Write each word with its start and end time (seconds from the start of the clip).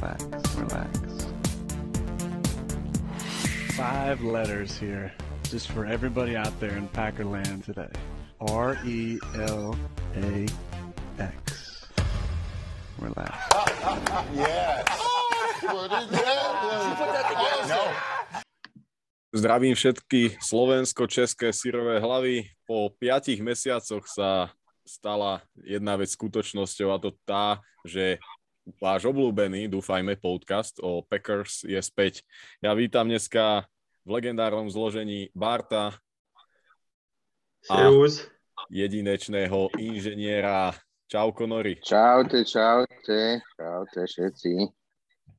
Relax, 0.00 0.24
relax. 0.56 0.96
Five 3.76 4.24
letters 4.24 4.80
here, 4.80 5.12
just 5.44 5.68
for 5.68 5.84
everybody 5.84 6.40
out 6.40 6.56
there 6.56 6.72
in 6.72 6.88
Packerland 6.88 7.68
today. 7.68 7.92
R 8.40 8.80
E 8.88 9.20
L 9.36 9.76
A 10.16 10.48
X. 11.20 11.84
Relax. 12.96 13.36
Yes. 14.32 14.88
No. 17.68 17.84
Zdravím 19.36 19.76
všetky 19.76 20.40
slovensko-české 20.40 21.52
syrové 21.52 22.00
hlavy. 22.00 22.48
Po 22.64 22.88
piatich 22.96 23.44
mesiacoch 23.44 24.08
sa 24.08 24.48
stala 24.88 25.44
jedna 25.60 26.00
vec 26.00 26.08
skutočnosťou 26.16 26.88
a 26.88 26.96
to 26.96 27.12
tá, 27.28 27.60
že 27.84 28.16
váš 28.78 29.10
obľúbený, 29.10 29.66
dúfajme, 29.66 30.14
podcast 30.20 30.78
o 30.84 31.02
Packers 31.02 31.66
je 31.66 31.80
späť. 31.82 32.22
Ja 32.62 32.76
vítam 32.76 33.08
dneska 33.10 33.66
v 34.06 34.08
legendárnom 34.20 34.70
zložení 34.70 35.32
Barta 35.34 35.98
a 37.66 37.90
jedinečného 38.70 39.74
inžiniera. 39.80 40.76
Čau, 41.10 41.34
Konory. 41.34 41.82
Čaute, 41.82 42.46
čaute, 42.46 43.42
čaute 43.58 44.00
všetci. 44.06 44.52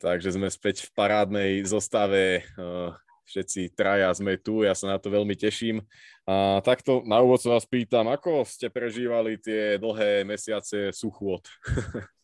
Takže 0.01 0.35
sme 0.35 0.51
späť 0.51 0.89
v 0.89 0.89
parádnej 0.91 1.51
zostave. 1.63 2.43
eh, 2.43 2.91
Všetci 3.31 3.71
traja 3.79 4.11
sme 4.11 4.35
tu, 4.35 4.67
ja 4.67 4.75
sa 4.75 4.91
na 4.91 4.97
to 4.99 5.07
veľmi 5.07 5.39
teším. 5.39 5.79
A 6.27 6.59
takto 6.59 6.99
na 7.07 7.23
úvod 7.23 7.39
sa 7.39 7.55
vás 7.55 7.63
pýtam, 7.63 8.11
ako 8.11 8.43
ste 8.43 8.67
prežívali 8.67 9.39
tie 9.39 9.79
dlhé 9.79 10.27
mesiace 10.27 10.91
suchôd? 10.91 11.39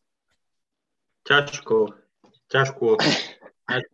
Ťažko. 1.28 1.92
Ťažko. 2.48 2.96
Naj- 3.68 3.92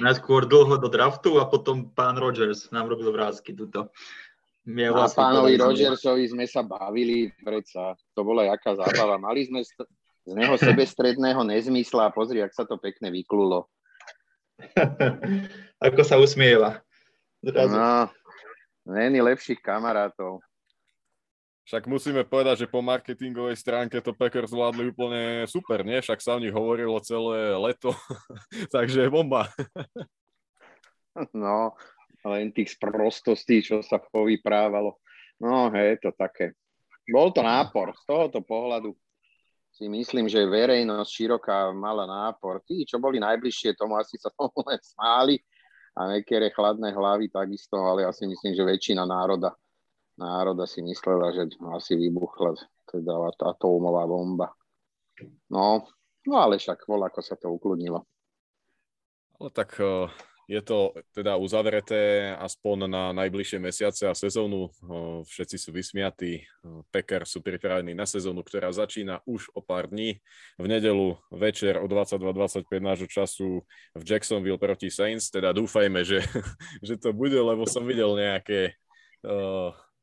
Najskôr 0.00 0.48
dlho 0.48 0.80
do 0.80 0.88
draftu 0.88 1.36
a 1.36 1.44
potom 1.44 1.92
pán 1.92 2.16
Rogers 2.16 2.72
nám 2.72 2.88
robil 2.88 3.12
vrázky 3.12 3.52
tuto. 3.52 3.92
A 3.92 4.66
My 4.66 4.88
vlastne 4.88 5.20
pánovi 5.20 5.54
Rogersovi 5.58 6.24
sme 6.26 6.46
sa 6.48 6.64
bavili, 6.64 7.28
predsa. 7.44 7.92
To 8.16 8.24
bola 8.24 8.48
jaká 8.48 8.72
zábava. 8.72 9.20
Mali 9.20 9.44
sme 9.44 9.60
st- 9.60 9.86
z 10.22 10.32
neho 10.38 10.54
sebestredného 10.54 11.42
nezmysla 11.42 12.08
a 12.08 12.14
pozri, 12.14 12.38
ak 12.40 12.54
sa 12.54 12.62
to 12.62 12.78
pekne 12.78 13.10
vyklulo. 13.10 13.66
Ako 15.82 16.02
sa 16.06 16.16
usmieva. 16.22 16.78
Zrazu. 17.42 17.74
No, 17.74 18.06
není 18.86 19.18
lepších 19.18 19.58
kamarátov. 19.58 20.38
Však 21.62 21.86
musíme 21.86 22.26
povedať, 22.26 22.66
že 22.66 22.72
po 22.72 22.82
marketingovej 22.82 23.54
stránke 23.54 24.02
to 24.02 24.10
Packers 24.10 24.50
zvládli 24.50 24.90
úplne 24.90 25.46
super, 25.46 25.86
nie? 25.86 26.02
Však 26.02 26.18
sa 26.18 26.34
o 26.34 26.42
nich 26.42 26.50
hovorilo 26.50 26.98
celé 26.98 27.54
leto, 27.54 27.94
takže 28.74 29.10
bomba. 29.10 29.48
No, 31.36 31.76
len 32.24 32.56
tých 32.56 32.72
sprostostí, 32.72 33.60
čo 33.60 33.84
sa 33.84 34.00
povyprávalo. 34.00 34.96
No, 35.44 35.68
hej, 35.68 36.00
to 36.00 36.08
také. 36.16 36.56
Bol 37.04 37.36
to 37.36 37.44
nápor. 37.44 37.92
Z 37.92 38.08
tohoto 38.08 38.40
pohľadu 38.40 38.96
si 39.72 39.88
myslím, 39.88 40.28
že 40.28 40.44
verejnosť 40.48 41.10
široká 41.10 41.72
mala 41.72 42.08
nápor. 42.08 42.64
Tí, 42.64 42.84
čo 42.88 42.96
boli 42.96 43.20
najbližšie 43.20 43.76
tomu, 43.76 44.00
asi 44.00 44.20
sa 44.20 44.32
tomu 44.38 44.56
len 44.64 44.80
smáli 44.80 45.36
a 45.92 46.08
niektoré 46.08 46.48
chladné 46.48 46.96
hlavy 46.96 47.28
takisto, 47.28 47.76
ale 47.76 48.08
ja 48.08 48.10
si 48.16 48.24
myslím, 48.24 48.56
že 48.56 48.64
väčšina 48.64 49.04
národa, 49.04 49.52
národa 50.16 50.68
si 50.68 50.84
myslela, 50.84 51.32
že 51.32 51.48
asi 51.72 51.96
vybuchla 51.96 52.56
teda 52.88 53.12
atómová 53.40 54.04
bomba. 54.04 54.52
No, 55.48 55.86
no 56.26 56.34
ale 56.36 56.58
však 56.58 56.84
vol, 56.88 57.04
ako 57.04 57.20
sa 57.22 57.34
to 57.38 57.52
ukludnilo. 57.52 58.04
Ale 59.40 59.50
tak 59.50 59.74
eh, 59.80 60.06
je 60.46 60.60
to 60.62 60.92
teda 61.16 61.34
uzavreté 61.40 62.34
aspoň 62.36 62.86
na 62.86 63.02
najbližšie 63.16 63.58
mesiace 63.58 64.04
a 64.06 64.14
sezónu. 64.14 64.68
Eh, 64.68 65.20
Všetci 65.24 65.56
sú 65.58 65.70
vysmiatí. 65.72 66.42
Eh, 66.42 66.80
Packers 66.92 67.32
sú 67.32 67.40
pripravení 67.40 67.96
na 67.96 68.06
sezónu, 68.06 68.44
ktorá 68.44 68.70
začína 68.70 69.24
už 69.26 69.50
o 69.56 69.60
pár 69.64 69.90
dní. 69.90 70.20
V 70.60 70.66
nedelu 70.68 71.16
večer 71.32 71.80
o 71.80 71.86
22.25 71.88 72.68
nášho 72.78 73.08
času 73.08 73.48
v 73.96 74.02
Jacksonville 74.04 74.60
proti 74.60 74.92
Saints. 74.92 75.32
Teda 75.32 75.50
dúfajme, 75.50 76.04
že, 76.04 76.22
že 76.86 76.94
to 77.00 77.10
bude, 77.16 77.36
lebo 77.36 77.64
som 77.66 77.82
videl 77.82 78.14
nejaké 78.14 78.76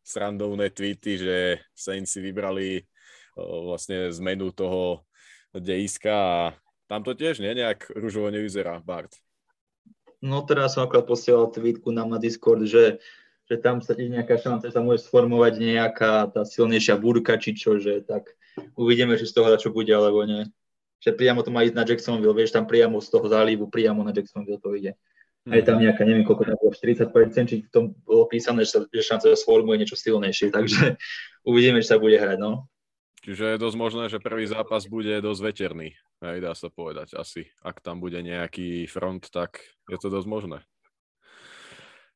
srandovné 0.09 0.73
tweety, 0.73 1.21
že 1.21 1.37
Saints 1.77 2.17
si 2.17 2.19
vybrali 2.25 2.81
vlastne 3.37 4.09
zmenu 4.09 4.49
toho 4.49 5.05
dejiska 5.53 6.13
a 6.13 6.37
tam 6.89 7.05
to 7.05 7.13
tiež 7.13 7.37
nie 7.37 7.53
nejak 7.53 7.93
ružovo 7.93 8.33
nevyzerá, 8.33 8.81
Bart. 8.81 9.13
No 10.19 10.41
teraz 10.41 10.75
som 10.75 10.83
akorát 10.83 11.05
posielal 11.05 11.53
tweetku 11.53 11.93
na 11.93 12.03
Discord, 12.17 12.65
že, 12.65 12.97
že 13.45 13.55
tam 13.61 13.79
sa 13.79 13.93
je 13.93 14.09
nejaká 14.09 14.41
šanca, 14.41 14.67
že 14.67 14.75
sa 14.75 14.83
môže 14.83 15.05
sformovať 15.05 15.53
nejaká 15.61 16.33
tá 16.33 16.41
silnejšia 16.43 16.97
búrka, 16.97 17.37
či 17.37 17.55
čo, 17.55 17.77
že 17.77 18.03
tak 18.03 18.33
uvidíme, 18.75 19.15
či 19.15 19.29
z 19.29 19.33
toho 19.37 19.53
čo 19.55 19.69
bude, 19.71 19.93
alebo 19.93 20.25
nie. 20.25 20.49
Že 20.99 21.15
priamo 21.15 21.39
to 21.45 21.53
má 21.53 21.63
ísť 21.63 21.77
na 21.77 21.87
Jacksonville, 21.87 22.35
vieš, 22.35 22.51
tam 22.51 22.67
priamo 22.67 22.99
z 22.99 23.07
toho 23.07 23.31
zálivu, 23.31 23.71
priamo 23.71 24.03
na 24.03 24.11
Jacksonville 24.11 24.59
to 24.59 24.75
ide. 24.75 24.99
A 25.47 25.55
je 25.55 25.63
tam 25.63 25.79
nejaká, 25.79 26.03
neviem 26.03 26.27
koľko 26.27 26.51
tam 26.51 26.57
bolo, 26.59 26.75
40%, 26.75 27.47
či 27.47 27.55
v 27.63 27.71
tom 27.71 27.95
bolo 28.03 28.27
písané, 28.27 28.67
že, 28.67 28.75
sa, 28.75 28.79
že 28.91 29.01
šanca, 29.01 29.39
sformuje 29.39 29.79
niečo 29.79 29.95
silnejšie, 29.95 30.51
takže 30.55 30.99
uvidíme, 31.47 31.79
či 31.79 31.87
sa 31.95 32.01
bude 32.01 32.19
hrať, 32.19 32.37
no. 32.37 32.67
Čiže 33.23 33.55
je 33.55 33.63
dosť 33.63 33.77
možné, 33.77 34.03
že 34.07 34.23
prvý 34.23 34.47
zápas 34.47 34.87
bude 34.87 35.19
dosť 35.19 35.41
veterný, 35.43 35.95
hej, 36.23 36.37
dá 36.39 36.55
sa 36.55 36.71
povedať 36.71 37.15
asi. 37.15 37.51
Ak 37.63 37.83
tam 37.83 37.99
bude 37.99 38.19
nejaký 38.19 38.87
front, 38.87 39.27
tak 39.31 39.59
je 39.91 39.97
to 39.99 40.07
dosť 40.11 40.27
možné. 40.27 40.59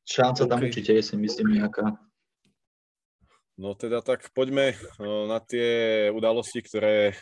Šanca 0.04 0.44
tam 0.44 0.60
OK. 0.60 0.68
určite 0.68 0.92
je, 0.92 1.02
si 1.04 1.16
myslím, 1.16 1.60
nejaká. 1.60 1.96
No 3.56 3.72
teda 3.72 4.02
tak 4.02 4.28
poďme 4.34 4.74
na 5.00 5.38
tie 5.40 6.10
udalosti, 6.10 6.60
ktoré 6.60 7.14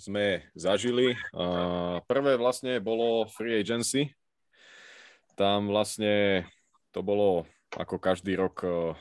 sme 0.00 0.48
zažili. 0.56 1.14
Prvé 2.08 2.32
vlastne 2.40 2.80
bolo 2.80 3.28
free 3.30 3.60
agency. 3.60 4.12
Tam 5.40 5.72
vlastne 5.72 6.44
to 6.92 7.00
bolo 7.00 7.48
ako 7.72 7.96
každý 7.96 8.36
rok 8.36 8.60
eh, 8.60 8.92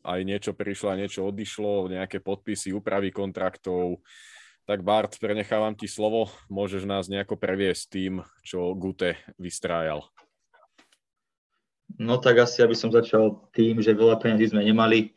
aj 0.00 0.20
niečo 0.24 0.56
prišlo, 0.56 0.96
aj 0.96 0.98
niečo 1.04 1.28
odišlo, 1.28 1.92
nejaké 1.92 2.24
podpisy, 2.24 2.72
úpravy 2.72 3.12
kontraktov. 3.12 4.00
Tak 4.64 4.80
Bart, 4.80 5.20
prenechávam 5.20 5.76
ti 5.76 5.84
slovo, 5.84 6.32
môžeš 6.48 6.88
nás 6.88 7.12
nejako 7.12 7.36
previesť 7.36 7.84
tým, 7.92 8.24
čo 8.40 8.72
Gute 8.72 9.20
vystrájal. 9.36 10.08
No 12.00 12.16
tak 12.16 12.40
asi, 12.40 12.64
aby 12.64 12.72
som 12.72 12.88
začal 12.88 13.44
tým, 13.52 13.84
že 13.84 13.92
veľa 13.92 14.16
peniazí 14.16 14.56
sme 14.56 14.64
nemali, 14.64 15.12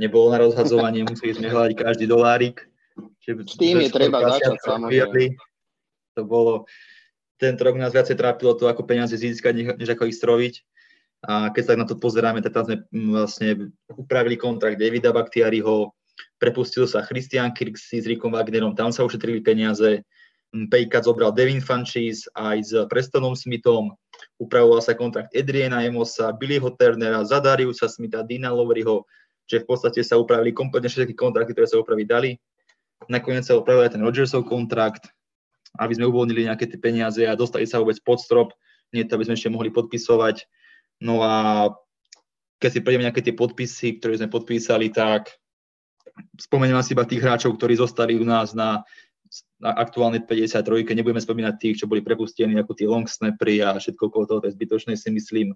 nebolo 0.00 0.32
na 0.32 0.40
rozhadzovanie, 0.40 1.04
museli 1.04 1.36
sme 1.36 1.52
hľadať 1.52 1.72
každý 1.76 2.08
dolárik. 2.08 2.64
S 3.28 3.60
tým 3.60 3.84
je 3.84 3.92
treba 3.92 4.24
začať, 4.24 4.56
samozrejme. 4.64 5.36
To 6.16 6.24
bolo, 6.24 6.64
tento 7.38 7.62
rok 7.62 7.78
nás 7.78 7.94
viacej 7.94 8.18
trápilo 8.18 8.58
to, 8.58 8.66
ako 8.66 8.84
peniaze 8.84 9.14
získať, 9.14 9.78
než- 9.78 9.94
ako 9.94 10.10
ich 10.10 10.18
stroviť. 10.18 10.54
A 11.26 11.50
keď 11.50 11.62
sa 11.64 11.72
na 11.74 11.86
to 11.86 11.98
pozeráme, 11.98 12.42
tak 12.42 12.54
tam 12.54 12.64
sme 12.66 12.76
mm, 12.90 13.10
vlastne 13.10 13.48
upravili 13.90 14.38
kontrakt 14.38 14.78
Davida 14.78 15.10
Bakhtiariho, 15.10 15.90
prepustil 16.38 16.86
sa 16.86 17.02
Christian 17.02 17.50
Kirksey 17.50 18.02
s 18.02 18.06
Rickom 18.06 18.34
Wagnerom, 18.38 18.78
tam 18.78 18.94
sa 18.94 19.02
ušetrili 19.02 19.42
peniaze, 19.42 20.06
Pejkat 20.48 21.04
zobral 21.04 21.36
Devin 21.36 21.60
Funchis 21.60 22.24
aj 22.32 22.58
s 22.64 22.72
Prestonom 22.88 23.36
Smithom, 23.36 23.92
upravoval 24.40 24.80
sa 24.80 24.96
kontrakt 24.96 25.28
Adriana 25.36 25.84
Emosa, 25.84 26.32
Billyho 26.32 26.72
Turnera, 26.72 27.20
Zadariusa 27.20 27.84
Smitha, 27.84 28.24
Dina 28.24 28.48
Loweryho, 28.48 29.04
že 29.44 29.60
v 29.60 29.68
podstate 29.68 30.00
sa 30.00 30.16
upravili 30.16 30.56
kompletne 30.56 30.88
všetky 30.88 31.12
kontrakty, 31.12 31.52
ktoré 31.52 31.68
sa 31.68 31.76
upraviť 31.76 32.06
dali. 32.08 32.30
Nakoniec 33.12 33.44
sa 33.44 33.60
upravil 33.60 33.84
aj 33.84 34.00
ten 34.00 34.02
Rodgersov 34.02 34.48
kontrakt, 34.48 35.12
aby 35.76 35.92
sme 35.92 36.08
uvoľnili 36.08 36.48
nejaké 36.48 36.64
tie 36.70 36.80
peniaze 36.80 37.20
a 37.26 37.36
dostali 37.36 37.68
sa 37.68 37.82
vôbec 37.82 38.00
pod 38.00 38.22
strop, 38.22 38.56
nie 38.94 39.04
to, 39.04 39.20
aby 39.20 39.28
sme 39.28 39.36
ešte 39.36 39.52
mohli 39.52 39.68
podpisovať. 39.68 40.48
No 41.04 41.20
a 41.20 41.68
keď 42.58 42.70
si 42.72 42.80
prejdeme 42.82 43.06
nejaké 43.06 43.22
tie 43.22 43.36
podpisy, 43.36 44.00
ktoré 44.00 44.18
sme 44.18 44.32
podpísali, 44.32 44.90
tak 44.90 45.30
spomeniem 46.40 46.78
asi 46.80 46.96
iba 46.96 47.06
tých 47.06 47.22
hráčov, 47.22 47.54
ktorí 47.54 47.78
zostali 47.78 48.18
u 48.18 48.26
nás 48.26 48.56
na, 48.56 48.82
na 49.62 49.70
aktuálnej 49.78 50.26
53. 50.26 50.82
Nebudeme 50.98 51.22
spomínať 51.22 51.54
tých, 51.60 51.76
čo 51.84 51.86
boli 51.86 52.02
prepustení, 52.02 52.58
ako 52.58 52.72
tí 52.74 52.84
long 52.88 53.06
snappery 53.06 53.62
a 53.62 53.78
všetko 53.78 54.10
okolo 54.10 54.24
toho, 54.26 54.40
to 54.42 54.48
je 54.50 54.56
zbytočné 54.58 54.98
si 54.98 55.10
myslím. 55.14 55.54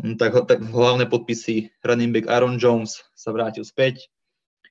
Mm, 0.00 0.16
Tak, 0.16 0.48
tak 0.48 0.64
hlavné 0.64 1.06
podpisy, 1.06 1.70
running 1.84 2.14
back 2.14 2.26
Aaron 2.26 2.56
Jones 2.56 3.04
sa 3.12 3.30
vrátil 3.30 3.62
späť, 3.62 4.08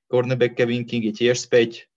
cornerback 0.09 0.57
Kevin 0.57 0.83
King 0.83 1.05
je 1.09 1.13
tiež 1.13 1.37
späť, 1.37 1.87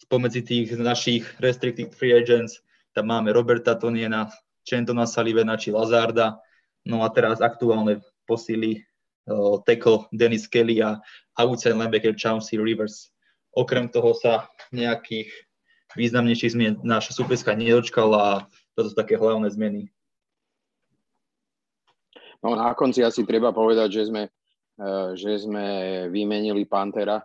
spomedzi 0.00 0.40
tých 0.42 0.68
našich 0.76 1.28
restricted 1.38 1.92
free 1.92 2.16
agents, 2.16 2.64
tam 2.96 3.12
máme 3.12 3.30
Roberta 3.30 3.76
Toniena, 3.76 4.32
Chantona 4.66 5.06
Sullivana 5.06 5.54
či 5.60 5.70
Lazarda, 5.70 6.40
no 6.84 7.04
a 7.04 7.08
teraz 7.12 7.38
aktuálne 7.38 8.02
posily 8.24 8.82
uh, 9.30 9.60
tackle 9.62 10.08
Dennis 10.10 10.50
Kelly 10.50 10.82
a 10.82 10.98
outside 11.38 11.76
linebacker 11.76 12.16
Chauncey 12.16 12.58
Rivers. 12.58 13.12
Okrem 13.54 13.90
toho 13.90 14.14
sa 14.14 14.46
nejakých 14.70 15.30
významnejších 15.98 16.54
zmien 16.54 16.74
naša 16.86 17.14
súperská 17.18 17.54
nedočkala 17.58 18.18
a 18.18 18.32
toto 18.78 18.94
sú 18.94 18.96
také 18.96 19.18
hlavné 19.18 19.50
zmeny. 19.50 19.90
No 22.40 22.56
na 22.56 22.72
konci 22.72 23.04
asi 23.04 23.26
treba 23.28 23.52
povedať, 23.52 24.00
že 24.00 24.02
sme, 24.08 24.22
eh, 24.80 25.08
že 25.18 25.44
sme 25.44 25.66
vymenili 26.08 26.64
Pantera. 26.64 27.20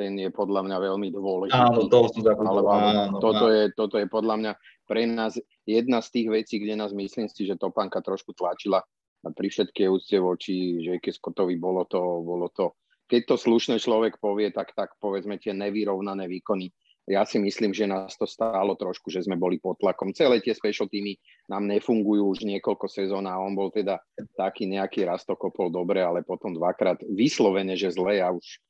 Ten 0.00 0.16
je 0.16 0.32
podľa 0.32 0.64
mňa 0.64 0.76
veľmi 0.80 1.08
dôležitý. 1.12 1.60
Áno, 1.60 1.92
to 1.92 2.08
som 2.08 2.24
Ale, 2.24 2.64
áno, 2.64 3.20
toto, 3.20 3.52
Je, 3.52 3.68
toto 3.76 4.00
je 4.00 4.08
podľa 4.08 4.36
mňa 4.40 4.52
pre 4.88 5.04
nás 5.04 5.36
jedna 5.68 6.00
z 6.00 6.08
tých 6.08 6.28
vecí, 6.32 6.56
kde 6.56 6.80
nás 6.80 6.96
myslím 6.96 7.28
si, 7.28 7.44
že 7.44 7.60
Topanka 7.60 8.00
trošku 8.00 8.32
tlačila 8.32 8.80
pri 9.20 9.52
všetkej 9.52 9.86
úcte 9.92 10.16
voči 10.16 10.80
J.K. 10.80 11.20
Scottovi 11.20 11.60
bolo 11.60 11.84
to, 11.84 12.00
bolo 12.24 12.48
to, 12.48 12.72
keď 13.04 13.28
to 13.28 13.36
slušný 13.36 13.76
človek 13.76 14.16
povie, 14.16 14.48
tak, 14.48 14.72
tak 14.72 14.96
povedzme 14.96 15.36
tie 15.36 15.52
nevyrovnané 15.52 16.24
výkony 16.24 16.72
ja 17.10 17.26
si 17.26 17.42
myslím, 17.42 17.74
že 17.74 17.90
nás 17.90 18.14
to 18.14 18.22
stálo 18.22 18.78
trošku, 18.78 19.10
že 19.10 19.26
sme 19.26 19.34
boli 19.34 19.58
pod 19.58 19.74
tlakom. 19.82 20.14
Celé 20.14 20.38
tie 20.38 20.54
special 20.54 20.86
týmy 20.86 21.18
nám 21.50 21.66
nefungujú 21.66 22.38
už 22.38 22.46
niekoľko 22.46 22.86
sezón 22.86 23.26
a 23.26 23.34
on 23.34 23.58
bol 23.58 23.74
teda 23.74 23.98
taký 24.38 24.70
nejaký 24.70 25.02
raz 25.02 25.26
to 25.26 25.34
kopol 25.34 25.74
dobre, 25.74 25.98
ale 25.98 26.22
potom 26.22 26.54
dvakrát 26.54 27.02
vyslovene, 27.10 27.74
že 27.74 27.90
zle 27.90 28.22
a 28.22 28.30
už 28.30 28.62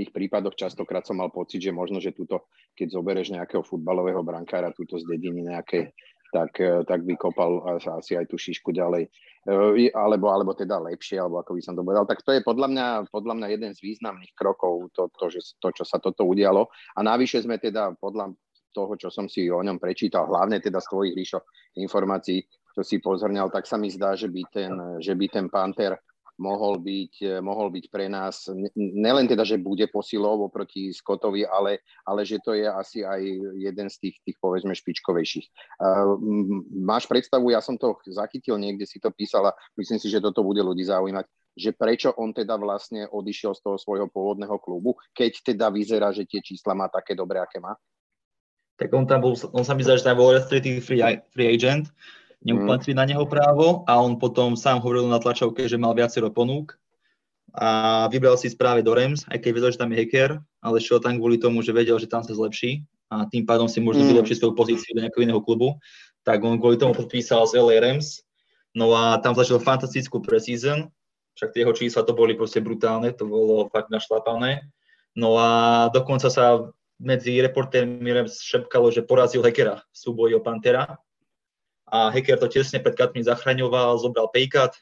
tých 0.00 0.16
prípadoch 0.16 0.56
častokrát 0.56 1.04
som 1.04 1.20
mal 1.20 1.28
pocit, 1.28 1.60
že 1.60 1.76
možno, 1.76 2.00
že 2.00 2.16
túto, 2.16 2.48
keď 2.72 2.96
zobereš 2.96 3.36
nejakého 3.36 3.60
futbalového 3.60 4.24
brankára 4.24 4.72
túto 4.72 4.96
z 4.96 5.04
dediny 5.04 5.44
nejakej, 5.44 5.92
tak, 6.32 6.56
eh, 6.56 6.80
tak 6.88 7.04
by 7.04 7.20
kopal 7.20 7.60
asi 7.76 8.16
aj 8.16 8.24
tú 8.32 8.40
šišku 8.40 8.72
ďalej. 8.72 9.12
Eh, 9.44 9.92
alebo, 9.92 10.32
alebo 10.32 10.56
teda 10.56 10.80
lepšie, 10.80 11.20
alebo 11.20 11.44
ako 11.44 11.52
by 11.52 11.60
som 11.60 11.76
to 11.76 11.84
povedal. 11.84 12.08
Tak 12.08 12.24
to 12.24 12.32
je 12.32 12.40
podľa 12.40 12.68
mňa, 12.72 12.86
podľa 13.12 13.34
mňa 13.36 13.46
jeden 13.52 13.72
z 13.76 13.80
významných 13.84 14.32
krokov, 14.32 14.88
to, 14.96 15.12
to, 15.20 15.26
že, 15.28 15.60
to, 15.60 15.68
čo 15.76 15.84
sa 15.84 16.00
toto 16.00 16.24
udialo. 16.24 16.70
A 16.96 17.04
navyše 17.04 17.44
sme 17.44 17.60
teda 17.60 17.92
podľa 18.00 18.32
toho, 18.70 18.94
čo 18.94 19.10
som 19.10 19.26
si 19.26 19.50
o 19.50 19.60
ňom 19.60 19.82
prečítal, 19.82 20.30
hlavne 20.30 20.62
teda 20.62 20.78
z 20.78 20.88
tvojich 20.94 21.14
ríšo 21.18 21.42
informácií, 21.74 22.46
čo 22.70 22.86
si 22.86 23.02
pozrňal, 23.02 23.50
tak 23.50 23.66
sa 23.66 23.74
mi 23.74 23.90
zdá, 23.90 24.14
že 24.14 24.30
by 24.30 24.42
ten, 24.46 24.72
že 25.02 25.18
by 25.18 25.26
ten 25.26 25.50
Panther 25.50 25.98
mohol 26.40 26.80
byť, 26.80 27.12
eh, 27.20 27.38
mohol 27.44 27.68
byť 27.68 27.84
pre 27.92 28.08
nás 28.08 28.48
nelen 28.74 29.28
teda, 29.28 29.44
že 29.44 29.60
bude 29.60 29.84
posilou 29.92 30.48
oproti 30.48 30.90
Scottovi, 30.96 31.44
ale, 31.44 31.84
ale 32.08 32.24
že 32.24 32.40
to 32.40 32.56
je 32.56 32.64
asi 32.64 33.04
aj 33.04 33.20
jeden 33.60 33.86
z 33.92 33.96
tých, 34.00 34.16
tých 34.24 34.36
povedzme 34.40 34.72
špičkovejších. 34.72 35.46
Uh, 35.76 36.16
máš 36.80 37.04
predstavu, 37.04 37.52
ja 37.52 37.60
som 37.60 37.76
to 37.76 38.00
zachytil, 38.08 38.56
niekde 38.56 38.88
si 38.88 38.96
to 38.96 39.12
písala, 39.12 39.52
myslím 39.76 40.00
si, 40.00 40.08
že 40.08 40.24
toto 40.24 40.40
bude 40.40 40.64
ľudí 40.64 40.88
zaujímať, 40.88 41.28
že 41.54 41.76
prečo 41.76 42.16
on 42.16 42.32
teda 42.32 42.56
vlastne 42.56 43.04
odišiel 43.10 43.52
z 43.52 43.60
toho 43.60 43.76
svojho 43.76 44.08
pôvodného 44.08 44.56
klubu, 44.56 44.96
keď 45.12 45.52
teda 45.52 45.68
vyzerá, 45.68 46.08
že 46.14 46.24
tie 46.24 46.40
čísla 46.40 46.72
má 46.72 46.88
také 46.88 47.12
dobré, 47.12 47.42
aké 47.42 47.60
má? 47.60 47.76
Tak 48.80 48.88
on 48.96 49.04
tam 49.04 49.20
bol, 49.20 49.36
on 49.52 49.60
sa 49.60 49.76
mi 49.76 49.84
zdá, 49.84 50.00
že 50.00 50.08
tam 50.08 50.16
bol 50.16 50.32
restricted 50.32 50.80
free, 50.80 51.04
free 51.28 51.52
agent, 51.52 51.92
neuplatili 52.44 52.96
mm. 52.96 53.00
na 53.00 53.04
neho 53.04 53.24
právo 53.28 53.84
a 53.84 54.00
on 54.00 54.16
potom 54.16 54.56
sám 54.56 54.80
hovoril 54.80 55.08
na 55.08 55.20
tlačovke, 55.20 55.68
že 55.68 55.80
mal 55.80 55.92
viacero 55.92 56.32
ponúk 56.32 56.76
a 57.52 58.06
vybral 58.08 58.38
si 58.38 58.46
správe 58.46 58.80
do 58.80 58.94
Rams, 58.94 59.26
aj 59.26 59.42
keď 59.42 59.50
vedel, 59.50 59.70
že 59.74 59.80
tam 59.80 59.90
je 59.90 59.98
hacker, 60.00 60.30
ale 60.62 60.76
šiel 60.78 61.02
tam 61.02 61.18
kvôli 61.18 61.36
tomu, 61.36 61.60
že 61.60 61.74
vedel, 61.74 61.98
že 61.98 62.06
tam 62.06 62.22
sa 62.22 62.32
zlepší 62.32 62.86
a 63.10 63.26
tým 63.26 63.42
pádom 63.42 63.66
si 63.66 63.82
možno 63.82 64.06
mm. 64.06 64.10
vylepší 64.16 64.34
svoju 64.38 64.54
pozíciu 64.54 64.94
do 64.94 65.02
nejakého 65.02 65.26
iného 65.26 65.42
klubu, 65.42 65.76
tak 66.22 66.40
on 66.46 66.56
kvôli 66.62 66.78
tomu 66.78 66.94
podpísal 66.94 67.44
z 67.50 67.58
LA 67.58 67.82
Rams, 67.82 68.22
no 68.72 68.94
a 68.94 69.18
tam 69.18 69.34
začal 69.34 69.58
fantastickú 69.58 70.22
preseason, 70.22 70.88
však 71.34 71.50
tie 71.52 71.60
jeho 71.66 71.74
čísla 71.74 72.06
to 72.06 72.14
boli 72.14 72.38
proste 72.38 72.62
brutálne, 72.62 73.10
to 73.12 73.26
bolo 73.26 73.66
fakt 73.68 73.90
našlapané, 73.90 74.62
no 75.18 75.34
a 75.36 75.90
dokonca 75.90 76.30
sa 76.30 76.70
medzi 77.02 77.40
reportérmi 77.42 78.14
Rams 78.14 78.44
šepkalo, 78.44 78.94
že 78.94 79.02
porazil 79.02 79.42
hackera 79.42 79.82
v 79.82 79.96
súboji 79.96 80.38
o 80.38 80.44
Pantera, 80.44 81.00
a 81.90 82.10
hacker 82.10 82.38
to 82.38 82.46
tesne 82.46 82.78
pred 82.78 82.94
katmi 82.94 83.26
zachraňoval, 83.26 83.98
zobral 83.98 84.30
paycut, 84.30 84.72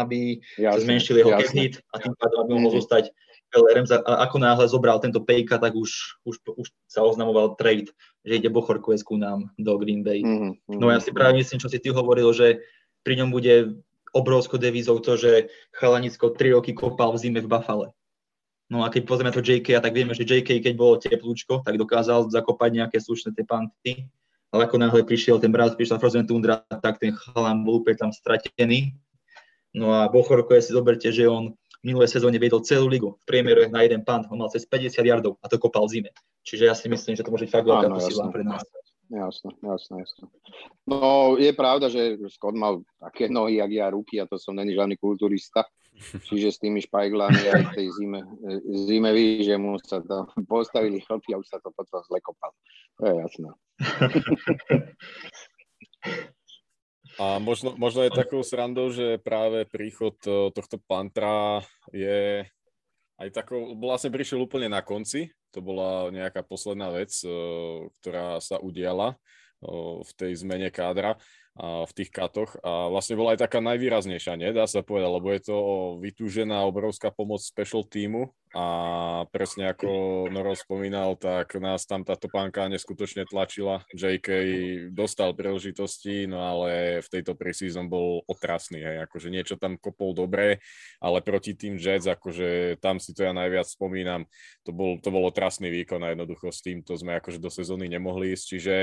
aby 0.00 0.40
jasne, 0.56 0.74
sa 0.74 0.80
zmenšil 0.80 1.16
jeho 1.20 1.32
cap 1.36 1.52
hit 1.52 1.74
a 1.92 1.96
tým 2.00 2.14
pádom, 2.16 2.38
aby 2.44 2.50
mohol 2.56 2.72
mhm. 2.74 2.80
zostať 2.80 3.04
LRM. 3.48 3.88
Ako 4.04 4.36
náhle 4.36 4.64
zobral 4.68 5.00
tento 5.00 5.24
paycut, 5.24 5.60
tak 5.60 5.72
už, 5.72 6.20
už, 6.28 6.36
už 6.56 6.66
sa 6.84 7.00
oznamoval 7.00 7.56
trade, 7.56 7.88
že 8.24 8.36
ide 8.36 8.52
Bochor 8.52 8.80
ku 8.80 8.92
nám 9.16 9.48
do 9.56 9.72
Green 9.80 10.04
Bay. 10.04 10.20
Mm-hmm. 10.20 10.76
No 10.76 10.92
ja 10.92 11.00
si 11.00 11.16
práve 11.16 11.40
myslím, 11.40 11.56
čo 11.56 11.72
si 11.72 11.80
ty 11.80 11.88
hovoril, 11.88 12.28
že 12.36 12.60
pri 13.08 13.24
ňom 13.24 13.32
bude 13.32 13.80
obrovskou 14.12 14.60
devizou 14.60 15.00
to, 15.00 15.16
že 15.16 15.48
Chalanicko 15.72 16.36
3 16.36 16.60
roky 16.60 16.76
kopal 16.76 17.16
v 17.16 17.20
zime 17.24 17.40
v 17.40 17.48
Buffale. 17.48 17.92
No 18.68 18.84
a 18.84 18.92
keď 18.92 19.08
pozrieme 19.08 19.32
to 19.32 19.40
JK, 19.40 19.80
tak 19.80 19.96
vieme, 19.96 20.12
že 20.12 20.28
JK, 20.28 20.60
keď 20.60 20.74
bolo 20.76 21.00
teplúčko, 21.00 21.64
tak 21.64 21.80
dokázal 21.80 22.28
zakopať 22.28 22.84
nejaké 22.84 23.00
slušné 23.00 23.32
tie 23.32 23.44
panty 23.48 23.92
ale 24.48 24.64
ako 24.64 24.76
náhle 24.80 25.04
prišiel 25.04 25.36
ten 25.36 25.52
brat, 25.52 25.76
prišla 25.76 26.00
Frozen 26.00 26.24
Tundra, 26.24 26.64
tak 26.80 26.96
ten 26.96 27.12
chalán 27.12 27.64
bol 27.64 27.84
úplne 27.84 28.08
tam 28.08 28.10
stratený. 28.12 28.96
No 29.76 29.92
a 29.92 30.08
Bochorko, 30.08 30.56
si 30.56 30.72
zoberte, 30.72 31.12
že 31.12 31.28
on 31.28 31.52
v 31.52 31.84
minulé 31.84 32.08
sezóne 32.10 32.40
viedol 32.40 32.64
celú 32.64 32.90
ligu 32.90 33.14
v 33.22 33.24
priemere 33.28 33.70
na 33.70 33.84
jeden 33.84 34.02
pant, 34.02 34.26
on 34.32 34.40
mal 34.40 34.50
cez 34.50 34.66
50 34.66 34.98
yardov 35.04 35.38
a 35.38 35.46
to 35.46 35.60
kopal 35.60 35.86
zime. 35.86 36.10
Čiže 36.42 36.64
ja 36.64 36.74
si 36.74 36.88
myslím, 36.88 37.14
že 37.14 37.22
to 37.22 37.30
môže 37.30 37.46
byť 37.46 37.52
fakt 37.52 37.68
veľká 37.68 37.88
posila 37.92 38.32
pre 38.32 38.42
nás. 38.42 38.64
Jasné, 39.08 39.56
jasné, 39.64 40.04
jasné. 40.04 40.24
No 40.84 41.36
je 41.40 41.48
pravda, 41.56 41.88
že 41.88 42.20
Scott 42.28 42.52
mal 42.52 42.84
také 43.00 43.32
nohy, 43.32 43.56
jak 43.56 43.72
ja 43.72 43.86
ruky 43.88 44.20
a 44.20 44.28
to 44.28 44.36
som 44.36 44.52
není 44.52 44.76
žiadny 44.76 45.00
kulturista. 45.00 45.64
Čiže 45.98 46.48
s 46.54 46.62
tými 46.62 46.78
špajglami 46.82 47.42
aj 47.50 47.62
v 47.68 47.74
tej 47.74 47.86
zime, 47.94 48.20
zime 48.86 49.10
ví, 49.12 49.42
že 49.42 49.58
mu 49.58 49.76
sa 49.82 49.98
to 50.02 50.26
postavili 50.52 51.02
chlpy 51.02 51.34
a 51.34 51.40
už 51.40 51.46
sa 51.50 51.58
to 51.58 51.74
potom 51.74 52.00
zle 52.06 52.18
kopal. 52.22 52.52
To 52.98 53.02
je 53.06 53.14
jasné. 53.18 53.48
A 57.18 57.42
možno, 57.42 57.74
možno 57.74 58.06
je 58.06 58.14
takou 58.14 58.46
srandou, 58.46 58.94
že 58.94 59.18
práve 59.18 59.66
príchod 59.66 60.14
e, 60.22 60.54
tohto 60.54 60.78
Pantra 60.78 61.58
je 61.90 62.46
aj 63.18 63.28
takou, 63.34 63.74
vlastne 63.74 64.14
prišiel 64.14 64.46
úplne 64.46 64.70
na 64.70 64.86
konci, 64.86 65.34
to 65.50 65.58
bola 65.58 66.14
nejaká 66.14 66.46
posledná 66.46 66.94
vec, 66.94 67.10
e, 67.26 67.30
ktorá 67.98 68.38
sa 68.38 68.62
udiala 68.62 69.18
v 70.06 70.10
tej 70.14 70.38
zmene 70.38 70.70
kádra 70.70 71.18
v 71.58 71.92
tých 71.94 72.14
katoch 72.14 72.54
a 72.62 72.86
vlastne 72.86 73.18
bola 73.18 73.34
aj 73.34 73.42
taká 73.42 73.58
najvýraznejšia, 73.58 74.38
nie? 74.38 74.54
Dá 74.54 74.70
sa 74.70 74.86
povedať, 74.86 75.10
lebo 75.10 75.28
je 75.34 75.42
to 75.42 75.56
vytúžená 75.98 76.62
obrovská 76.62 77.10
pomoc 77.10 77.42
special 77.42 77.82
týmu 77.82 78.30
a 78.54 78.66
presne 79.28 79.68
ako 79.74 79.88
Noro 80.32 80.56
spomínal, 80.56 81.18
tak 81.20 81.52
nás 81.60 81.84
tam 81.84 82.06
tá 82.06 82.16
topánka 82.16 82.64
neskutočne 82.70 83.28
tlačila. 83.28 83.84
JK 83.92 84.28
dostal 84.94 85.36
príležitosti, 85.36 86.24
no 86.30 86.40
ale 86.40 87.02
v 87.04 87.08
tejto 87.10 87.36
preseason 87.36 87.90
bol 87.90 88.24
otrasný, 88.24 88.80
hej, 88.80 88.96
akože 89.04 89.28
niečo 89.28 89.60
tam 89.60 89.76
kopol 89.76 90.16
dobre, 90.16 90.64
ale 91.02 91.20
proti 91.20 91.58
tým 91.58 91.76
Jets, 91.76 92.08
akože 92.08 92.80
tam 92.80 93.02
si 93.02 93.12
to 93.12 93.26
ja 93.26 93.36
najviac 93.36 93.68
spomínam, 93.68 94.24
to 94.64 94.72
bol, 94.72 94.96
to 95.02 95.10
bol 95.12 95.26
otrasný 95.28 95.68
výkon 95.68 96.00
a 96.06 96.14
jednoducho 96.16 96.48
s 96.48 96.64
týmto 96.64 96.96
sme 96.96 97.20
akože 97.20 97.42
do 97.42 97.52
sezóny 97.52 97.90
nemohli 97.90 98.32
ísť, 98.32 98.44
čiže 98.46 98.76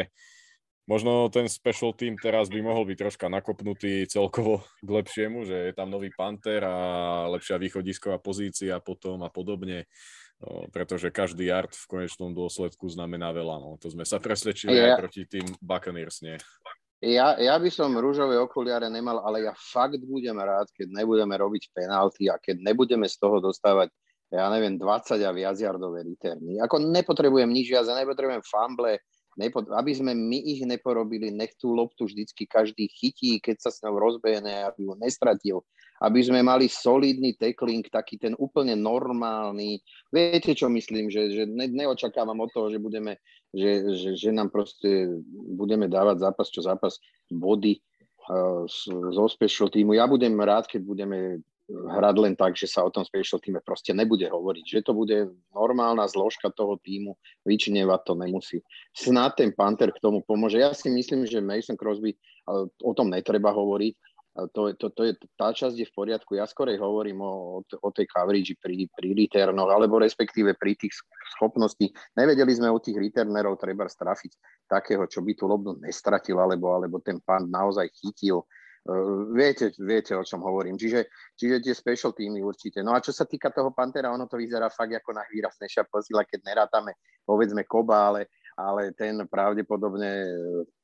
Možno 0.86 1.34
ten 1.34 1.50
special 1.50 1.98
team 1.98 2.14
teraz 2.14 2.46
by 2.46 2.62
mohol 2.62 2.86
byť 2.86 2.98
troška 3.02 3.26
nakopnutý 3.26 4.06
celkovo 4.06 4.62
k 4.86 4.90
lepšiemu, 4.90 5.42
že 5.42 5.58
je 5.70 5.74
tam 5.74 5.90
nový 5.90 6.14
Panther 6.14 6.62
a 6.62 6.78
lepšia 7.34 7.58
východisková 7.58 8.22
pozícia 8.22 8.78
potom 8.78 9.26
a 9.26 9.34
podobne, 9.34 9.90
no, 10.38 10.70
pretože 10.70 11.10
každý 11.10 11.50
yard 11.50 11.74
v 11.74 11.90
konečnom 11.90 12.38
dôsledku 12.38 12.86
znamená 12.86 13.34
veľa. 13.34 13.58
No. 13.66 13.82
To 13.82 13.90
sme 13.90 14.06
sa 14.06 14.22
presvedčili 14.22 14.78
ja, 14.78 14.94
aj 14.94 15.02
proti 15.02 15.26
tým 15.26 15.50
Buccaneers, 15.58 16.22
nie? 16.22 16.38
Ja, 17.02 17.34
ja 17.42 17.58
by 17.58 17.70
som 17.74 17.98
rúžové 17.98 18.38
okuliare 18.38 18.86
nemal, 18.86 19.26
ale 19.26 19.42
ja 19.42 19.58
fakt 19.58 20.06
budem 20.06 20.38
rád, 20.38 20.70
keď 20.70 21.02
nebudeme 21.02 21.34
robiť 21.34 21.74
penalty 21.74 22.30
a 22.30 22.38
keď 22.38 22.62
nebudeme 22.62 23.10
z 23.10 23.18
toho 23.18 23.42
dostávať 23.42 23.90
ja 24.34 24.50
neviem, 24.50 24.76
20 24.76 25.22
a 25.22 25.32
viac 25.32 25.58
yardové 25.58 26.02
returny. 26.02 26.58
Ako 26.58 26.82
nepotrebujem 26.82 27.50
nič 27.50 27.70
viac, 27.70 27.86
ja 27.86 27.94
nepotrebujem 27.94 28.42
fumble, 28.42 28.98
nepo, 29.36 29.64
aby 29.76 29.92
sme 29.92 30.16
my 30.16 30.40
ich 30.40 30.64
neporobili, 30.64 31.32
nech 31.32 31.56
tú 31.60 31.76
loptu 31.76 32.08
vždycky 32.08 32.48
každý 32.48 32.88
chytí, 32.88 33.40
keď 33.44 33.68
sa 33.68 33.70
s 33.72 33.84
ňou 33.84 34.00
rozbehne, 34.00 34.68
aby 34.68 34.88
ju 34.88 34.94
nestratil. 34.96 35.58
Aby 36.04 36.28
sme 36.28 36.44
mali 36.44 36.68
solidný 36.68 37.40
tackling, 37.40 37.88
taký 37.88 38.20
ten 38.20 38.36
úplne 38.36 38.76
normálny. 38.76 39.80
Viete, 40.12 40.52
čo 40.52 40.68
myslím, 40.68 41.08
že, 41.08 41.32
že 41.32 41.44
ne, 41.48 41.72
neočakávam 41.72 42.36
od 42.44 42.52
toho, 42.52 42.68
že 42.68 42.84
budeme, 42.84 43.16
že, 43.56 43.96
že, 43.96 44.10
že 44.20 44.30
nám 44.36 44.52
proste 44.52 45.16
budeme 45.56 45.88
dávať 45.88 46.20
zápas 46.20 46.52
čo 46.52 46.60
zápas 46.60 47.00
body 47.32 47.80
uh, 48.28 48.68
zo 49.16 49.26
special 49.32 49.72
týmu. 49.72 49.96
Ja 49.96 50.04
budem 50.04 50.36
rád, 50.36 50.68
keď 50.68 50.84
budeme 50.84 51.40
hrať 51.70 52.16
len 52.22 52.34
tak, 52.38 52.54
že 52.54 52.70
sa 52.70 52.86
o 52.86 52.94
tom 52.94 53.02
special 53.02 53.42
týme 53.42 53.58
proste 53.66 53.90
nebude 53.90 54.30
hovoriť, 54.30 54.66
že 54.66 54.86
to 54.86 54.94
bude 54.94 55.34
normálna 55.50 56.06
zložka 56.06 56.54
toho 56.54 56.78
týmu, 56.78 57.18
vyčnievať 57.42 58.02
to 58.06 58.14
nemusí. 58.14 58.58
Snad 58.94 59.34
ten 59.38 59.50
Panther 59.50 59.90
k 59.90 60.02
tomu 60.02 60.22
pomôže. 60.22 60.62
Ja 60.62 60.74
si 60.78 60.94
myslím, 60.94 61.26
že 61.26 61.42
Mason 61.42 61.74
Crosby, 61.74 62.14
o 62.86 62.92
tom 62.94 63.10
netreba 63.10 63.50
hovoriť, 63.50 63.94
to, 64.52 64.76
to, 64.76 64.92
to 64.92 65.02
je, 65.08 65.14
tá 65.40 65.56
časť 65.56 65.80
je 65.80 65.88
v 65.88 65.96
poriadku. 65.96 66.36
Ja 66.36 66.44
skorej 66.44 66.76
hovorím 66.76 67.24
o, 67.24 67.64
o 67.64 67.90
tej 67.96 68.04
coverage 68.12 68.52
pri, 68.60 68.84
pri 68.92 69.16
returnoch, 69.16 69.72
alebo 69.72 69.96
respektíve 70.04 70.60
pri 70.60 70.76
tých 70.76 70.92
schopností. 71.40 71.96
Nevedeli 72.20 72.52
sme 72.52 72.68
u 72.68 72.76
tých 72.76 73.00
returnerov 73.00 73.56
treba 73.56 73.88
strafiť 73.88 74.36
takého, 74.68 75.08
čo 75.08 75.24
by 75.24 75.32
tú 75.40 75.48
lobnu 75.48 75.80
nestratil, 75.80 76.36
alebo, 76.36 76.76
alebo 76.76 77.00
ten 77.00 77.24
pán 77.24 77.48
naozaj 77.48 77.88
chytil. 77.96 78.44
Viete, 79.34 79.74
viete, 79.82 80.14
o 80.14 80.22
čom 80.22 80.46
hovorím. 80.46 80.78
Čiže, 80.78 81.10
čiže 81.34 81.58
tie 81.58 81.74
special 81.74 82.14
týmy 82.14 82.46
určite. 82.46 82.86
No 82.86 82.94
a 82.94 83.02
čo 83.02 83.10
sa 83.10 83.26
týka 83.26 83.50
toho 83.50 83.74
Pantera, 83.74 84.14
ono 84.14 84.30
to 84.30 84.38
vyzerá 84.38 84.70
fakt 84.70 84.94
ako 84.94 85.10
najvýraznejšia 85.26 85.90
posila, 85.90 86.22
keď 86.22 86.46
nerátame, 86.46 86.94
povedzme, 87.26 87.66
Koba, 87.66 88.14
ale, 88.14 88.30
ale 88.54 88.94
ten 88.94 89.26
pravdepodobne, 89.26 90.12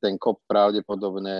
ten 0.02 0.18
Kop 0.18 0.42
pravdepodobne 0.50 1.38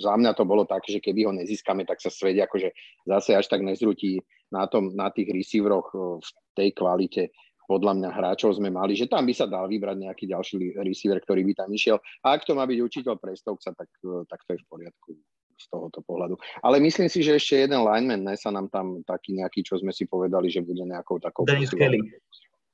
za 0.00 0.16
mňa 0.16 0.32
to 0.34 0.48
bolo 0.48 0.64
tak, 0.64 0.88
že 0.88 1.04
keby 1.04 1.28
ho 1.28 1.32
nezískame, 1.36 1.84
tak 1.84 2.00
sa 2.00 2.08
svet 2.08 2.40
akože 2.40 2.72
zase 3.04 3.36
až 3.36 3.46
tak 3.46 3.60
nezrutí 3.60 4.24
na, 4.48 4.64
tom, 4.66 4.96
na 4.96 5.12
tých 5.12 5.30
receiveroch 5.30 5.92
v 5.94 6.28
tej 6.56 6.72
kvalite 6.72 7.28
podľa 7.70 8.02
mňa 8.02 8.10
hráčov 8.10 8.58
sme 8.58 8.74
mali, 8.74 8.98
že 8.98 9.06
tam 9.06 9.22
by 9.22 9.30
sa 9.30 9.46
dal 9.46 9.70
vybrať 9.70 10.10
nejaký 10.10 10.26
ďalší 10.26 10.82
receiver, 10.82 11.22
ktorý 11.22 11.46
by 11.46 11.62
tam 11.62 11.70
išiel. 11.70 12.02
A 12.26 12.34
ak 12.34 12.42
to 12.42 12.58
má 12.58 12.66
byť 12.66 12.78
učiteľ 12.82 13.14
prestovca, 13.22 13.70
tak, 13.70 13.86
tak 14.26 14.40
to 14.42 14.50
je 14.50 14.58
v 14.58 14.66
poriadku 14.66 15.14
z 15.54 15.64
tohoto 15.70 16.02
pohľadu. 16.02 16.34
Ale 16.66 16.82
myslím 16.82 17.06
si, 17.06 17.22
že 17.22 17.38
ešte 17.38 17.62
jeden 17.62 17.86
lineman, 17.86 18.26
ne 18.26 18.34
sa 18.34 18.50
nám 18.50 18.66
tam 18.74 19.06
taký 19.06 19.38
nejaký, 19.38 19.62
čo 19.62 19.78
sme 19.78 19.94
si 19.94 20.10
povedali, 20.10 20.50
že 20.50 20.66
bude 20.66 20.82
nejakou 20.82 21.22
takou... 21.22 21.46
Dennis 21.46 21.70
Kelly. 21.70 22.00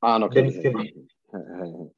Áno, 0.01 0.33
Dennis 0.33 0.57
Kelly. 0.63 0.95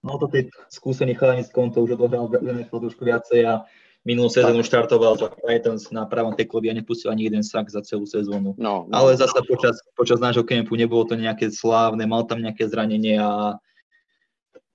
No 0.03 0.17
to 0.19 0.27
tie 0.33 0.49
skúsený 0.73 1.15
chalanic 1.15 1.53
to 1.53 1.79
už 1.85 1.95
odohral 1.95 2.27
trošku 2.67 3.05
viacej 3.05 3.47
a 3.47 3.69
Minulú 4.07 4.31
sezónu 4.31 4.63
štartoval 4.63 5.19
za 5.19 5.29
Titans 5.35 5.91
na 5.91 6.07
pravom 6.07 6.33
teklovi 6.33 6.71
a 6.71 6.75
nepustil 6.75 7.11
ani 7.11 7.29
jeden 7.29 7.45
sak 7.45 7.69
za 7.69 7.83
celú 7.83 8.07
sezónu. 8.07 8.55
No, 8.57 8.87
no. 8.89 8.95
Ale 8.95 9.19
zase 9.19 9.43
počas, 9.45 9.79
počas 9.99 10.23
nášho 10.23 10.47
kempu 10.47 10.79
nebolo 10.79 11.05
to 11.05 11.19
nejaké 11.19 11.51
slávne, 11.51 12.07
mal 12.09 12.25
tam 12.25 12.41
nejaké 12.41 12.67
zranenie 12.71 13.19
a 13.19 13.59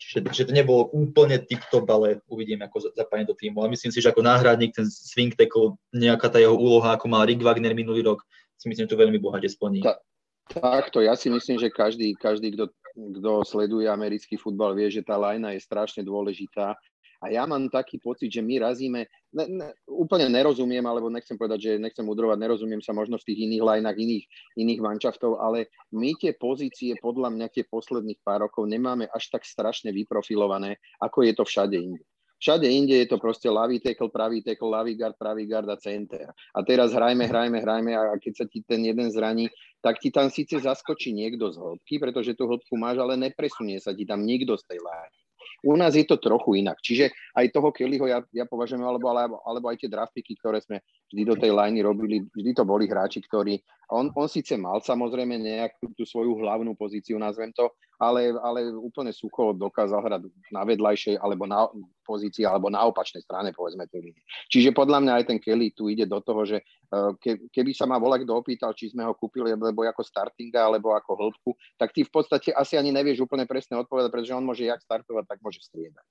Čiže, 0.04 0.20
čiže 0.36 0.48
to 0.52 0.54
nebolo 0.54 0.92
úplne 0.92 1.40
tip-top, 1.40 1.88
ale 1.88 2.20
uvidíme, 2.28 2.68
ako 2.68 2.92
zapadne 2.92 3.24
do 3.24 3.40
týmu. 3.40 3.64
Ale 3.64 3.72
myslím 3.72 3.88
si, 3.96 4.04
že 4.04 4.12
ako 4.12 4.20
náhradník 4.20 4.76
ten 4.76 4.84
swing 4.92 5.32
tackle, 5.32 5.80
nejaká 5.96 6.28
tá 6.28 6.44
jeho 6.44 6.60
úloha, 6.60 7.00
ako 7.00 7.08
mal 7.08 7.24
Rick 7.24 7.40
Wagner 7.40 7.72
minulý 7.72 8.04
rok, 8.04 8.20
si 8.60 8.68
myslím, 8.68 8.84
že 8.84 8.92
to 8.92 9.00
veľmi 9.00 9.20
bohate 9.24 9.48
splní. 9.48 9.80
Ta, 9.80 10.04
takto, 10.52 11.00
ja 11.00 11.16
si 11.16 11.32
myslím, 11.32 11.56
že 11.56 11.72
každý, 11.72 12.20
každý 12.20 12.52
kto, 12.52 12.76
kto 12.96 13.32
sleduje 13.48 13.88
americký 13.88 14.36
futbal, 14.36 14.76
vie, 14.76 14.92
že 14.92 15.08
tá 15.08 15.16
lajna 15.16 15.56
je 15.56 15.64
strašne 15.64 16.04
dôležitá 16.04 16.76
a 17.24 17.32
ja 17.32 17.48
mám 17.48 17.72
taký 17.72 18.04
pocit, 18.04 18.28
že 18.28 18.44
my 18.44 18.60
razíme, 18.60 19.08
ne, 19.32 19.46
ne, 19.48 19.68
úplne 19.88 20.28
nerozumiem, 20.28 20.84
alebo 20.84 21.08
nechcem 21.08 21.40
povedať, 21.40 21.60
že 21.64 21.72
nechcem 21.80 22.04
udrovať, 22.04 22.36
nerozumiem 22.36 22.84
sa 22.84 22.92
možno 22.92 23.16
v 23.16 23.32
tých 23.32 23.48
iných 23.48 23.64
lajnách, 23.64 23.96
iných, 23.96 24.26
iných 24.60 24.80
mančaftov, 24.84 25.40
ale 25.40 25.72
my 25.96 26.12
tie 26.20 26.36
pozície, 26.36 27.00
podľa 27.00 27.32
mňa 27.32 27.48
tie 27.48 27.64
posledných 27.64 28.20
pár 28.28 28.44
rokov 28.44 28.68
nemáme 28.68 29.08
až 29.08 29.32
tak 29.32 29.48
strašne 29.48 29.96
vyprofilované, 29.96 30.84
ako 31.00 31.24
je 31.24 31.32
to 31.32 31.48
všade 31.48 31.80
inde. 31.80 32.04
Všade 32.44 32.68
inde 32.68 33.00
je 33.00 33.08
to 33.08 33.24
proste 33.24 33.48
ľavý 33.48 33.80
tackle, 33.80 34.12
pravý 34.12 34.44
tackle, 34.44 34.68
ľavý 34.68 35.00
guard, 35.00 35.16
pravý 35.16 35.48
guard 35.48 35.64
a 35.72 35.80
center. 35.80 36.28
A 36.52 36.60
teraz 36.60 36.92
hrajme, 36.92 37.24
hrajme, 37.24 37.56
hrajme 37.64 37.96
a 37.96 38.20
keď 38.20 38.44
sa 38.44 38.46
ti 38.52 38.60
ten 38.68 38.84
jeden 38.84 39.08
zraní, 39.08 39.48
tak 39.80 40.04
ti 40.04 40.12
tam 40.12 40.28
síce 40.28 40.60
zaskočí 40.60 41.16
niekto 41.16 41.56
z 41.56 41.56
hĺbky, 41.56 42.04
pretože 42.04 42.36
tú 42.36 42.52
hĺbku 42.52 42.76
máš, 42.76 43.00
ale 43.00 43.16
nepresunie 43.16 43.80
sa 43.80 43.96
ti 43.96 44.04
tam 44.04 44.28
nikto 44.28 44.60
z 44.60 44.76
tej 44.76 44.84
lány. 44.84 45.23
U 45.64 45.80
nás 45.80 45.96
je 45.96 46.04
to 46.04 46.20
trochu 46.20 46.60
inak. 46.60 46.80
Čiže 46.84 47.12
aj 47.40 47.56
toho 47.56 47.72
Kellyho 47.72 48.04
ja, 48.08 48.20
ja 48.36 48.44
považujem, 48.44 48.84
alebo, 48.84 49.08
alebo, 49.12 49.40
alebo 49.48 49.72
aj 49.72 49.80
tie 49.80 49.90
draftpiky, 49.90 50.36
ktoré 50.36 50.60
sme 50.60 50.84
vždy 51.14 51.24
do 51.30 51.36
tej 51.38 51.54
liney 51.54 51.86
robili, 51.86 52.26
vždy 52.34 52.58
to 52.58 52.66
boli 52.66 52.90
hráči, 52.90 53.22
ktorí, 53.22 53.62
on, 53.94 54.10
on 54.18 54.26
síce 54.26 54.58
mal 54.58 54.82
samozrejme 54.82 55.38
nejakú 55.38 55.94
tú 55.94 56.02
svoju 56.10 56.42
hlavnú 56.42 56.74
pozíciu, 56.74 57.22
nazvem 57.22 57.54
to, 57.54 57.70
ale, 58.02 58.34
ale 58.42 58.74
úplne 58.74 59.14
sucho 59.14 59.54
dokázal 59.54 60.02
hrať 60.02 60.22
na 60.50 60.66
vedľajšej 60.66 61.22
alebo 61.22 61.46
na 61.46 61.70
pozícii 62.02 62.50
alebo 62.50 62.74
na 62.74 62.82
opačnej 62.90 63.22
strane, 63.22 63.54
povedzme 63.54 63.86
tej. 63.86 64.10
Čiže 64.50 64.74
podľa 64.74 65.06
mňa 65.06 65.14
aj 65.22 65.26
ten 65.30 65.38
Kelly 65.38 65.70
tu 65.78 65.94
ide 65.94 66.10
do 66.10 66.18
toho, 66.26 66.42
že 66.44 66.58
eh, 66.66 67.12
ke, 67.22 67.46
keby 67.54 67.72
sa 67.78 67.86
ma 67.86 68.02
volak 68.02 68.26
kto 68.26 68.34
opýtal, 68.34 68.74
či 68.74 68.90
sme 68.90 69.06
ho 69.06 69.14
kúpili 69.14 69.54
lebo 69.54 69.86
ako 69.86 70.02
startinga 70.02 70.66
alebo 70.66 70.98
ako 70.98 71.12
hĺbku, 71.14 71.52
tak 71.78 71.94
ty 71.94 72.02
v 72.02 72.12
podstate 72.12 72.50
asi 72.50 72.76
ani 72.76 72.90
nevieš 72.90 73.30
úplne 73.30 73.46
presne 73.46 73.78
odpovedať, 73.78 74.10
pretože 74.10 74.34
on 74.34 74.44
môže 74.44 74.66
jak 74.66 74.82
startovať, 74.82 75.30
tak 75.30 75.38
môže 75.46 75.62
striedať. 75.62 76.04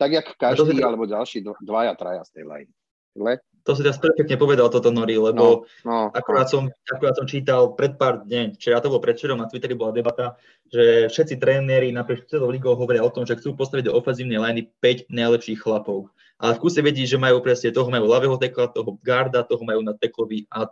Tak 0.00 0.10
jak 0.16 0.26
každý 0.40 0.80
alebo 0.80 1.04
ďalší 1.04 1.44
dvaja, 1.60 1.92
traja 1.92 2.24
z 2.24 2.40
tej 2.40 2.44
line. 2.48 2.72
Le? 3.18 3.42
To 3.68 3.76
si 3.76 3.84
teraz 3.84 4.00
perfektne 4.00 4.40
povedal 4.40 4.72
toto, 4.72 4.88
Nori, 4.88 5.20
lebo 5.20 5.68
no, 5.84 5.84
no, 5.84 6.08
akurát, 6.16 6.48
no. 6.48 6.52
Som, 6.52 6.64
akurát 6.88 7.12
som 7.12 7.28
čítal 7.28 7.76
pred 7.76 8.00
pár 8.00 8.24
dní, 8.24 8.56
čiže 8.56 8.80
to 8.80 8.88
bolo 8.88 9.04
predčerom, 9.04 9.36
na 9.36 9.52
Twitteri 9.52 9.76
bola 9.76 9.92
debata, 9.92 10.40
že 10.72 11.12
všetci 11.12 11.36
tréneri 11.36 11.92
naprieč 11.92 12.24
celou 12.32 12.48
ligou 12.48 12.72
hovoria 12.72 13.04
o 13.04 13.12
tom, 13.12 13.28
že 13.28 13.36
chcú 13.36 13.52
postaviť 13.52 13.92
do 13.92 13.96
ofenzívnej 14.00 14.40
liney 14.40 14.64
5 14.80 15.12
najlepších 15.12 15.60
chlapov. 15.60 16.08
Ale 16.40 16.56
v 16.56 16.62
kuse 16.64 16.80
vedí, 16.80 17.04
že 17.04 17.20
majú 17.20 17.44
presne 17.44 17.68
toho 17.68 17.92
majú 17.92 18.08
ľavého 18.08 18.40
tekla, 18.40 18.72
toho 18.72 18.96
garda, 19.04 19.44
toho 19.44 19.60
majú 19.60 19.84
na 19.84 19.92
teklovi 19.92 20.48
a, 20.48 20.64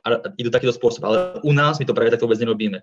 a, 0.00 0.08
a 0.16 0.26
idú 0.40 0.48
takýto 0.48 0.72
spôsob. 0.72 1.04
Ale 1.04 1.16
u 1.44 1.52
nás 1.52 1.76
my 1.76 1.84
to 1.84 1.92
práve 1.92 2.08
takto 2.08 2.24
vôbec 2.24 2.40
nerobíme 2.40 2.80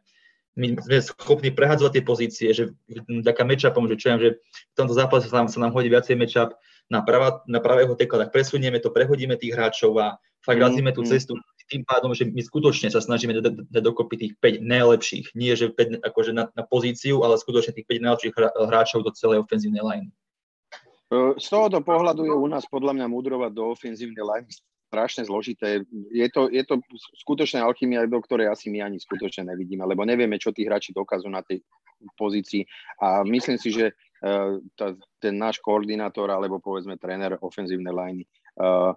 my 0.58 0.74
sme 0.82 0.98
schopní 1.06 1.54
prehadzovať 1.54 2.02
tie 2.02 2.04
pozície, 2.04 2.48
že 2.50 2.74
vďaka 2.90 3.46
matchupom, 3.46 3.86
že 3.94 3.96
čo 4.02 4.18
že 4.18 4.30
v 4.42 4.76
tomto 4.76 4.98
zápase 4.98 5.30
sa 5.30 5.46
nám, 5.46 5.48
sa 5.54 5.62
nám 5.62 5.72
hodí 5.78 5.86
viacej 5.86 6.18
matchup 6.18 6.58
na, 6.88 7.04
prava, 7.04 7.44
na 7.48 7.60
pravého 7.60 7.94
tekla, 7.96 8.28
tak 8.28 8.34
presunieme 8.36 8.80
to, 8.80 8.92
prehodíme 8.92 9.36
tých 9.36 9.54
hráčov 9.54 9.96
a 10.00 10.16
fakt 10.44 10.60
mm, 10.60 10.64
razíme 10.64 10.92
tú 10.96 11.04
mm. 11.04 11.10
cestu 11.12 11.34
tým 11.68 11.84
pádom, 11.84 12.16
že 12.16 12.24
my 12.24 12.40
skutočne 12.40 12.88
sa 12.88 13.04
snažíme 13.04 13.36
dať 13.44 13.84
dokopy 13.84 14.16
tých 14.16 14.34
5 14.40 14.64
najlepších, 14.64 15.26
nie 15.36 15.52
že 15.54 15.70
5 15.70 16.00
akože 16.00 16.32
na, 16.32 16.48
na 16.56 16.64
pozíciu, 16.64 17.22
ale 17.28 17.36
skutočne 17.36 17.76
tých 17.76 17.88
5 17.92 18.08
najlepších 18.08 18.34
hráčov 18.72 19.04
do 19.04 19.12
celej 19.12 19.44
ofenzívnej 19.44 19.84
line. 19.84 20.10
Z 21.40 21.48
tohoto 21.48 21.80
pohľadu 21.80 22.28
je 22.28 22.36
u 22.36 22.48
nás 22.48 22.68
podľa 22.68 22.96
mňa 23.00 23.08
mudrovať 23.08 23.52
do 23.56 23.72
ofenzívnej 23.72 24.24
line 24.24 24.48
strašne 24.88 25.24
zložité. 25.28 25.84
Je 26.12 26.28
to, 26.32 26.48
je 26.48 26.64
to 26.64 26.80
skutočná 27.24 27.64
alchymia, 27.64 28.08
do 28.08 28.20
ktorej 28.24 28.48
asi 28.48 28.72
my 28.72 28.84
ani 28.88 29.00
skutočne 29.00 29.52
nevidíme, 29.52 29.84
lebo 29.84 30.08
nevieme, 30.08 30.40
čo 30.40 30.56
tí 30.56 30.64
hráči 30.64 30.96
dokážu 30.96 31.28
na 31.28 31.44
tej 31.44 31.64
pozícii. 32.16 32.64
A 33.04 33.24
myslím 33.28 33.60
si, 33.60 33.72
že 33.76 33.92
tá, 34.74 34.98
ten 35.22 35.34
náš 35.38 35.62
koordinátor 35.62 36.30
alebo 36.34 36.58
povedzme 36.58 36.98
tréner 36.98 37.38
ofenzívnej 37.38 37.94
liney 37.94 38.26
uh, 38.58 38.94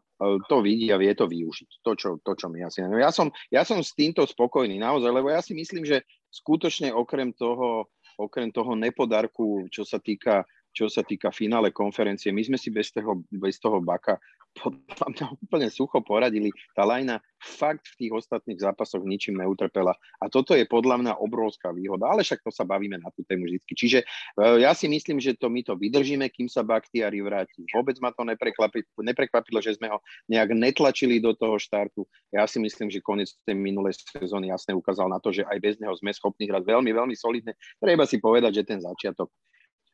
to 0.48 0.56
vidí 0.64 0.88
a 0.92 1.00
vie 1.00 1.12
to 1.12 1.28
využiť. 1.28 1.70
To, 1.84 1.92
čo, 1.96 2.08
to, 2.24 2.32
čo 2.36 2.46
my 2.48 2.64
asi 2.64 2.80
neviem. 2.80 3.04
Ja 3.04 3.12
som, 3.12 3.28
ja 3.52 3.62
som 3.64 3.84
s 3.84 3.92
týmto 3.92 4.24
spokojný 4.24 4.80
naozaj, 4.80 5.10
lebo 5.12 5.28
ja 5.28 5.44
si 5.44 5.52
myslím, 5.52 5.84
že 5.84 6.04
skutočne 6.32 6.92
okrem 6.92 7.36
toho, 7.36 7.88
okrem 8.16 8.52
toho 8.52 8.76
nepodarku, 8.76 9.68
čo 9.68 9.84
sa 9.84 10.00
týka 10.00 10.44
čo 10.70 10.86
sa 10.86 11.02
týka 11.02 11.34
finále 11.34 11.74
konferencie. 11.74 12.30
My 12.30 12.46
sme 12.46 12.58
si 12.58 12.70
bez 12.70 12.94
toho, 12.94 13.22
bez 13.30 13.58
toho 13.58 13.82
baka 13.82 14.18
podľa 14.58 15.06
mňa 15.14 15.26
úplne 15.38 15.68
sucho 15.70 16.02
poradili. 16.02 16.50
Tá 16.74 16.82
lajna 16.82 17.22
fakt 17.38 17.86
v 17.94 18.06
tých 18.06 18.12
ostatných 18.12 18.58
zápasoch 18.58 19.00
ničím 19.06 19.38
neutrpela. 19.38 19.94
A 20.18 20.26
toto 20.26 20.58
je 20.58 20.66
podľa 20.66 21.00
mňa 21.00 21.12
obrovská 21.22 21.70
výhoda. 21.70 22.10
Ale 22.10 22.26
však 22.26 22.42
to 22.42 22.50
sa 22.50 22.66
bavíme 22.66 22.98
na 22.98 23.08
tú 23.14 23.22
tému 23.24 23.46
vždy. 23.46 23.62
Čiže 23.72 23.98
uh, 24.02 24.58
ja 24.58 24.74
si 24.74 24.90
myslím, 24.90 25.22
že 25.22 25.38
to 25.38 25.46
my 25.48 25.62
to 25.62 25.78
vydržíme, 25.78 26.26
kým 26.34 26.50
sa 26.50 26.66
Baktiari 26.66 27.22
vráti. 27.22 27.62
Vôbec 27.70 27.96
ma 28.02 28.10
to 28.10 28.26
neprekvapilo, 28.26 29.62
že 29.62 29.78
sme 29.78 29.88
ho 29.88 30.02
nejak 30.26 30.50
netlačili 30.52 31.22
do 31.22 31.32
toho 31.32 31.56
štartu. 31.56 32.04
Ja 32.34 32.44
si 32.50 32.58
myslím, 32.58 32.90
že 32.90 32.98
koniec 33.00 33.30
tej 33.46 33.54
minulej 33.54 33.96
sezóny 34.02 34.50
jasne 34.50 34.74
ukázal 34.74 35.08
na 35.08 35.22
to, 35.22 35.30
že 35.30 35.46
aj 35.46 35.58
bez 35.62 35.74
neho 35.78 35.94
sme 35.94 36.10
schopní 36.10 36.50
hrať 36.50 36.66
veľmi, 36.66 36.90
veľmi 36.90 37.14
solidne. 37.14 37.54
Treba 37.78 38.04
si 38.04 38.18
povedať, 38.18 38.60
že 38.60 38.66
ten 38.66 38.82
začiatok 38.82 39.30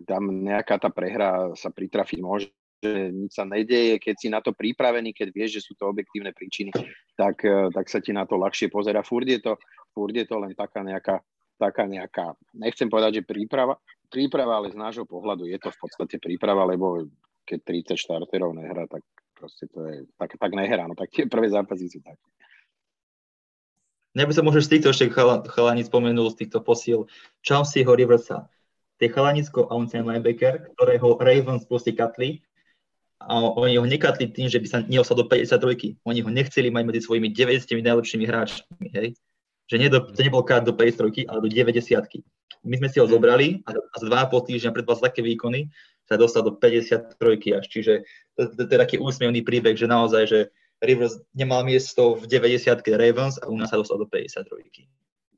tam 0.04 0.28
nejaká 0.44 0.76
tá 0.76 0.92
prehra 0.92 1.56
sa 1.56 1.72
pritrafiť 1.72 2.18
môže, 2.20 2.52
že 2.84 3.08
nič 3.08 3.32
sa 3.32 3.48
nedeje, 3.48 3.96
keď 3.96 4.14
si 4.20 4.28
na 4.28 4.44
to 4.44 4.52
pripravený, 4.52 5.16
keď 5.16 5.28
vieš, 5.32 5.50
že 5.60 5.64
sú 5.64 5.72
to 5.80 5.88
objektívne 5.88 6.36
príčiny, 6.36 6.70
tak, 7.16 7.40
e, 7.40 7.72
tak 7.72 7.88
sa 7.88 8.04
ti 8.04 8.12
na 8.12 8.28
to 8.28 8.36
ľahšie 8.36 8.68
pozera. 8.68 9.00
Furt 9.00 9.24
je 9.24 9.40
to, 9.40 9.56
furt 9.96 10.12
je 10.12 10.28
to 10.28 10.36
len 10.36 10.52
taká 10.52 10.84
nejaká, 10.84 11.24
taká 11.56 11.88
nejaká, 11.88 12.36
nechcem 12.52 12.92
povedať, 12.92 13.24
že 13.24 13.28
príprava, 13.28 13.80
príprava, 14.12 14.60
ale 14.60 14.68
z 14.68 14.76
nášho 14.76 15.08
pohľadu 15.08 15.48
je 15.48 15.56
to 15.56 15.72
v 15.72 15.78
podstate 15.80 16.16
príprava, 16.20 16.68
lebo 16.68 17.08
keď 17.48 17.96
30 17.96 17.96
štarterov 17.96 18.52
nehrá, 18.52 18.84
tak 18.84 19.00
proste 19.32 19.64
to 19.72 19.80
je, 19.88 20.04
tak, 20.20 20.36
tak 20.36 20.52
nehrá, 20.52 20.84
no 20.84 20.92
tak 20.92 21.08
tie 21.08 21.24
prvé 21.24 21.48
zápasy 21.48 21.88
sú 21.88 22.04
také. 22.04 22.28
Mňa 24.16 24.24
by 24.24 24.32
sa 24.32 24.44
možno 24.44 24.64
z 24.64 24.72
týchto 24.72 24.88
ešte 24.96 25.12
chalani 25.52 25.84
spomenul, 25.84 26.32
z 26.32 26.40
týchto 26.40 26.64
posiel 26.64 27.04
Chaunceyho 27.44 27.92
Riversa 27.92 28.48
tie 28.96 29.08
chalanisko 29.12 29.68
outside 29.68 30.04
linebacker, 30.04 30.72
ktorého 30.76 31.20
Ravens 31.20 31.68
proste 31.68 31.92
katli 31.92 32.40
a 33.20 33.40
oni 33.40 33.80
ho 33.80 33.86
nekatli 33.88 34.28
tým, 34.28 34.46
že 34.46 34.60
by 34.60 34.66
sa 34.68 34.78
neostal 34.84 35.16
do 35.16 35.26
53. 35.26 36.04
Oni 36.04 36.20
ho 36.20 36.30
nechceli 36.30 36.68
mať 36.68 36.84
medzi 36.84 37.00
svojimi 37.04 37.32
90 37.32 37.64
najlepšími 37.80 38.24
hráčmi, 38.28 38.88
hej. 38.92 39.16
Že 39.66 39.76
nie 39.82 39.88
do, 39.90 39.98
to 40.04 40.20
nebol 40.20 40.44
kat 40.46 40.62
do 40.62 40.76
53, 40.76 41.26
ale 41.26 41.38
do 41.42 41.48
90 41.48 41.80
My 42.66 42.76
sme 42.78 42.88
si 42.92 42.98
ho 43.00 43.06
zobrali 43.08 43.64
a 43.66 43.74
za 43.74 44.06
2,5 44.06 44.48
týždňa 44.52 44.70
vás 44.84 45.00
také 45.02 45.24
výkony 45.24 45.72
sa 46.06 46.14
dostal 46.14 46.46
do 46.46 46.54
53 46.54 47.18
až. 47.58 47.64
Čiže 47.66 47.92
to 48.38 48.62
je 48.62 48.78
taký 48.78 49.02
úsmevný 49.02 49.42
príbeh, 49.42 49.74
že 49.74 49.90
naozaj, 49.90 50.22
že 50.30 50.40
Rivers 50.84 51.18
nemal 51.34 51.64
miesto 51.64 52.14
v 52.14 52.28
90 52.28 52.84
Ravens 52.94 53.40
a 53.42 53.48
u 53.50 53.56
nás 53.58 53.72
sa 53.72 53.80
dostal 53.80 53.98
do 53.98 54.06
53. 54.06 54.46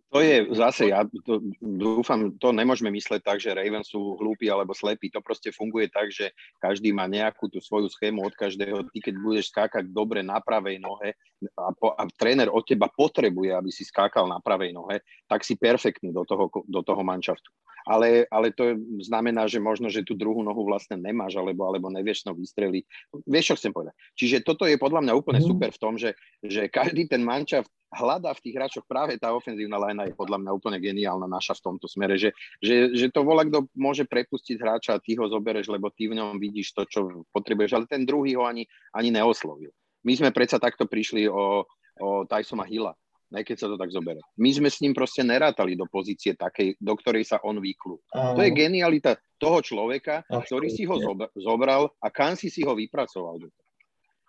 To 0.08 0.24
je 0.24 0.48
zase, 0.56 0.88
ja 0.88 1.04
to, 1.04 1.44
dúfam, 1.60 2.32
to 2.40 2.48
nemôžeme 2.48 2.88
mysleť 2.88 3.20
tak, 3.20 3.44
že 3.44 3.52
Ravens 3.52 3.92
sú 3.92 4.16
hlúpi 4.16 4.48
alebo 4.48 4.72
slepí. 4.72 5.12
To 5.12 5.20
proste 5.20 5.52
funguje 5.52 5.92
tak, 5.92 6.08
že 6.08 6.32
každý 6.56 6.96
má 6.96 7.04
nejakú 7.04 7.52
tú 7.52 7.60
svoju 7.60 7.92
schému 7.92 8.24
od 8.24 8.32
každého. 8.32 8.88
Ty, 8.88 8.98
keď 9.04 9.14
budeš 9.20 9.52
skákať 9.52 9.84
dobre 9.92 10.24
na 10.24 10.40
pravej 10.40 10.80
nohe 10.80 11.12
a, 11.60 11.76
po, 11.76 11.92
a 11.92 12.08
tréner 12.16 12.48
od 12.48 12.64
teba 12.64 12.88
potrebuje, 12.88 13.52
aby 13.52 13.68
si 13.68 13.84
skákal 13.84 14.24
na 14.24 14.40
pravej 14.40 14.72
nohe, 14.72 15.04
tak 15.28 15.44
si 15.44 15.60
perfektný 15.60 16.08
do 16.08 16.24
toho, 16.24 16.48
do 16.64 16.80
toho 16.80 17.04
manšaftu. 17.04 17.52
Ale, 17.84 18.24
ale 18.32 18.52
to 18.52 18.80
znamená, 19.04 19.44
že 19.44 19.60
možno, 19.60 19.92
že 19.92 20.04
tú 20.04 20.16
druhú 20.16 20.40
nohu 20.40 20.64
vlastne 20.64 20.96
nemáš, 20.96 21.36
alebo, 21.36 21.68
alebo 21.68 21.92
nevieš 21.92 22.24
no 22.24 22.32
vystreliť. 22.32 22.84
Vieš, 23.28 23.44
čo 23.52 23.56
chcem 23.60 23.72
povedať? 23.76 23.94
Čiže 24.16 24.36
toto 24.44 24.64
je 24.64 24.80
podľa 24.80 25.04
mňa 25.04 25.12
úplne 25.12 25.40
mhm. 25.44 25.48
super 25.52 25.70
v 25.72 25.80
tom, 25.80 25.94
že, 26.00 26.16
že 26.40 26.72
každý 26.72 27.08
ten 27.12 27.20
manšaft 27.20 27.68
hľadá 27.92 28.36
v 28.36 28.42
tých 28.44 28.54
hráčoch 28.56 28.86
práve 28.86 29.16
tá 29.16 29.32
ofenzívna 29.32 29.80
lajna 29.80 30.08
je 30.08 30.14
podľa 30.14 30.38
mňa 30.44 30.50
úplne 30.52 30.78
geniálna 30.78 31.24
naša 31.24 31.56
v 31.56 31.64
tomto 31.72 31.86
smere, 31.88 32.20
že, 32.20 32.36
že, 32.60 32.92
že 32.92 33.06
to 33.08 33.24
volá, 33.24 33.48
kto 33.48 33.68
môže 33.72 34.04
prepustiť 34.04 34.56
hráča 34.60 34.96
a 34.96 35.02
ty 35.02 35.16
ho 35.16 35.24
zobereš, 35.24 35.72
lebo 35.72 35.88
ty 35.88 36.08
v 36.08 36.20
ňom 36.20 36.36
vidíš 36.36 36.76
to, 36.76 36.82
čo 36.84 37.24
potrebuješ, 37.32 37.72
ale 37.76 37.86
ten 37.88 38.04
druhý 38.04 38.36
ho 38.36 38.44
ani, 38.44 38.68
ani 38.92 39.08
neoslovil. 39.08 39.72
My 40.04 40.12
sme 40.14 40.30
predsa 40.30 40.60
takto 40.60 40.84
prišli 40.86 41.26
o, 41.26 41.64
o 41.98 42.08
Tysona 42.28 42.68
Hilla, 42.68 42.94
ne, 43.32 43.40
keď 43.44 43.56
sa 43.56 43.66
to 43.68 43.76
tak 43.80 43.92
zoberie. 43.92 44.22
My 44.36 44.52
sme 44.52 44.68
s 44.68 44.80
ním 44.84 44.92
proste 44.92 45.24
nerátali 45.24 45.74
do 45.74 45.88
pozície 45.88 46.36
takej, 46.36 46.76
do 46.78 46.94
ktorej 46.96 47.24
sa 47.24 47.40
on 47.44 47.58
vyklú. 47.60 47.98
To 48.12 48.40
je 48.40 48.50
genialita 48.52 49.16
toho 49.40 49.60
človeka, 49.64 50.24
ktorý 50.28 50.68
si 50.70 50.84
ho 50.84 50.96
zobral 51.36 51.92
a 51.98 52.08
kam 52.08 52.36
si 52.36 52.48
si 52.48 52.62
ho 52.64 52.72
vypracoval. 52.72 53.48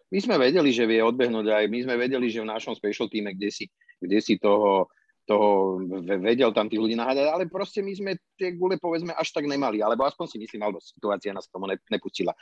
My 0.09 0.19
sme 0.21 0.35
vedeli, 0.41 0.73
že 0.73 0.89
vie 0.89 1.05
odbehnúť 1.05 1.47
aj, 1.53 1.65
my 1.69 1.79
sme 1.85 1.95
vedeli, 1.97 2.33
že 2.33 2.41
v 2.41 2.49
našom 2.49 2.73
special 2.73 3.05
týme, 3.09 3.37
kde 3.37 3.49
si, 3.53 3.65
kde 4.01 4.17
si 4.17 4.41
toho, 4.41 4.89
toho 5.29 5.77
vedel 6.01 6.49
tam 6.49 6.65
tých 6.65 6.81
ľudí 6.81 6.97
nahádať, 6.97 7.29
ale 7.29 7.45
proste 7.45 7.85
my 7.85 7.93
sme 7.93 8.11
tie 8.33 8.57
gule 8.57 8.81
povedzme 8.81 9.13
až 9.13 9.29
tak 9.29 9.45
nemali, 9.45 9.85
alebo 9.85 10.09
aspoň 10.09 10.25
si 10.25 10.37
myslím, 10.41 10.65
alebo 10.65 10.81
situácia 10.81 11.29
nás 11.29 11.45
tomu 11.45 11.69
nepustila. 11.69 12.33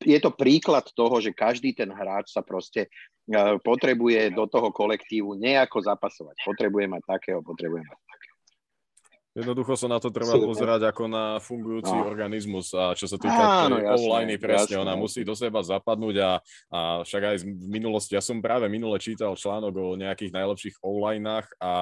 Je 0.00 0.16
to 0.16 0.32
príklad 0.32 0.88
toho, 0.96 1.20
že 1.20 1.36
každý 1.36 1.76
ten 1.76 1.92
hráč 1.92 2.32
sa 2.32 2.40
proste 2.40 2.88
e, 2.88 3.38
potrebuje 3.60 4.32
do 4.32 4.48
toho 4.48 4.72
kolektívu 4.72 5.36
nejako 5.36 5.84
zapasovať. 5.84 6.40
Potrebuje 6.40 6.88
mať 6.88 7.02
takého, 7.04 7.44
potrebuje 7.44 7.84
mať. 7.84 8.09
Jednoducho 9.40 9.72
sa 9.74 9.88
na 9.88 9.98
to 9.98 10.12
treba 10.12 10.36
pozerať 10.36 10.92
ako 10.92 11.08
na 11.08 11.40
fungujúci 11.40 11.96
no. 11.96 12.04
organizmus 12.04 12.70
a 12.76 12.92
čo 12.92 13.08
sa 13.08 13.16
týka 13.16 13.72
online 13.96 14.36
presne, 14.36 14.76
jasne. 14.76 14.84
ona 14.84 14.94
musí 14.94 15.24
do 15.24 15.32
seba 15.32 15.64
zapadnúť 15.64 16.16
a, 16.20 16.30
a 16.68 16.80
však 17.02 17.22
aj 17.24 17.36
v 17.42 17.68
minulosti, 17.72 18.12
ja 18.14 18.22
som 18.22 18.44
práve 18.44 18.68
minule 18.68 19.00
čítal 19.00 19.32
článok 19.32 19.72
o 19.80 19.86
nejakých 19.96 20.36
najlepších 20.36 20.76
onlineách 20.84 21.48
a 21.56 21.72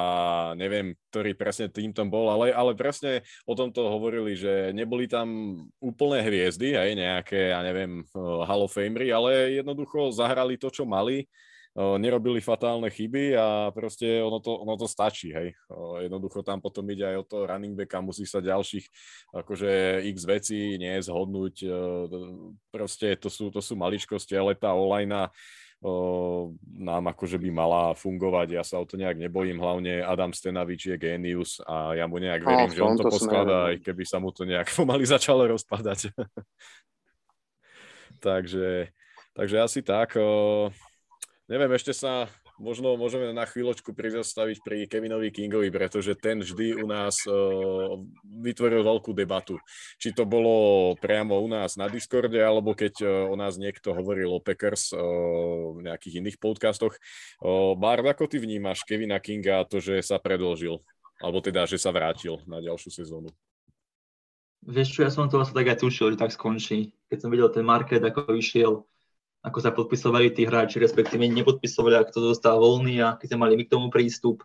neviem, 0.55 0.95
ktorý 1.11 1.35
presne 1.35 1.67
tým 1.69 1.91
tam 1.91 2.07
bol, 2.07 2.31
ale, 2.31 2.55
ale 2.55 2.79
presne 2.79 3.27
o 3.45 3.59
tomto 3.59 3.91
hovorili, 3.91 4.39
že 4.39 4.71
neboli 4.71 5.11
tam 5.11 5.59
úplné 5.83 6.23
hviezdy, 6.23 6.79
aj 6.79 6.91
nejaké, 6.95 7.41
ja 7.51 7.61
neviem, 7.67 8.07
eh, 8.07 8.43
Hall 8.47 8.65
of 8.65 8.73
Famery, 8.73 9.11
ale 9.11 9.59
jednoducho 9.59 10.15
zahrali 10.15 10.55
to, 10.55 10.71
čo 10.71 10.87
mali 10.87 11.27
nerobili 11.77 12.41
fatálne 12.43 12.91
chyby 12.91 13.37
a 13.39 13.71
proste 13.71 14.19
ono 14.19 14.43
to, 14.43 14.51
ono 14.57 14.75
to 14.75 14.87
stačí, 14.91 15.31
hej. 15.31 15.55
Jednoducho 16.03 16.43
tam 16.43 16.59
potom 16.59 16.83
ide 16.91 17.07
aj 17.07 17.17
o 17.21 17.25
to 17.29 17.37
running 17.47 17.79
backa, 17.79 18.03
musí 18.03 18.27
sa 18.27 18.43
ďalších 18.43 18.89
akože 19.31 20.03
x 20.11 20.19
vecí 20.27 20.75
nie 20.81 20.99
zhodnúť, 20.99 21.69
proste 22.73 23.15
to 23.21 23.31
sú, 23.31 23.53
to 23.55 23.63
sú 23.63 23.79
maličkosti, 23.79 24.35
ale 24.35 24.59
tá 24.59 24.75
online 24.75 25.31
nám 26.75 27.05
akože 27.15 27.39
by 27.39 27.51
mala 27.55 27.95
fungovať, 27.95 28.59
ja 28.59 28.67
sa 28.67 28.83
o 28.83 28.87
to 28.87 28.99
nejak 28.99 29.15
nebojím, 29.15 29.63
hlavne 29.63 30.03
Adam 30.03 30.35
Stenavič 30.35 30.91
je 30.91 30.97
génius 30.99 31.63
a 31.63 31.95
ja 31.95 32.11
mu 32.11 32.19
nejak 32.19 32.43
verím, 32.43 32.75
že 32.75 32.83
on 32.83 32.99
to 32.99 33.07
poskladá, 33.07 33.71
aj 33.71 33.87
keby 33.87 34.03
sa 34.03 34.19
mu 34.19 34.35
to 34.35 34.43
nejak 34.43 34.67
pomaly 34.79 35.07
začalo 35.07 35.47
rozpadať. 35.47 36.11
takže, 38.27 38.91
takže 39.39 39.57
asi 39.63 39.81
tak. 39.87 40.19
Neviem, 41.49 41.81
ešte 41.81 41.97
sa 41.97 42.29
možno 42.61 42.93
môžeme 43.01 43.33
na 43.33 43.49
chvíľočku 43.49 43.97
prizastaviť 43.97 44.61
pri 44.61 44.85
Kevinovi 44.85 45.33
Kingovi, 45.33 45.73
pretože 45.73 46.13
ten 46.13 46.45
vždy 46.45 46.77
u 46.77 46.85
nás 46.85 47.25
uh, 47.25 47.97
vytvoril 48.21 48.85
veľkú 48.85 49.17
debatu. 49.17 49.57
Či 49.97 50.13
to 50.13 50.29
bolo 50.29 50.93
priamo 51.01 51.41
u 51.41 51.49
nás 51.49 51.81
na 51.81 51.89
Discorde, 51.89 52.37
alebo 52.37 52.77
keď 52.77 52.95
uh, 53.01 53.09
o 53.33 53.35
nás 53.41 53.57
niekto 53.57 53.97
hovoril 53.97 54.29
o 54.29 54.45
Packers 54.45 54.93
uh, 54.93 55.01
v 55.73 55.89
nejakých 55.89 56.21
iných 56.21 56.37
podcastoch. 56.37 56.93
Bard, 57.81 58.05
ako 58.05 58.29
ty 58.29 58.37
vnímaš 58.45 58.85
Kevina 58.85 59.17
Kinga 59.17 59.65
a 59.65 59.69
to, 59.69 59.81
že 59.81 60.05
sa 60.05 60.21
predlžil? 60.21 60.85
Alebo 61.25 61.41
teda, 61.41 61.65
že 61.65 61.81
sa 61.81 61.97
vrátil 61.97 62.45
na 62.45 62.61
ďalšiu 62.61 62.93
sezónu? 62.93 63.33
Vieš 64.69 64.89
čo, 64.93 65.01
ja 65.01 65.09
som 65.09 65.33
to 65.33 65.41
asi 65.41 65.57
tak 65.57 65.65
aj 65.65 65.81
tušil, 65.81 66.13
že 66.13 66.21
tak 66.21 66.29
skončí. 66.29 66.93
Keď 67.09 67.19
som 67.25 67.33
videl 67.33 67.49
ten 67.49 67.65
market, 67.65 68.05
ako 68.05 68.37
vyšiel, 68.37 68.85
ako 69.43 69.59
sa 69.63 69.71
podpisovali 69.71 70.35
tí 70.35 70.43
hráči, 70.45 70.83
respektíve 70.83 71.23
nepodpisovali, 71.31 71.95
ak 71.95 72.11
to 72.11 72.21
dostal 72.21 72.59
voľný 72.59 72.99
a 73.03 73.15
keď 73.15 73.35
sme 73.35 73.43
mali 73.47 73.55
my 73.55 73.65
k 73.67 73.73
tomu 73.73 73.87
prístup. 73.89 74.43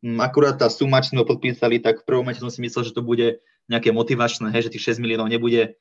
Mm, 0.00 0.16
akurát 0.16 0.56
tá 0.56 0.72
suma, 0.72 1.04
čo 1.04 1.12
sme 1.12 1.28
podpísali, 1.28 1.76
tak 1.76 2.02
v 2.02 2.06
prvom 2.08 2.24
momente 2.24 2.40
som 2.40 2.48
si 2.48 2.64
myslel, 2.64 2.88
že 2.88 2.96
to 2.96 3.04
bude 3.04 3.44
nejaké 3.68 3.92
motivačné, 3.92 4.48
hej, 4.48 4.66
že 4.66 4.72
tých 4.72 4.96
6 4.96 5.04
miliónov 5.04 5.28
nebude 5.28 5.76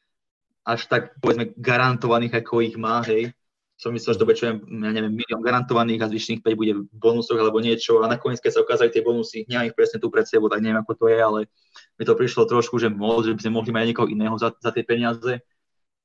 až 0.68 0.86
tak, 0.92 1.16
povedzme, 1.24 1.56
garantovaných, 1.56 2.44
ako 2.44 2.62
ich 2.62 2.76
má, 2.76 3.00
hej. 3.08 3.32
Som 3.80 3.96
myslel, 3.96 4.20
že 4.20 4.20
to 4.20 4.28
bude, 4.28 4.36
ja 4.44 4.92
neviem, 4.92 5.16
milión 5.16 5.40
garantovaných 5.40 6.04
a 6.04 6.12
zvyšných 6.12 6.44
5 6.44 6.60
bude 6.60 6.74
v 6.84 6.92
bonusoch 6.92 7.40
alebo 7.40 7.64
niečo 7.64 8.04
a 8.04 8.12
nakoniec, 8.12 8.44
keď 8.44 8.60
sa 8.60 8.64
ukázali 8.68 8.92
tie 8.92 9.00
bonusy, 9.00 9.48
nemám 9.48 9.72
ich 9.72 9.78
presne 9.80 10.04
tu 10.04 10.12
pred 10.12 10.28
sebou, 10.28 10.52
tak 10.52 10.60
neviem, 10.60 10.84
ako 10.84 11.00
to 11.00 11.06
je, 11.08 11.16
ale 11.16 11.40
mi 11.96 12.04
to 12.04 12.12
prišlo 12.12 12.44
trošku, 12.44 12.76
že 12.76 12.92
moc, 12.92 13.24
že 13.24 13.32
by 13.32 13.40
sme 13.40 13.56
mohli 13.56 13.72
mať 13.72 13.88
niekoho 13.88 14.12
iného 14.12 14.36
za, 14.36 14.52
za 14.60 14.76
tie 14.76 14.84
peniaze. 14.84 15.40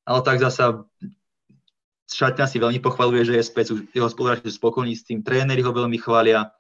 Ale 0.07 0.19
tak 0.23 0.38
zasa 0.38 0.87
šatňa 2.09 2.47
si 2.49 2.61
veľmi 2.61 2.81
pochvaluje, 2.85 3.25
že 3.25 3.35
je 3.40 3.45
späť, 3.45 3.67
jeho 3.93 4.09
spoluhráči 4.09 4.51
sú 4.51 4.61
spokojní 4.61 4.95
s 4.95 5.07
tým, 5.07 5.25
tréneri 5.25 5.64
ho 5.64 5.73
veľmi 5.73 5.97
chvália 5.97 6.53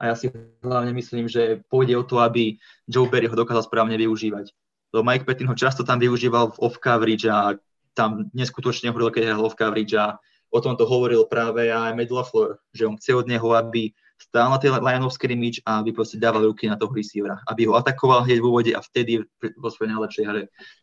a 0.00 0.02
ja 0.08 0.14
si 0.16 0.32
hlavne 0.64 0.96
myslím, 0.96 1.28
že 1.28 1.60
pôjde 1.68 1.92
o 2.00 2.04
to, 2.08 2.24
aby 2.24 2.56
Joe 2.88 3.04
Berry 3.04 3.28
ho 3.28 3.36
dokázal 3.36 3.68
správne 3.68 4.00
využívať. 4.00 4.48
Lebo 4.96 5.04
Mike 5.04 5.28
Pettin 5.28 5.46
ho 5.46 5.52
často 5.52 5.84
tam 5.84 6.00
využíval 6.00 6.56
v 6.56 6.60
off 6.64 6.80
coverage 6.80 7.28
a 7.28 7.60
tam 7.92 8.32
neskutočne 8.32 8.88
hovoril, 8.88 9.12
keď 9.12 9.36
hral 9.36 9.44
off 9.44 9.60
coverage 9.60 9.92
a 9.92 10.16
o 10.48 10.58
tom 10.58 10.74
to 10.80 10.88
hovoril 10.88 11.28
práve 11.28 11.68
aj 11.68 11.92
Matt 11.92 12.10
LaFleur, 12.10 12.58
že 12.72 12.88
on 12.88 12.96
chce 12.96 13.12
od 13.12 13.28
neho, 13.28 13.44
aby 13.52 13.92
stál 14.20 14.52
na 14.52 14.60
tej 14.60 14.76
line 14.76 15.00
of 15.00 15.16
scrimmage 15.16 15.64
a 15.64 15.80
aby 15.80 15.96
proste 15.96 16.20
dával 16.20 16.44
ruky 16.44 16.68
na 16.68 16.76
toho 16.76 16.92
receivera, 16.92 17.40
aby 17.48 17.64
ho 17.64 17.74
atakoval 17.74 18.28
hneď 18.28 18.38
v 18.38 18.46
úvode 18.46 18.72
a 18.76 18.84
vtedy 18.84 19.24
vo 19.56 19.68
svojej 19.72 19.96
najlepšej 19.96 20.24
hre. 20.28 20.42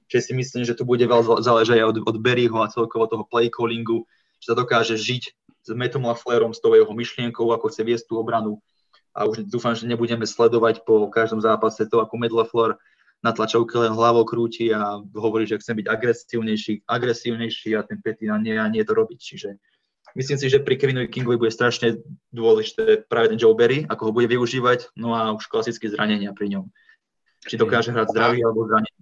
Čiže 0.09 0.21
si 0.21 0.33
myslím, 0.33 0.63
že 0.65 0.73
to 0.73 0.83
bude 0.83 1.05
veľa 1.05 1.45
záležať 1.45 1.85
aj 1.85 1.87
od, 1.93 1.97
od 2.09 2.17
Berryho 2.17 2.57
a 2.65 2.73
celkovo 2.73 3.05
toho 3.05 3.23
play 3.29 3.53
callingu, 3.53 4.09
že 4.41 4.51
sa 4.51 4.55
dokáže 4.57 4.97
žiť 4.97 5.23
s 5.63 5.69
Metom 5.69 6.09
Laflerom, 6.09 6.51
s 6.55 6.59
tou 6.63 6.73
jeho 6.73 6.89
myšlienkou, 6.89 7.45
ako 7.53 7.69
chce 7.69 7.85
viesť 7.85 8.09
tú 8.09 8.17
obranu. 8.17 8.57
A 9.13 9.25
už 9.29 9.45
dúfam, 9.49 9.73
že 9.73 9.89
nebudeme 9.89 10.25
sledovať 10.25 10.85
po 10.85 11.09
každom 11.09 11.41
zápase 11.41 11.85
to, 11.89 12.01
ako 12.01 12.17
Matt 12.17 12.33
LaFleur 12.33 12.77
na 13.25 13.33
tlačovke 13.33 13.73
len 13.81 13.97
hlavou 13.97 14.23
krúti 14.29 14.69
a 14.69 15.01
hovorí, 15.17 15.49
že 15.49 15.57
chce 15.57 15.73
byť 15.73 15.85
agresívnejší, 15.89 16.73
agresívnejší 16.85 17.69
a 17.73 17.81
ten 17.81 17.97
Petina 17.97 18.37
nie, 18.37 18.53
nie 18.69 18.83
to 18.85 18.93
robiť. 18.93 19.17
Čiže 19.17 19.49
Myslím 20.17 20.41
si, 20.41 20.49
že 20.49 20.65
pri 20.65 20.81
Kevinovi 20.81 21.13
Kingovi 21.13 21.37
bude 21.37 21.53
strašne 21.53 22.01
dôležité 22.33 23.05
práve 23.05 23.29
ten 23.29 23.37
Joe 23.37 23.53
Berry, 23.53 23.85
ako 23.85 24.09
ho 24.09 24.15
bude 24.17 24.25
využívať, 24.25 24.97
no 24.97 25.13
a 25.13 25.29
už 25.29 25.45
klasické 25.45 25.93
zranenia 25.93 26.33
pri 26.33 26.57
ňom. 26.57 26.65
Či 27.45 27.61
dokáže 27.61 27.93
hrať 27.93 28.17
zdravý 28.17 28.41
alebo 28.41 28.65
zranený. 28.65 28.97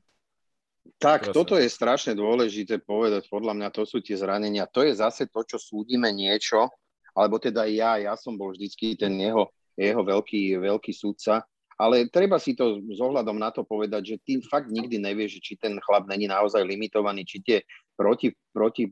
Tak, 0.99 1.31
toto 1.31 1.55
je 1.55 1.71
strašne 1.71 2.19
dôležité 2.19 2.83
povedať, 2.83 3.31
podľa 3.31 3.55
mňa 3.55 3.69
to 3.71 3.87
sú 3.87 4.03
tie 4.03 4.19
zranenia. 4.19 4.67
To 4.75 4.83
je 4.83 4.95
zase 4.95 5.31
to, 5.31 5.39
čo 5.47 5.55
súdime 5.55 6.11
niečo, 6.11 6.67
alebo 7.15 7.39
teda 7.39 7.63
ja, 7.63 7.95
ja 7.95 8.19
som 8.19 8.35
bol 8.35 8.51
vždycky 8.51 8.99
ten 8.99 9.15
jeho, 9.15 9.47
jeho 9.79 10.03
veľký, 10.03 10.59
veľký 10.59 10.91
súdca, 10.91 11.47
ale 11.75 12.07
treba 12.07 12.39
si 12.39 12.55
to 12.55 12.79
s 12.87 12.99
ohľadom 13.03 13.35
na 13.35 13.51
to 13.51 13.67
povedať, 13.67 14.15
že 14.15 14.17
ty 14.23 14.33
fakt 14.47 14.71
nikdy 14.71 14.95
nevieš, 14.95 15.43
či 15.43 15.59
ten 15.59 15.75
chlap 15.83 16.07
není 16.07 16.23
naozaj 16.23 16.63
limitovaný, 16.63 17.27
či 17.27 17.43
tie 17.43 17.57
proti, 17.99 18.31
proti 18.55 18.87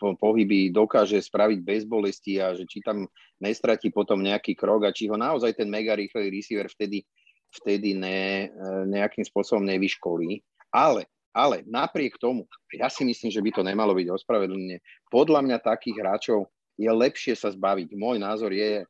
pohyby 0.00 0.72
dokáže 0.72 1.20
spraviť 1.20 1.58
bez 1.60 1.84
bolesti 1.84 2.40
a 2.40 2.56
že 2.56 2.64
či 2.64 2.80
tam 2.80 3.04
nestratí 3.36 3.92
potom 3.92 4.24
nejaký 4.24 4.56
krok 4.56 4.88
a 4.88 4.96
či 4.96 5.12
ho 5.12 5.16
naozaj 5.20 5.60
ten 5.60 5.68
mega 5.68 5.92
rýchly 5.92 6.32
receiver 6.32 6.72
vtedy, 6.72 7.04
vtedy 7.52 7.92
ne, 7.92 8.48
e, 8.48 8.56
nejakým 8.88 9.28
spôsobom 9.28 9.68
nevyškolí. 9.68 10.40
Ale, 10.72 11.04
ale 11.36 11.60
napriek 11.68 12.16
tomu, 12.16 12.48
ja 12.72 12.88
si 12.88 13.04
myslím, 13.04 13.28
že 13.28 13.44
by 13.44 13.50
to 13.52 13.62
nemalo 13.64 13.92
byť 13.92 14.08
ospravedlnenie. 14.08 14.80
Podľa 15.12 15.44
mňa 15.44 15.58
takých 15.60 16.00
hráčov 16.00 16.48
je 16.80 16.88
lepšie 16.88 17.36
sa 17.36 17.52
zbaviť. 17.52 17.92
Môj 17.92 18.16
názor 18.16 18.56
je 18.56 18.88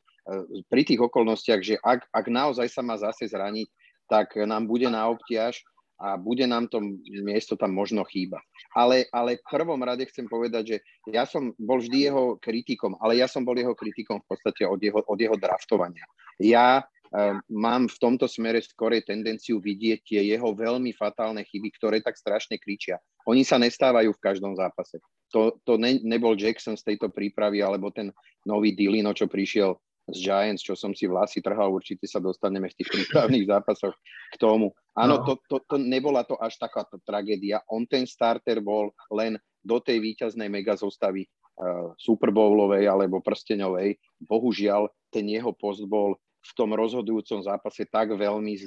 pri 0.70 0.82
tých 0.87 1.00
okolnostiach, 1.02 1.61
že 1.62 1.74
ak, 1.82 2.06
ak 2.11 2.26
naozaj 2.30 2.68
sa 2.70 2.82
má 2.82 2.94
zase 2.94 3.26
zraniť, 3.26 3.68
tak 4.06 4.37
nám 4.38 4.68
bude 4.68 4.87
na 4.87 5.08
obťaž 5.11 5.62
a 6.02 6.18
bude 6.18 6.42
nám 6.50 6.66
to 6.66 6.82
miesto 7.22 7.54
tam 7.54 7.70
možno 7.70 8.02
chýba. 8.02 8.42
Ale, 8.74 9.06
ale 9.14 9.38
v 9.38 9.46
prvom 9.46 9.78
rade 9.78 10.02
chcem 10.11 10.26
povedať, 10.26 10.64
že 10.66 10.76
ja 11.14 11.22
som 11.22 11.54
bol 11.54 11.78
vždy 11.78 12.11
jeho 12.11 12.24
kritikom, 12.42 12.98
ale 12.98 13.22
ja 13.22 13.30
som 13.30 13.46
bol 13.46 13.54
jeho 13.54 13.74
kritikom 13.78 14.18
v 14.18 14.26
podstate 14.26 14.66
od 14.66 14.82
jeho, 14.82 14.98
od 14.98 15.18
jeho 15.18 15.38
draftovania. 15.38 16.02
Ja 16.42 16.82
um, 16.82 17.38
mám 17.46 17.87
v 17.87 17.96
tomto 18.02 18.26
smere 18.26 18.58
skorej 18.58 19.06
tendenciu 19.06 19.62
vidieť 19.62 19.98
tie 20.02 20.20
jeho 20.26 20.50
veľmi 20.50 20.90
fatálne 20.90 21.46
chyby, 21.46 21.70
ktoré 21.78 22.02
tak 22.02 22.18
strašne 22.18 22.58
kričia. 22.58 22.98
Oni 23.30 23.46
sa 23.46 23.62
nestávajú 23.62 24.11
v 24.11 24.22
každom 24.22 24.58
zápase. 24.58 24.98
To, 25.30 25.54
to 25.62 25.78
ne, 25.78 26.02
nebol 26.02 26.35
Jackson 26.35 26.74
z 26.74 26.92
tejto 26.92 27.14
prípravy, 27.14 27.62
alebo 27.62 27.94
ten 27.94 28.11
nový 28.42 28.74
Dilino, 28.74 29.14
čo 29.14 29.30
prišiel 29.30 29.78
z 30.10 30.18
Giants, 30.18 30.66
čo 30.66 30.74
som 30.74 30.90
si 30.90 31.06
vlasy 31.06 31.38
trhal, 31.38 31.70
určite 31.70 32.10
sa 32.10 32.18
dostaneme 32.18 32.66
v 32.66 32.76
tých 32.82 32.90
prípravných 32.90 33.46
zápasoch 33.46 33.94
k 34.34 34.36
tomu. 34.40 34.74
Áno, 34.98 35.22
no. 35.22 35.24
to, 35.24 35.32
to, 35.46 35.62
to 35.62 35.76
nebola 35.78 36.26
to 36.26 36.34
až 36.36 36.58
takáto 36.58 36.98
tragédia. 37.06 37.62
On 37.70 37.86
ten 37.86 38.02
starter 38.04 38.58
bol 38.58 38.90
len 39.14 39.38
do 39.62 39.78
tej 39.78 40.02
víťaznej 40.02 40.50
mega 40.50 40.74
zostavy 40.74 41.22
uh, 41.22 41.94
Super 41.94 42.34
Bowlovej 42.34 42.90
alebo 42.90 43.22
prsteňovej. 43.22 43.94
Bohužiaľ, 44.26 44.90
ten 45.14 45.30
jeho 45.30 45.54
post 45.54 45.86
bol 45.86 46.18
v 46.42 46.52
tom 46.58 46.74
rozhodujúcom 46.74 47.46
zápase 47.46 47.86
tak 47.86 48.10
veľmi 48.10 48.58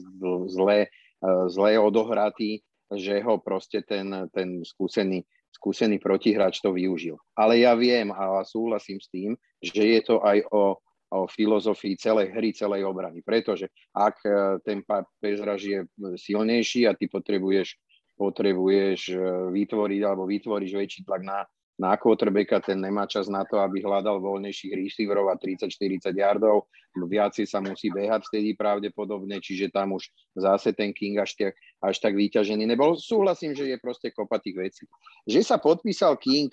zle, 0.47 0.87
uh, 0.87 1.45
zle 1.51 1.71
odohratý, 1.75 2.63
že 2.95 3.19
ho 3.19 3.43
proste 3.43 3.83
ten, 3.83 4.07
ten 4.31 4.63
skúsený, 4.63 5.27
skúsený 5.51 5.99
protihráč 5.99 6.63
to 6.63 6.71
využil. 6.71 7.19
Ale 7.35 7.59
ja 7.59 7.75
viem 7.75 8.15
a 8.15 8.39
súhlasím 8.47 9.03
s 9.03 9.11
tým, 9.11 9.35
že 9.59 9.83
je 9.83 10.01
to 10.05 10.23
aj 10.23 10.47
o 10.55 10.79
o 11.11 11.27
filozofii 11.29 11.97
celej 11.97 12.33
hry, 12.33 12.49
celej 12.53 12.85
obrany. 12.85 13.21
Pretože 13.21 13.69
ak 13.93 14.15
e, 14.25 14.29
ten 14.65 14.81
pezraž 15.21 15.61
je 15.61 15.79
silnejší 16.17 16.89
a 16.89 16.97
ty 16.97 17.05
potrebuješ, 17.05 17.77
potrebuješ 18.17 18.99
e, 19.11 19.15
vytvoriť 19.53 20.01
alebo 20.01 20.25
vytvoríš 20.25 20.71
väčší 20.73 21.01
tlak 21.05 21.21
na, 21.21 21.45
na 21.75 21.99
quarterbacka, 21.99 22.63
ten 22.63 22.79
nemá 22.79 23.03
čas 23.05 23.27
na 23.27 23.43
to, 23.43 23.59
aby 23.59 23.83
hľadal 23.83 24.23
voľnejších 24.23 24.73
receiverov 24.73 25.27
a 25.27 25.35
30-40 25.35 26.07
yardov, 26.15 26.71
viacej 26.95 27.43
sa 27.43 27.59
musí 27.59 27.91
behať 27.91 28.31
vtedy 28.31 28.55
pravdepodobne, 28.55 29.43
čiže 29.43 29.75
tam 29.75 29.99
už 29.99 30.07
zase 30.39 30.71
ten 30.71 30.95
King 30.95 31.19
až 31.19 31.35
tak, 31.35 31.53
až 31.83 31.95
tak 31.99 32.15
vyťažený 32.15 32.63
nebol. 32.63 32.95
Súhlasím, 32.95 33.51
že 33.51 33.67
je 33.67 33.77
proste 33.77 34.07
kopa 34.15 34.39
tých 34.39 34.55
vecí. 34.55 34.83
Že 35.27 35.39
sa 35.43 35.57
podpísal 35.59 36.15
King, 36.15 36.47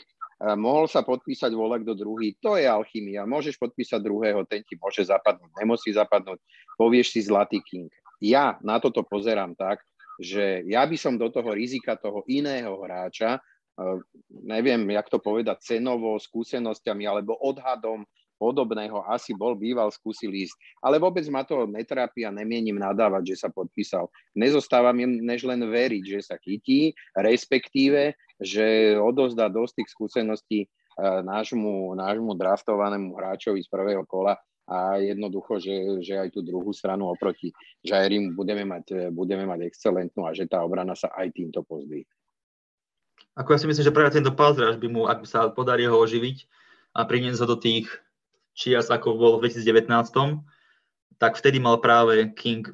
mohol 0.59 0.90
sa 0.90 1.07
podpísať 1.07 1.55
volek 1.55 1.87
do 1.87 1.94
druhý, 1.94 2.35
to 2.42 2.59
je 2.59 2.66
alchymia. 2.66 3.22
Môžeš 3.28 3.59
podpísať 3.59 4.02
druhého, 4.02 4.42
ten 4.46 4.66
ti 4.66 4.74
môže 4.74 5.07
zapadnúť, 5.07 5.50
nemusí 5.62 5.94
zapadnúť, 5.94 6.42
povieš 6.74 7.14
si 7.14 7.20
zlatý 7.22 7.62
king. 7.62 7.90
Ja 8.22 8.59
na 8.62 8.83
toto 8.83 9.07
pozerám 9.07 9.55
tak, 9.55 9.83
že 10.18 10.62
ja 10.66 10.87
by 10.87 10.96
som 10.98 11.18
do 11.18 11.31
toho 11.31 11.50
rizika 11.55 11.98
toho 11.98 12.22
iného 12.31 12.78
hráča, 12.83 13.42
neviem, 14.28 14.85
jak 14.92 15.09
to 15.09 15.18
povedať, 15.18 15.62
cenovo, 15.64 16.20
skúsenosťami 16.20 17.09
alebo 17.09 17.38
odhadom 17.40 18.05
podobného 18.42 19.07
asi 19.07 19.38
bol 19.38 19.55
býval 19.55 19.94
skúsil 19.94 20.35
ísť. 20.35 20.59
Ale 20.83 20.98
vôbec 20.98 21.22
ma 21.31 21.46
to 21.46 21.62
netrápi 21.70 22.26
a 22.26 22.35
nemienim 22.35 22.74
nadávať, 22.74 23.33
že 23.35 23.46
sa 23.46 23.48
podpísal. 23.55 24.11
Nezostáva 24.35 24.90
mi 24.90 25.07
než 25.07 25.46
len 25.46 25.62
veriť, 25.62 26.02
že 26.02 26.20
sa 26.26 26.35
chytí, 26.42 26.90
respektíve, 27.14 28.18
že 28.42 28.98
odozdá 28.98 29.48
dosť 29.48 29.83
tých 29.83 29.88
skúseností 29.94 30.61
e, 30.62 30.68
nášmu, 31.00 31.94
nášmu 31.96 32.35
draftovanému 32.37 33.14
hráčovi 33.14 33.62
z 33.62 33.68
prvého 33.70 34.05
kola 34.05 34.37
a 34.68 34.98
jednoducho, 34.98 35.59
že, 35.59 36.05
že 36.07 36.14
aj 36.18 36.28
tú 36.35 36.40
druhú 36.42 36.70
stranu 36.70 37.11
oproti 37.11 37.50
Jairim 37.83 38.35
budeme 38.35 38.62
mať, 38.62 39.11
budeme 39.11 39.42
mať 39.46 39.66
excelentnú 39.66 40.26
a 40.26 40.35
že 40.35 40.46
tá 40.46 40.62
obrana 40.62 40.94
sa 40.94 41.11
aj 41.11 41.35
týmto 41.35 41.66
pozdví. 41.66 42.07
Ako 43.33 43.57
ja 43.57 43.59
si 43.59 43.66
myslím, 43.66 43.87
že 43.88 43.96
práve 43.96 44.12
tento 44.12 44.35
Pazraž 44.37 44.76
by 44.76 44.88
mu, 44.92 45.09
ak 45.09 45.24
sa 45.24 45.48
podarí 45.48 45.88
ho 45.88 45.96
oživiť 45.96 46.44
a 46.92 47.09
priniesť 47.09 47.40
ho 47.42 47.46
do 47.48 47.59
tých 47.59 47.88
čias, 48.52 48.92
ako 48.92 49.16
bol 49.16 49.33
v 49.40 49.48
2019, 49.48 49.88
tak 51.16 51.38
vtedy 51.40 51.57
mal 51.62 51.81
práve 51.81 52.35
King, 52.37 52.66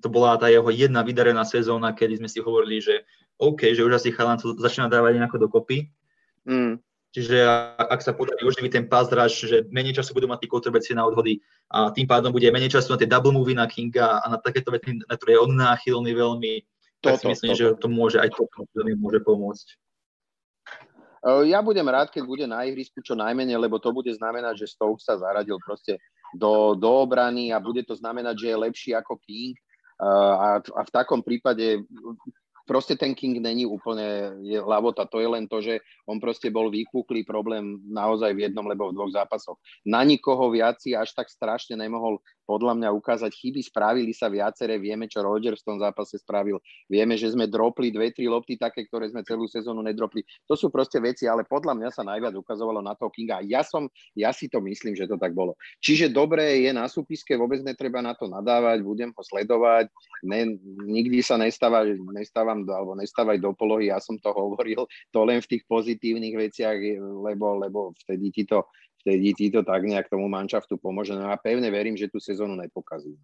to 0.00 0.08
bola 0.08 0.40
tá 0.40 0.48
jeho 0.48 0.70
jedna 0.72 1.04
vydarená 1.04 1.44
sezóna, 1.44 1.92
kedy 1.92 2.22
sme 2.22 2.28
si 2.30 2.40
hovorili, 2.40 2.80
že 2.80 3.04
OK, 3.36 3.76
že 3.76 3.84
už 3.84 4.00
asi 4.00 4.12
chalan 4.12 4.40
to 4.40 4.56
začína 4.56 4.88
dávať 4.88 5.20
nejako 5.20 5.38
dokopy. 5.48 5.92
Mm. 6.48 6.80
Čiže 7.16 7.48
ak 7.80 8.04
sa 8.04 8.12
podarí 8.12 8.44
oživiť 8.44 8.72
ten 8.76 8.84
rush, 8.92 9.48
že 9.48 9.64
menej 9.72 9.96
času 9.96 10.12
budú 10.12 10.28
mať 10.28 10.44
tí 10.44 10.46
quarterbacki 10.52 10.92
na 10.92 11.08
odhody 11.08 11.40
a 11.72 11.88
tým 11.88 12.04
pádom 12.04 12.28
bude 12.28 12.44
menej 12.52 12.76
času 12.76 12.92
na 12.92 13.00
tie 13.00 13.08
double 13.08 13.32
movie 13.32 13.56
na 13.56 13.64
Kinga 13.64 14.20
a 14.20 14.26
na 14.28 14.36
takéto 14.36 14.68
veci, 14.68 15.00
na 15.00 15.16
ktoré 15.16 15.40
je 15.40 15.40
on 15.40 15.52
náchylný 15.56 16.12
veľmi, 16.12 16.52
tak 17.00 17.24
si 17.24 17.32
myslím, 17.32 17.52
to. 17.52 17.56
že 17.56 17.66
to 17.80 17.88
môže 17.88 18.20
aj 18.20 18.36
to 18.36 18.44
môže 19.00 19.20
pomôcť. 19.24 19.66
Ja 21.48 21.58
budem 21.58 21.88
rád, 21.88 22.12
keď 22.12 22.22
bude 22.22 22.44
na 22.46 22.62
ihrisku 22.68 23.02
čo 23.02 23.18
najmenej, 23.18 23.58
lebo 23.58 23.82
to 23.82 23.90
bude 23.90 24.12
znamenať, 24.12 24.62
že 24.62 24.76
Stokes 24.76 25.08
sa 25.08 25.18
zaradil 25.18 25.58
proste 25.58 25.98
do, 26.36 26.78
do 26.78 27.02
obrany 27.02 27.50
a 27.50 27.58
bude 27.58 27.82
to 27.82 27.98
znamenať, 27.98 28.46
že 28.46 28.48
je 28.52 28.62
lepší 28.62 28.90
ako 28.94 29.18
King. 29.24 29.58
A, 29.98 30.60
a 30.60 30.80
v 30.84 30.90
takom 30.92 31.24
prípade 31.24 31.82
proste 32.66 32.98
ten 32.98 33.14
King 33.14 33.38
není 33.38 33.64
úplne 33.64 34.36
je 34.42 34.58
lavota, 34.58 35.06
to 35.06 35.22
je 35.22 35.28
len 35.30 35.46
to, 35.46 35.62
že 35.62 35.78
on 36.04 36.18
proste 36.18 36.50
bol 36.50 36.68
vypúklý 36.68 37.22
problém 37.22 37.78
naozaj 37.86 38.34
v 38.34 38.50
jednom, 38.50 38.66
lebo 38.66 38.90
v 38.90 38.98
dvoch 38.98 39.14
zápasoch. 39.14 39.56
Na 39.86 40.02
nikoho 40.02 40.50
viac 40.50 40.82
si 40.82 40.92
až 40.92 41.14
tak 41.14 41.30
strašne 41.30 41.78
nemohol 41.78 42.18
podľa 42.46 42.78
mňa 42.78 42.88
ukázať. 42.94 43.34
Chyby 43.34 43.60
spravili 43.66 44.14
sa 44.14 44.30
viaceré, 44.30 44.78
vieme, 44.78 45.10
čo 45.10 45.20
Rodgers 45.20 45.60
v 45.66 45.74
tom 45.74 45.78
zápase 45.82 46.16
spravil, 46.22 46.62
vieme, 46.86 47.18
že 47.18 47.34
sme 47.34 47.50
dropli 47.50 47.90
dve, 47.90 48.14
tri 48.14 48.30
lopty 48.30 48.54
také, 48.54 48.86
ktoré 48.86 49.10
sme 49.10 49.26
celú 49.26 49.50
sezónu 49.50 49.82
nedropli. 49.82 50.22
To 50.46 50.54
sú 50.54 50.70
proste 50.70 51.02
veci, 51.02 51.26
ale 51.26 51.42
podľa 51.42 51.74
mňa 51.74 51.90
sa 51.90 52.06
najviac 52.06 52.38
ukazovalo 52.38 52.78
na 52.78 52.94
toho 52.94 53.10
Kinga. 53.10 53.42
Ja, 53.44 53.66
som, 53.66 53.90
ja 54.14 54.30
si 54.30 54.46
to 54.46 54.62
myslím, 54.62 54.94
že 54.94 55.10
to 55.10 55.18
tak 55.18 55.34
bolo. 55.34 55.58
Čiže 55.82 56.08
dobre 56.14 56.62
je 56.62 56.70
na 56.70 56.86
súpiske, 56.86 57.34
vôbec 57.34 57.60
netreba 57.66 57.98
na 57.98 58.14
to 58.14 58.30
nadávať, 58.30 58.86
budem 58.86 59.10
ho 59.10 59.22
sledovať, 59.26 59.90
ne, 60.22 60.54
nikdy 60.86 61.18
sa 61.20 61.34
nestáva, 61.34 61.82
nestávam 62.14 62.62
alebo 62.62 62.94
nestávaj 62.94 63.42
do 63.42 63.50
polohy, 63.52 63.90
ja 63.90 63.98
som 63.98 64.14
to 64.22 64.30
hovoril, 64.30 64.86
to 65.10 65.20
len 65.26 65.42
v 65.42 65.50
tých 65.50 65.62
pozitívnych 65.66 66.38
veciach, 66.38 66.78
lebo, 67.00 67.58
lebo 67.58 67.90
vtedy 68.06 68.30
ti 68.30 68.42
to 68.46 68.62
vtedy 69.06 69.30
ti 69.38 69.46
to 69.54 69.62
tak 69.62 69.86
nejak 69.86 70.10
tomu 70.10 70.26
manšaftu 70.26 70.74
pomôže. 70.82 71.14
No 71.14 71.30
a 71.30 71.38
pevne 71.38 71.70
verím, 71.70 71.94
že 71.94 72.10
tú 72.10 72.18
sezónu 72.18 72.58
nepokazí. 72.58 73.14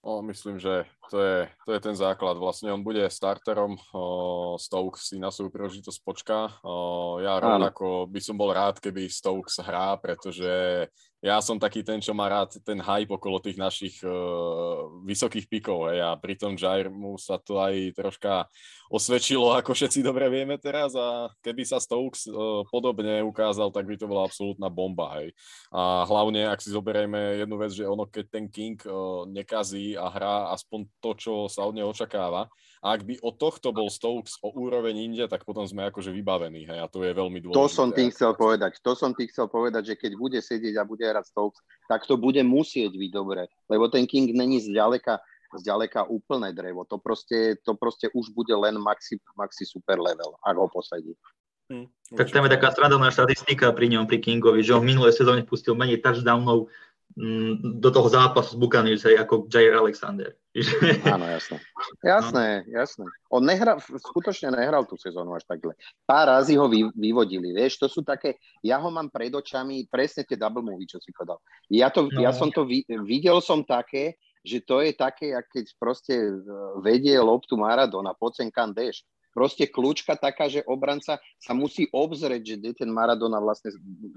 O, 0.00 0.22
myslím, 0.22 0.56
že 0.56 0.88
to 1.10 1.20
je, 1.20 1.38
to 1.66 1.70
je 1.76 1.80
ten 1.82 1.92
základ. 1.92 2.38
Vlastne 2.38 2.72
on 2.72 2.80
bude 2.80 3.04
starterom, 3.10 3.76
o, 3.92 4.56
Stokes 4.56 5.12
si 5.12 5.20
na 5.20 5.28
svoju 5.28 5.52
príležitosť 5.52 5.98
počká. 6.00 6.48
O, 6.64 7.18
ja 7.20 7.36
rovnako 7.36 8.08
by 8.08 8.20
som 8.22 8.38
bol 8.38 8.54
rád, 8.54 8.80
keby 8.80 9.12
Stokes 9.12 9.60
hrá, 9.60 10.00
pretože 10.00 10.88
ja 11.20 11.36
som 11.44 11.60
taký 11.60 11.84
ten, 11.84 12.00
čo 12.00 12.16
má 12.16 12.32
rád 12.32 12.56
ten 12.64 12.80
hype 12.80 13.12
okolo 13.12 13.44
tých 13.44 13.60
našich 13.60 14.00
uh, 14.00 14.88
vysokých 15.04 15.52
pikov. 15.52 15.92
Hej, 15.92 16.00
a 16.00 16.16
pri 16.16 16.32
tom 16.32 16.56
Jairmu 16.56 17.20
sa 17.20 17.36
to 17.36 17.60
aj 17.60 17.92
troška 17.92 18.48
osvedčilo, 18.88 19.52
ako 19.52 19.76
všetci 19.76 20.00
dobre 20.00 20.32
vieme 20.32 20.56
teraz 20.56 20.96
a 20.96 21.28
keby 21.44 21.62
sa 21.68 21.76
Stokes 21.76 22.24
uh, 22.24 22.64
podobne 22.72 23.20
ukázal, 23.20 23.68
tak 23.68 23.84
by 23.84 24.00
to 24.00 24.08
bola 24.08 24.24
absolútna 24.24 24.72
bomba. 24.72 25.20
Hej. 25.20 25.36
A 25.68 26.08
hlavne, 26.08 26.48
ak 26.48 26.64
si 26.64 26.72
zoberieme 26.72 27.36
jednu 27.44 27.56
vec, 27.60 27.76
že 27.76 27.84
ono, 27.84 28.08
keď 28.08 28.24
ten 28.40 28.48
King 28.48 28.80
uh, 28.88 29.28
nekazí 29.28 30.00
a 30.00 30.08
hrá 30.08 30.56
aspoň 30.56 30.88
to, 31.04 31.10
čo 31.20 31.32
sa 31.52 31.68
od 31.68 31.76
neho 31.76 31.92
očakáva, 31.92 32.48
a 32.80 32.96
ak 32.96 33.04
by 33.04 33.20
od 33.20 33.36
tohto 33.36 33.76
bol 33.76 33.92
Stokes 33.92 34.40
o 34.40 34.56
úroveň 34.56 35.04
inde, 35.04 35.28
tak 35.28 35.44
potom 35.44 35.68
sme 35.68 35.92
akože 35.92 36.08
vybavení. 36.16 36.64
Hej, 36.64 36.80
a 36.80 36.88
to 36.88 37.04
je 37.04 37.12
veľmi 37.12 37.44
dôležité. 37.44 37.60
To 37.60 37.68
som 37.68 37.92
tým 37.92 38.08
chcel 38.08 38.32
povedať. 38.32 38.80
To 38.80 38.96
som 38.96 39.12
tým 39.12 39.28
chcel 39.28 39.52
povedať, 39.52 39.92
že 39.92 39.94
keď 40.00 40.12
bude 40.16 40.40
sedieť 40.40 40.80
a 40.80 40.88
bude 40.88 41.04
hrať 41.10 41.26
Stokes, 41.26 41.60
tak 41.90 42.06
to 42.06 42.14
bude 42.16 42.40
musieť 42.46 42.94
byť 42.94 43.10
dobre. 43.10 43.50
Lebo 43.66 43.90
ten 43.90 44.06
King 44.06 44.30
není 44.30 44.62
zďaleka, 44.62 45.18
zďaleka 45.58 46.06
úplné 46.06 46.54
drevo. 46.54 46.86
To 46.86 47.02
proste, 47.02 47.58
to 47.66 47.74
proste 47.74 48.08
už 48.14 48.30
bude 48.30 48.54
len 48.54 48.78
maxi, 48.78 49.18
maxi 49.34 49.66
super 49.66 49.98
level, 49.98 50.38
ak 50.46 50.54
ho 50.54 50.70
posadí. 50.70 51.18
Hmm, 51.70 51.86
tak 52.18 52.34
tam 52.34 52.46
je 52.46 52.54
taká 52.58 52.74
srandovná 52.74 53.14
štatistika 53.14 53.70
pri 53.70 53.94
ňom, 53.94 54.10
pri 54.10 54.18
Kingovi, 54.18 54.62
že 54.62 54.74
on 54.74 54.82
v 54.82 54.90
minulej 54.90 55.14
sezóne 55.14 55.46
pustil 55.46 55.78
menej 55.78 56.02
touchdownov 56.02 56.66
Mm, 57.18 57.80
do 57.82 57.90
toho 57.90 58.06
zápasu 58.06 58.54
s 58.54 58.58
Buccaneers 58.58 59.02
ako 59.02 59.50
Jair 59.50 59.74
Alexander. 59.74 60.30
Áno, 61.14 61.30
jasné. 61.30 61.56
Jasné, 62.02 62.46
jasné. 62.74 63.06
On 63.30 63.38
nehral, 63.38 63.78
skutočne 63.78 64.50
nehral 64.50 64.82
tú 64.82 64.98
sezónu 64.98 65.38
až 65.38 65.46
takhle. 65.46 65.78
Pár 66.02 66.26
razy 66.26 66.58
ho 66.58 66.66
vy, 66.66 66.90
vyvodili, 66.98 67.54
vieš, 67.54 67.78
to 67.78 67.86
sú 67.86 68.02
také, 68.02 68.34
ja 68.58 68.82
ho 68.82 68.90
mám 68.90 69.06
pred 69.14 69.30
očami, 69.30 69.86
presne 69.86 70.26
tie 70.26 70.34
double 70.34 70.66
movie, 70.66 70.90
čo 70.90 70.98
si 70.98 71.14
povedal. 71.14 71.38
Ja, 71.70 71.86
to, 71.94 72.10
no. 72.10 72.18
ja 72.18 72.34
som 72.34 72.50
to, 72.50 72.66
videl 73.06 73.38
som 73.38 73.62
také, 73.62 74.18
že 74.42 74.58
to 74.58 74.82
je 74.82 74.90
také, 74.90 75.36
keď 75.38 75.64
proste 75.78 76.18
e, 76.18 76.32
vedie 76.82 77.14
loptu 77.20 77.54
Maradona, 77.54 78.16
kam 78.50 78.74
deš 78.74 79.06
proste 79.30 79.70
kľúčka 79.70 80.18
taká, 80.18 80.50
že 80.50 80.66
obranca 80.66 81.22
sa 81.38 81.52
musí 81.54 81.86
obzrieť, 81.94 82.42
že 82.42 82.54
kde 82.58 82.70
ten 82.74 82.90
Maradona 82.90 83.38
vlastne 83.38 83.70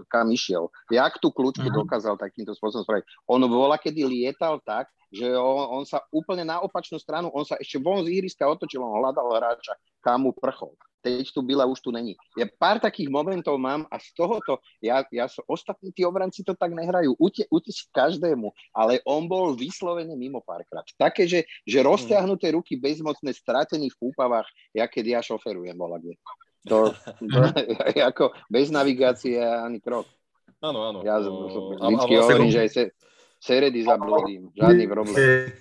kam 0.09 0.33
išiel. 0.33 0.73
Jak 0.89 1.21
tú 1.21 1.29
kľúčku 1.29 1.69
uh-huh. 1.69 1.85
dokázal 1.85 2.17
takýmto 2.17 2.57
spôsobom 2.57 2.83
spraviť? 2.83 3.05
On 3.29 3.41
vola, 3.45 3.77
kedy 3.77 4.03
lietal 4.03 4.57
tak, 4.65 4.89
že 5.13 5.29
on, 5.37 5.81
on 5.81 5.83
sa 5.85 6.01
úplne 6.09 6.41
na 6.41 6.57
opačnú 6.57 6.97
stranu, 6.97 7.29
on 7.29 7.45
sa 7.45 7.53
ešte 7.61 7.77
von 7.77 8.01
z 8.01 8.09
ihriska 8.09 8.49
otočil, 8.49 8.81
on 8.81 8.97
hľadal 8.97 9.29
hráča, 9.37 9.77
kam 10.01 10.25
mu 10.25 10.33
prchol. 10.33 10.73
Teď 11.03 11.35
tu 11.35 11.41
byla, 11.43 11.67
už 11.67 11.83
tu 11.83 11.91
není. 11.91 12.15
Ja 12.39 12.47
pár 12.47 12.79
takých 12.79 13.11
momentov 13.11 13.59
mám 13.59 13.83
a 13.91 13.99
z 13.99 14.09
tohoto, 14.15 14.63
ja, 14.79 15.03
ja 15.11 15.27
so, 15.27 15.43
ostatní 15.45 15.91
tí 15.91 16.01
obranci 16.07 16.41
to 16.47 16.55
tak 16.55 16.71
nehrajú, 16.71 17.13
Ute, 17.19 17.43
utečí 17.51 17.91
každému, 17.91 18.49
ale 18.73 19.03
on 19.03 19.27
bol 19.27 19.53
vyslovene 19.53 20.15
mimo 20.15 20.39
párkrát. 20.41 20.87
Také, 20.95 21.27
že, 21.27 21.43
že 21.67 21.83
rozťahnuté 21.83 22.55
ruky 22.55 22.79
bezmocné, 22.79 23.35
stratený 23.35 23.91
v 23.93 24.15
úpavách, 24.15 24.47
ja 24.71 24.87
keď 24.87 25.19
ja 25.19 25.19
šoferujem, 25.21 25.75
bola 25.75 25.99
kde. 25.99 26.15
To, 26.71 26.95
to, 27.19 27.39
ako 28.09 28.31
bez 28.47 28.71
navigácie 28.71 29.35
ani 29.43 29.83
krok. 29.83 30.07
Áno, 30.63 30.79
áno. 30.87 30.99
Ja 31.03 31.19
O, 31.19 31.51
uh, 31.51 31.75
vždycky 31.75 32.15
vlastne- 32.15 32.23
hovorím, 32.23 32.51
že 32.55 32.59
aj 32.63 32.69
se, 32.71 32.83
Seredy 33.43 33.83
zabludím, 33.83 34.47
žiadny 34.55 34.87
problém. 34.87 35.19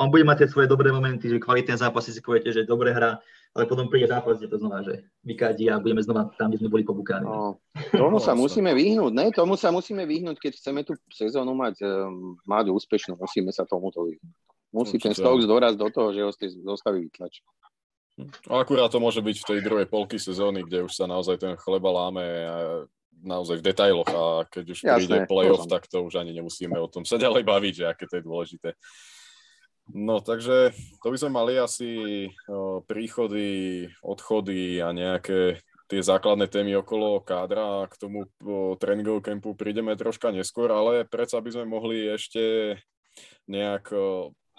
On 0.00 0.10
bude 0.10 0.24
mať 0.26 0.42
tie 0.42 0.48
svoje 0.50 0.66
dobré 0.66 0.90
momenty, 0.90 1.30
že 1.30 1.38
kvalitné 1.38 1.78
zápasy 1.78 2.10
si 2.10 2.18
poviete, 2.18 2.50
že 2.50 2.66
dobre 2.66 2.90
hra, 2.90 3.22
ale 3.54 3.64
potom 3.70 3.86
príde 3.86 4.10
zápas, 4.10 4.42
kde 4.42 4.50
to 4.50 4.58
znova, 4.58 4.82
že 4.82 5.06
vykadí 5.22 5.70
a 5.70 5.78
budeme 5.78 6.02
znova 6.02 6.34
tam, 6.34 6.50
kde 6.50 6.58
sme 6.64 6.72
boli 6.72 6.82
pobúkaní. 6.82 7.22
No, 7.22 7.62
tomu 7.94 8.18
sa 8.18 8.34
musíme 8.34 8.74
vyhnúť, 8.74 9.12
ne? 9.14 9.30
Tomu 9.30 9.54
sa 9.54 9.70
musíme 9.70 10.02
vyhnúť, 10.02 10.42
keď 10.42 10.52
chceme 10.58 10.82
tú 10.82 10.98
sezónu 11.14 11.54
mať, 11.54 11.78
um, 11.86 12.34
mať 12.42 12.74
úspešnú, 12.74 13.14
musíme 13.14 13.54
sa 13.54 13.62
tomuto 13.62 14.02
vyhnúť. 14.02 14.34
Musí 14.74 14.98
ten 14.98 15.14
Určite. 15.14 15.22
Stokes 15.22 15.46
doraz 15.46 15.78
do 15.78 15.86
toho, 15.86 16.10
že 16.10 16.26
ho 16.26 16.34
z 16.34 16.38
tej 16.42 16.48
zostavy 16.66 17.06
vytlačí. 17.06 17.46
Akurát 18.50 18.90
to 18.90 18.98
môže 18.98 19.22
byť 19.22 19.36
v 19.42 19.46
tej 19.46 19.60
druhej 19.62 19.86
polky 19.86 20.18
sezóny, 20.18 20.66
kde 20.66 20.90
už 20.90 20.92
sa 20.94 21.06
naozaj 21.06 21.38
ten 21.38 21.54
chleba 21.54 21.90
láme 21.94 22.26
a 22.26 22.54
naozaj 23.24 23.64
v 23.64 23.66
detailoch 23.72 24.10
a 24.12 24.44
keď 24.52 24.64
už 24.76 24.78
Jasné, 24.84 24.96
príde 25.00 25.18
playoff, 25.24 25.64
tak 25.64 25.88
to 25.88 26.04
už 26.04 26.20
ani 26.20 26.36
nemusíme 26.36 26.76
o 26.76 26.86
tom 26.86 27.08
sa 27.08 27.16
ďalej 27.16 27.42
baviť, 27.48 27.74
že 27.74 27.84
aké 27.88 28.04
to 28.04 28.20
je 28.20 28.28
dôležité. 28.28 28.70
No 29.88 30.20
takže 30.20 30.76
to 31.00 31.06
by 31.08 31.16
sme 31.16 31.30
mali 31.32 31.56
asi 31.56 32.28
príchody, 32.88 33.88
odchody 34.00 34.80
a 34.84 34.92
nejaké 34.92 35.60
tie 35.84 36.00
základné 36.00 36.48
témy 36.48 36.80
okolo 36.80 37.20
kádra 37.20 37.84
a 37.84 37.88
k 37.88 38.00
tomu 38.00 38.24
tréningovú 38.80 39.20
kempu 39.20 39.52
prídeme 39.52 39.92
troška 39.92 40.32
neskôr, 40.32 40.72
ale 40.72 41.04
predsa 41.04 41.40
by 41.44 41.52
sme 41.52 41.64
mohli 41.68 42.08
ešte 42.08 42.76
nejak 43.44 43.92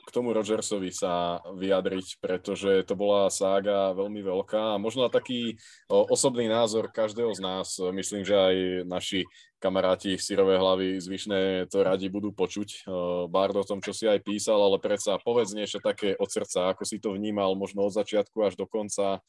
k 0.05 0.13
tomu 0.13 0.37
Rodgersovi 0.37 0.93
sa 0.93 1.41
vyjadriť, 1.57 2.21
pretože 2.21 2.85
to 2.85 2.93
bola 2.93 3.33
sága 3.33 3.89
veľmi 3.97 4.21
veľká 4.21 4.77
a 4.77 4.81
možno 4.81 5.09
taký 5.09 5.57
osobný 5.89 6.45
názor 6.45 6.93
každého 6.93 7.33
z 7.33 7.41
nás. 7.41 7.81
Myslím, 7.89 8.21
že 8.21 8.37
aj 8.37 8.55
naši 8.85 9.25
kamaráti 9.57 10.21
sírové 10.21 10.61
hlavy 10.61 11.01
zvyšné 11.01 11.65
to 11.73 11.81
radi 11.81 12.05
budú 12.13 12.29
počuť. 12.29 12.85
O, 12.85 13.25
Bard 13.25 13.57
o 13.57 13.65
tom, 13.65 13.81
čo 13.81 13.97
si 13.97 14.05
aj 14.05 14.21
písal, 14.21 14.61
ale 14.61 14.77
predsa 14.77 15.17
povedz 15.17 15.57
niečo 15.57 15.81
také 15.81 16.13
od 16.21 16.29
srdca, 16.29 16.69
ako 16.69 16.85
si 16.85 17.01
to 17.01 17.17
vnímal 17.17 17.57
možno 17.57 17.89
od 17.89 17.97
začiatku 17.97 18.45
až 18.45 18.53
do 18.53 18.69
konca 18.69 19.25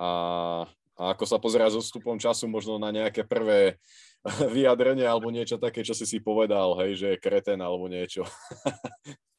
a, 0.00 0.10
a 0.96 1.02
ako 1.12 1.24
sa 1.28 1.36
pozerá 1.36 1.68
so 1.68 1.84
stupom 1.84 2.16
času 2.16 2.48
možno 2.48 2.80
na 2.80 2.88
nejaké 2.88 3.28
prvé 3.28 3.76
vyjadrenie 4.56 5.04
alebo 5.04 5.28
niečo 5.28 5.60
také, 5.60 5.84
čo 5.84 5.92
si 5.92 6.08
si 6.08 6.16
povedal, 6.16 6.80
hej, 6.80 6.96
že 6.96 7.06
je 7.12 7.22
kreten 7.22 7.60
alebo 7.60 7.84
niečo. 7.92 8.24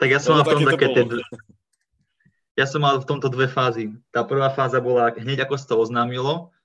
Tak 0.00 0.08
ja 0.12 0.20
som 0.20 0.36
mal 0.36 0.44
v 0.44 0.60
tom 0.60 0.64
také 0.68 0.86
to 0.92 1.02
tie. 1.08 1.24
Ja 2.56 2.64
som 2.64 2.80
mal 2.80 2.96
v 2.96 3.08
tomto 3.08 3.28
dve 3.28 3.52
fázy. 3.52 3.92
Tá 4.08 4.24
prvá 4.24 4.48
fáza 4.48 4.80
bola 4.80 5.12
hneď 5.12 5.44
ako 5.44 5.54
sa 5.60 5.66
to 5.68 5.76
oznámilo 5.76 6.56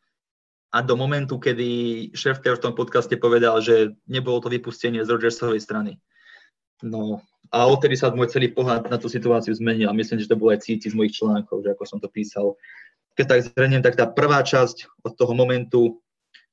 a 0.72 0.80
do 0.80 0.96
momentu, 0.96 1.36
kedy 1.36 2.12
Schefter 2.16 2.56
v 2.56 2.64
tom 2.64 2.74
podcaste 2.76 3.12
povedal, 3.20 3.60
že 3.60 3.92
nebolo 4.08 4.40
to 4.40 4.48
vypustenie 4.48 5.04
z 5.04 5.12
Rodgersovej 5.12 5.60
strany. 5.60 6.00
No 6.80 7.20
a 7.52 7.68
odtedy 7.68 8.00
sa 8.00 8.08
môj 8.16 8.32
celý 8.32 8.56
pohľad 8.56 8.88
na 8.88 8.96
tú 8.96 9.12
situáciu 9.12 9.52
zmenil 9.52 9.92
a 9.92 9.98
myslím, 10.00 10.24
že 10.24 10.32
to 10.32 10.40
bolo 10.40 10.56
aj 10.56 10.64
cítiť 10.64 10.96
z 10.96 10.98
mojich 10.98 11.20
článkov, 11.20 11.68
že 11.68 11.76
ako 11.76 11.84
som 11.84 12.00
to 12.00 12.08
písal. 12.08 12.56
Keď 13.20 13.26
tak 13.28 13.40
zhrniem, 13.52 13.84
tak 13.84 14.00
tá 14.00 14.08
prvá 14.08 14.40
časť 14.40 15.04
od 15.04 15.20
toho 15.20 15.36
momentu, 15.36 16.00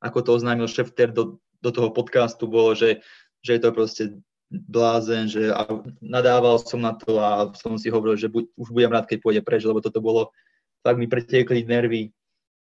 ako 0.03 0.19
to 0.27 0.31
oznámil 0.35 0.67
Schefter 0.67 1.15
do, 1.15 1.39
do 1.63 1.71
toho 1.71 1.95
podcastu, 1.95 2.51
bolo, 2.51 2.75
že, 2.75 3.07
že 3.47 3.55
je 3.55 3.61
to 3.63 3.71
proste 3.71 4.05
blázen, 4.49 5.29
že 5.29 5.53
a 5.53 5.69
nadával 6.01 6.57
som 6.61 6.81
na 6.81 6.97
to 6.97 7.21
a 7.21 7.53
som 7.53 7.77
si 7.77 7.93
hovoril, 7.93 8.17
že 8.17 8.33
buď, 8.33 8.45
už 8.57 8.69
budem 8.73 8.93
rád, 8.93 9.05
keď 9.05 9.19
pôjde 9.21 9.43
preč, 9.45 9.63
lebo 9.69 9.85
toto 9.85 10.01
bolo, 10.01 10.33
tak 10.81 10.97
mi 10.97 11.05
pretekli 11.05 11.69
nervy, 11.69 12.09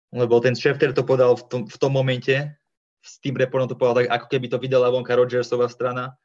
lebo 0.09 0.41
ten 0.41 0.57
Schefter 0.57 0.93
to 0.97 1.05
podal 1.05 1.37
v 1.37 1.43
tom, 1.45 1.61
v 1.69 1.77
tom 1.77 1.91
momente, 1.93 2.33
s 3.05 3.21
tým 3.21 3.37
reportom 3.37 3.69
to 3.69 3.77
povedal 3.77 4.01
tak, 4.01 4.09
ako 4.09 4.25
keby 4.33 4.47
to 4.49 4.57
vydala 4.57 4.89
vonka 4.89 5.13
Rodgersová 5.13 5.69
strana 5.69 6.17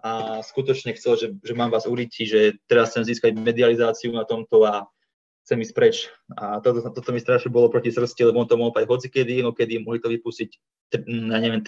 a 0.00 0.40
skutočne 0.40 0.96
chcel, 0.96 1.14
že, 1.20 1.26
že 1.44 1.52
mám 1.54 1.68
vás 1.68 1.84
ulici, 1.84 2.24
že 2.24 2.56
teraz 2.64 2.96
chcem 2.96 3.04
získať 3.04 3.36
medializáciu 3.36 4.16
na 4.16 4.24
tomto 4.24 4.64
a 4.64 4.88
chcem 5.46 5.60
ísť 5.62 5.74
preč. 5.76 5.96
A 6.34 6.58
toto, 6.58 6.82
toto 6.88 7.10
mi 7.12 7.20
strašne 7.20 7.52
bolo 7.52 7.68
proti 7.68 7.92
srsti, 7.92 8.32
lebo 8.32 8.42
on 8.42 8.48
to 8.48 8.58
mohol 8.58 8.74
povedať 8.74 8.90
hocikedy, 8.90 9.44
no 9.44 9.54
kedy 9.54 9.84
mohli 9.84 10.02
to 10.02 10.10
vypustiť, 10.10 10.50
ja 11.06 11.38
neviem, 11.38 11.62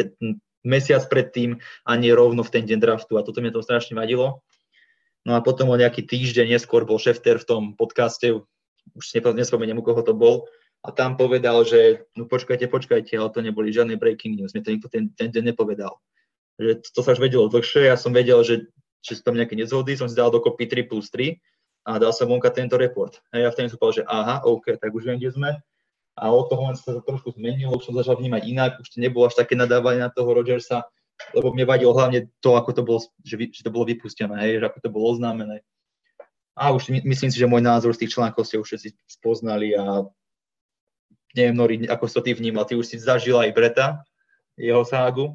mesiac 0.65 1.05
predtým 1.07 1.61
a 1.85 1.93
nie 1.95 2.11
rovno 2.11 2.43
v 2.43 2.53
ten 2.53 2.65
deň 2.65 2.79
draftu 2.81 3.21
a 3.21 3.23
toto 3.23 3.45
mi 3.45 3.53
to 3.53 3.61
strašne 3.61 3.95
vadilo. 3.95 4.43
No 5.25 5.37
a 5.37 5.41
potom 5.41 5.73
o 5.73 5.77
nejaký 5.77 6.05
týždeň 6.05 6.53
neskôr 6.57 6.85
bol 6.85 7.01
Schefter 7.01 7.41
v 7.41 7.49
tom 7.49 7.63
podcaste, 7.77 8.45
už 8.93 9.05
nespomeniem, 9.37 9.81
u 9.81 9.85
koho 9.85 10.05
to 10.05 10.13
bol, 10.13 10.45
a 10.85 10.93
tam 10.93 11.17
povedal, 11.17 11.65
že 11.65 12.05
no 12.13 12.29
počkajte, 12.29 12.69
počkajte, 12.69 13.17
ale 13.17 13.33
to 13.33 13.41
neboli 13.41 13.73
žiadne 13.73 13.97
breaking 13.97 14.37
news, 14.37 14.53
mne 14.53 14.65
to 14.69 14.73
nikto 14.77 14.89
ten, 14.93 15.09
ten 15.17 15.33
deň 15.33 15.57
nepovedal. 15.57 15.97
Že 16.61 16.85
to, 16.93 17.01
sa 17.01 17.17
už 17.17 17.25
vedelo 17.25 17.49
dlhšie, 17.49 17.89
ja 17.89 17.97
som 17.97 18.13
vedel, 18.13 18.45
že, 18.45 18.69
že 19.01 19.17
sú 19.17 19.25
tam 19.25 19.41
nejaké 19.41 19.57
nezhody, 19.57 19.97
som 19.97 20.13
si 20.13 20.15
dal 20.15 20.29
dokopy 20.29 20.69
3 20.69 20.85
plus 20.85 21.09
3 21.09 21.41
a 21.89 21.97
dal 21.97 22.13
som 22.13 22.29
vonka 22.29 22.53
tento 22.53 22.77
report. 22.77 23.25
A 23.33 23.41
ja 23.41 23.49
vtedy 23.49 23.73
som 23.73 23.81
povedal, 23.81 24.05
že 24.05 24.09
aha, 24.13 24.45
OK, 24.45 24.77
tak 24.77 24.93
už 24.93 25.09
viem, 25.09 25.17
kde 25.17 25.33
sme. 25.33 25.51
A 26.15 26.31
od 26.31 26.47
toho 26.47 26.71
len 26.71 26.79
sa 26.79 26.95
to 26.95 27.03
trošku 27.03 27.35
zmenilo, 27.35 27.75
už 27.75 27.91
som 27.91 27.95
začal 27.99 28.15
vnímať 28.15 28.43
inak, 28.47 28.71
už 28.79 28.87
to 28.95 29.03
nebolo 29.03 29.27
až 29.27 29.35
také 29.35 29.59
nadávanie 29.59 29.99
na 29.99 30.15
toho 30.15 30.31
Rodgersa, 30.31 30.87
lebo 31.35 31.51
mne 31.51 31.67
vadilo 31.67 31.91
hlavne 31.91 32.31
to, 32.39 32.55
ako 32.55 32.71
to 32.71 32.83
bolo, 32.87 32.99
že, 33.27 33.35
že 33.51 33.63
to 33.67 33.71
bolo 33.75 33.87
vypustené, 33.87 34.35
hej, 34.47 34.63
že 34.63 34.67
ako 34.71 34.79
to 34.79 34.91
bolo 34.95 35.05
oznámené. 35.11 35.67
A 36.55 36.71
už 36.71 36.87
my, 36.95 37.03
myslím 37.03 37.35
si, 37.35 37.39
že 37.43 37.51
môj 37.51 37.67
názor 37.67 37.99
z 37.99 38.07
tých 38.07 38.15
článkov 38.15 38.47
ste 38.47 38.63
už 38.63 38.67
všetci 38.71 38.95
spoznali 39.11 39.75
a 39.75 40.07
neviem, 41.35 41.59
Nori, 41.59 41.77
ako 41.91 42.07
si 42.07 42.15
to 42.15 42.23
ty 42.23 42.31
vnímal, 42.31 42.63
ty 42.63 42.79
už 42.79 42.87
si 42.87 42.97
zažil 43.03 43.35
aj 43.35 43.51
Breta, 43.51 44.07
jeho 44.55 44.87
ságu, 44.87 45.35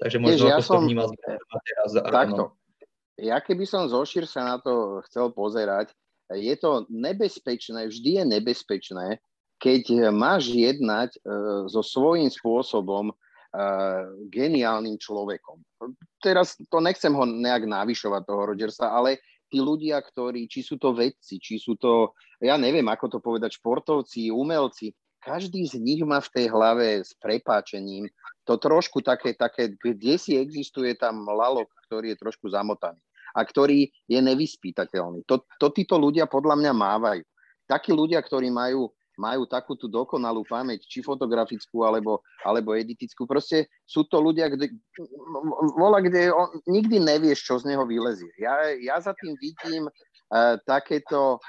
takže 0.00 0.16
možno 0.16 0.48
Vieš, 0.48 0.48
ja 0.48 0.56
ako 0.56 0.64
si 0.64 0.68
to 0.68 0.72
som- 0.80 0.84
vnímal 0.88 1.08
teraz. 1.12 1.90
Takto. 1.92 2.32
no. 2.32 2.46
Ja 3.16 3.40
keby 3.40 3.64
som 3.64 3.88
zošir 3.88 4.28
sa 4.28 4.44
na 4.44 4.56
to 4.60 5.00
chcel 5.08 5.32
pozerať, 5.32 5.92
je 6.32 6.52
to 6.56 6.84
nebezpečné, 6.92 7.88
vždy 7.88 8.20
je 8.20 8.24
nebezpečné, 8.28 9.06
keď 9.56 10.12
máš 10.12 10.52
jednať 10.52 11.16
e, 11.16 11.18
so 11.72 11.80
svojím 11.80 12.28
spôsobom 12.28 13.08
e, 13.08 13.14
geniálnym 14.28 15.00
človekom. 15.00 15.60
Teraz 16.20 16.60
to 16.68 16.78
nechcem 16.80 17.12
ho 17.12 17.24
nejak 17.24 17.64
navyšovať, 17.64 18.22
toho 18.28 18.42
Rodgersa, 18.52 18.92
ale 18.92 19.24
tí 19.48 19.62
ľudia, 19.62 20.02
ktorí, 20.02 20.50
či 20.50 20.60
sú 20.60 20.76
to 20.76 20.92
vedci, 20.92 21.40
či 21.40 21.56
sú 21.56 21.78
to, 21.78 22.12
ja 22.42 22.60
neviem, 22.60 22.84
ako 22.84 23.16
to 23.16 23.18
povedať, 23.22 23.56
športovci, 23.56 24.28
umelci, 24.28 24.92
každý 25.26 25.66
z 25.66 25.82
nich 25.82 26.02
má 26.06 26.22
v 26.22 26.30
tej 26.30 26.46
hlave 26.54 27.02
s 27.02 27.10
prepáčením 27.18 28.06
to 28.46 28.54
trošku 28.62 29.02
také, 29.02 29.34
také, 29.34 29.74
kde 29.74 30.14
si 30.22 30.38
existuje 30.38 30.94
tam 30.94 31.26
lalok, 31.26 31.66
ktorý 31.90 32.14
je 32.14 32.22
trošku 32.22 32.46
zamotaný 32.46 33.02
a 33.34 33.42
ktorý 33.42 33.90
je 34.06 34.18
nevyspytateľný. 34.22 35.26
To, 35.26 35.42
to 35.58 35.66
títo 35.74 35.98
ľudia 35.98 36.30
podľa 36.30 36.56
mňa 36.62 36.72
mávajú. 36.72 37.24
Takí 37.66 37.90
ľudia, 37.90 38.22
ktorí 38.22 38.48
majú, 38.54 38.88
majú 39.16 39.48
takú 39.48 39.74
tú 39.74 39.88
dokonalú 39.88 40.44
pamäť, 40.44 40.84
či 40.84 41.00
fotografickú, 41.00 41.82
alebo, 41.82 42.20
alebo 42.44 42.76
editickú, 42.76 43.24
proste 43.24 43.66
sú 43.88 44.04
to 44.04 44.20
ľudia, 44.20 44.52
kde, 44.52 44.76
vola, 45.74 46.04
kde 46.04 46.28
on, 46.30 46.60
nikdy 46.68 47.00
nevieš, 47.00 47.42
čo 47.42 47.56
z 47.58 47.72
neho 47.72 47.88
vylezie. 47.88 48.28
Ja, 48.36 48.70
ja 48.76 49.00
za 49.00 49.16
tým 49.16 49.34
vidím 49.40 49.88
uh, 49.88 50.54
takéto, 50.68 51.40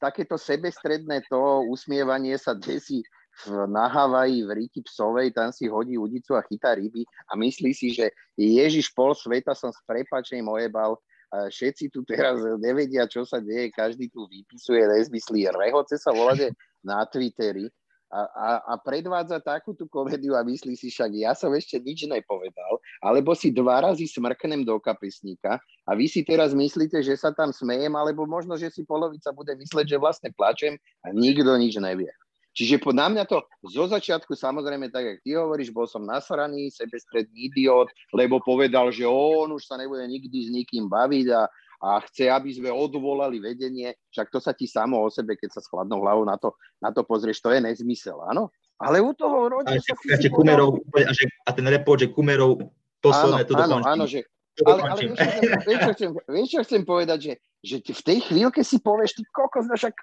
takéto 0.00 0.40
sebestredné 0.40 1.22
to 1.28 1.68
usmievanie 1.68 2.34
sa 2.40 2.56
desí 2.56 3.04
v, 3.44 3.68
na 3.68 3.88
Havaji, 3.88 4.44
v 4.44 4.50
Riti 4.56 4.80
Psovej, 4.84 5.36
tam 5.36 5.52
si 5.52 5.68
hodí 5.68 5.96
udicu 6.00 6.36
a 6.36 6.44
chytá 6.44 6.76
ryby 6.76 7.04
a 7.28 7.36
myslí 7.36 7.70
si, 7.76 7.92
že 7.92 8.12
Ježiš 8.36 8.92
pol 8.92 9.12
sveta 9.16 9.52
som 9.52 9.72
s 9.72 9.80
prepačením 9.88 10.48
ojebal, 10.52 10.96
všetci 11.32 11.88
tu 11.88 12.04
teraz 12.04 12.44
nevedia, 12.60 13.08
čo 13.08 13.24
sa 13.24 13.40
deje, 13.40 13.72
každý 13.72 14.12
tu 14.12 14.28
vypisuje 14.28 14.84
nezmyslí, 14.84 15.48
rehoce 15.48 15.96
sa 15.96 16.12
volať 16.12 16.52
na 16.84 17.06
Twitteri 17.06 17.70
a, 18.12 18.20
a, 18.28 18.48
a 18.68 18.72
predvádza 18.76 19.40
takú 19.40 19.72
tú 19.72 19.88
komédiu 19.88 20.36
a 20.36 20.44
myslí 20.44 20.76
si 20.76 20.92
však, 20.92 21.16
ja 21.16 21.32
som 21.32 21.48
ešte 21.56 21.80
nič 21.80 22.04
nepovedal, 22.04 22.76
alebo 23.00 23.32
si 23.32 23.48
dva 23.48 23.80
razy 23.80 24.04
smrknem 24.04 24.68
do 24.68 24.76
kapesníka 24.76 25.56
a 25.88 25.90
vy 25.96 26.12
si 26.12 26.20
teraz 26.20 26.52
myslíte, 26.52 27.00
že 27.00 27.16
sa 27.16 27.32
tam 27.32 27.56
smejem, 27.56 27.96
alebo 27.96 28.28
možno, 28.28 28.60
že 28.60 28.68
si 28.68 28.84
polovica 28.84 29.32
bude 29.32 29.56
mysleť, 29.56 29.96
že 29.96 30.02
vlastne 30.02 30.28
plačem 30.36 30.76
a 31.00 31.08
nikto 31.08 31.56
nič 31.56 31.80
nevie. 31.80 32.12
Čiže 32.52 32.84
po, 32.84 32.92
na 32.92 33.08
mňa 33.08 33.24
to 33.24 33.40
zo 33.64 33.88
začiatku, 33.88 34.36
samozrejme, 34.36 34.92
tak 34.92 35.08
jak 35.08 35.18
ty 35.24 35.32
hovoríš, 35.40 35.72
bol 35.72 35.88
som 35.88 36.04
nasraný, 36.04 36.68
sebestredný 36.68 37.48
idiot, 37.48 37.88
lebo 38.12 38.44
povedal, 38.44 38.92
že 38.92 39.08
on 39.08 39.56
už 39.56 39.64
sa 39.64 39.80
nebude 39.80 40.04
nikdy 40.04 40.36
s 40.36 40.48
nikým 40.52 40.84
baviť 40.84 41.32
a, 41.32 41.48
a 41.82 41.98
chce, 42.06 42.30
aby 42.30 42.54
sme 42.54 42.70
odvolali 42.70 43.42
vedenie. 43.42 43.90
Však 44.14 44.30
to 44.30 44.38
sa 44.38 44.54
ti 44.54 44.70
samo 44.70 45.02
o 45.02 45.10
sebe, 45.10 45.34
keď 45.34 45.58
sa 45.58 45.60
s 45.60 45.66
chladnou 45.66 45.98
hlavou 45.98 46.22
na 46.22 46.38
to, 46.38 46.54
na 46.78 46.94
to 46.94 47.02
pozrieš, 47.02 47.42
to 47.42 47.50
je 47.50 47.58
nezmysel, 47.58 48.22
áno? 48.22 48.54
Ale 48.78 49.02
u 49.02 49.10
toho 49.14 49.50
rodí 49.50 49.74
sa... 49.82 49.98
Si 49.98 50.30
Kumerov, 50.30 50.78
a, 50.94 51.10
že, 51.10 51.26
a 51.46 51.50
ten 51.50 51.66
report, 51.66 52.02
že 52.02 52.14
Kumerov 52.14 52.62
posledné 53.02 53.42
to 53.50 53.58
dokončí. 53.58 53.82
Áno, 53.82 53.94
áno, 53.98 54.04
že, 54.06 54.22
ale, 54.62 54.80
ale 54.86 55.00
vieš, 55.02 55.18
čo 55.18 55.32
chcem, 55.34 55.58
vieš, 55.66 55.80
čo 55.82 55.92
chcem, 55.92 56.10
vieš, 56.30 56.48
čo 56.48 56.60
chcem 56.62 56.82
povedať, 56.86 57.18
že 57.18 57.32
že 57.62 57.78
v 57.78 58.02
tej 58.02 58.18
chvíľke 58.26 58.66
si 58.66 58.82
povieš, 58.82 59.14
ty 59.14 59.22
kokos, 59.30 59.70
no 59.70 59.78
však, 59.78 59.94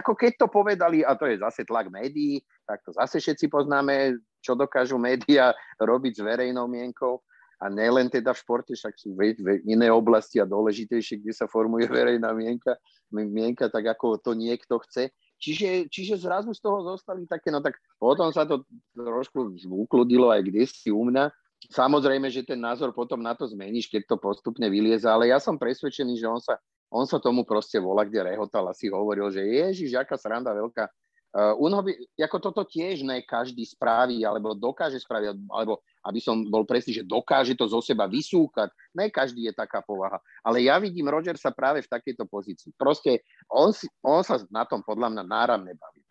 ako 0.00 0.16
keď 0.16 0.32
to 0.40 0.46
povedali, 0.48 1.04
a 1.04 1.12
to 1.12 1.28
je 1.28 1.36
zase 1.44 1.68
tlak 1.68 1.92
médií, 1.92 2.40
tak 2.64 2.80
to 2.88 2.96
zase 2.96 3.20
všetci 3.20 3.52
poznáme, 3.52 4.16
čo 4.40 4.56
dokážu 4.56 4.96
médiá 4.96 5.52
robiť 5.76 6.12
s 6.16 6.24
verejnou 6.24 6.64
mienkou. 6.64 7.20
A 7.62 7.70
nelen 7.70 8.10
teda 8.10 8.34
v 8.34 8.42
športe, 8.42 8.74
však 8.74 8.98
sú 8.98 9.14
v, 9.14 9.38
v 9.38 9.62
iné 9.70 9.86
oblasti 9.86 10.42
a 10.42 10.48
dôležitejšie, 10.50 11.22
kde 11.22 11.30
sa 11.30 11.46
formuje 11.46 11.86
verejná 11.94 12.34
mienka, 12.34 12.74
mienka 13.14 13.70
tak 13.70 13.94
ako 13.94 14.18
to 14.18 14.34
niekto 14.34 14.82
chce. 14.82 15.14
Čiže, 15.38 15.90
čiže 15.90 16.22
zrazu 16.22 16.54
z 16.54 16.62
toho 16.62 16.86
zostali 16.86 17.26
také, 17.26 17.50
no 17.50 17.58
tak 17.62 17.78
potom 17.98 18.30
sa 18.30 18.46
to 18.46 18.62
trošku 18.94 19.58
ukludilo 19.66 20.30
aj 20.30 20.42
kde 20.42 20.62
si 20.66 20.90
u 20.90 21.02
mňa. 21.06 21.30
Samozrejme, 21.70 22.26
že 22.30 22.42
ten 22.42 22.58
názor 22.58 22.90
potom 22.90 23.22
na 23.22 23.34
to 23.38 23.46
zmeníš, 23.46 23.86
keď 23.86 24.10
to 24.10 24.16
postupne 24.18 24.66
vylieza, 24.66 25.14
ale 25.14 25.30
ja 25.30 25.38
som 25.38 25.54
presvedčený, 25.54 26.18
že 26.18 26.26
on 26.26 26.42
sa 26.42 26.58
on 26.92 27.08
sa 27.08 27.16
tomu 27.16 27.48
proste 27.48 27.80
volá, 27.80 28.04
kde 28.04 28.36
rehotal 28.36 28.68
a 28.68 28.76
si 28.76 28.92
hovoril, 28.92 29.32
že 29.32 29.40
ježiš, 29.40 29.96
aká 29.96 30.20
sranda 30.20 30.52
veľká. 30.52 30.92
Uh, 31.32 31.56
by, 31.56 31.92
ako 32.20 32.38
toto 32.44 32.62
tiež 32.68 33.08
ne 33.08 33.24
každý 33.24 33.64
spraví, 33.64 34.20
alebo 34.20 34.52
dokáže 34.52 35.00
spraviť, 35.00 35.48
alebo 35.48 35.80
aby 36.04 36.20
som 36.20 36.44
bol 36.44 36.68
presný, 36.68 37.00
že 37.00 37.08
dokáže 37.08 37.56
to 37.56 37.64
zo 37.64 37.80
seba 37.80 38.04
vysúkať. 38.04 38.68
Ne 38.92 39.08
každý 39.08 39.48
je 39.48 39.54
taká 39.56 39.80
povaha. 39.80 40.20
Ale 40.44 40.60
ja 40.60 40.76
vidím 40.76 41.08
sa 41.40 41.48
práve 41.48 41.80
v 41.80 41.88
takejto 41.88 42.28
pozícii. 42.28 42.76
Proste 42.76 43.24
on, 43.48 43.72
si, 43.72 43.88
on 44.04 44.20
sa 44.20 44.44
na 44.52 44.68
tom 44.68 44.84
podľa 44.84 45.08
mňa 45.08 45.24
náramne 45.24 45.72
baví. 45.72 46.04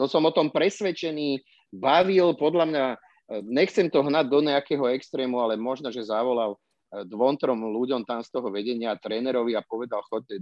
To 0.00 0.08
som 0.08 0.24
o 0.24 0.32
tom 0.32 0.48
presvedčený, 0.48 1.40
bavil 1.72 2.32
podľa 2.36 2.64
mňa, 2.68 2.84
e, 2.92 2.96
nechcem 3.44 3.88
to 3.92 4.04
hnať 4.04 4.24
do 4.28 4.40
nejakého 4.40 4.88
extrému, 4.92 5.40
ale 5.40 5.60
možno, 5.60 5.88
že 5.92 6.04
zavolal 6.04 6.56
dvom, 6.92 7.34
trom 7.36 7.60
ľuďom 7.60 8.06
tam 8.06 8.22
z 8.22 8.30
toho 8.30 8.48
vedenia 8.48 8.94
trénerovi 8.96 9.58
a 9.58 9.66
povedal, 9.66 10.00
chodte, 10.06 10.38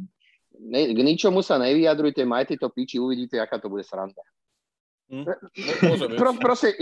ne, 0.59 0.95
k 0.95 0.99
ničomu 1.03 1.43
sa 1.43 1.59
nevyjadrujte, 1.59 2.23
majte 2.25 2.55
to 2.59 2.71
piči, 2.71 3.01
uvidíte, 3.01 3.41
aká 3.41 3.59
to 3.59 3.71
bude 3.71 3.83
sranda. 3.83 4.23
Hm? 5.11 5.25
Pro, 6.17 6.31
proste, 6.41 6.75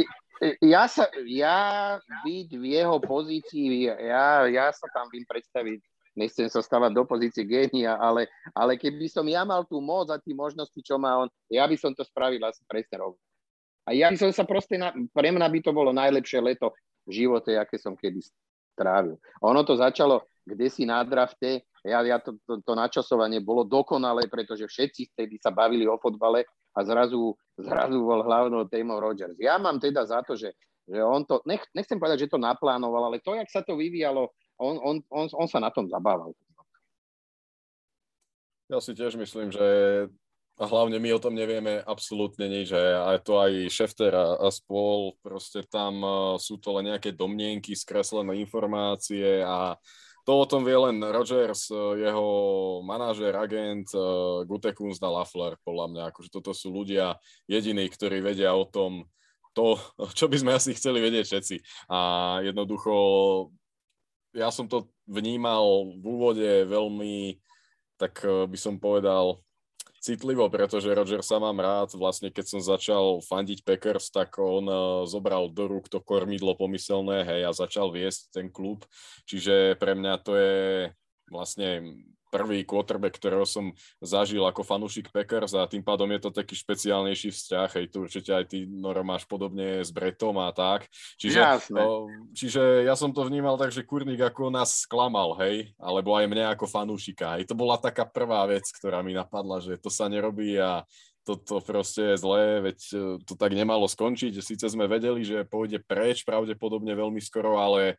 ja, 0.62 0.86
sa, 0.86 1.10
ja 1.26 1.98
byť 2.22 2.48
v 2.54 2.64
jeho 2.78 2.96
pozícii, 3.02 3.90
ja, 3.90 4.46
ja 4.46 4.66
sa 4.70 4.86
tam 4.94 5.10
vím 5.10 5.26
predstaviť, 5.26 5.80
nechcem 6.14 6.46
sa 6.46 6.60
stávať 6.62 6.92
do 6.94 7.02
pozície 7.08 7.42
génia, 7.42 7.98
ale, 7.98 8.28
ale 8.52 8.78
keby 8.78 9.08
som 9.08 9.26
ja 9.26 9.42
mal 9.42 9.66
tú 9.66 9.82
moc 9.82 10.12
a 10.12 10.20
tie 10.20 10.36
možnosti, 10.36 10.78
čo 10.82 11.00
má 11.00 11.26
on, 11.26 11.28
ja 11.50 11.66
by 11.66 11.76
som 11.78 11.92
to 11.96 12.04
spravil 12.06 12.42
asi 12.44 12.62
presne 12.68 13.00
rovno. 13.02 13.20
A 13.82 13.94
ja 13.96 14.10
by 14.10 14.16
som 14.18 14.30
sa 14.30 14.46
proste, 14.46 14.78
na, 14.78 14.94
pre 15.10 15.34
mňa 15.34 15.46
by 15.50 15.58
to 15.58 15.74
bolo 15.74 15.90
najlepšie 15.90 16.38
leto 16.38 16.70
v 17.02 17.26
živote, 17.26 17.58
aké 17.58 17.82
som 17.82 17.98
kedy 17.98 18.22
trávil. 18.78 19.18
Ono 19.42 19.60
to 19.66 19.74
začalo 19.74 20.22
kde 20.42 20.66
si 20.70 20.82
na 20.82 21.02
drafte, 21.06 21.62
ja, 21.82 22.02
ja 22.02 22.18
to, 22.22 22.38
to, 22.46 22.62
to 22.62 22.72
načasovanie 22.74 23.42
bolo 23.42 23.66
dokonalé, 23.66 24.26
pretože 24.30 24.66
všetci 24.66 25.14
vtedy 25.14 25.34
sa 25.38 25.50
bavili 25.50 25.86
o 25.86 25.98
fotbale 25.98 26.46
a 26.74 26.78
zrazu, 26.86 27.34
zrazu 27.58 27.98
bol 27.98 28.22
hlavnou 28.22 28.66
témou 28.70 29.02
Rodgers. 29.02 29.34
Ja 29.38 29.58
mám 29.58 29.82
teda 29.82 30.06
za 30.06 30.22
to, 30.22 30.38
že, 30.38 30.54
že 30.86 31.02
on 31.02 31.26
to, 31.26 31.42
nech, 31.46 31.62
nechcem 31.74 31.98
povedať, 31.98 32.26
že 32.26 32.32
to 32.34 32.38
naplánoval, 32.38 33.10
ale 33.10 33.22
to, 33.22 33.34
jak 33.34 33.50
sa 33.50 33.62
to 33.66 33.74
vyvíjalo, 33.74 34.30
on, 34.62 34.78
on, 34.78 34.96
on, 35.10 35.26
on 35.30 35.48
sa 35.50 35.58
na 35.58 35.70
tom 35.74 35.90
zabával. 35.90 36.30
Ja 38.70 38.78
si 38.80 38.96
tiež 38.96 39.18
myslím, 39.20 39.52
že 39.52 39.66
a 40.60 40.68
hlavne 40.68 41.00
my 41.00 41.16
o 41.16 41.22
tom 41.22 41.32
nevieme 41.32 41.80
absolútne 41.80 42.44
nič, 42.44 42.76
že 42.76 42.78
aj 42.78 43.18
to 43.24 43.40
aj 43.40 43.72
Šefter 43.72 44.12
a, 44.12 44.36
a 44.36 44.48
spol, 44.52 45.16
proste 45.24 45.64
tam 45.64 46.04
uh, 46.04 46.36
sú 46.36 46.60
to 46.60 46.76
len 46.76 46.92
nejaké 46.92 47.16
domnienky, 47.16 47.72
skreslené 47.72 48.36
informácie 48.36 49.40
a 49.40 49.74
to 50.22 50.32
o 50.38 50.46
tom 50.46 50.62
vie 50.62 50.78
len 50.78 51.02
Rogers, 51.02 51.66
e, 51.74 52.06
jeho 52.06 52.26
manažer, 52.86 53.34
agent, 53.34 53.90
uh, 53.98 54.46
Gutekunz 54.46 55.02
a 55.02 55.10
Lafler, 55.10 55.58
podľa 55.66 55.86
mňa. 55.90 56.02
Akože 56.10 56.30
toto 56.30 56.54
sú 56.54 56.70
ľudia 56.70 57.18
jediní, 57.50 57.90
ktorí 57.90 58.22
vedia 58.22 58.54
o 58.54 58.62
tom 58.62 59.10
to, 59.50 59.76
čo 60.18 60.30
by 60.30 60.36
sme 60.38 60.52
asi 60.54 60.78
chceli 60.78 61.02
vedieť 61.02 61.24
všetci. 61.26 61.56
A 61.90 61.98
jednoducho, 62.46 62.94
ja 64.38 64.54
som 64.54 64.70
to 64.70 64.86
vnímal 65.10 65.90
v 65.98 66.04
úvode 66.06 66.50
veľmi, 66.70 67.42
tak 67.98 68.22
by 68.22 68.58
som 68.58 68.78
povedal, 68.78 69.42
citlivo, 70.02 70.50
pretože 70.50 70.90
Roger 70.90 71.22
sa 71.22 71.38
mám 71.38 71.62
rád. 71.62 71.94
Vlastne 71.94 72.34
keď 72.34 72.44
som 72.50 72.60
začal 72.60 73.22
fandiť 73.22 73.62
Packers, 73.62 74.10
tak 74.10 74.34
on 74.42 74.66
uh, 74.66 75.06
zobral 75.06 75.46
do 75.46 75.70
rúk 75.70 75.86
to 75.86 76.02
kormidlo 76.02 76.58
pomyselné, 76.58 77.22
hej, 77.22 77.46
a 77.46 77.54
začal 77.54 77.94
viesť 77.94 78.34
ten 78.34 78.46
klub. 78.50 78.82
Čiže 79.30 79.78
pre 79.78 79.94
mňa 79.94 80.14
to 80.26 80.34
je 80.34 80.58
vlastne 81.30 82.02
prvý 82.32 82.64
quarterback, 82.64 83.20
ktorého 83.20 83.44
som 83.44 83.76
zažil 84.00 84.40
ako 84.48 84.64
fanúšik 84.64 85.12
Packers 85.12 85.52
a 85.52 85.68
tým 85.68 85.84
pádom 85.84 86.08
je 86.16 86.20
to 86.24 86.30
taký 86.32 86.56
špeciálnejší 86.56 87.28
vzťah, 87.28 87.68
hej, 87.76 87.86
tu 87.92 88.08
určite 88.08 88.32
aj 88.32 88.44
ty, 88.48 88.64
Noro, 88.64 89.04
máš 89.04 89.28
podobne 89.28 89.84
s 89.84 89.92
Bretom 89.92 90.40
a 90.40 90.48
tak. 90.56 90.88
Čiže, 91.20 91.68
o, 91.76 92.08
čiže 92.32 92.88
ja 92.88 92.96
som 92.96 93.12
to 93.12 93.28
vnímal 93.28 93.60
tak, 93.60 93.68
že 93.68 93.84
Kurník 93.84 94.24
ako 94.24 94.48
nás 94.48 94.88
sklamal, 94.88 95.36
hej, 95.44 95.76
alebo 95.76 96.16
aj 96.16 96.24
mňa 96.24 96.56
ako 96.56 96.64
fanúšika. 96.64 97.36
Hej, 97.36 97.52
to 97.52 97.54
bola 97.54 97.76
taká 97.76 98.08
prvá 98.08 98.48
vec, 98.48 98.64
ktorá 98.72 99.04
mi 99.04 99.12
napadla, 99.12 99.60
že 99.60 99.76
to 99.76 99.92
sa 99.92 100.08
nerobí 100.08 100.56
a 100.56 100.88
toto 101.22 101.62
proste 101.62 102.14
je 102.14 102.16
zlé, 102.18 102.58
veď 102.58 102.78
e, 102.90 102.96
to 103.22 103.38
tak 103.38 103.54
nemalo 103.54 103.86
skončiť. 103.86 104.42
Sice 104.42 104.66
sme 104.66 104.90
vedeli, 104.90 105.22
že 105.22 105.46
pôjde 105.46 105.78
preč 105.78 106.26
pravdepodobne 106.26 106.90
veľmi 106.98 107.22
skoro, 107.22 107.62
ale 107.62 107.94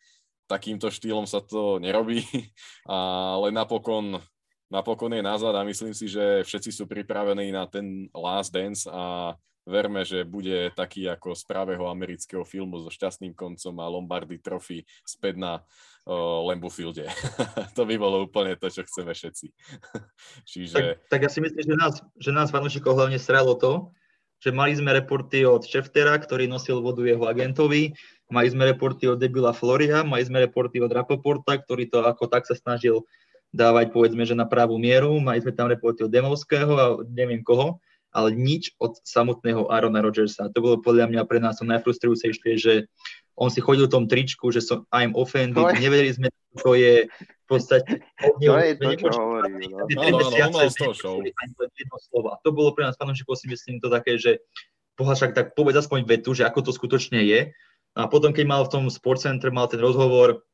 takýmto 0.53 0.93
štýlom 0.93 1.25
sa 1.25 1.41
to 1.41 1.81
nerobí, 1.81 2.21
ale 2.85 3.49
napokon, 3.49 4.21
napokon 4.69 5.17
je 5.17 5.25
nazad 5.25 5.57
a 5.57 5.65
myslím 5.65 5.97
si, 5.97 6.05
že 6.05 6.45
všetci 6.45 6.69
sú 6.69 6.85
pripravení 6.85 7.49
na 7.49 7.65
ten 7.65 8.05
last 8.13 8.53
dance 8.53 8.85
a 8.85 9.33
verme, 9.63 10.03
že 10.03 10.27
bude 10.27 10.71
taký 10.75 11.07
ako 11.07 11.33
z 11.33 11.43
pravého 11.47 11.87
amerického 11.87 12.43
filmu 12.43 12.83
so 12.83 12.91
šťastným 12.91 13.31
koncom 13.31 13.73
a 13.79 13.87
Lombardy 13.87 14.37
Trophy 14.43 14.83
späť 15.07 15.39
na 15.39 15.63
uh, 16.03 16.43
Lambeau 16.43 16.67
Fielde. 16.67 17.07
to 17.77 17.87
by 17.87 17.95
bolo 17.95 18.27
úplne 18.27 18.59
to, 18.59 18.67
čo 18.67 18.83
chceme 18.83 19.15
všetci. 19.15 19.47
Čiže... 20.51 20.75
tak, 20.75 20.85
tak 21.07 21.19
ja 21.25 21.29
si 21.31 21.39
myslím, 21.39 21.63
že 21.63 21.75
nás, 21.79 21.93
že 22.19 22.31
nás 22.35 22.51
fanúšikov 22.51 22.99
hlavne 22.99 23.17
stralo 23.17 23.55
to, 23.55 23.95
že 24.43 24.51
mali 24.51 24.75
sme 24.75 24.91
reporty 24.91 25.47
od 25.47 25.63
Šeftera, 25.63 26.19
ktorý 26.19 26.51
nosil 26.51 26.83
vodu 26.83 26.99
jeho 26.99 27.23
agentovi, 27.23 27.95
mali 28.33 28.49
sme 28.49 28.65
reporty 28.65 29.05
od 29.05 29.21
Debila 29.21 29.53
Floria, 29.53 30.01
mali 30.01 30.25
sme 30.25 30.41
reporty 30.41 30.81
od 30.81 30.89
Rapoporta, 30.89 31.61
ktorý 31.61 31.85
to 31.85 32.01
ako 32.01 32.25
tak 32.25 32.49
sa 32.49 32.57
snažil 32.57 33.05
dávať, 33.53 33.93
povedzme, 33.93 34.25
že 34.25 34.33
na 34.33 34.49
pravú 34.49 34.81
mieru, 34.81 35.21
mali 35.21 35.37
sme 35.37 35.53
tam 35.53 35.69
reporty 35.69 36.09
od 36.09 36.09
Demovského 36.09 36.73
a 36.73 36.85
neviem 37.05 37.45
koho, 37.45 37.77
ale 38.09 38.33
nič 38.33 38.73
od 38.81 38.97
samotného 39.05 39.69
Arona 39.69 40.01
Rodgersa. 40.01 40.49
To 40.49 40.59
bolo 40.61 40.81
podľa 40.81 41.13
mňa 41.13 41.21
pre 41.29 41.37
nás 41.37 41.61
to 41.61 41.65
najfrustrujúcejšie, 41.69 42.57
že 42.57 42.89
on 43.37 43.53
si 43.53 43.61
chodil 43.61 43.85
v 43.89 43.93
tom 43.93 44.05
tričku, 44.09 44.49
že 44.49 44.61
som 44.61 44.85
I'm 44.89 45.13
offended, 45.13 45.61
to 45.61 45.69
je... 45.73 45.81
nevedeli 45.81 46.13
sme, 46.13 46.27
čo 46.57 46.77
je 46.77 47.09
v 47.09 47.45
podstate... 47.49 48.05
To 48.21 48.57
je 48.57 48.73
to, 48.77 48.89
čo 48.97 49.09
hovorí. 49.17 49.65
No. 49.69 49.85
To 52.41 52.49
bolo 52.53 52.69
pre 52.77 52.85
nás 52.85 52.97
fanúšikov 52.97 53.37
si 53.37 53.49
myslím 53.49 53.81
to 53.81 53.89
také, 53.89 54.17
že 54.21 54.41
boha 54.93 55.17
však 55.17 55.33
tak 55.33 55.57
povedz 55.57 55.81
aspoň 55.81 56.05
vetu, 56.05 56.37
že 56.37 56.45
ako 56.45 56.69
to 56.69 56.71
skutočne 56.73 57.25
je. 57.25 57.49
A 57.93 58.09
potom, 58.09 58.33
keď 58.33 58.45
mal 58.49 58.61
v 58.65 58.73
tom 58.73 58.83
Sportcenter, 58.89 59.53
mal 59.53 59.69
ten 59.69 59.77
rozhovor, 59.77 60.45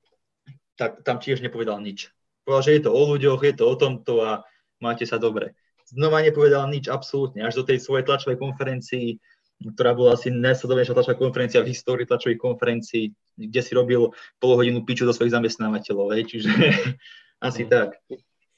tak 0.75 1.03
tam 1.07 1.19
tiež 1.19 1.39
nepovedal 1.39 1.79
nič. 1.79 2.11
Povedal, 2.43 2.63
že 2.67 2.75
je 2.79 2.83
to 2.87 2.91
o 2.91 3.01
ľuďoch, 3.15 3.41
je 3.43 3.55
to 3.55 3.63
o 3.67 3.75
tomto 3.75 4.13
a 4.23 4.43
máte 4.83 5.07
sa 5.07 5.15
dobre. 5.19 5.55
Znova 5.87 6.21
nepovedal 6.21 6.67
nič 6.67 6.91
absolútne, 6.91 7.47
až 7.47 7.63
do 7.63 7.63
tej 7.65 7.81
svojej 7.81 8.05
tlačovej 8.05 8.37
konferencii 8.37 9.19
ktorá 9.59 9.91
bola 9.91 10.15
asi 10.15 10.31
najsledovanejšia 10.31 10.95
tlačová 10.95 11.15
konferencia 11.19 11.59
v 11.59 11.75
histórii 11.75 12.07
tlačových 12.07 12.39
konferencií, 12.39 13.11
kde 13.35 13.59
si 13.59 13.71
robil 13.75 14.07
pol 14.39 14.51
hodinu 14.55 14.87
piču 14.87 15.03
do 15.03 15.11
svojich 15.11 15.35
zamestnávateľov, 15.35 16.15
hej, 16.15 16.23
čiže 16.31 16.49
asi 17.47 17.67
mm. 17.67 17.69
tak. 17.69 17.99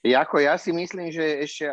Jako 0.02 0.42
ja 0.42 0.58
si 0.58 0.74
myslím, 0.74 1.14
že 1.14 1.46
ešte, 1.46 1.66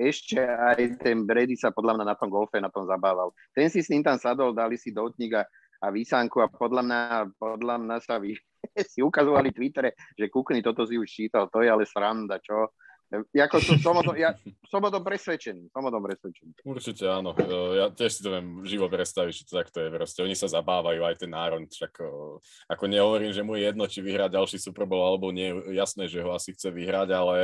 ešte 0.00 0.40
aj 0.40 1.04
ten 1.04 1.28
Brady 1.28 1.52
sa 1.52 1.68
podľa 1.68 2.00
mňa 2.00 2.06
na 2.08 2.16
tom 2.16 2.32
golfe 2.32 2.56
na 2.60 2.72
tom 2.72 2.88
zabával. 2.88 3.28
Ten 3.52 3.68
si 3.68 3.84
s 3.84 3.92
ním 3.92 4.00
tam 4.00 4.16
sadol, 4.16 4.56
dali 4.56 4.80
si 4.80 4.88
dotník 4.88 5.36
a, 5.36 5.44
a 5.78 5.86
výsanku 5.94 6.42
a 6.42 6.50
podľa 6.50 6.82
mňa, 6.82 7.00
podľa 7.38 7.76
mňa 7.78 7.96
sa 8.02 8.18
vy, 8.18 8.34
si 8.92 9.00
ukazovali 9.02 9.54
v 9.54 9.58
Twittere, 9.62 9.90
že 10.18 10.30
kúkni, 10.30 10.62
toto 10.62 10.84
si 10.84 10.98
už 10.98 11.06
čítal, 11.06 11.46
to 11.50 11.62
je 11.62 11.70
ale 11.70 11.86
sranda, 11.86 12.42
čo? 12.42 12.74
Jako 13.32 13.60
som, 13.60 13.76
som, 13.80 13.96
o 13.96 14.02
tom, 14.04 14.20
ja, 14.20 14.36
som 14.68 14.84
o 14.84 14.90
tom 14.92 15.00
presvedčený. 15.00 15.72
Som 15.72 15.80
o 15.80 15.88
tom 15.88 16.04
presvedčený. 16.04 16.60
Určite 16.60 17.08
áno. 17.08 17.32
E, 17.32 17.80
Ja 17.80 17.88
tiež 17.88 18.12
si 18.12 18.20
to 18.20 18.36
viem 18.36 18.60
živo 18.68 18.84
predstaviť, 18.92 19.32
že 19.32 19.46
to 19.48 19.56
takto 19.56 19.80
je. 19.80 19.88
Proste 19.88 20.20
oni 20.20 20.36
sa 20.36 20.44
zabávajú, 20.44 21.00
aj 21.08 21.24
ten 21.24 21.32
Áron. 21.32 21.64
Však 21.64 22.04
o, 22.04 22.36
ako 22.68 22.84
nehovorím, 22.84 23.32
že 23.32 23.40
mu 23.40 23.56
je 23.56 23.64
jedno, 23.64 23.88
či 23.88 24.04
vyhrá 24.04 24.28
ďalší 24.28 24.60
Super 24.60 24.84
Bowl 24.84 25.00
alebo 25.00 25.32
nie. 25.32 25.56
Jasné, 25.72 26.04
že 26.04 26.20
ho 26.20 26.36
asi 26.36 26.52
chce 26.52 26.68
vyhrať, 26.68 27.08
ale, 27.16 27.40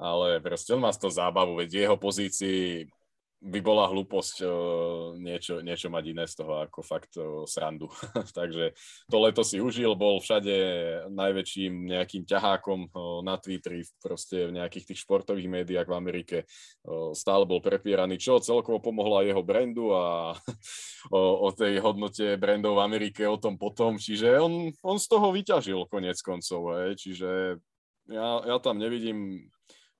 ale 0.00 0.40
proste 0.40 0.72
on 0.72 0.80
má 0.80 0.96
z 0.96 1.00
toho 1.04 1.12
zábavu. 1.12 1.60
Veď 1.60 1.84
jeho 1.84 2.00
pozícii 2.00 2.88
by 3.40 3.60
bola 3.64 3.88
hlúposť 3.88 4.36
o, 4.44 4.52
niečo, 5.16 5.64
niečo 5.64 5.88
mať 5.88 6.04
iné 6.12 6.24
z 6.28 6.44
toho 6.44 6.60
ako 6.60 6.84
fakt 6.84 7.16
o, 7.16 7.48
srandu. 7.48 7.88
Takže 8.38 8.76
to 9.08 9.16
leto 9.16 9.40
si 9.40 9.56
užil, 9.64 9.96
bol 9.96 10.20
všade 10.20 10.52
najväčším 11.08 11.88
nejakým 11.88 12.28
ťahákom 12.28 12.92
o, 12.92 13.24
na 13.24 13.40
Twitteri, 13.40 13.80
proste 13.96 14.52
v 14.52 14.60
nejakých 14.60 14.92
tých 14.92 15.02
športových 15.08 15.48
médiách 15.48 15.88
v 15.88 15.96
Amerike. 15.96 16.38
Stále 17.16 17.48
bol 17.48 17.64
prepieraný, 17.64 18.20
čo 18.20 18.44
celkovo 18.44 18.76
pomohlo 18.84 19.24
aj 19.24 19.32
jeho 19.32 19.42
brandu 19.42 19.96
a 19.96 20.36
o, 21.16 21.20
o 21.44 21.48
tej 21.56 21.80
hodnote 21.80 22.36
brandov 22.36 22.76
v 22.76 22.84
Amerike, 22.84 23.24
o 23.24 23.40
tom 23.40 23.56
potom. 23.56 23.96
Čiže 23.96 24.36
on, 24.36 24.68
on 24.84 25.00
z 25.00 25.06
toho 25.08 25.32
vyťažil 25.32 25.88
konec 25.88 26.20
koncov. 26.20 26.76
Hej. 26.76 27.00
Čiže 27.00 27.30
ja, 28.12 28.28
ja 28.44 28.56
tam 28.60 28.76
nevidím 28.76 29.48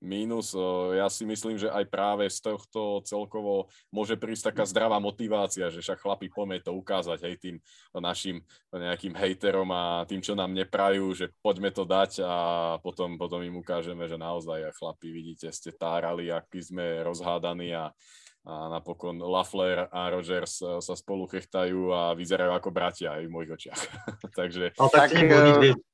mínus. 0.01 0.57
Ja 0.97 1.07
si 1.13 1.29
myslím, 1.29 1.61
že 1.61 1.69
aj 1.69 1.85
práve 1.93 2.25
z 2.27 2.41
tohto 2.41 3.05
celkovo 3.05 3.69
môže 3.93 4.17
prísť 4.17 4.53
taká 4.53 4.65
zdravá 4.65 4.97
motivácia, 4.97 5.69
že 5.69 5.85
však 5.85 6.01
chlapi 6.01 6.33
poďme 6.33 6.59
to 6.65 6.73
ukázať 6.73 7.29
hej, 7.29 7.35
tým 7.37 7.57
našim 7.95 8.41
nejakým 8.73 9.13
hejterom 9.13 9.69
a 9.71 10.09
tým, 10.09 10.25
čo 10.25 10.33
nám 10.33 10.57
neprajú, 10.57 11.13
že 11.13 11.29
poďme 11.45 11.71
to 11.71 11.85
dať 11.85 12.25
a 12.25 12.35
potom, 12.81 13.21
potom 13.21 13.45
im 13.45 13.61
ukážeme, 13.61 14.09
že 14.09 14.17
naozaj 14.17 14.73
chlapi, 14.81 15.13
vidíte, 15.13 15.53
ste 15.53 15.71
tárali, 15.77 16.33
aký 16.33 16.65
sme 16.65 17.05
rozhádaní 17.05 17.77
a, 17.77 17.93
a 18.49 18.53
napokon 18.73 19.21
Lafler 19.21 19.85
a 19.93 20.09
Rogers 20.09 20.65
sa 20.81 20.95
spolu 20.97 21.29
chechtajú 21.29 21.93
a 21.93 22.17
vyzerajú 22.17 22.57
ako 22.57 22.73
bratia 22.73 23.21
aj 23.21 23.29
v 23.29 23.35
mojich 23.37 23.53
očiach. 23.53 23.81
Takže... 24.41 24.73
Ale 24.81 24.91
tak, 24.91 25.13
tak 25.13 25.29
uh 25.29 25.90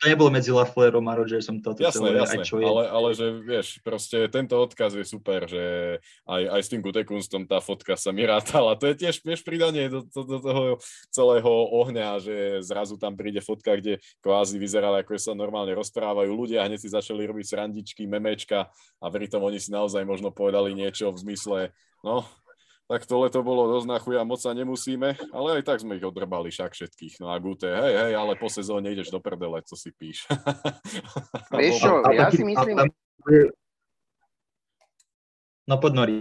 to 0.00 0.08
nebolo 0.08 0.32
medzi 0.32 0.48
Laflerom 0.48 1.04
a 1.12 1.14
Rodgersom 1.14 1.60
toto 1.60 1.84
jasné, 1.84 2.00
celé, 2.00 2.10
jasné, 2.16 2.40
aj 2.40 2.48
čo 2.48 2.56
je. 2.56 2.64
Ale, 2.64 2.82
ale 2.88 3.08
že 3.12 3.26
vieš, 3.44 3.66
proste 3.84 4.32
tento 4.32 4.56
odkaz 4.56 4.96
je 4.96 5.04
super, 5.04 5.44
že 5.44 5.64
aj, 6.24 6.42
aj 6.56 6.60
s 6.64 6.68
tým 6.72 6.80
Gutekunstom 6.80 7.44
tá 7.44 7.60
fotka 7.60 8.00
sa 8.00 8.08
mi 8.08 8.24
rátala. 8.24 8.80
To 8.80 8.88
je 8.88 8.96
tiež, 8.96 9.20
tiež 9.20 9.44
pridanie 9.44 9.92
do, 9.92 10.00
do, 10.08 10.22
do 10.24 10.38
toho 10.40 10.64
celého 11.12 11.52
ohňa, 11.76 12.16
že 12.16 12.64
zrazu 12.64 12.96
tam 12.96 13.12
príde 13.12 13.44
fotka, 13.44 13.76
kde 13.76 14.00
kvázi 14.24 14.56
vyzerala, 14.56 15.04
ako 15.04 15.20
sa 15.20 15.36
normálne 15.36 15.76
rozprávajú 15.76 16.32
ľudia 16.32 16.64
a 16.64 16.68
hneď 16.72 16.80
si 16.80 16.88
začali 16.88 17.28
robiť 17.28 17.44
srandičky, 17.52 18.08
memečka 18.08 18.72
a 19.04 19.06
pritom 19.12 19.44
oni 19.44 19.60
si 19.60 19.68
naozaj 19.68 20.00
možno 20.08 20.32
povedali 20.32 20.72
niečo 20.72 21.12
v 21.12 21.20
zmysle, 21.28 21.58
no, 22.00 22.24
tak 22.90 23.06
to 23.06 23.22
leto 23.22 23.38
bolo 23.46 23.70
dosť 23.70 23.86
na 23.86 23.98
chuja, 24.02 24.26
moc 24.26 24.42
sa 24.42 24.50
nemusíme, 24.50 25.14
ale 25.30 25.48
aj 25.54 25.62
tak 25.62 25.78
sme 25.78 25.94
ich 25.94 26.02
odrbali 26.02 26.50
však 26.50 26.74
všetkých. 26.74 27.22
No 27.22 27.30
a 27.30 27.38
Gute, 27.38 27.70
hej, 27.70 27.94
hej, 27.94 28.12
ale 28.18 28.34
po 28.34 28.50
sezóne 28.50 28.90
ideš 28.90 29.14
do 29.14 29.22
prdele, 29.22 29.62
co 29.62 29.78
si 29.78 29.94
píš. 29.94 30.26
Vieš 31.54 31.86
čo, 31.86 32.02
ja 32.10 32.34
si 32.34 32.42
myslím... 32.42 32.90
No 35.70 35.78
poď 35.78 35.92
Nori. 36.02 36.18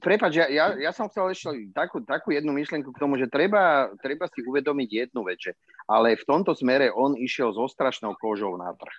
Prepač, 0.00 0.40
ja, 0.40 0.48
ja, 0.48 0.72
ja 0.72 0.88
som 0.96 1.12
chcel 1.12 1.36
ešte 1.36 1.68
takú, 1.76 2.00
takú 2.00 2.32
jednu 2.32 2.56
myšlienku 2.56 2.88
k 2.96 3.00
tomu, 3.04 3.20
že 3.20 3.28
treba, 3.28 3.92
treba 4.00 4.24
si 4.32 4.40
uvedomiť 4.40 4.88
jednu 4.88 5.20
vec, 5.20 5.36
že 5.36 5.52
ale 5.84 6.16
v 6.16 6.24
tomto 6.24 6.56
smere 6.56 6.88
on 6.88 7.12
išiel 7.12 7.52
so 7.52 7.68
strašnou 7.68 8.16
kožou 8.16 8.56
na 8.56 8.72
trh. 8.72 8.96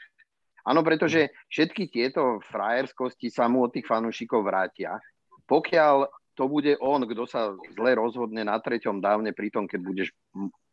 Áno, 0.70 0.86
pretože 0.86 1.34
všetky 1.50 1.90
tieto 1.90 2.38
frajerskosti 2.46 3.34
sa 3.34 3.50
mu 3.50 3.66
od 3.66 3.74
tých 3.74 3.90
fanúšikov 3.90 4.46
vrátia. 4.46 5.02
Pokiaľ 5.50 6.19
to 6.40 6.48
bude 6.48 6.80
on, 6.80 7.04
kto 7.04 7.28
sa 7.28 7.52
zle 7.76 7.92
rozhodne 8.00 8.48
na 8.48 8.56
treťom 8.56 9.04
dávne 9.04 9.36
pri 9.36 9.52
tom, 9.52 9.68
keď 9.68 9.80
budeš 9.84 10.10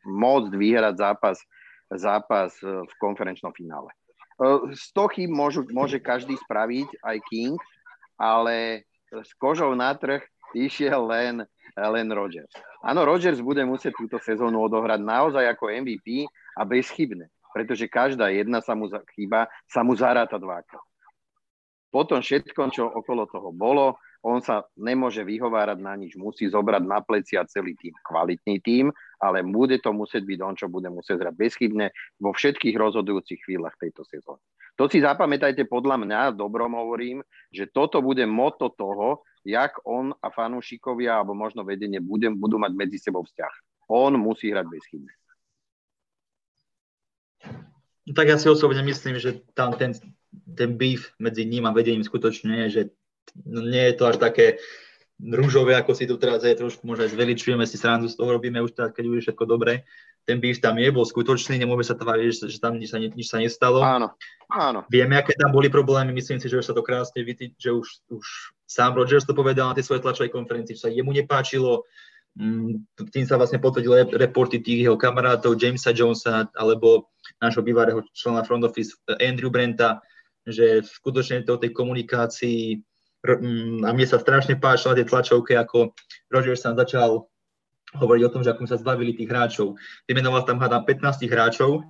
môcť 0.06 0.54
vyhrať 0.54 0.94
zápas, 0.94 1.42
zápas 1.90 2.54
e, 2.62 2.86
v 2.86 2.92
konferenčnom 3.02 3.50
finále. 3.50 3.90
Z 4.70 4.94
toho 4.94 5.10
chyb 5.10 5.26
môžu, 5.26 5.66
môže 5.74 5.98
každý 5.98 6.38
spraviť, 6.38 7.02
aj 7.02 7.18
King, 7.26 7.58
ale 8.14 8.86
s 9.10 9.32
kožou 9.34 9.74
na 9.74 9.90
trh 9.96 10.22
išiel 10.54 11.02
len, 11.08 11.42
len 11.74 12.06
Rodgers. 12.14 12.52
Áno, 12.86 13.02
Rodgers 13.02 13.42
bude 13.42 13.66
musieť 13.66 13.98
túto 13.98 14.22
sezónu 14.22 14.62
odohrať 14.70 15.02
naozaj 15.02 15.50
ako 15.50 15.72
MVP 15.72 16.30
a 16.54 16.62
bezchybne, 16.62 17.26
pretože 17.50 17.90
každá 17.90 18.30
jedna 18.30 18.62
sa 18.62 18.78
mu 18.78 18.86
chyba 19.18 19.50
sa 19.66 19.82
mu 19.82 19.98
zaráta 19.98 20.38
dvakrát. 20.38 20.84
Potom 21.90 22.20
všetko, 22.20 22.60
čo 22.70 22.84
okolo 22.86 23.24
toho 23.24 23.50
bolo, 23.56 23.96
on 24.26 24.42
sa 24.42 24.66
nemôže 24.74 25.22
vyhovárať 25.22 25.78
na 25.78 25.94
nič, 25.94 26.18
musí 26.18 26.50
zobrať 26.50 26.82
na 26.82 26.98
plecia 26.98 27.46
celý 27.46 27.78
tým, 27.78 27.94
kvalitný 28.02 28.58
tým, 28.58 28.90
ale 29.22 29.46
bude 29.46 29.78
to 29.78 29.94
musieť 29.94 30.26
byť 30.26 30.38
on, 30.42 30.54
čo 30.58 30.66
bude 30.66 30.90
musieť 30.90 31.22
hrať 31.22 31.34
bezchybne 31.38 31.94
vo 32.18 32.34
všetkých 32.34 32.74
rozhodujúcich 32.74 33.46
chvíľach 33.46 33.78
tejto 33.78 34.02
sezóny. 34.02 34.42
To 34.82 34.90
si 34.90 34.98
zapamätajte 34.98 35.70
podľa 35.70 36.02
mňa, 36.02 36.20
dobrom 36.34 36.74
hovorím, 36.74 37.22
že 37.54 37.70
toto 37.70 38.02
bude 38.02 38.26
moto 38.26 38.74
toho, 38.74 39.22
jak 39.46 39.78
on 39.86 40.10
a 40.18 40.28
fanúšikovia, 40.34 41.22
alebo 41.22 41.38
možno 41.38 41.62
vedenie 41.62 42.02
budem, 42.02 42.34
budú 42.34 42.58
mať 42.58 42.74
medzi 42.74 42.98
sebou 42.98 43.22
vzťah. 43.22 43.54
On 43.94 44.10
musí 44.18 44.50
hrať 44.50 44.66
bezchybne. 44.66 45.14
No 48.06 48.12
tak 48.14 48.26
ja 48.26 48.36
si 48.42 48.50
osobne 48.50 48.82
myslím, 48.82 49.22
že 49.22 49.46
tam 49.54 49.78
ten, 49.78 49.94
ten 50.50 50.74
beef 50.74 51.14
medzi 51.22 51.46
ním 51.46 51.70
a 51.70 51.74
vedením 51.74 52.02
skutočne 52.02 52.66
je, 52.66 52.68
že 52.70 52.82
nie 53.44 53.84
je 53.90 53.94
to 53.98 54.04
až 54.06 54.16
také 54.22 54.62
rúžové, 55.16 55.72
ako 55.76 55.96
si 55.96 56.04
tu 56.04 56.20
teraz 56.20 56.44
je, 56.44 56.52
trošku 56.52 56.84
možno 56.84 57.08
aj 57.08 57.16
zveličujeme 57.16 57.64
si 57.64 57.80
srandu, 57.80 58.08
z 58.08 58.16
toho 58.20 58.36
robíme 58.36 58.60
už 58.60 58.76
teraz, 58.76 58.92
keď 58.92 59.04
už 59.08 59.16
je 59.16 59.24
všetko 59.28 59.44
dobré. 59.48 59.88
Ten 60.26 60.42
býv 60.42 60.58
tam 60.58 60.76
je, 60.76 60.90
bol 60.90 61.06
skutočný, 61.06 61.56
nemôžeme 61.56 61.86
sa 61.86 61.96
tváriť, 61.96 62.26
že, 62.26 62.44
že 62.50 62.58
tam 62.58 62.76
nič 62.76 62.90
sa, 62.90 62.98
nič 62.98 63.26
sa 63.30 63.38
nestalo. 63.38 63.78
Áno, 63.80 64.12
áno. 64.50 64.82
Vieme, 64.90 65.16
aké 65.16 65.38
tam 65.38 65.54
boli 65.54 65.70
problémy, 65.70 66.10
myslím 66.12 66.42
si, 66.42 66.50
že 66.50 66.58
už 66.58 66.66
sa 66.66 66.74
to 66.74 66.82
krásne 66.82 67.22
vidí, 67.22 67.54
že 67.56 67.70
už, 67.72 67.86
už 68.10 68.26
sám 68.66 68.98
Rogers 68.98 69.24
to 69.24 69.38
povedal 69.38 69.70
na 69.70 69.76
tej 69.78 69.86
svojej 69.86 70.02
tlačovej 70.02 70.34
konferencii, 70.34 70.74
že 70.74 70.82
sa 70.82 70.90
jemu 70.90 71.14
nepáčilo, 71.14 71.86
mm, 72.34 73.06
tým 73.14 73.24
sa 73.24 73.38
vlastne 73.38 73.62
potvrdili 73.62 74.18
reporty 74.18 74.58
tých 74.60 74.90
jeho 74.90 74.98
kamarátov, 74.98 75.56
Jamesa 75.56 75.94
Jonesa, 75.94 76.50
alebo 76.58 77.14
nášho 77.38 77.62
bývalého 77.62 78.02
člena 78.10 78.42
front 78.42 78.66
office 78.66 78.98
Andrew 79.22 79.48
Brenta, 79.48 80.02
že 80.42 80.82
skutočne 80.82 81.46
to 81.46 81.54
o 81.54 81.62
tej 81.62 81.70
komunikácii 81.70 82.82
a 83.24 83.90
mne 83.90 84.06
sa 84.06 84.20
strašne 84.20 84.58
páčilo 84.60 84.94
na 84.94 84.98
tej 85.02 85.08
tlačovke, 85.10 85.56
ako 85.56 85.94
Rogers 86.30 86.62
sa 86.62 86.76
začal 86.76 87.26
hovoriť 87.96 88.22
o 88.26 88.32
tom, 88.32 88.42
že 88.44 88.52
ako 88.52 88.68
sa 88.68 88.78
zbavili 88.78 89.16
tých 89.16 89.30
hráčov. 89.30 89.78
Vymenoval 90.06 90.44
tam, 90.44 90.60
hádam, 90.60 90.84
15 90.84 91.26
hráčov 91.26 91.82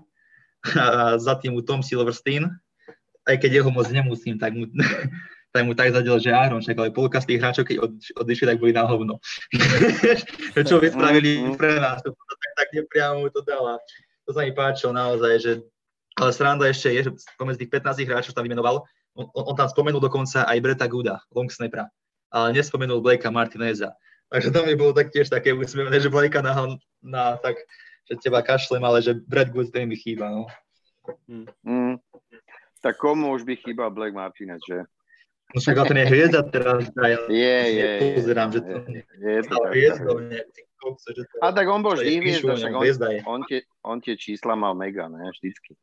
a 0.81 1.17
za 1.21 1.35
tým 1.37 1.57
mu 1.57 1.61
Tom 1.65 1.83
Silverstein, 1.83 2.49
aj 3.27 3.37
keď 3.43 3.61
jeho 3.61 3.71
moc 3.75 3.89
nemusím, 3.91 4.39
tak 4.39 4.55
mu, 4.55 4.71
tak 5.55 5.63
mu 5.67 5.73
tak 5.75 5.93
zadel, 5.93 6.17
že 6.21 6.31
Aaron, 6.33 6.63
však 6.63 6.79
ale 6.79 6.95
polka 6.95 7.19
z 7.21 7.35
tých 7.35 7.41
hráčov, 7.43 7.65
keď 7.67 7.77
od, 7.83 7.93
odišli, 8.23 8.47
tak 8.47 8.61
boli 8.61 8.73
na 8.73 8.87
hovno. 8.87 9.19
Čo 10.69 10.79
by 10.79 10.89
spravili 10.93 11.43
mm-hmm. 11.43 11.59
pre 11.59 11.81
nás, 11.81 12.01
to, 12.05 12.13
tak, 12.13 12.53
tak 12.55 12.69
nepriamo 12.77 13.27
mu 13.27 13.29
to 13.33 13.43
dala. 13.43 13.81
To 14.27 14.35
sa 14.35 14.43
mi 14.47 14.53
páčilo 14.55 14.95
naozaj, 14.95 15.35
že 15.43 15.53
ale 16.17 16.33
sranda 16.33 16.65
ešte 16.65 16.89
je, 16.97 17.01
že 17.05 17.11
pomedzi 17.37 17.69
tých 17.69 17.77
15 17.77 18.09
hráčov 18.09 18.33
tam 18.33 18.49
vymenoval, 18.49 18.89
on, 19.17 19.27
on 19.33 19.57
tam 19.57 19.69
spomenul 19.69 20.01
dokonca 20.01 20.45
aj 20.45 20.61
Breta 20.61 20.87
Guda, 20.87 21.19
long 21.33 21.49
snapera, 21.49 21.89
ale 22.31 22.53
nespomenul 22.53 23.01
Blakea 23.01 23.33
Martineza. 23.33 23.97
Takže 24.29 24.51
tam 24.51 24.67
mi 24.67 24.75
bolo 24.75 24.93
taktiež 24.93 25.31
také 25.31 25.55
úsmevné, 25.57 25.97
že 26.03 26.13
Blakea 26.13 26.43
nahal 26.43 26.77
na 27.01 27.41
tak, 27.41 27.57
že 28.07 28.21
teba 28.21 28.43
kašlem, 28.43 28.83
ale 28.85 29.03
že 29.03 29.15
Brad 29.15 29.51
Good 29.51 29.73
ten 29.73 29.89
mi 29.89 29.97
chýba. 29.97 30.31
No. 30.31 30.47
Mm. 31.27 31.47
Mm. 31.63 31.95
Tak 32.83 32.99
komu 32.99 33.35
už 33.35 33.43
by 33.43 33.57
chýbal 33.57 33.91
Black 33.91 34.15
Martinez, 34.15 34.63
že? 34.63 34.87
No 35.55 35.63
však 35.63 35.79
ale 35.79 35.89
ten 35.89 35.99
je 36.03 36.07
hviezda 36.11 36.41
teraz. 36.51 36.91
Ja 36.99 37.07
je, 37.31 37.55
je, 37.71 37.91
pozerám, 38.19 38.51
že 38.51 38.61
to 38.67 38.83
je, 38.91 39.03
je 39.15 39.43
to 39.47 39.57
tak, 39.63 39.71
hviezdovne. 39.71 40.39
A 41.43 41.47
tak 41.55 41.67
on 41.71 41.81
bol 41.87 41.95
vždy 41.95 42.19
hviezda, 42.19 42.59
však 42.59 42.73
on, 42.75 42.85
on, 43.27 43.41
tie, 43.47 43.61
on 43.87 43.99
tie 44.03 44.15
čísla 44.19 44.59
mal 44.59 44.75
mega, 44.75 45.07
ne, 45.07 45.31
vždycky. 45.31 45.79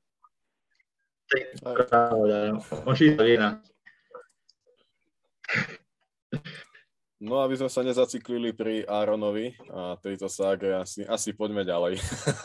No 7.24 7.40
aby 7.40 7.56
sme 7.56 7.72
sa 7.72 7.88
nezaciklili 7.88 8.52
pri 8.52 8.84
Aaronovi 8.84 9.56
a 9.72 9.96
tejto 9.96 10.28
ságe, 10.28 10.68
asi, 10.76 11.08
asi 11.08 11.32
poďme 11.32 11.64
ďalej. 11.64 11.96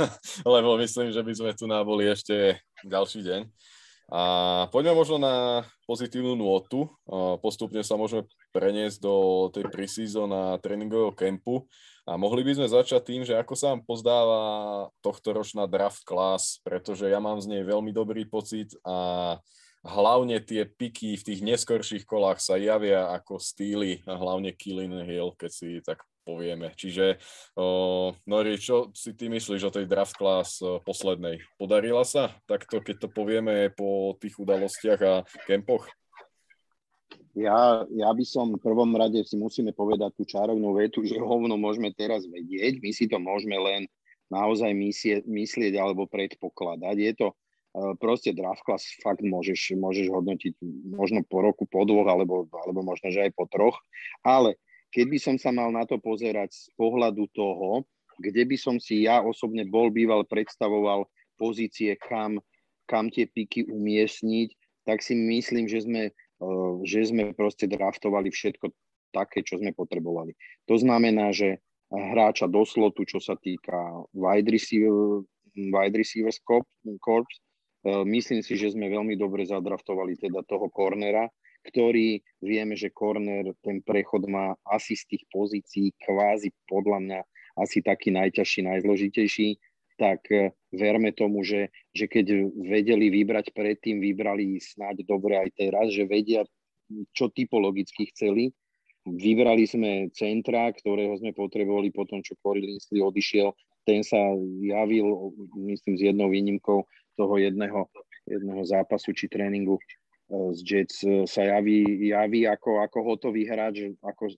Lebo 0.55 0.79
myslím, 0.79 1.11
že 1.11 1.19
by 1.19 1.33
sme 1.35 1.51
tu 1.59 1.67
boli 1.67 2.07
ešte 2.07 2.63
ďalší 2.87 3.27
deň. 3.27 3.41
A 4.09 4.65
poďme 4.73 4.97
možno 4.97 5.21
na 5.21 5.69
pozitívnu 5.85 6.33
nôtu. 6.33 6.89
Postupne 7.45 7.85
sa 7.85 8.01
môžeme 8.01 8.25
preniesť 8.57 9.05
do 9.05 9.49
tej 9.53 9.69
preseason 9.69 10.33
a 10.33 10.57
tréningového 10.57 11.13
kempu. 11.13 11.69
A 12.09 12.17
mohli 12.17 12.41
by 12.41 12.57
sme 12.57 12.73
začať 12.73 13.05
tým, 13.05 13.23
že 13.29 13.37
ako 13.37 13.53
sa 13.53 13.77
vám 13.77 13.85
pozdáva 13.85 14.41
tohto 15.05 15.37
ročná 15.37 15.69
draft 15.69 16.09
class, 16.09 16.57
pretože 16.65 17.05
ja 17.05 17.21
mám 17.21 17.37
z 17.37 17.53
nej 17.53 17.63
veľmi 17.69 17.93
dobrý 17.93 18.25
pocit 18.25 18.73
a 18.81 19.37
hlavne 19.85 20.41
tie 20.41 20.65
piky 20.65 21.21
v 21.21 21.27
tých 21.29 21.41
neskorších 21.45 22.09
kolách 22.09 22.41
sa 22.41 22.57
javia 22.57 23.13
ako 23.13 23.37
stýly, 23.37 24.01
a 24.09 24.17
hlavne 24.17 24.57
Killing 24.57 25.05
Hill, 25.05 25.37
keď 25.37 25.51
si 25.53 25.85
tak 25.85 26.01
povieme. 26.29 26.77
Čiže, 26.77 27.17
uh, 27.57 28.13
Nori, 28.29 28.61
čo 28.61 28.93
si 28.93 29.17
ty 29.17 29.33
myslíš 29.33 29.65
o 29.65 29.73
tej 29.73 29.89
draft 29.89 30.21
class 30.21 30.61
poslednej? 30.85 31.41
Podarila 31.57 32.05
sa 32.05 32.37
takto, 32.45 32.85
keď 32.85 32.97
to 33.01 33.09
povieme 33.09 33.73
po 33.73 34.13
tých 34.21 34.37
udalostiach 34.37 35.01
a 35.01 35.15
kempoch? 35.49 35.89
Ja, 37.39 37.87
ja 37.95 38.11
by 38.11 38.25
som 38.27 38.59
v 38.59 38.61
prvom 38.61 38.93
rade 38.99 39.23
si 39.23 39.39
musíme 39.39 39.71
povedať 39.71 40.11
tú 40.19 40.27
čarovnú 40.27 40.75
vetu, 40.75 41.07
že 41.07 41.23
hovno 41.23 41.55
môžeme 41.55 41.95
teraz 41.95 42.27
vedieť, 42.27 42.83
my 42.83 42.91
si 42.91 43.07
to 43.07 43.17
môžeme 43.23 43.55
len 43.55 43.87
naozaj 44.29 44.75
myslieť, 44.75 45.25
myslieť 45.25 45.73
alebo 45.79 46.05
predpokladať. 46.11 46.97
Je 46.99 47.13
to 47.15 47.27
uh, 47.33 47.95
proste 47.97 48.35
draft 48.35 48.67
class, 48.67 48.85
fakt 49.01 49.23
môžeš, 49.23 49.79
môžeš 49.79 50.11
hodnotiť 50.11 50.59
možno 50.93 51.23
po 51.25 51.41
roku, 51.41 51.65
po 51.65 51.87
dvoch, 51.87 52.11
alebo, 52.11 52.51
alebo 52.53 52.83
možno, 52.83 53.09
že 53.09 53.31
aj 53.31 53.33
po 53.39 53.47
troch, 53.47 53.79
ale 54.27 54.59
keď 54.93 55.05
by 55.09 55.19
som 55.21 55.37
sa 55.37 55.53
mal 55.53 55.69
na 55.69 55.85
to 55.85 56.01
pozerať 56.01 56.53
z 56.53 56.67
pohľadu 56.77 57.29
toho, 57.37 57.85
kde 58.19 58.43
by 58.49 58.57
som 58.59 58.77
si 58.83 59.07
ja 59.07 59.23
osobne 59.23 59.63
bol 59.69 59.93
býval, 59.95 60.27
predstavoval 60.27 61.07
pozície, 61.39 61.95
kam, 61.95 62.43
kam 62.91 63.13
tie 63.13 63.31
piky 63.31 63.71
umiestniť, 63.71 64.49
tak 64.83 65.05
si 65.05 65.15
myslím, 65.15 65.71
že 65.71 65.85
sme, 65.85 66.11
eh, 66.11 66.75
že 66.83 67.07
sme 67.07 67.37
proste 67.37 67.71
draftovali 67.71 68.33
všetko 68.33 68.73
také, 69.15 69.45
čo 69.47 69.61
sme 69.61 69.73
potrebovali. 69.73 70.35
To 70.67 70.77
znamená, 70.77 71.31
že 71.31 71.63
hráča 71.89 72.49
do 72.51 72.65
slotu, 72.69 73.09
čo 73.09 73.21
sa 73.21 73.37
týka 73.39 73.77
wide, 74.13 74.49
receiver, 74.49 75.25
wide 75.57 75.97
receivers 75.97 76.41
corps, 76.43 77.29
eh, 77.87 78.05
myslím 78.05 78.41
si, 78.43 78.59
že 78.59 78.75
sme 78.75 78.91
veľmi 78.91 79.15
dobre 79.15 79.47
zadraftovali 79.47 80.19
teda 80.19 80.43
toho 80.49 80.69
cornera, 80.73 81.31
ktorý 81.69 82.25
vieme, 82.41 82.75
že 82.75 82.89
corner 82.89 83.53
ten 83.61 83.85
prechod 83.85 84.25
má 84.25 84.57
asi 84.65 84.97
z 84.97 85.15
tých 85.15 85.25
pozícií 85.29 85.93
kvázi 86.01 86.51
podľa 86.65 86.99
mňa 87.05 87.21
asi 87.59 87.83
taký 87.83 88.15
najťažší, 88.15 88.65
najzložitejší, 88.65 89.59
tak 89.99 90.31
e, 90.31 90.55
verme 90.71 91.11
tomu, 91.11 91.43
že, 91.43 91.75
že 91.91 92.07
keď 92.07 92.55
vedeli 92.55 93.11
vybrať 93.11 93.51
predtým, 93.51 93.99
vybrali 93.99 94.63
snáď 94.63 95.03
dobre 95.03 95.35
aj 95.37 95.51
teraz, 95.59 95.91
že 95.91 96.07
vedia, 96.07 96.47
čo 97.13 97.29
typologicky 97.29 98.09
chceli. 98.15 98.55
Vybrali 99.05 99.67
sme 99.67 100.13
centra, 100.15 100.71
ktorého 100.71 101.19
sme 101.19 101.35
potrebovali 101.35 101.91
po 101.91 102.07
tom, 102.07 102.23
čo 102.23 102.39
Corey 102.39 102.79
odišiel. 102.93 103.51
Ten 103.83 104.05
sa 104.05 104.21
javil, 104.63 105.33
myslím, 105.57 105.95
s 105.97 106.03
jednou 106.05 106.29
výnimkou 106.29 106.85
toho 107.17 107.35
jedného, 107.41 107.89
jedného 108.29 108.63
zápasu 108.69 109.17
či 109.17 109.27
tréningu 109.27 109.81
z 110.29 110.61
Jets 110.61 111.05
e, 111.05 111.25
sa 111.25 111.43
javí, 111.57 112.09
javí 112.13 112.45
ako, 112.45 112.85
ako 112.85 112.99
hotový 113.03 113.49
hráč, 113.49 113.97
ako 114.05 114.29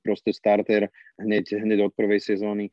proste 0.00 0.32
starter 0.32 0.88
hneď, 1.20 1.60
hneď 1.60 1.84
od 1.84 1.92
prvej 1.92 2.20
sezóny. 2.20 2.72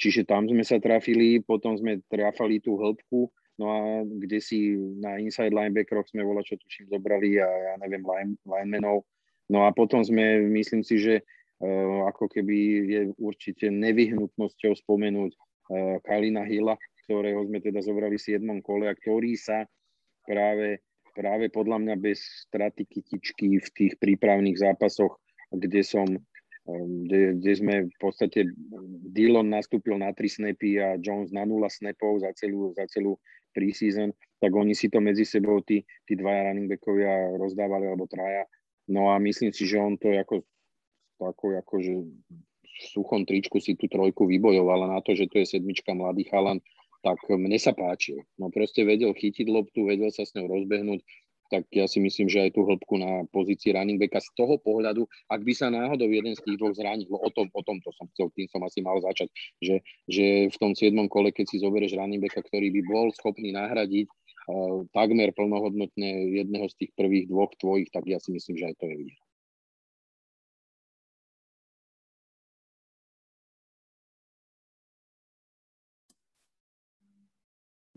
čiže 0.00 0.24
tam 0.24 0.48
sme 0.48 0.64
sa 0.64 0.80
trafili, 0.80 1.44
potom 1.44 1.76
sme 1.76 2.00
trafali 2.08 2.64
tú 2.64 2.80
hĺbku, 2.80 3.28
no 3.60 3.64
a 3.68 3.78
kde 4.04 4.40
si 4.40 4.72
na 5.00 5.20
inside 5.20 5.52
linebackeroch 5.52 6.08
sme 6.08 6.24
vola, 6.24 6.40
čo 6.40 6.56
tuším, 6.56 6.88
zobrali 6.88 7.36
a 7.44 7.48
ja 7.48 7.72
neviem, 7.84 8.00
line, 8.00 8.32
linemenov. 8.48 9.04
No 9.52 9.68
a 9.68 9.72
potom 9.76 10.00
sme, 10.00 10.48
myslím 10.48 10.84
si, 10.84 11.00
že 11.00 11.24
ako 11.58 12.30
keby 12.30 12.56
je 12.86 13.00
určite 13.18 13.66
nevyhnutnosťou 13.66 14.78
spomenúť 14.78 15.34
Kalina 16.06 16.46
Hilla, 16.46 16.78
ktorého 17.02 17.42
sme 17.48 17.58
teda 17.58 17.82
zobrali 17.82 18.14
v 18.14 18.38
7. 18.38 18.62
kole 18.62 18.86
a 18.86 18.94
ktorý 18.94 19.34
sa 19.34 19.66
práve 20.22 20.84
práve 21.12 21.48
podľa 21.52 21.78
mňa 21.82 21.94
bez 21.98 22.20
straty 22.48 22.84
kytičky 22.88 23.60
v 23.60 23.68
tých 23.74 23.92
prípravných 24.00 24.58
zápasoch, 24.58 25.16
kde 25.52 25.82
som 25.84 26.06
um, 26.68 26.88
kde, 27.08 27.38
kde 27.40 27.52
sme 27.56 27.74
v 27.88 27.96
podstate 28.00 28.48
Dillon 29.12 29.48
nastúpil 29.48 29.96
na 29.96 30.12
3 30.12 30.20
snapy 30.28 30.70
a 30.80 30.96
Jones 31.00 31.32
na 31.32 31.48
0 31.48 31.64
snapov 31.68 32.20
za 32.20 32.32
celú, 32.36 32.72
za 32.76 32.84
celú 32.88 33.16
preseason, 33.56 34.12
tak 34.38 34.54
oni 34.54 34.76
si 34.76 34.86
to 34.92 35.02
medzi 35.02 35.24
sebou, 35.24 35.64
tí, 35.64 35.82
tí 36.04 36.14
dvaja 36.14 36.52
running 36.52 36.70
backovia 36.70 37.34
rozdávali, 37.40 37.88
alebo 37.88 38.06
traja. 38.06 38.46
No 38.86 39.10
a 39.12 39.18
myslím 39.18 39.50
si, 39.50 39.66
že 39.66 39.80
on 39.80 39.98
to 39.98 40.14
ako, 40.14 40.44
ako, 41.20 41.58
ako 41.58 41.74
že 41.82 41.94
v 41.98 42.82
suchom 42.94 43.26
tričku 43.26 43.58
si 43.58 43.74
tú 43.74 43.90
trojku 43.90 44.30
vybojoval 44.30 44.86
a 44.86 44.92
na 44.96 45.00
to, 45.02 45.12
že 45.18 45.26
to 45.26 45.42
je 45.42 45.58
sedmička 45.58 45.90
mladý 45.92 46.28
chalan, 46.30 46.62
tak 47.02 47.18
mne 47.30 47.58
sa 47.58 47.70
páčil. 47.74 48.22
No 48.38 48.50
proste 48.50 48.82
vedel 48.82 49.14
chytiť 49.14 49.46
loptu, 49.46 49.86
vedel 49.86 50.10
sa 50.10 50.26
s 50.26 50.34
ňou 50.34 50.50
rozbehnúť, 50.50 51.00
tak 51.48 51.64
ja 51.72 51.88
si 51.88 51.98
myslím, 51.98 52.28
že 52.28 52.44
aj 52.44 52.50
tú 52.54 52.68
hĺbku 52.68 53.00
na 53.00 53.24
pozícii 53.32 53.72
running 53.72 53.96
backa 53.96 54.20
z 54.20 54.28
toho 54.36 54.60
pohľadu, 54.60 55.08
ak 55.32 55.40
by 55.40 55.52
sa 55.56 55.72
náhodou 55.72 56.08
jeden 56.12 56.36
z 56.36 56.44
tých 56.44 56.60
dvoch 56.60 56.76
zranil, 56.76 57.08
o 57.08 57.30
tom, 57.32 57.48
o 57.56 57.62
tom 57.64 57.80
to 57.80 57.88
som 57.96 58.04
chcel, 58.12 58.28
tým 58.36 58.46
som 58.52 58.60
asi 58.62 58.84
mal 58.84 59.00
začať, 59.00 59.32
že, 59.64 59.80
že 60.04 60.52
v 60.52 60.56
tom 60.60 60.76
7. 60.76 60.92
kole, 61.08 61.32
keď 61.32 61.46
si 61.48 61.64
zoberieš 61.64 61.96
running 61.96 62.20
backa, 62.20 62.44
ktorý 62.44 62.68
by 62.68 62.80
bol 62.84 63.06
schopný 63.16 63.56
nahradiť 63.56 64.06
uh, 64.08 64.84
takmer 64.92 65.32
plnohodnotne 65.32 66.36
jedného 66.36 66.68
z 66.68 66.74
tých 66.84 66.92
prvých 66.92 67.32
dvoch 67.32 67.52
tvojich, 67.56 67.88
tak 67.88 68.04
ja 68.04 68.20
si 68.20 68.36
myslím, 68.36 68.60
že 68.60 68.68
aj 68.68 68.76
to 68.76 68.86
je 68.92 68.96
vidieť. 69.00 69.27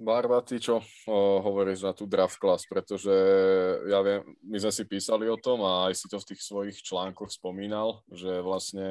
Barba, 0.01 0.41
ty 0.41 0.57
čo 0.57 0.81
o, 0.81 1.17
hovoríš 1.45 1.85
na 1.85 1.93
tú 1.93 2.09
draft 2.09 2.41
class, 2.41 2.65
pretože 2.65 3.13
ja 3.85 4.01
viem, 4.01 4.25
my 4.41 4.57
sme 4.57 4.73
si 4.73 4.83
písali 4.89 5.29
o 5.29 5.37
tom 5.37 5.61
a 5.61 5.87
aj 5.87 5.93
si 5.93 6.09
to 6.09 6.17
v 6.17 6.27
tých 6.33 6.41
svojich 6.41 6.77
článkoch 6.81 7.29
spomínal, 7.29 8.01
že 8.09 8.41
vlastne 8.41 8.89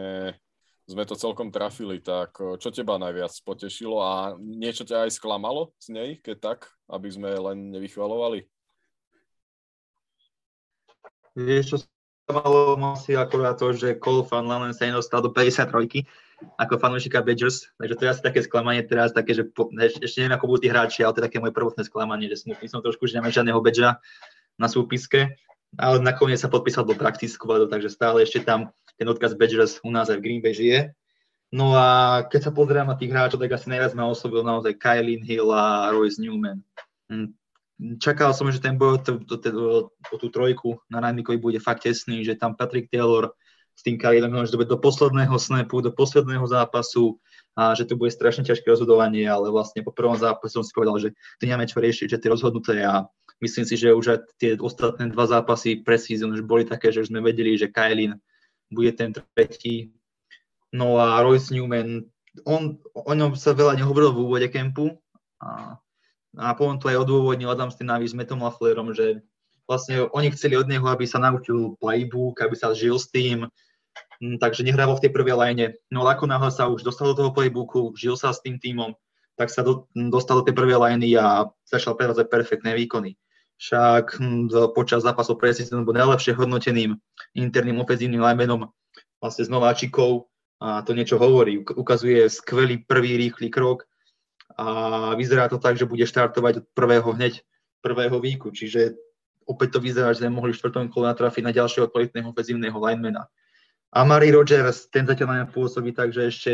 sme 0.86 1.02
to 1.02 1.18
celkom 1.18 1.50
trafili, 1.50 1.98
tak 1.98 2.38
čo 2.38 2.70
teba 2.70 2.98
najviac 2.98 3.34
potešilo 3.42 3.98
a 3.98 4.38
niečo 4.38 4.86
ťa 4.86 5.06
aj 5.06 5.18
sklamalo 5.18 5.74
z 5.82 5.86
nej, 5.94 6.10
keď 6.22 6.36
tak, 6.54 6.60
aby 6.86 7.10
sme 7.10 7.30
len 7.30 7.74
nevychvalovali? 7.74 8.46
Vieš, 11.34 11.64
čo 11.66 11.76
sklamalo 12.26 12.78
asi 12.94 13.18
akorát 13.18 13.58
to, 13.58 13.74
že 13.74 13.98
Cole 13.98 14.26
Van 14.26 14.46
Lanen 14.46 14.74
sa 14.74 14.86
nedostal 14.86 15.22
do 15.22 15.30
53 15.34 16.06
ako 16.56 16.80
fanúšika 16.80 17.20
Badgers, 17.20 17.68
takže 17.76 17.94
to 17.96 18.02
je 18.04 18.10
asi 18.12 18.22
také 18.24 18.40
sklamanie 18.40 18.80
teraz, 18.84 19.12
také, 19.12 19.36
že 19.36 19.44
po, 19.44 19.68
ešte 19.76 20.24
neviem, 20.24 20.36
ako 20.36 20.46
budú 20.48 20.60
tí 20.64 20.68
hráči, 20.72 21.04
ale 21.04 21.12
to 21.12 21.20
je 21.20 21.26
také 21.28 21.38
moje 21.40 21.52
prvotné 21.52 21.84
sklamanie, 21.84 22.28
že 22.32 22.44
smutný 22.44 22.66
som 22.68 22.80
trošku, 22.80 23.04
že 23.08 23.20
nemáme 23.20 23.32
žiadneho 23.32 23.60
Badgera 23.60 24.00
na 24.56 24.68
súpiske, 24.68 25.36
ale 25.76 25.96
nakoniec 26.02 26.40
sa 26.40 26.50
podpísal 26.50 26.88
do 26.88 26.96
practice 26.96 27.36
takže 27.36 27.88
stále 27.92 28.24
ešte 28.24 28.42
tam 28.42 28.72
ten 29.00 29.08
odkaz 29.08 29.32
Badgers 29.36 29.80
u 29.80 29.90
nás 29.92 30.12
aj 30.12 30.20
v 30.20 30.24
Green 30.24 30.42
Bay 30.44 30.52
žije. 30.52 30.92
No 31.50 31.74
a 31.74 32.22
keď 32.30 32.50
sa 32.50 32.52
pozerám 32.54 32.86
na 32.92 32.94
tých 32.94 33.10
hráčov, 33.10 33.42
tak 33.42 33.50
asi 33.50 33.72
najviac 33.72 33.96
ma 33.98 34.06
oslovil 34.06 34.46
naozaj 34.46 34.78
Kylin 34.78 35.26
Hill 35.26 35.50
a 35.50 35.90
Royce 35.90 36.22
Newman. 36.22 36.62
Hm, 37.10 37.34
čakal 37.98 38.30
som, 38.36 38.46
že 38.52 38.62
ten 38.62 38.78
boj 38.78 39.02
o 39.02 40.16
tú 40.20 40.28
trojku 40.30 40.78
na 40.86 41.02
Rajmikovi 41.02 41.40
bude 41.42 41.58
fakt 41.58 41.88
tesný, 41.88 42.22
že 42.22 42.38
tam 42.38 42.54
Patrick 42.54 42.86
Taylor 42.86 43.34
s 43.80 43.82
tým 43.82 43.96
to 43.96 44.60
bude 44.60 44.68
do 44.68 44.76
posledného 44.76 45.40
snapu, 45.40 45.80
do 45.80 45.88
posledného 45.88 46.44
zápasu 46.44 47.16
a 47.56 47.72
že 47.72 47.88
to 47.88 47.96
bude 47.96 48.12
strašne 48.12 48.44
ťažké 48.44 48.68
rozhodovanie, 48.68 49.24
ale 49.24 49.48
vlastne 49.48 49.80
po 49.80 49.88
prvom 49.88 50.20
zápase 50.20 50.52
som 50.52 50.60
si 50.60 50.68
povedal, 50.76 51.00
že 51.00 51.16
to 51.40 51.48
nemáme 51.48 51.64
čo 51.64 51.80
riešiť, 51.80 52.12
že 52.12 52.20
to 52.20 52.28
je 52.28 52.34
rozhodnuté 52.36 52.84
a 52.84 53.08
myslím 53.40 53.64
si, 53.64 53.80
že 53.80 53.96
už 53.96 54.06
aj 54.12 54.18
tie 54.36 54.50
ostatné 54.60 55.08
dva 55.08 55.24
zápasy 55.24 55.80
pre 55.80 55.96
season 55.96 56.36
už 56.36 56.44
boli 56.44 56.68
také, 56.68 56.92
že 56.92 57.00
už 57.00 57.08
sme 57.08 57.24
vedeli, 57.24 57.56
že 57.56 57.72
Kylin 57.72 58.20
bude 58.68 58.92
ten 58.92 59.16
tretí. 59.16 59.96
No 60.76 61.00
a 61.00 61.24
Royce 61.24 61.48
Newman, 61.48 62.04
on, 62.44 62.76
o 62.92 63.12
ňom 63.16 63.32
sa 63.32 63.56
veľa 63.56 63.80
nehovorilo 63.80 64.12
v 64.12 64.22
úvode 64.28 64.48
kempu 64.52 64.92
a, 65.40 65.80
a 66.36 66.52
potom 66.52 66.76
to 66.76 66.92
aj 66.92 67.00
odôvodnil 67.00 67.48
Adam 67.48 67.72
Stenavi 67.72 68.04
s 68.04 68.12
Metom 68.12 68.44
Laflerom, 68.44 68.92
že 68.92 69.24
vlastne 69.64 70.04
oni 70.12 70.36
chceli 70.36 70.60
od 70.60 70.68
neho, 70.68 70.84
aby 70.84 71.08
sa 71.08 71.16
naučil 71.16 71.80
playbook, 71.80 72.44
aby 72.44 72.52
sa 72.52 72.76
žil 72.76 73.00
s 73.00 73.08
tým, 73.08 73.48
takže 74.20 74.62
nehrával 74.62 75.00
v 75.00 75.08
tej 75.08 75.12
prvej 75.16 75.36
line. 75.36 75.66
No 75.88 76.04
ako 76.04 76.28
náhle 76.28 76.52
sa 76.52 76.68
už 76.68 76.84
dostal 76.84 77.12
do 77.12 77.16
toho 77.16 77.30
playbooku, 77.32 77.96
žil 77.96 78.14
sa 78.14 78.36
s 78.36 78.44
tým 78.44 78.60
týmom, 78.60 78.92
tak 79.40 79.48
sa 79.48 79.64
do, 79.64 79.88
dostal 79.96 80.40
do 80.40 80.46
tej 80.46 80.52
prvej 80.52 80.76
liney 80.76 81.16
a 81.16 81.48
začal 81.64 81.96
prevádzať 81.96 82.28
perfektné 82.28 82.76
výkony. 82.76 83.16
Však 83.60 84.16
hm, 84.16 84.72
počas 84.76 85.04
zápasov 85.04 85.40
preseason 85.40 85.84
bol 85.84 85.96
najlepšie 85.96 86.36
hodnoteným 86.36 86.96
interným 87.36 87.80
ofenzívnym 87.80 88.20
linemanom 88.20 88.68
vlastne 89.20 89.44
s 89.44 89.52
nováčikov 89.52 90.32
a 90.60 90.80
to 90.84 90.96
niečo 90.96 91.20
hovorí. 91.20 91.60
Ukazuje 91.60 92.28
skvelý 92.28 92.84
prvý 92.84 93.16
rýchly 93.16 93.52
krok 93.52 93.84
a 94.56 95.12
vyzerá 95.16 95.48
to 95.48 95.60
tak, 95.60 95.76
že 95.76 95.88
bude 95.88 96.04
štartovať 96.04 96.64
od 96.64 96.66
prvého 96.76 97.08
hneď 97.16 97.40
prvého 97.80 98.20
výku, 98.20 98.52
čiže 98.52 99.00
opäť 99.48 99.76
to 99.76 99.78
vyzerá, 99.80 100.12
že 100.12 100.20
sme 100.20 100.36
mohli 100.36 100.52
v 100.52 100.60
štvrtom 100.60 100.92
kole 100.92 101.08
natrafiť 101.08 101.42
na 101.44 101.52
ďalšieho 101.52 101.88
kvalitného 101.88 102.28
ofenzívneho 102.28 102.76
linemana. 102.76 103.24
A 103.90 104.06
Mary 104.06 104.30
Rogers, 104.30 104.86
ten 104.86 105.02
zatiaľ 105.02 105.26
na 105.26 105.36
mňa 105.42 105.48
pôsobí 105.50 105.90
tak, 105.90 106.14
že 106.14 106.30
ešte 106.30 106.52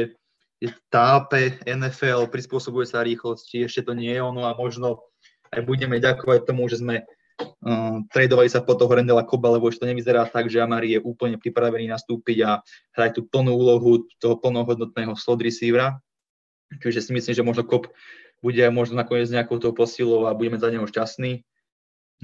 tápe 0.89 1.61
NFL, 1.69 2.33
prispôsobuje 2.33 2.89
sa 2.89 3.05
rýchlosti, 3.05 3.69
ešte 3.69 3.85
to 3.85 3.93
nie 3.93 4.09
je 4.09 4.25
ono 4.25 4.49
a 4.49 4.57
možno 4.57 5.05
aj 5.53 5.61
budeme 5.69 6.01
ďakovať 6.01 6.49
tomu, 6.49 6.69
že 6.69 6.81
sme 6.81 7.05
Uh, 7.37 8.01
tradovali 8.17 8.49
sa 8.49 8.65
po 8.65 8.73
toho 8.73 8.89
Rendela 8.89 9.21
Koba, 9.21 9.53
lebo 9.53 9.69
už 9.69 9.77
to 9.77 9.85
nevyzerá 9.85 10.25
tak, 10.25 10.49
že 10.49 10.57
Amari 10.57 10.97
je 10.97 11.05
úplne 11.05 11.37
pripravený 11.37 11.85
nastúpiť 11.85 12.39
a 12.49 12.51
hrať 12.97 13.21
tú 13.21 13.21
plnú 13.29 13.53
úlohu 13.53 14.09
toho 14.17 14.41
plnohodnotného 14.41 15.13
slot 15.21 15.45
receivera. 15.45 16.01
Čiže 16.81 17.05
si 17.05 17.11
myslím, 17.13 17.35
že 17.37 17.45
možno 17.45 17.69
Kop 17.69 17.93
bude 18.41 18.65
možno 18.73 18.97
nakoniec 18.97 19.29
nejakou 19.29 19.61
tou 19.61 19.77
posilou 19.77 20.25
a 20.25 20.33
budeme 20.33 20.57
za 20.57 20.73
neho 20.73 20.89
šťastní. 20.89 21.45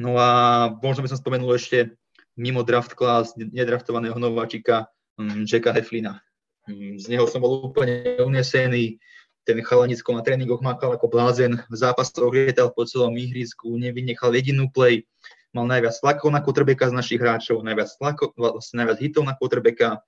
No 0.00 0.16
a 0.16 0.72
možno 0.80 1.04
by 1.04 1.12
som 1.12 1.20
spomenul 1.20 1.60
ešte 1.60 1.92
mimo 2.32 2.64
draft 2.64 2.96
class 2.96 3.36
nedraftovaného 3.36 4.16
nováčika 4.16 4.88
Jacka 5.20 5.72
Heflina. 5.72 6.22
Um, 6.68 6.96
z 6.98 7.10
neho 7.10 7.26
som 7.26 7.42
bol 7.42 7.66
úplne 7.66 8.16
unesený 8.22 9.02
ten 9.42 9.58
chalanicko 9.58 10.14
na 10.14 10.22
tréningoch 10.22 10.62
makal 10.62 10.94
ako 10.94 11.10
blázen, 11.10 11.58
v 11.66 11.74
zápasoch 11.74 12.30
lietal 12.30 12.70
po 12.70 12.86
celom 12.86 13.18
ihrisku, 13.18 13.74
nevynechal 13.74 14.30
jedinú 14.30 14.70
play, 14.70 15.02
mal 15.50 15.66
najviac 15.66 15.98
tlakov 15.98 16.30
na 16.30 16.38
quarterbacka 16.38 16.88
z 16.88 16.94
našich 16.94 17.18
hráčov, 17.18 17.66
najviac, 17.66 17.90
tlakov, 17.98 18.32
vlastne 18.38 18.86
najviac 18.86 18.98
hitov 19.02 19.26
na 19.26 19.34
quarterbacka 19.34 19.98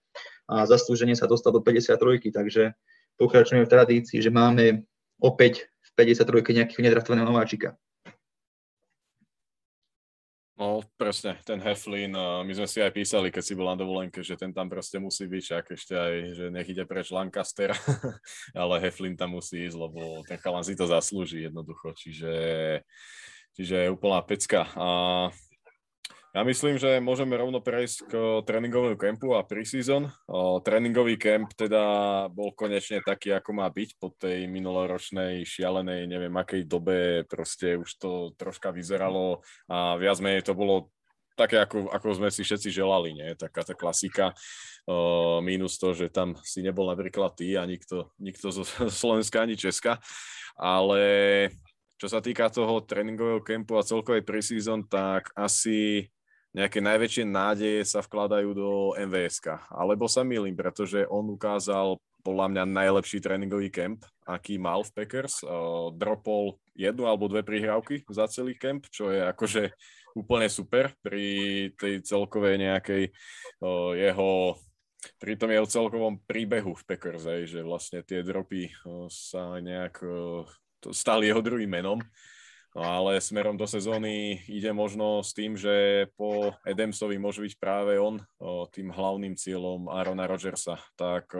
a 0.47 0.55
zaslúženie 0.71 1.19
sa 1.19 1.27
dostal 1.27 1.51
do 1.51 1.61
53, 1.61 2.31
takže 2.31 2.79
pokračujeme 3.19 3.67
v 3.67 3.73
tradícii, 3.75 4.23
že 4.23 4.31
máme 4.31 4.87
opäť 5.19 5.67
v 5.83 5.91
53 5.99 6.63
nejakého 6.63 6.83
nedraftovaného 6.87 7.27
nováčika. 7.27 7.75
No, 10.55 10.87
presne, 10.95 11.35
ten 11.43 11.59
Heflin, 11.59 12.15
my 12.15 12.53
sme 12.55 12.71
si 12.71 12.79
aj 12.79 12.95
písali, 12.95 13.35
keď 13.35 13.43
si 13.43 13.59
bol 13.59 13.67
na 13.67 13.75
dovolenke, 13.75 14.23
že 14.23 14.39
ten 14.39 14.55
tam 14.55 14.71
proste 14.71 15.03
musí 15.03 15.27
byť, 15.27 15.43
však 15.43 15.65
ešte 15.75 15.95
aj, 15.99 16.15
že 16.31 16.45
nech 16.55 16.71
ide 16.71 16.87
preč 16.87 17.11
Lancaster, 17.11 17.75
ale 18.55 18.79
Heflin 18.79 19.19
tam 19.19 19.35
musí 19.35 19.67
ísť, 19.67 19.75
lebo 19.75 20.23
ten 20.23 20.39
chalan 20.39 20.63
si 20.63 20.79
to 20.79 20.87
zaslúži 20.87 21.51
jednoducho, 21.51 21.91
čiže, 21.99 22.35
čiže 23.59 23.91
úplná 23.91 24.23
pecka. 24.23 24.71
A 24.79 24.87
ja 26.35 26.43
myslím, 26.43 26.83
že 26.83 26.99
môžeme 26.99 27.39
rovno 27.39 27.63
prejsť 27.63 27.99
k 28.11 28.13
tréningovému 28.43 28.99
kempu 28.99 29.39
a 29.39 29.47
preseason. 29.47 30.11
Tréningový 30.67 31.15
kemp 31.15 31.55
teda 31.55 31.83
bol 32.27 32.51
konečne 32.59 32.99
taký, 33.07 33.31
ako 33.31 33.55
má 33.55 33.71
byť 33.71 33.91
po 34.03 34.11
tej 34.19 34.51
minuloročnej 34.51 35.47
šialenej, 35.47 36.11
neviem 36.11 36.35
akej 36.35 36.67
dobe, 36.67 37.23
proste 37.31 37.79
už 37.79 37.91
to 38.03 38.11
troška 38.35 38.75
vyzeralo 38.75 39.47
a 39.71 39.95
viac 39.95 40.19
menej 40.19 40.43
to 40.43 40.59
bolo 40.59 40.91
také, 41.39 41.63
ako, 41.63 41.91
ako 41.91 42.07
sme 42.19 42.31
si 42.31 42.47
všetci 42.47 42.71
želali, 42.71 43.15
nie? 43.15 43.35
Taká 43.35 43.67
tá 43.67 43.75
klasika. 43.75 44.35
Uh, 44.87 45.43
minus 45.43 45.79
to, 45.79 45.95
že 45.95 46.11
tam 46.11 46.39
si 46.47 46.63
nebol 46.63 46.87
napríklad 46.91 47.35
ty 47.35 47.59
a 47.59 47.67
nikto, 47.67 48.15
nikto 48.19 48.51
zo 48.51 48.67
Slovenska 48.91 49.43
ani 49.43 49.59
Česka. 49.59 49.99
Ale 50.59 51.03
čo 51.99 52.07
sa 52.07 52.23
týka 52.23 52.51
toho 52.51 52.83
tréningového 52.83 53.43
kempu 53.43 53.79
a 53.79 53.87
celkovej 53.87 54.23
preseason, 54.23 54.87
tak 54.87 55.31
asi 55.35 56.11
nejaké 56.55 56.79
najväčšie 56.79 57.25
nádeje 57.27 57.83
sa 57.83 58.01
vkladajú 58.01 58.51
do 58.55 58.71
MVSK. 58.95 59.75
Alebo 59.75 60.07
sa 60.07 60.23
milím, 60.23 60.55
pretože 60.55 61.03
on 61.11 61.27
ukázal 61.35 61.99
podľa 62.25 62.47
mňa 62.49 62.65
najlepší 62.65 63.21
tréningový 63.21 63.69
kemp, 63.69 64.07
aký 64.25 64.57
mal 64.57 64.81
v 64.87 64.95
Packers. 64.97 65.45
Uh, 65.45 65.93
dropol 65.93 66.57
jednu 66.73 67.05
alebo 67.05 67.29
dve 67.29 67.45
prihrávky 67.45 68.07
za 68.09 68.31
celý 68.31 68.57
kemp, 68.57 68.89
čo 68.89 69.13
je 69.13 69.21
akože 69.21 69.75
úplne 70.17 70.49
super 70.49 70.95
pri 71.03 71.69
tej 71.77 72.01
celkovej 72.07 72.63
nejakej 72.63 73.05
uh, 73.61 73.93
jeho 73.93 74.57
pri 75.21 75.37
tom 75.37 75.53
jeho 75.53 75.69
celkovom 75.69 76.17
príbehu 76.25 76.73
v 76.73 76.87
Packers, 76.89 77.29
aj, 77.29 77.45
že 77.45 77.61
vlastne 77.61 78.01
tie 78.01 78.25
dropy 78.25 78.73
uh, 78.73 79.05
sa 79.13 79.61
nejak 79.61 80.01
uh, 80.01 80.49
stali 80.95 81.29
jeho 81.29 81.45
druhým 81.45 81.69
menom. 81.69 82.01
No 82.75 82.83
ale 82.83 83.23
smerom 83.23 83.55
do 83.55 83.71
sezóny 83.71 84.43
ide 84.51 84.75
možno 84.75 85.23
s 85.23 85.31
tým, 85.31 85.55
že 85.55 86.11
po 86.19 86.51
Edemsovi 86.67 87.23
môže 87.23 87.39
byť 87.39 87.55
práve 87.63 88.03
on 88.03 88.19
tým 88.75 88.91
hlavným 88.91 89.39
cieľom 89.39 89.87
Arona 89.87 90.27
Rodgersa. 90.27 90.83
Tak 90.99 91.31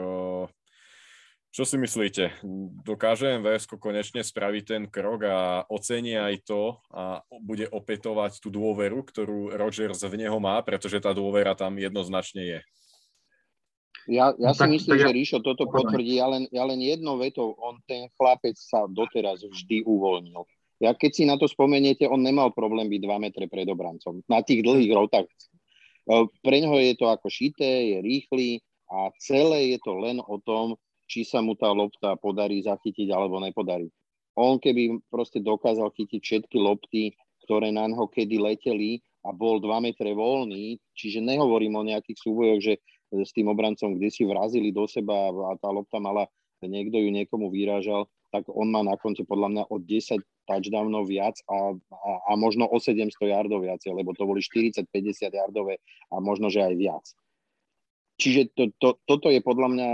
čo 1.51 1.63
si 1.67 1.75
myslíte? 1.75 2.39
Dokáže 2.87 3.35
MVS 3.43 3.67
konečne 3.75 4.23
spraviť 4.23 4.63
ten 4.63 4.83
krok 4.87 5.27
a 5.27 5.67
ocení 5.67 6.15
aj 6.15 6.47
to 6.47 6.79
a 6.95 7.19
bude 7.43 7.67
opätovať 7.67 8.39
tú 8.39 8.47
dôveru, 8.47 9.03
ktorú 9.03 9.59
Rodgers 9.59 10.07
v 10.07 10.15
neho 10.23 10.39
má, 10.39 10.63
pretože 10.63 11.03
tá 11.03 11.11
dôvera 11.11 11.51
tam 11.51 11.75
jednoznačne 11.75 12.43
je. 12.47 12.59
Ja, 14.07 14.31
ja 14.39 14.51
no, 14.51 14.55
si 14.55 14.61
tak, 14.63 14.71
myslím, 14.71 14.99
tak, 14.99 15.03
že 15.03 15.15
Ríšo 15.15 15.39
toto 15.43 15.67
potvrdí, 15.67 16.21
ja 16.21 16.31
len, 16.31 16.47
ja 16.53 16.63
len 16.63 16.77
jednou 16.77 17.19
vetou, 17.19 17.57
on 17.59 17.81
ten 17.89 18.05
chlapec 18.15 18.53
sa 18.55 18.85
doteraz 18.85 19.41
vždy 19.43 19.83
uvoľnil 19.83 20.45
ja 20.79 20.91
keď 20.91 21.11
si 21.11 21.23
na 21.23 21.39
to 21.39 21.47
spomeniete, 21.47 22.03
on 22.07 22.19
nemal 22.19 22.51
problém 22.51 22.91
byť 22.91 23.01
2 23.03 23.23
metre 23.23 23.45
pred 23.47 23.67
obrancom 23.71 24.19
na 24.27 24.43
tých 24.43 24.59
dlhých 24.59 24.91
rotách. 24.91 25.27
E, 25.27 25.33
pre 26.43 26.57
ňoho 26.59 26.77
je 26.83 26.93
to 26.99 27.07
ako 27.07 27.27
šité, 27.31 27.95
je 27.95 27.97
rýchly 28.03 28.49
a 28.91 29.09
celé 29.17 29.75
je 29.75 29.79
to 29.81 29.95
len 29.95 30.19
o 30.19 30.35
tom, 30.43 30.75
či 31.05 31.23
sa 31.23 31.39
mu 31.39 31.55
tá 31.55 31.71
lopta 31.71 32.17
podarí 32.19 32.59
zachytiť 32.65 33.13
alebo 33.13 33.39
nepodarí. 33.39 33.87
On 34.35 34.59
keby 34.59 34.99
proste 35.07 35.39
dokázal 35.39 35.95
chytiť 35.95 36.19
všetky 36.19 36.57
lopty, 36.59 37.15
ktoré 37.47 37.71
na 37.71 37.87
ňo 37.87 38.11
kedy 38.11 38.35
leteli 38.35 38.99
a 39.23 39.31
bol 39.31 39.63
2 39.63 39.79
metre 39.79 40.11
voľný, 40.11 40.77
čiže 40.91 41.23
nehovorím 41.23 41.79
o 41.79 41.87
nejakých 41.87 42.19
súbojoch, 42.19 42.61
že 42.61 42.73
s 43.15 43.31
tým 43.31 43.47
obrancom 43.47 43.95
kde 43.95 44.09
si 44.11 44.27
vrazili 44.27 44.75
do 44.75 44.83
seba 44.89 45.31
a 45.31 45.55
tá 45.55 45.71
lopta 45.71 46.03
mala, 46.03 46.27
niekto 46.59 46.97
ju 46.97 47.13
niekomu 47.13 47.53
vyrážal, 47.53 48.09
tak 48.35 48.51
on 48.51 48.67
má 48.67 48.83
na 48.83 48.99
konte 48.99 49.23
podľa 49.23 49.47
mňa 49.55 49.63
od 49.71 49.81
10 49.87 50.19
touchdownov 50.43 51.07
viac 51.07 51.39
a, 51.47 51.71
a, 51.71 52.11
a 52.27 52.31
možno 52.35 52.67
o 52.67 52.75
700 52.75 53.15
yardov 53.31 53.63
viac, 53.63 53.79
lebo 53.87 54.11
to 54.11 54.27
boli 54.27 54.43
40-50 54.43 54.83
yardové 55.31 55.79
a 56.11 56.19
možno, 56.19 56.51
že 56.51 56.59
aj 56.67 56.75
viac. 56.75 57.05
Čiže 58.15 58.55
to, 58.55 58.63
to, 58.79 58.95
toto 59.03 59.27
je 59.27 59.43
podľa 59.43 59.67
mňa, 59.75 59.89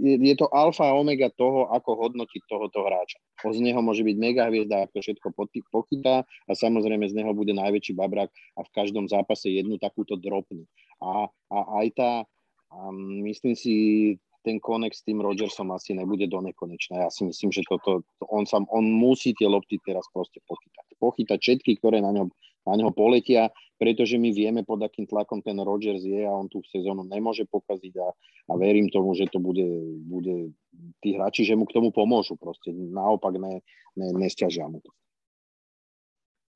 je, 0.00 0.14
je 0.16 0.34
to 0.36 0.48
alfa 0.48 0.88
a 0.88 0.96
omega 0.96 1.28
toho, 1.28 1.68
ako 1.76 2.08
hodnotiť 2.08 2.40
tohoto 2.48 2.80
hráča. 2.88 3.20
O 3.44 3.52
z 3.52 3.60
neho 3.60 3.84
môže 3.84 4.00
byť 4.00 4.16
mega 4.16 4.48
hviezda, 4.48 4.88
ako 4.88 4.96
všetko 4.96 5.28
pochytá 5.68 6.24
a 6.24 6.52
samozrejme 6.56 7.04
z 7.04 7.20
neho 7.20 7.36
bude 7.36 7.52
najväčší 7.52 7.92
babrak 7.92 8.32
a 8.56 8.64
v 8.64 8.72
každom 8.72 9.12
zápase 9.12 9.52
jednu 9.52 9.76
takúto 9.76 10.16
dropnú. 10.16 10.64
A, 11.04 11.28
a 11.52 11.58
aj 11.84 11.86
tá, 12.00 12.12
um, 12.72 13.20
myslím 13.28 13.52
si, 13.52 13.76
ten 14.48 14.56
konek 14.56 14.96
s 14.96 15.04
tým 15.04 15.20
Rodgersom 15.20 15.68
asi 15.76 15.92
nebude 15.92 16.24
do 16.24 16.40
nekonečna. 16.40 17.04
Ja 17.04 17.08
si 17.12 17.28
myslím, 17.28 17.52
že 17.52 17.60
toto, 17.68 18.00
on, 18.32 18.48
sa, 18.48 18.64
on 18.72 18.88
musí 18.88 19.36
tie 19.36 19.44
lopty 19.44 19.76
teraz 19.84 20.08
proste 20.08 20.40
pochytať. 20.48 20.96
Pochytať 20.96 21.36
všetky, 21.36 21.76
ktoré 21.76 22.00
na 22.00 22.16
ňom, 22.16 22.32
na 22.64 22.74
ňo 22.80 22.88
poletia, 22.96 23.52
pretože 23.76 24.16
my 24.16 24.32
vieme, 24.32 24.64
pod 24.64 24.80
akým 24.80 25.04
tlakom 25.04 25.44
ten 25.44 25.60
Rodgers 25.60 26.00
je 26.00 26.24
a 26.24 26.32
on 26.32 26.48
tú 26.48 26.64
sezónu 26.64 27.04
nemôže 27.04 27.44
pokaziť 27.44 27.94
a, 28.00 28.08
a 28.48 28.52
verím 28.56 28.88
tomu, 28.88 29.12
že 29.12 29.28
to 29.28 29.36
bude, 29.36 29.68
bude 30.08 30.56
tí 31.04 31.12
hráči, 31.12 31.44
že 31.44 31.52
mu 31.52 31.68
k 31.68 31.76
tomu 31.76 31.92
pomôžu 31.92 32.40
proste. 32.40 32.72
Naopak 32.72 33.36
ne, 33.36 33.60
ne, 34.00 34.06
nestiažia 34.16 34.64
mu 34.64 34.80
to 34.80 34.88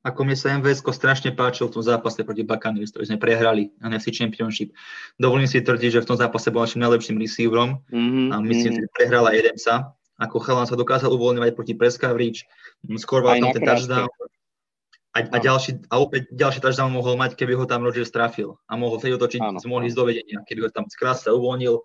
ako 0.03 0.27
mne 0.27 0.35
sa 0.35 0.59
MVS 0.59 0.83
strašne 0.83 1.31
páčil 1.31 1.71
v 1.71 1.79
tom 1.79 1.85
zápase 1.87 2.19
proti 2.27 2.43
Buccaneers, 2.43 2.91
ktorý 2.91 3.15
sme 3.15 3.19
prehrali 3.23 3.71
na 3.79 3.95
NFC 3.95 4.11
Championship. 4.11 4.75
Dovolím 5.15 5.47
si 5.47 5.63
tvrdiť, 5.63 5.99
že 5.99 6.03
v 6.03 6.09
tom 6.11 6.19
zápase 6.19 6.51
bol 6.51 6.67
našim 6.67 6.83
najlepším 6.83 7.23
receiverom 7.23 7.79
mm-hmm. 7.87 8.35
a 8.35 8.37
myslím, 8.43 8.73
mm-hmm. 8.75 8.91
že 8.91 8.95
prehrala 8.99 9.31
jeden 9.31 9.57
sa. 9.57 9.95
Ako 10.19 10.43
chalán 10.43 10.67
sa 10.67 10.75
dokázal 10.75 11.11
uvoľňovať 11.15 11.51
proti 11.55 11.75
press 11.79 11.99
coverage, 11.99 12.47
skoroval 12.99 13.39
tam 13.43 13.55
ten 13.55 13.63
touchdown. 13.63 14.11
A, 15.13 15.29
a, 15.29 15.37
ďalší, 15.39 15.87
a 15.93 16.01
opäť 16.01 16.33
ďalší 16.33 16.65
touchdown 16.65 16.89
mohol 16.89 17.21
mať, 17.21 17.37
keby 17.37 17.53
ho 17.53 17.69
tam 17.69 17.85
Rodgers 17.85 18.11
trafil. 18.11 18.57
A 18.67 18.81
mohol 18.81 18.97
sa 18.97 19.13
otočiť, 19.13 19.45
mohli 19.69 19.93
ísť 19.93 19.99
do 19.99 20.09
vedenia, 20.09 20.39
keby 20.47 20.67
ho 20.67 20.71
tam 20.73 20.89
krásne 20.89 21.31
uvoľnil. 21.37 21.79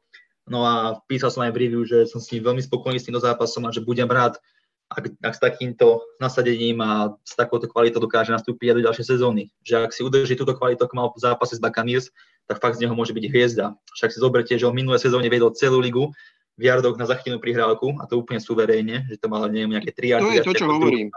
No 0.47 0.59
a 0.63 1.03
písal 1.11 1.27
som 1.27 1.43
aj 1.43 1.51
v 1.51 1.59
review, 1.59 1.83
že 1.83 2.07
som 2.07 2.23
s 2.23 2.31
ním 2.31 2.47
veľmi 2.47 2.63
spokojný 2.63 3.03
s 3.03 3.05
týmto 3.05 3.19
zápasom 3.19 3.67
a 3.67 3.75
že 3.75 3.83
budem 3.83 4.07
rád, 4.07 4.39
ak, 4.87 5.03
ak 5.19 5.33
s 5.35 5.41
takýmto 5.43 6.03
nasadením 6.17 6.79
a 6.79 7.15
s 7.27 7.35
takouto 7.35 7.67
kvalitou 7.67 7.99
dokáže 7.99 8.31
nastúpiť 8.31 8.71
aj 8.71 8.75
do 8.79 8.85
ďalšej 8.87 9.05
sezóny. 9.05 9.51
Že 9.67 9.75
ak 9.83 9.91
si 9.91 10.01
udrží 10.03 10.33
túto 10.39 10.55
kvalitu, 10.55 10.87
ako 10.87 10.95
mal 10.95 11.07
v 11.11 11.19
zápase 11.19 11.59
s 11.59 11.63
Buccaneers, 11.63 12.09
tak 12.47 12.63
fakt 12.63 12.79
z 12.79 12.87
neho 12.87 12.95
môže 12.95 13.11
byť 13.11 13.25
hviezda. 13.27 13.75
Však 13.99 14.15
si 14.15 14.23
zoberte, 14.23 14.55
že 14.55 14.63
on 14.63 14.71
minulé 14.71 14.95
sezóne 14.95 15.27
vedol 15.27 15.51
celú 15.51 15.83
ligu 15.83 16.15
v 16.55 16.63
jardoch 16.71 16.95
na 16.95 17.05
zachytenú 17.05 17.37
prihrávku 17.37 17.99
a 17.99 18.07
to 18.07 18.17
úplne 18.17 18.39
suverénne, 18.39 19.05
že 19.11 19.19
to 19.19 19.27
mal 19.27 19.45
neviem, 19.51 19.75
nejaké 19.75 19.91
3 19.93 20.23
To 20.23 20.31
je 20.31 20.41
to, 20.41 20.55
čo 20.55 20.65
hovorím. 20.71 21.11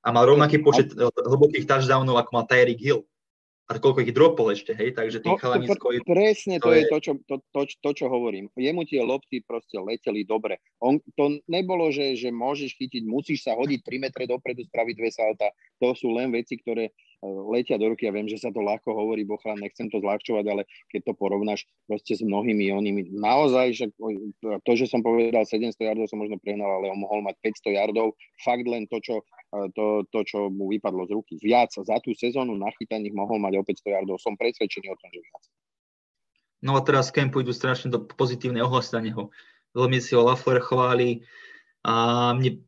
A 0.00 0.08
mal 0.12 0.24
rovnaký 0.28 0.64
počet 0.64 0.92
hlbokých 0.96 1.68
touchdownov, 1.68 2.20
ako 2.20 2.30
mal 2.32 2.44
Tyreek 2.48 2.80
Hill 2.80 3.04
a 3.70 3.78
koľko 3.78 4.02
ich 4.02 4.10
dropol 4.10 4.50
ešte, 4.50 4.74
hej, 4.74 4.98
takže 4.98 5.22
tých 5.22 5.38
chalanisko... 5.38 5.94
je... 5.94 6.02
Presne, 6.02 6.58
to, 6.58 6.66
to 6.66 6.70
je 6.74 6.82
to 6.90 6.98
čo, 6.98 7.12
to, 7.22 7.36
to, 7.54 7.60
to, 7.70 7.90
čo 7.94 8.06
hovorím. 8.10 8.50
Jemu 8.58 8.82
tie 8.82 8.98
lopty 8.98 9.46
proste 9.46 9.78
leteli 9.78 10.26
dobre. 10.26 10.58
On, 10.82 10.98
to 11.14 11.38
nebolo, 11.46 11.94
že, 11.94 12.18
že 12.18 12.34
môžeš 12.34 12.74
chytiť, 12.74 13.06
musíš 13.06 13.46
sa 13.46 13.54
hodiť 13.54 13.78
3 13.86 14.02
metre 14.10 14.26
dopredu, 14.26 14.66
spraviť 14.66 14.94
dve 14.98 15.10
salta. 15.14 15.46
To 15.78 15.94
sú 15.94 16.10
len 16.10 16.34
veci, 16.34 16.58
ktoré 16.58 16.90
letia 17.22 17.76
do 17.76 17.92
ruky. 17.92 18.08
Ja 18.08 18.12
viem, 18.16 18.28
že 18.28 18.40
sa 18.40 18.48
to 18.48 18.64
ľahko 18.64 18.96
hovorí, 18.96 19.28
Bochran, 19.28 19.60
nechcem 19.60 19.92
to 19.92 20.00
zľahčovať, 20.00 20.44
ale 20.48 20.62
keď 20.88 21.10
to 21.10 21.12
porovnáš 21.12 21.68
proste 21.84 22.16
s 22.16 22.22
mnohými 22.24 22.72
onými, 22.72 23.12
naozaj, 23.12 23.66
že 23.76 23.86
to, 24.64 24.72
že 24.72 24.88
som 24.88 25.04
povedal 25.04 25.44
700 25.44 25.76
yardov 25.76 26.08
som 26.08 26.20
možno 26.20 26.40
prehnal, 26.40 26.80
ale 26.80 26.88
on 26.88 27.00
mohol 27.04 27.20
mať 27.20 27.36
500 27.44 27.76
yardov, 27.76 28.16
fakt 28.40 28.64
len 28.64 28.88
to, 28.88 28.98
čo, 29.04 29.20
to, 29.76 30.08
to, 30.08 30.20
čo 30.24 30.48
mu 30.48 30.72
vypadlo 30.72 31.04
z 31.04 31.12
ruky. 31.12 31.34
Viac 31.44 31.76
za 31.76 31.96
tú 32.00 32.16
sezónu 32.16 32.56
nachytaných 32.56 33.12
mohol 33.12 33.36
mať 33.36 33.60
o 33.60 33.62
500 33.68 33.96
yardov, 34.00 34.16
som 34.16 34.34
presvedčený 34.40 34.88
o 34.88 34.96
tom, 34.96 35.08
že 35.12 35.20
viac. 35.20 35.44
No 36.60 36.76
a 36.76 36.80
teraz 36.84 37.08
z 37.08 37.16
campu 37.16 37.40
idú 37.40 37.56
strašne 37.56 37.88
do 37.88 38.04
pozitívne 38.04 38.60
ohlasy 38.60 38.92
na. 38.96 39.00
Veľmi 39.70 40.02
si 40.02 40.12
ho 40.18 40.26
Lafler 40.26 40.60
chváli, 40.60 41.22
a 41.80 41.94
mne 42.36 42.60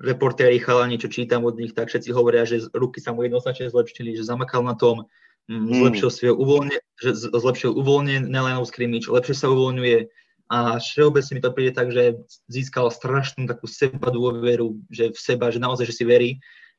reportéri 0.00 0.56
chalani, 0.56 0.96
čo 0.96 1.12
čítam 1.12 1.44
od 1.44 1.60
nich, 1.60 1.76
tak 1.76 1.92
všetci 1.92 2.08
hovoria, 2.16 2.48
že 2.48 2.72
ruky 2.72 3.04
sa 3.04 3.12
mu 3.12 3.20
jednoznačne 3.20 3.68
zlepšili, 3.68 4.16
že 4.16 4.24
zamakal 4.24 4.64
na 4.64 4.72
tom, 4.72 5.04
mm. 5.52 5.84
zlepšil, 5.84 6.08
svoje 6.08 6.32
uvoľne, 6.32 6.76
že 6.96 7.10
zlepšil 7.36 7.76
uvoľnený 7.76 8.32
line 8.32 8.56
of 8.56 8.68
scrimmage, 8.72 9.12
lepšie 9.12 9.36
sa 9.36 9.52
uvoľňuje 9.52 10.08
a 10.46 10.78
všeobecne 10.80 11.32
mi 11.36 11.42
to 11.42 11.50
príde 11.52 11.72
tak, 11.76 11.92
že 11.92 12.22
získal 12.48 12.88
strašnú 12.88 13.44
takú 13.44 13.68
seba 13.68 14.08
dôveru, 14.08 14.78
že 14.88 15.12
v 15.12 15.18
seba, 15.18 15.52
že 15.52 15.60
naozaj, 15.60 15.90
že 15.90 15.96
si 15.96 16.04
verí 16.08 16.30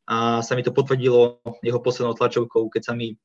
a 0.10 0.42
sa 0.42 0.56
mi 0.56 0.64
to 0.64 0.74
potvrdilo 0.74 1.44
jeho 1.62 1.80
poslednou 1.84 2.16
tlačovkou, 2.16 2.72
keď 2.74 2.84
sa 2.84 2.94
mi 2.96 3.20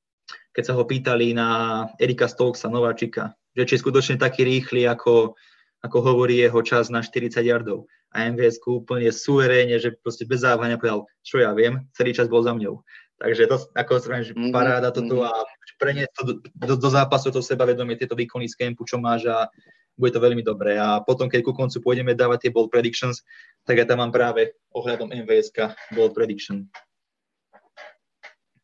keď 0.53 0.63
sa 0.65 0.77
ho 0.77 0.85
pýtali 0.85 1.33
na 1.33 1.49
Erika 1.97 2.29
Stokesa, 2.29 2.69
Nováčika, 2.69 3.35
že 3.57 3.65
či 3.65 3.75
je 3.77 3.83
skutočne 3.83 4.17
taký 4.21 4.45
rýchly, 4.45 4.85
ako, 4.85 5.35
ako 5.83 5.99
hovorí 6.03 6.39
jeho 6.39 6.63
čas 6.63 6.89
na 6.89 7.03
40 7.03 7.43
yardov 7.43 7.91
a 8.15 8.29
MVS 8.31 8.63
úplne 8.69 9.11
suverénne, 9.11 9.77
že 9.83 9.97
proste 9.99 10.29
bez 10.29 10.47
závania 10.47 10.79
povedal, 10.79 11.09
čo 11.27 11.43
ja 11.43 11.51
viem, 11.57 11.89
celý 11.97 12.15
čas 12.15 12.31
bol 12.31 12.45
za 12.45 12.55
mňou. 12.55 12.79
Takže 13.19 13.47
to, 13.47 13.57
ako 13.79 13.93
sa 14.03 14.19
že 14.23 14.35
mhm, 14.35 14.51
paráda 14.51 14.91
toto 14.95 15.23
mhm. 15.23 15.27
a 15.27 15.31
preniesť 15.79 16.13
to 16.15 16.23
do, 16.23 16.35
do, 16.55 16.75
do 16.79 16.89
zápasu 16.91 17.35
to 17.35 17.43
sebavedomie, 17.43 17.99
tieto 17.99 18.15
výkony 18.15 18.47
z 18.47 18.55
kempu, 18.55 18.87
čo 18.87 19.03
máš 19.03 19.27
a 19.27 19.51
bude 19.99 20.15
to 20.15 20.23
veľmi 20.23 20.41
dobré. 20.47 20.79
A 20.79 21.03
potom, 21.03 21.27
keď 21.27 21.41
ku 21.45 21.53
koncu 21.53 21.83
pôjdeme 21.83 22.15
dávať 22.17 22.49
tie 22.49 22.55
bold 22.55 22.71
predictions, 22.71 23.21
tak 23.67 23.83
ja 23.83 23.85
tam 23.85 24.01
mám 24.01 24.15
práve 24.15 24.57
ohľadom 24.73 25.11
MVSK 25.11 25.75
bold 25.99 26.17
prediction. 26.17 26.71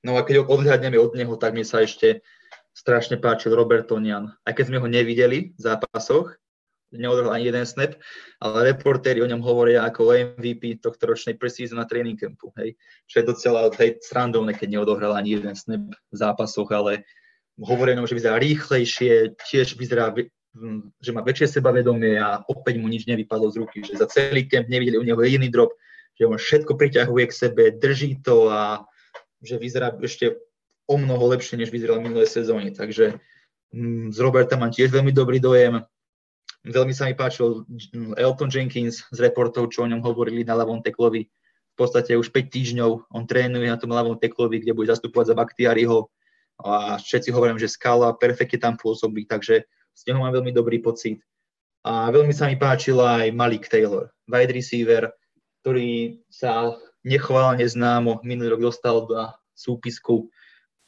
No 0.06 0.14
a 0.16 0.22
keď 0.22 0.42
ho 0.42 0.44
odhľadneme 0.46 0.96
od 0.96 1.12
neho, 1.18 1.34
tak 1.36 1.58
mi 1.58 1.66
sa 1.66 1.82
ešte 1.82 2.22
strašne 2.72 3.18
páčil 3.18 3.52
Robert 3.52 3.90
Tonian. 3.90 4.30
Aj 4.46 4.54
keď 4.54 4.70
sme 4.70 4.78
ho 4.78 4.86
nevideli 4.86 5.52
v 5.58 5.60
zápasoch, 5.60 6.38
neodohral 6.92 7.36
ani 7.36 7.52
jeden 7.52 7.66
snap, 7.68 7.96
ale 8.40 8.72
reportéri 8.72 9.20
o 9.20 9.28
ňom 9.28 9.44
hovoria 9.44 9.84
ako 9.84 10.00
o 10.08 10.16
MVP 10.16 10.80
tohto 10.80 11.12
ročnej 11.12 11.36
preseason 11.36 11.76
na 11.76 11.84
training 11.84 12.16
campu, 12.16 12.48
hej. 12.56 12.76
Čo 13.04 13.20
je 13.20 13.24
docela 13.28 13.68
hej, 13.76 14.00
srandovné, 14.00 14.56
keď 14.56 14.78
neodohral 14.78 15.12
ani 15.12 15.36
jeden 15.36 15.52
snap 15.52 15.84
v 15.84 16.16
zápasoch, 16.16 16.68
ale 16.72 17.04
hovoria 17.60 17.98
o 17.98 18.08
že 18.08 18.16
vyzerá 18.16 18.38
rýchlejšie, 18.40 19.36
tiež 19.36 19.76
vyzerá, 19.76 20.14
že 21.02 21.10
má 21.12 21.20
väčšie 21.20 21.60
sebavedomie 21.60 22.16
a 22.16 22.40
opäť 22.46 22.80
mu 22.80 22.88
nič 22.88 23.04
nevypadlo 23.04 23.50
z 23.52 23.56
ruky, 23.60 23.78
že 23.84 23.98
za 23.98 24.06
celý 24.08 24.48
camp 24.48 24.70
nevideli 24.70 24.96
u 24.96 25.04
neho 25.04 25.18
jediný 25.20 25.50
drop, 25.50 25.74
že 26.16 26.26
on 26.26 26.38
všetko 26.38 26.72
priťahuje 26.74 27.24
k 27.28 27.36
sebe, 27.36 27.62
drží 27.74 28.22
to 28.24 28.48
a 28.48 28.86
že 29.42 29.60
vyzerá 29.60 29.94
ešte 30.02 30.34
o 30.88 30.96
mnoho 30.96 31.36
lepšie, 31.36 31.60
než 31.60 31.70
vyzeral 31.70 32.00
minulé 32.00 32.24
sezóny. 32.24 32.72
Takže 32.72 33.20
z 34.08 34.18
Roberta 34.18 34.56
mám 34.56 34.72
tiež 34.72 34.88
veľmi 34.88 35.12
dobrý 35.12 35.38
dojem. 35.38 35.84
Veľmi 36.66 36.90
sa 36.90 37.06
mi 37.06 37.14
páčil 37.14 37.62
Elton 38.18 38.50
Jenkins 38.50 39.06
z 39.14 39.18
reportov, 39.22 39.70
čo 39.70 39.86
o 39.86 39.90
ňom 39.90 40.02
hovorili 40.02 40.42
na 40.42 40.58
ľavom 40.58 40.82
teklovi. 40.82 41.30
V 41.30 41.76
podstate 41.78 42.18
už 42.18 42.34
5 42.34 42.50
týždňov 42.50 42.90
on 43.14 43.24
trénuje 43.26 43.70
na 43.70 43.78
tom 43.78 43.94
ľavom 43.94 44.18
teklovi, 44.18 44.58
kde 44.58 44.74
bude 44.74 44.90
zastupovať 44.90 45.30
za 45.30 45.38
Baktiariho 45.38 46.10
a 46.58 46.98
všetci 46.98 47.30
hovorím, 47.30 47.62
že 47.62 47.70
Skala 47.70 48.18
perfektne 48.18 48.58
tam 48.58 48.74
pôsobí, 48.74 49.30
takže 49.30 49.62
z 49.94 50.00
neho 50.10 50.18
mám 50.18 50.34
veľmi 50.34 50.50
dobrý 50.50 50.82
pocit. 50.82 51.22
A 51.86 52.10
veľmi 52.10 52.34
sa 52.34 52.50
mi 52.50 52.58
páčil 52.58 52.98
aj 52.98 53.30
Malik 53.30 53.70
Taylor, 53.70 54.10
wide 54.26 54.50
receiver, 54.50 55.14
ktorý 55.62 56.18
sa 56.26 56.74
nechválne 57.06 57.62
známo 57.62 58.18
minulý 58.26 58.58
rok 58.58 58.74
dostal 58.74 59.06
do 59.06 59.14
súpisku 59.54 60.26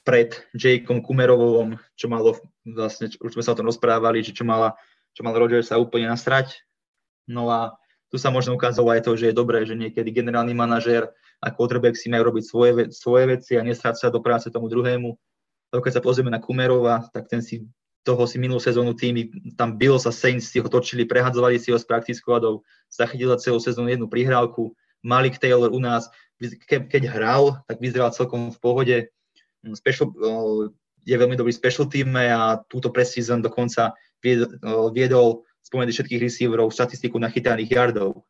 pred 0.02 0.34
Jakeom 0.58 1.06
Kumerovom, 1.06 1.78
čo 1.94 2.10
malo 2.10 2.34
vlastne, 2.66 3.06
už 3.06 3.38
sme 3.38 3.46
sa 3.46 3.54
o 3.54 3.58
tom 3.62 3.70
rozprávali, 3.70 4.26
že 4.26 4.34
čo 4.34 4.42
mala 4.42 4.74
čo 5.14 5.20
mal 5.26 5.36
Rodgers 5.36 5.68
sa 5.70 5.80
úplne 5.80 6.10
nasrať. 6.10 6.62
No 7.30 7.50
a 7.50 7.78
tu 8.10 8.18
sa 8.18 8.34
možno 8.34 8.58
ukázalo 8.58 8.90
aj 8.90 9.06
to, 9.06 9.14
že 9.14 9.30
je 9.30 9.38
dobré, 9.38 9.62
že 9.62 9.78
niekedy 9.78 10.10
generálny 10.10 10.52
manažér 10.54 11.10
a 11.38 11.48
quarterback 11.54 11.94
si 11.94 12.10
majú 12.10 12.34
robiť 12.34 12.44
svoje, 12.44 12.72
svoje 12.90 13.24
veci 13.38 13.54
a 13.54 13.62
nesrať 13.62 14.02
sa 14.02 14.06
do 14.10 14.18
práce 14.18 14.50
tomu 14.50 14.66
druhému. 14.66 15.14
To 15.70 15.78
keď 15.78 15.98
sa 15.98 16.02
pozrieme 16.02 16.34
na 16.34 16.42
Kumerova, 16.42 17.06
tak 17.14 17.30
ten 17.30 17.38
si 17.38 17.64
toho 18.02 18.24
si 18.24 18.40
minulú 18.40 18.58
sezónu 18.58 18.96
týmy, 18.96 19.54
tam 19.60 19.76
bylo 19.76 20.00
sa 20.00 20.08
Saints 20.08 20.48
si 20.48 20.58
ho 20.58 20.68
točili, 20.68 21.04
prehadzovali 21.04 21.60
si 21.60 21.68
ho 21.68 21.76
z 21.76 21.84
practice 21.84 22.18
squadov, 22.18 22.64
zachytila 22.88 23.36
celú 23.36 23.60
sezónu 23.60 23.92
jednu 23.92 24.08
prihrávku. 24.08 24.72
Malik 25.04 25.36
Taylor 25.36 25.68
u 25.68 25.80
nás, 25.80 26.08
ke, 26.40 26.80
keď 26.80 27.12
hral, 27.12 27.60
tak 27.68 27.80
vyzeral 27.80 28.12
celkom 28.12 28.52
v 28.52 28.58
pohode. 28.58 28.96
Special, 29.76 30.12
je 31.04 31.16
veľmi 31.16 31.36
dobrý 31.36 31.52
special 31.52 31.88
týme 31.92 32.24
a 32.32 32.60
túto 32.68 32.88
preseason 32.88 33.44
dokonca 33.44 33.92
viedol 34.92 35.44
spomedzi 35.64 35.92
všetkých 35.96 36.22
receiverov 36.24 36.72
statistiku 36.72 37.20
nachytaných 37.20 37.72
yardov. 37.72 38.24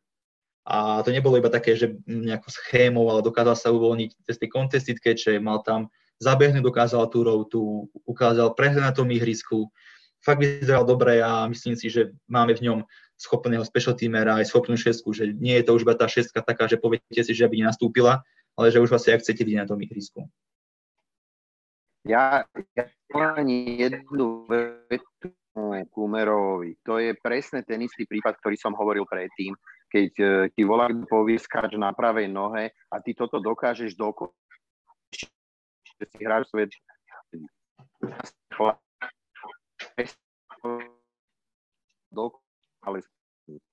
A 0.61 1.01
to 1.01 1.09
nebolo 1.09 1.41
iba 1.41 1.49
také, 1.49 1.73
že 1.73 1.97
nejako 2.05 2.53
schémou, 2.53 3.09
ale 3.09 3.25
dokázal 3.25 3.57
sa 3.57 3.73
uvoľniť 3.73 4.09
cez 4.29 4.37
tie 4.37 4.49
contested 4.51 5.01
catche, 5.01 5.41
mal 5.41 5.65
tam 5.65 5.89
zabehnúť, 6.21 6.61
dokázal 6.61 7.09
tú 7.09 7.25
routu, 7.25 7.61
ukázal 8.05 8.53
prehľad 8.53 8.93
na 8.93 8.93
tom 8.93 9.09
ihrisku. 9.09 9.73
Fakt 10.21 10.37
vyzeral 10.37 10.85
dobre 10.85 11.17
a 11.17 11.49
myslím 11.49 11.73
si, 11.73 11.89
že 11.89 12.13
máme 12.29 12.53
v 12.53 12.69
ňom 12.69 12.79
schopného 13.17 13.65
special 13.65 13.97
teamera 13.97 14.37
aj 14.37 14.53
schopnú 14.53 14.77
šestku, 14.77 15.09
že 15.17 15.33
nie 15.33 15.57
je 15.57 15.65
to 15.65 15.73
už 15.73 15.81
iba 15.81 15.97
tá 15.97 16.05
šestka 16.05 16.45
taká, 16.45 16.69
že 16.69 16.77
poviete 16.77 17.25
si, 17.25 17.33
že 17.33 17.49
by 17.49 17.65
nenastúpila, 17.65 18.21
ale 18.53 18.69
že 18.69 18.77
už 18.77 18.93
vlastne 18.93 19.17
ak 19.17 19.25
chcete 19.25 19.41
vidieť 19.41 19.65
na 19.65 19.69
tom 19.69 19.81
ihrisku. 19.81 20.29
Ja, 22.05 22.45
ja 22.77 22.85
ani 23.33 23.81
jednu 23.81 24.45
vetu 24.89 25.33
Kumerovi. 25.91 26.79
To 26.87 26.95
je 26.95 27.11
presne 27.19 27.63
ten 27.67 27.83
istý 27.83 28.07
prípad, 28.07 28.39
ktorý 28.39 28.55
som 28.55 28.71
hovoril 28.71 29.03
predtým, 29.03 29.51
keď 29.91 30.11
e, 30.15 30.25
ti 30.55 30.63
volá, 30.63 30.87
povie 31.11 31.35
na 31.75 31.91
pravej 31.91 32.31
nohe 32.31 32.71
a 32.71 32.95
ty 33.03 33.11
toto 33.11 33.43
dokážeš 33.43 33.99
dokončiť. 33.99 35.27
Si 36.01 36.21
hráš 36.23 36.49
svet 36.49 36.71
ale 42.81 42.97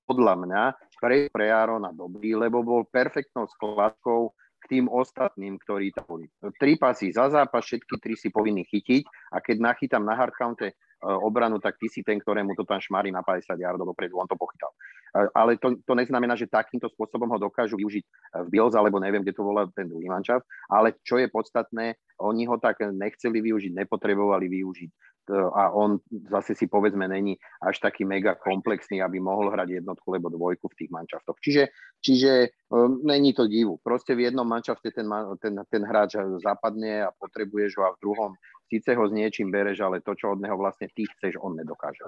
podľa 0.05 0.33
mňa 0.45 0.63
pre, 1.01 1.29
pre 1.31 1.47
Arona 1.49 1.89
dobrý, 1.95 2.35
lebo 2.35 2.61
bol 2.61 2.81
perfektnou 2.85 3.47
skladkou 3.49 4.33
k 4.59 4.63
tým 4.67 4.85
ostatným, 4.91 5.55
ktorí 5.63 5.95
tam 5.95 6.05
boli. 6.05 6.25
Tri 6.59 6.75
pasy 6.75 7.15
za 7.15 7.31
zápas, 7.31 7.63
všetky 7.63 7.95
tri 8.03 8.19
si 8.19 8.27
povinný 8.27 8.67
chytiť 8.67 9.31
a 9.31 9.39
keď 9.39 9.57
nachytám 9.63 10.03
na 10.03 10.19
hardcounte 10.19 10.75
obranu, 11.01 11.59
tak 11.59 11.79
ty 11.79 11.87
si 11.87 12.03
ten, 12.03 12.19
ktorému 12.19 12.55
to 12.55 12.67
tam 12.67 12.79
šmári 12.79 13.11
na 13.11 13.23
50 13.23 13.55
yardov 13.55 13.95
dopredu, 13.95 14.19
on 14.19 14.27
to 14.27 14.35
pochytal. 14.35 14.71
E, 15.15 15.27
ale 15.31 15.55
to, 15.55 15.79
to 15.87 15.93
neznamená, 15.95 16.35
že 16.35 16.51
takýmto 16.51 16.91
spôsobom 16.91 17.27
ho 17.31 17.39
dokážu 17.39 17.79
využiť 17.79 18.03
v 18.45 18.47
Bills, 18.51 18.75
alebo 18.75 18.99
neviem, 18.99 19.23
kde 19.23 19.35
to 19.35 19.47
volá 19.47 19.65
ten 19.71 19.87
druhý 19.87 20.11
mančav, 20.11 20.43
ale 20.67 20.99
čo 21.01 21.15
je 21.15 21.31
podstatné, 21.31 21.95
oni 22.19 22.43
ho 22.45 22.59
tak 22.59 22.83
nechceli 22.83 23.39
využiť, 23.39 23.71
nepotrebovali 23.73 24.51
využiť 24.51 24.91
a 25.29 25.69
on 25.69 26.01
zase 26.29 26.57
si 26.57 26.65
povedzme 26.65 27.05
není 27.05 27.37
až 27.61 27.79
taký 27.79 28.05
mega 28.05 28.33
komplexný, 28.33 29.01
aby 29.01 29.21
mohol 29.21 29.53
hrať 29.53 29.81
jednotku 29.81 30.09
alebo 30.09 30.33
dvojku 30.33 30.65
v 30.67 30.77
tých 30.83 30.91
mančaftoch. 30.91 31.37
Čiže, 31.37 31.63
čiže 32.01 32.31
um, 32.73 33.05
není 33.05 33.37
to 33.37 33.45
divu. 33.45 33.77
Proste 33.79 34.17
v 34.17 34.29
jednom 34.29 34.47
mančafte 34.47 34.89
ten, 34.89 35.05
ten, 35.37 35.53
ten 35.69 35.83
hráč 35.85 36.17
zapadne 36.41 37.05
a 37.05 37.13
potrebuješ 37.13 37.77
ho 37.77 37.83
a 37.85 37.93
v 37.93 38.01
druhom 38.01 38.31
síce 38.69 38.93
ho 38.93 39.03
s 39.05 39.13
niečím 39.13 39.53
bereš, 39.53 39.81
ale 39.85 40.01
to, 40.01 40.17
čo 40.17 40.33
od 40.33 40.41
neho 40.41 40.57
vlastne 40.57 40.89
ty 40.93 41.05
chceš, 41.05 41.37
on 41.41 41.57
nedokáže. 41.57 42.05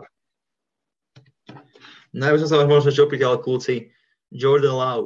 By 2.14 2.38
som 2.42 2.50
sa 2.50 2.60
vás 2.60 2.70
možno 2.70 2.92
čo 2.94 3.08
opýtal, 3.08 3.40
kľúci, 3.40 3.92
Jordan 4.32 4.78
Lau. 4.78 5.02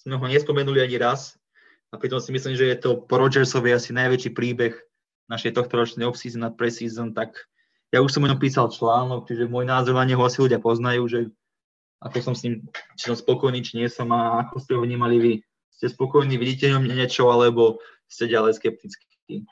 Sme 0.00 0.16
ho 0.16 0.26
nespomenuli 0.28 0.82
ani 0.82 0.96
raz 1.02 1.34
a 1.90 1.98
pritom 1.98 2.20
si 2.20 2.30
myslím, 2.30 2.54
že 2.54 2.70
je 2.70 2.78
to 2.78 2.90
po 3.06 3.18
Rodgersovi 3.18 3.74
asi 3.74 3.90
najväčší 3.90 4.30
príbeh 4.36 4.74
našej 5.26 5.58
tohto 5.58 5.74
ročnej 5.74 6.06
off-season 6.06 6.46
a 6.46 6.54
pre-season, 6.54 7.10
tak 7.10 7.34
ja 7.94 8.02
už 8.02 8.10
som 8.10 8.24
o 8.24 8.30
ňom 8.30 8.40
písal 8.40 8.66
článok, 8.72 9.30
čiže 9.30 9.50
môj 9.50 9.66
názor 9.68 9.94
na 9.94 10.04
neho 10.06 10.22
asi 10.24 10.42
ľudia 10.42 10.58
poznajú, 10.58 11.06
že 11.06 11.20
ako 12.02 12.16
som 12.20 12.34
s 12.36 12.44
ním, 12.44 12.66
či 12.98 13.08
som 13.08 13.16
spokojný, 13.16 13.62
či 13.62 13.80
nie 13.80 13.88
som 13.88 14.10
a 14.12 14.46
ako 14.46 14.56
ste 14.60 14.72
ho 14.76 14.82
vnímali 14.84 15.16
vy. 15.16 15.32
Ste 15.72 15.92
spokojní, 15.92 16.36
vidíte 16.36 16.72
ňom 16.72 16.88
niečo, 16.88 17.28
alebo 17.28 17.80
ste 18.08 18.28
ďalej 18.28 18.60
skeptickí? 18.60 19.44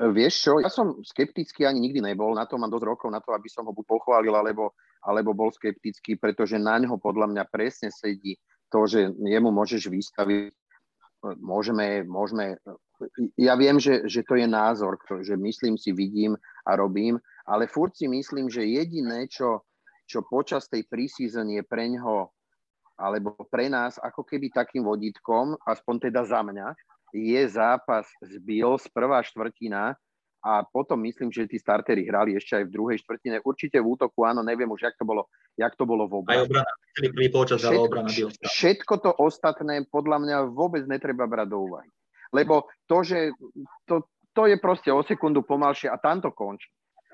Vieš 0.00 0.34
čo, 0.40 0.52
ja 0.64 0.72
som 0.72 0.96
skeptický 1.04 1.68
ani 1.68 1.84
nikdy 1.84 2.00
nebol, 2.00 2.32
na 2.32 2.48
to 2.48 2.56
mám 2.56 2.72
dosť 2.72 2.88
rokov 2.88 3.08
na 3.12 3.20
to, 3.20 3.36
aby 3.36 3.52
som 3.52 3.68
ho 3.68 3.72
buď 3.76 3.84
pochválil, 3.84 4.32
alebo, 4.32 4.72
alebo 5.04 5.36
bol 5.36 5.52
skeptický, 5.52 6.16
pretože 6.16 6.56
na 6.56 6.80
ňo 6.80 6.96
podľa 6.96 7.28
mňa 7.28 7.44
presne 7.52 7.92
sedí 7.92 8.40
to, 8.72 8.88
že 8.88 9.12
jemu 9.12 9.52
môžeš 9.52 9.92
vystaviť, 9.92 10.56
môžeme, 11.44 12.08
môžeme 12.08 12.56
ja 13.36 13.54
viem, 13.56 13.80
že, 13.80 14.04
že 14.08 14.24
to 14.24 14.36
je 14.36 14.46
názor, 14.46 15.00
že 15.24 15.36
myslím 15.36 15.76
si, 15.80 15.92
vidím 15.92 16.36
a 16.66 16.76
robím, 16.76 17.16
ale 17.48 17.66
furt 17.66 17.96
si 17.96 18.06
myslím, 18.06 18.52
že 18.52 18.66
jediné, 18.66 19.26
čo, 19.26 19.64
čo 20.04 20.24
počas 20.26 20.68
tej 20.68 20.84
preseason 20.86 21.48
je 21.50 21.62
pre 21.64 21.88
ňoho 21.90 22.30
alebo 23.00 23.32
pre 23.48 23.72
nás 23.72 23.96
ako 23.96 24.28
keby 24.28 24.52
takým 24.52 24.84
vodítkom, 24.84 25.56
aspoň 25.64 26.12
teda 26.12 26.20
za 26.28 26.44
mňa, 26.44 26.76
je 27.16 27.42
zápas 27.48 28.04
z 28.20 28.36
Bills, 28.44 28.84
prvá 28.92 29.24
štvrtina 29.24 29.96
a 30.40 30.52
potom 30.64 31.00
myslím, 31.04 31.28
že 31.28 31.48
tí 31.48 31.60
startery 31.60 32.08
hrali 32.08 32.36
ešte 32.36 32.56
aj 32.56 32.64
v 32.68 32.74
druhej 32.76 32.98
štvrtine. 33.04 33.44
Určite 33.44 33.76
v 33.80 33.92
útoku, 33.92 34.24
áno, 34.24 34.40
neviem 34.40 34.68
už, 34.68 34.88
jak 34.88 34.96
to 34.96 35.04
bolo, 35.04 35.28
jak 35.56 35.76
to 35.76 35.84
bolo 35.84 36.08
v 36.08 36.24
obrane. 36.24 36.40
Aj 36.40 36.46
obrana, 36.48 36.72
prvý 36.96 37.28
počas 37.28 37.60
všetko, 37.60 37.84
obrana 37.84 38.08
všetko 38.48 38.94
to 39.04 39.10
ostatné 39.20 39.84
podľa 39.88 40.18
mňa 40.24 40.36
vôbec 40.48 40.84
netreba 40.88 41.28
brať 41.28 41.48
do 41.52 41.58
úvahy. 41.68 41.88
Lebo 42.30 42.70
to, 42.86 43.02
že 43.02 43.34
to, 43.86 44.06
to 44.34 44.46
je 44.46 44.56
proste 44.62 44.90
o 44.90 45.02
sekundu 45.02 45.42
pomalšie 45.42 45.90
a 45.90 45.98
tam 45.98 46.22
to 46.22 46.30
končí. 46.30 46.70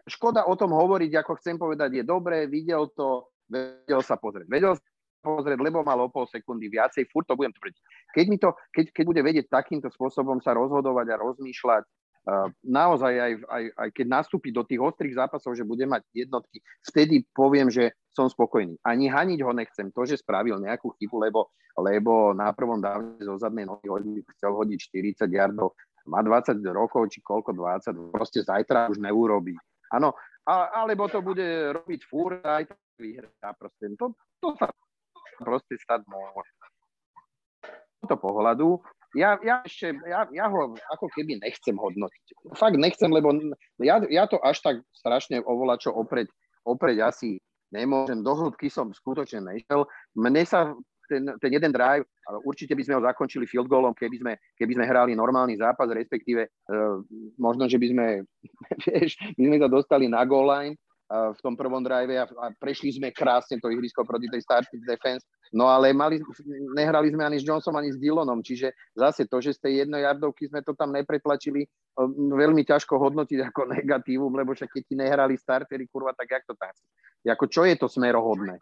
Škoda 0.06 0.46
o 0.46 0.54
tom 0.54 0.70
hovoriť, 0.70 1.10
ako 1.18 1.32
chcem 1.42 1.58
povedať, 1.58 1.98
je 1.98 2.04
dobré, 2.06 2.46
videl 2.46 2.86
to, 2.94 3.26
vedel 3.50 4.04
sa 4.04 4.14
pozrieť. 4.14 4.46
Vedel 4.46 4.78
pozrieť, 5.26 5.58
lebo 5.58 5.82
mal 5.82 5.98
o 5.98 6.06
pol 6.06 6.30
sekundy 6.30 6.70
viacej, 6.70 7.10
furt 7.10 7.26
to 7.26 7.34
budem 7.34 7.50
tvrdiť. 7.50 7.82
Keď, 8.14 8.26
mi 8.30 8.38
to, 8.38 8.54
keď, 8.70 8.94
keď 8.94 9.04
bude 9.10 9.22
vedieť 9.26 9.46
takýmto 9.50 9.90
spôsobom 9.90 10.38
sa 10.38 10.54
rozhodovať 10.54 11.06
a 11.10 11.20
rozmýšľať, 11.20 11.82
naozaj 12.66 13.14
aj, 13.14 13.32
aj, 13.46 13.64
aj 13.78 13.88
keď 13.94 14.06
nastúpi 14.10 14.50
do 14.50 14.66
tých 14.66 14.82
ostrých 14.82 15.14
zápasov, 15.14 15.54
že 15.54 15.62
bude 15.62 15.86
mať 15.86 16.02
jednotky, 16.10 16.58
vtedy 16.82 17.22
poviem, 17.30 17.70
že 17.70 17.94
som 18.10 18.26
spokojný. 18.26 18.80
Ani 18.82 19.06
haniť 19.06 19.40
ho 19.46 19.52
nechcem, 19.54 19.94
to, 19.94 20.02
že 20.02 20.18
spravil 20.18 20.58
nejakú 20.58 20.90
chybu, 20.98 21.16
lebo, 21.22 21.54
lebo 21.78 22.34
na 22.34 22.50
prvom 22.50 22.82
dávne 22.82 23.20
zo 23.22 23.38
zadnej 23.38 23.68
nohy 23.68 23.86
chcel 24.36 24.56
hodiť 24.56 24.78
40 25.22 25.30
yardov, 25.30 25.76
má 26.06 26.22
20 26.22 26.58
rokov, 26.70 27.10
či 27.12 27.22
koľko 27.22 27.54
20, 27.54 28.14
proste 28.14 28.42
zajtra 28.42 28.90
už 28.90 29.02
neurobí. 29.02 29.54
Áno, 29.94 30.14
alebo 30.46 31.06
to 31.10 31.22
bude 31.22 31.74
robiť 31.74 32.00
fúr, 32.06 32.42
aj 32.42 32.70
vyhrá. 32.98 33.54
Proste. 33.54 33.90
To, 33.98 34.14
to 34.42 34.54
sa 34.58 34.70
proste 35.38 35.74
stať 35.78 36.06
môže. 36.06 36.54
Z 38.02 38.06
toho 38.06 38.18
pohľadu, 38.18 38.82
ja, 39.16 39.40
ja 39.40 39.64
ešte, 39.64 39.96
ja, 40.04 40.28
ja 40.28 40.46
ho 40.52 40.76
ako 40.92 41.06
keby 41.16 41.40
nechcem 41.40 41.74
hodnotiť. 41.74 42.52
Fakt 42.54 42.76
nechcem, 42.76 43.08
lebo 43.08 43.32
ja, 43.80 43.98
ja 44.12 44.28
to 44.28 44.36
až 44.44 44.60
tak 44.60 44.76
strašne 44.92 45.40
ovolať, 45.40 45.88
čo 45.88 45.90
opreť, 45.96 46.28
opreť 46.68 46.96
asi 47.00 47.40
nemôžem. 47.72 48.20
Do 48.20 48.36
hĺbky 48.36 48.68
som 48.68 48.92
skutočne 48.92 49.42
nešiel. 49.42 49.88
Mne 50.14 50.44
sa 50.44 50.76
ten, 51.08 51.22
ten 51.38 51.50
jeden 51.54 51.70
drive, 51.70 52.04
určite 52.44 52.74
by 52.74 52.82
sme 52.82 52.94
ho 52.98 53.06
zakončili 53.06 53.46
field 53.46 53.70
goalom, 53.70 53.94
keby 53.94 54.16
sme, 54.20 54.32
keby 54.58 54.72
sme 54.74 54.84
hrali 54.90 55.12
normálny 55.14 55.54
zápas, 55.54 55.86
respektíve 55.86 56.50
uh, 56.50 56.98
možno, 57.38 57.70
že 57.70 57.78
by 57.78 57.86
sme, 57.94 58.06
vieš, 58.84 59.14
my 59.38 59.54
sme 59.54 59.58
sa 59.62 59.68
dostali 59.70 60.10
na 60.10 60.26
goal 60.26 60.50
line 60.50 60.74
v 61.06 61.38
tom 61.38 61.54
prvom 61.54 61.78
drive 61.86 62.18
a, 62.18 62.26
a 62.26 62.46
prešli 62.50 62.90
sme 62.98 63.14
krásne 63.14 63.62
to 63.62 63.70
ihrisko 63.70 64.02
proti 64.02 64.26
tej 64.26 64.42
starting 64.42 64.82
defense, 64.82 65.22
no 65.54 65.70
ale 65.70 65.94
mali, 65.94 66.18
nehrali 66.74 67.14
sme 67.14 67.22
ani 67.22 67.38
s 67.38 67.46
Johnsonom, 67.46 67.78
ani 67.78 67.94
s 67.94 67.98
Dillonom, 68.02 68.42
čiže 68.42 68.74
zase 68.98 69.30
to, 69.30 69.38
že 69.38 69.54
z 69.54 69.62
tej 69.62 69.72
jednej 69.86 70.02
jardovky 70.02 70.50
sme 70.50 70.66
to 70.66 70.74
tam 70.74 70.90
nepretlačili, 70.90 71.62
veľmi 72.34 72.66
ťažko 72.66 72.98
hodnotiť 72.98 73.38
ako 73.54 73.70
negatívum, 73.78 74.34
lebo 74.34 74.50
však 74.50 74.66
keď 74.66 74.82
ti 74.82 74.94
nehrali 74.98 75.38
startery, 75.38 75.86
kurva, 75.86 76.10
tak 76.10 76.26
jak 76.26 76.42
to 76.42 76.58
tak? 76.58 76.74
Ako 77.22 77.46
čo 77.46 77.62
je 77.62 77.78
to 77.78 77.86
smerohodné? 77.86 78.58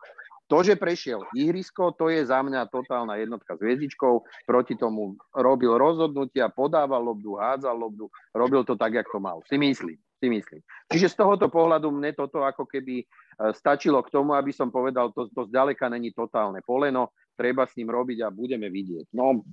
To, 0.53 0.61
že 0.61 0.76
prešiel 0.76 1.24
ihrisko, 1.32 1.97
to 1.97 2.12
je 2.12 2.20
za 2.28 2.45
mňa 2.45 2.68
totálna 2.68 3.16
jednotka 3.16 3.57
s 3.57 3.64
hviezdičkou. 3.64 4.45
Proti 4.45 4.76
tomu 4.76 5.16
robil 5.32 5.72
rozhodnutia, 5.72 6.53
podával 6.53 7.01
lobdu, 7.01 7.40
hádzal 7.40 7.72
lobdu, 7.72 8.12
robil 8.36 8.61
to 8.61 8.76
tak, 8.76 8.92
jak 8.92 9.09
to 9.09 9.16
mal. 9.16 9.40
Si 9.49 9.57
myslím 9.57 9.97
si 10.25 10.33
myslím. 10.33 10.61
Čiže 10.89 11.12
z 11.12 11.16
tohoto 11.20 11.53
pohľadu 11.53 11.93
mne 11.93 12.16
toto 12.16 12.41
ako 12.41 12.64
keby 12.64 13.05
e, 13.05 13.07
stačilo 13.53 14.01
k 14.01 14.09
tomu, 14.09 14.33
aby 14.33 14.57
som 14.57 14.72
povedal, 14.72 15.12
to, 15.12 15.29
to 15.29 15.45
zďaleka 15.53 15.93
není 15.93 16.16
totálne 16.16 16.64
poleno, 16.64 17.12
treba 17.37 17.68
s 17.68 17.77
ním 17.77 17.93
robiť 17.93 18.25
a 18.25 18.33
budeme 18.33 18.72
vidieť. 18.72 19.12
No, 19.12 19.45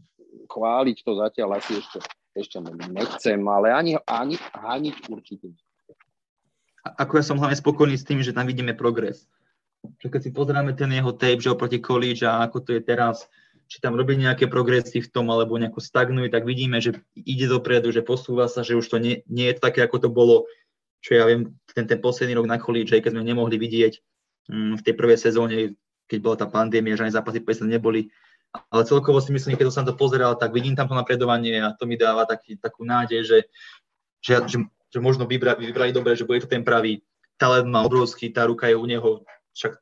chváliť 0.47 0.97
to 1.03 1.11
zatiaľ 1.19 1.59
asi 1.59 1.83
ešte, 1.83 1.99
ešte 2.31 2.57
nechcem, 2.87 3.43
ale 3.43 3.75
ani, 3.75 3.99
ani, 4.07 4.39
ani 4.55 4.95
určite. 5.11 5.51
Ako 6.81 7.19
ja 7.19 7.23
som 7.27 7.37
hlavne 7.37 7.59
spokojný 7.59 7.99
s 7.99 8.07
tým, 8.07 8.23
že 8.23 8.31
tam 8.31 8.47
vidíme 8.47 8.71
progres. 8.71 9.27
Keď 9.99 10.21
si 10.23 10.31
pozrieme 10.31 10.71
ten 10.71 10.89
jeho 10.93 11.11
tape, 11.11 11.41
že 11.41 11.51
oproti 11.51 11.83
college 11.83 12.23
a 12.23 12.47
ako 12.47 12.63
to 12.63 12.71
je 12.77 12.81
teraz, 12.81 13.27
či 13.71 13.79
tam 13.79 13.95
robí 13.95 14.19
nejaké 14.19 14.51
progresy 14.51 14.99
v 14.99 15.07
tom, 15.07 15.31
alebo 15.31 15.55
nejako 15.55 15.79
stagnuje, 15.79 16.27
tak 16.27 16.43
vidíme, 16.43 16.83
že 16.83 16.99
ide 17.15 17.47
dopredu, 17.47 17.95
že 17.95 18.03
posúva 18.03 18.51
sa, 18.51 18.67
že 18.67 18.75
už 18.75 18.83
to 18.83 18.99
nie, 18.99 19.23
nie 19.31 19.47
je 19.47 19.63
také, 19.63 19.79
ako 19.79 19.95
to 20.03 20.09
bolo, 20.11 20.43
čo 20.99 21.15
ja 21.15 21.23
viem, 21.23 21.55
ten, 21.71 21.87
ten 21.87 22.03
posledný 22.03 22.35
rok 22.35 22.51
na 22.51 22.59
college, 22.59 22.91
keď 22.91 23.15
sme 23.15 23.23
nemohli 23.23 23.55
vidieť 23.55 23.93
um, 24.51 24.75
v 24.75 24.83
tej 24.83 24.91
prvej 24.99 25.15
sezóne, 25.15 25.79
keď 26.11 26.19
bola 26.19 26.35
tá 26.35 26.51
pandémia, 26.51 26.99
že 26.99 27.07
ani 27.07 27.15
zápasy 27.15 27.39
presne 27.39 27.71
neboli. 27.71 28.11
Ale 28.67 28.83
celkovo 28.83 29.23
si 29.23 29.31
myslím, 29.31 29.55
keď 29.55 29.71
som 29.71 29.87
to 29.87 29.95
pozeral, 29.95 30.35
tak 30.35 30.51
vidím 30.51 30.75
tam 30.75 30.91
to 30.91 30.95
napredovanie 30.99 31.63
a 31.63 31.71
to 31.71 31.87
mi 31.87 31.95
dáva 31.95 32.27
taký, 32.27 32.59
takú 32.59 32.83
nádej, 32.83 33.23
že, 33.23 33.39
že, 34.19 34.35
že, 34.51 34.57
že 34.67 34.99
možno 34.99 35.23
vybra, 35.23 35.55
vybrali 35.55 35.95
dobre, 35.95 36.19
že 36.19 36.27
bude 36.27 36.43
to 36.43 36.51
ten 36.51 36.67
pravý. 36.67 36.99
Talent 37.39 37.71
má 37.71 37.87
obrovský, 37.87 38.35
tá 38.35 38.43
ruka 38.43 38.67
je 38.67 38.75
u 38.75 38.83
neho, 38.83 39.23
však 39.55 39.79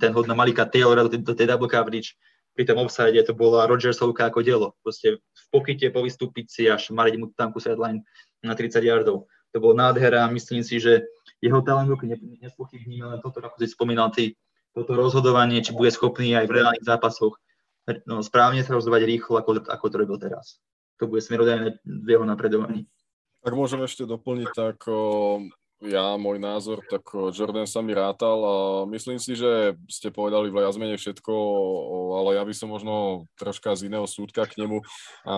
ten 0.00 0.10
hod 0.16 0.24
na 0.24 0.32
Malika 0.32 0.64
Taylora 0.64 1.04
do 1.04 1.36
tej 1.36 1.44
double 1.44 1.68
coverage, 1.68 2.16
pri 2.56 2.64
tom 2.64 2.80
offside 2.80 3.20
to 3.20 3.36
bola 3.36 3.68
Rodgersovka 3.68 4.32
ako 4.32 4.40
dielo. 4.40 4.68
Proste 4.80 5.20
v 5.20 5.46
pokyte 5.52 5.92
povystúpiť 5.92 6.46
si 6.48 6.62
až 6.66 6.88
mariť 6.90 7.14
mu 7.20 7.28
tanku 7.36 7.60
sideline 7.60 8.00
na 8.40 8.56
30 8.56 8.80
yardov. 8.80 9.28
To 9.52 9.56
bolo 9.60 9.76
nádhera 9.76 10.24
a 10.24 10.32
myslím 10.32 10.64
si, 10.64 10.80
že 10.80 11.04
jeho 11.44 11.60
talent 11.60 11.92
ruky 11.92 12.08
nespochybníme, 12.40 13.04
len 13.04 13.20
toto, 13.20 13.44
ako 13.44 13.60
si 13.60 13.68
spomínal 13.68 14.08
ty, 14.08 14.32
toto 14.72 14.96
rozhodovanie, 14.96 15.60
či 15.60 15.76
bude 15.76 15.92
schopný 15.92 16.32
aj 16.32 16.48
v 16.48 16.54
reálnych 16.60 16.84
zápasoch 16.84 17.36
no, 18.08 18.24
správne 18.24 18.64
sa 18.66 18.74
rozhodovať 18.74 19.02
rýchlo, 19.06 19.38
ako, 19.38 19.50
ako 19.68 19.86
to 19.86 19.96
robil 19.96 20.18
teraz. 20.18 20.58
To 20.98 21.06
bude 21.06 21.20
smerodajné 21.20 21.78
v 21.84 22.08
jeho 22.08 22.24
napredovaní. 22.24 22.88
Ak 23.46 23.54
môžem 23.54 23.84
ešte 23.84 24.08
doplniť, 24.08 24.48
tak 24.56 24.82
ja, 25.84 26.16
môj 26.16 26.40
názor, 26.40 26.80
tak 26.88 27.04
Jordan 27.36 27.68
sa 27.68 27.84
mi 27.84 27.92
rátal 27.92 28.38
a 28.40 28.56
myslím 28.88 29.20
si, 29.20 29.36
že 29.36 29.76
ste 29.92 30.08
povedali 30.08 30.48
v 30.48 30.56
menej 30.56 30.96
všetko, 30.96 31.32
ale 32.16 32.40
ja 32.40 32.42
by 32.48 32.54
som 32.56 32.72
možno 32.72 33.28
troška 33.36 33.76
z 33.76 33.92
iného 33.92 34.08
súdka 34.08 34.48
k 34.48 34.64
nemu. 34.64 34.80
A 35.28 35.36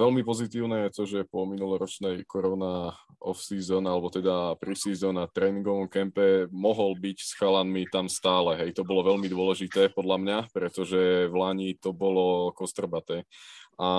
veľmi 0.00 0.24
pozitívne 0.24 0.88
je 0.88 0.90
to, 0.96 1.02
že 1.04 1.28
po 1.28 1.44
minuloročnej 1.44 2.24
korona 2.24 2.96
off-season, 3.20 3.84
alebo 3.84 4.08
teda 4.08 4.56
pre-season 4.56 5.20
a 5.20 5.28
tréningovom 5.28 5.90
kempe 5.90 6.48
mohol 6.48 6.96
byť 6.96 7.18
s 7.20 7.36
chalanmi 7.36 7.84
tam 7.92 8.08
stále. 8.08 8.56
Hej, 8.56 8.80
to 8.80 8.88
bolo 8.88 9.04
veľmi 9.04 9.28
dôležité 9.28 9.92
podľa 9.92 10.16
mňa, 10.16 10.38
pretože 10.48 11.28
v 11.28 11.34
Lani 11.34 11.76
to 11.76 11.92
bolo 11.92 12.56
kostrbaté. 12.56 13.28
A 13.78 13.90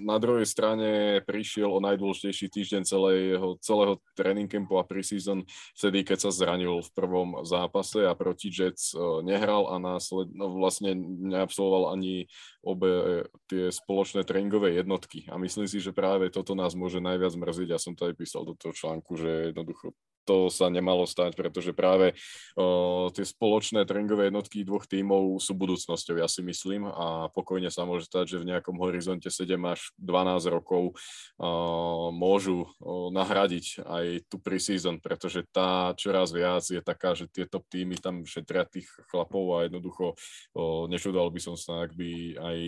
na 0.00 0.16
druhej 0.16 0.48
strane 0.48 1.20
prišiel 1.28 1.68
o 1.68 1.76
najdôležitejší 1.76 2.48
týždeň 2.48 2.82
celého, 2.88 3.60
celého 3.60 4.00
training 4.16 4.48
campu 4.48 4.80
a 4.80 4.88
preseason 4.88 5.44
vtedy, 5.76 6.08
keď 6.08 6.24
sa 6.24 6.30
zranil 6.32 6.80
v 6.80 6.90
prvom 6.96 7.44
zápase 7.44 8.08
a 8.08 8.16
proti 8.16 8.48
Jets 8.48 8.96
e, 8.96 9.20
nehral 9.28 9.68
a 9.68 9.76
následne 9.76 10.32
no 10.32 10.56
vlastne 10.56 10.96
neabsolvoval 11.04 11.92
ani 12.00 12.32
obe 12.64 13.24
tie 13.52 13.68
spoločné 13.68 14.24
tréningové 14.24 14.80
jednotky. 14.80 15.28
A 15.28 15.36
myslím 15.36 15.68
si, 15.68 15.84
že 15.84 15.92
práve 15.92 16.32
toto 16.32 16.56
nás 16.56 16.72
môže 16.72 17.04
najviac 17.04 17.36
mrziť. 17.36 17.68
Ja 17.68 17.76
som 17.76 17.92
to 17.92 18.08
aj 18.08 18.16
písal 18.16 18.48
do 18.48 18.56
toho 18.56 18.72
článku, 18.72 19.20
že 19.20 19.52
jednoducho 19.52 19.92
to 20.28 20.52
sa 20.52 20.68
nemalo 20.68 21.08
stať, 21.08 21.32
pretože 21.32 21.72
práve 21.72 22.12
o, 22.52 23.08
tie 23.08 23.24
spoločné 23.24 23.88
tréningové 23.88 24.28
jednotky 24.28 24.60
dvoch 24.60 24.84
tímov 24.84 25.40
sú 25.40 25.56
budúcnosťou, 25.56 26.20
ja 26.20 26.28
si 26.28 26.44
myslím, 26.44 26.84
a 26.84 27.32
pokojne 27.32 27.72
sa 27.72 27.88
môže 27.88 28.04
stať, 28.04 28.36
že 28.36 28.40
v 28.44 28.52
nejakom 28.52 28.76
horizonte 28.76 29.32
7 29.32 29.56
až 29.64 29.88
12 29.96 30.52
rokov 30.52 30.92
o, 30.92 32.12
môžu 32.12 32.68
o, 32.84 33.08
nahradiť 33.08 33.80
aj 33.88 34.04
tú 34.28 34.36
preseason, 34.36 35.00
pretože 35.00 35.48
tá 35.48 35.96
čoraz 35.96 36.28
viac 36.28 36.68
je 36.68 36.84
taká, 36.84 37.16
že 37.16 37.24
tie 37.32 37.48
top 37.48 37.64
týmy 37.72 37.96
tam 37.96 38.28
šetria 38.28 38.68
tých 38.68 38.92
chlapov 39.08 39.56
a 39.56 39.64
jednoducho 39.64 40.12
o, 40.52 40.84
nečudal 40.92 41.32
by 41.32 41.40
som 41.40 41.56
sa, 41.56 41.88
ak 41.88 41.96
by 41.96 42.36
aj 42.36 42.58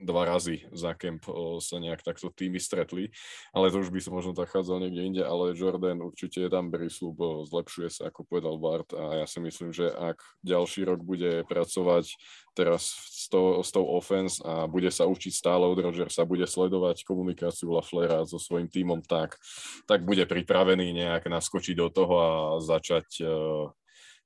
dva 0.00 0.24
razy 0.24 0.64
za 0.72 0.96
kemp 0.96 1.28
sa 1.60 1.76
nejak 1.76 2.00
takto 2.00 2.32
týmy 2.32 2.56
stretli, 2.56 3.12
ale 3.52 3.68
to 3.68 3.84
už 3.84 3.92
by 3.92 4.00
som 4.00 4.16
možno 4.16 4.32
zachádzal 4.32 4.80
niekde 4.82 5.02
inde, 5.04 5.22
ale 5.22 5.52
Jordan 5.54 6.00
určite 6.00 6.42
je 6.44 6.50
tam 6.50 6.72
prísľub, 6.72 7.46
zlepšuje 7.46 7.88
sa, 7.92 8.08
ako 8.08 8.24
povedal 8.24 8.56
Bart 8.56 8.90
a 8.96 9.22
ja 9.22 9.26
si 9.28 9.38
myslím, 9.44 9.70
že 9.70 9.92
ak 9.92 10.20
ďalší 10.40 10.88
rok 10.88 11.04
bude 11.04 11.44
pracovať 11.46 12.16
teraz 12.56 12.92
s 12.92 13.30
tou, 13.30 13.62
s 13.62 13.70
tou 13.70 13.86
offense 13.86 14.42
a 14.42 14.66
bude 14.66 14.90
sa 14.90 15.06
učiť 15.06 15.32
stále 15.32 15.64
od 15.64 15.78
Rodgersa, 15.78 16.26
bude 16.26 16.44
sledovať 16.44 17.06
komunikáciu 17.06 17.70
Laflera 17.70 18.26
so 18.26 18.40
svojím 18.40 18.66
tímom 18.66 19.00
tak, 19.04 19.38
tak 19.86 20.02
bude 20.02 20.26
pripravený 20.26 20.92
nejak 20.92 21.30
naskočiť 21.30 21.74
do 21.78 21.88
toho 21.88 22.14
a 22.18 22.30
začať 22.58 23.06
uh, 23.22 23.70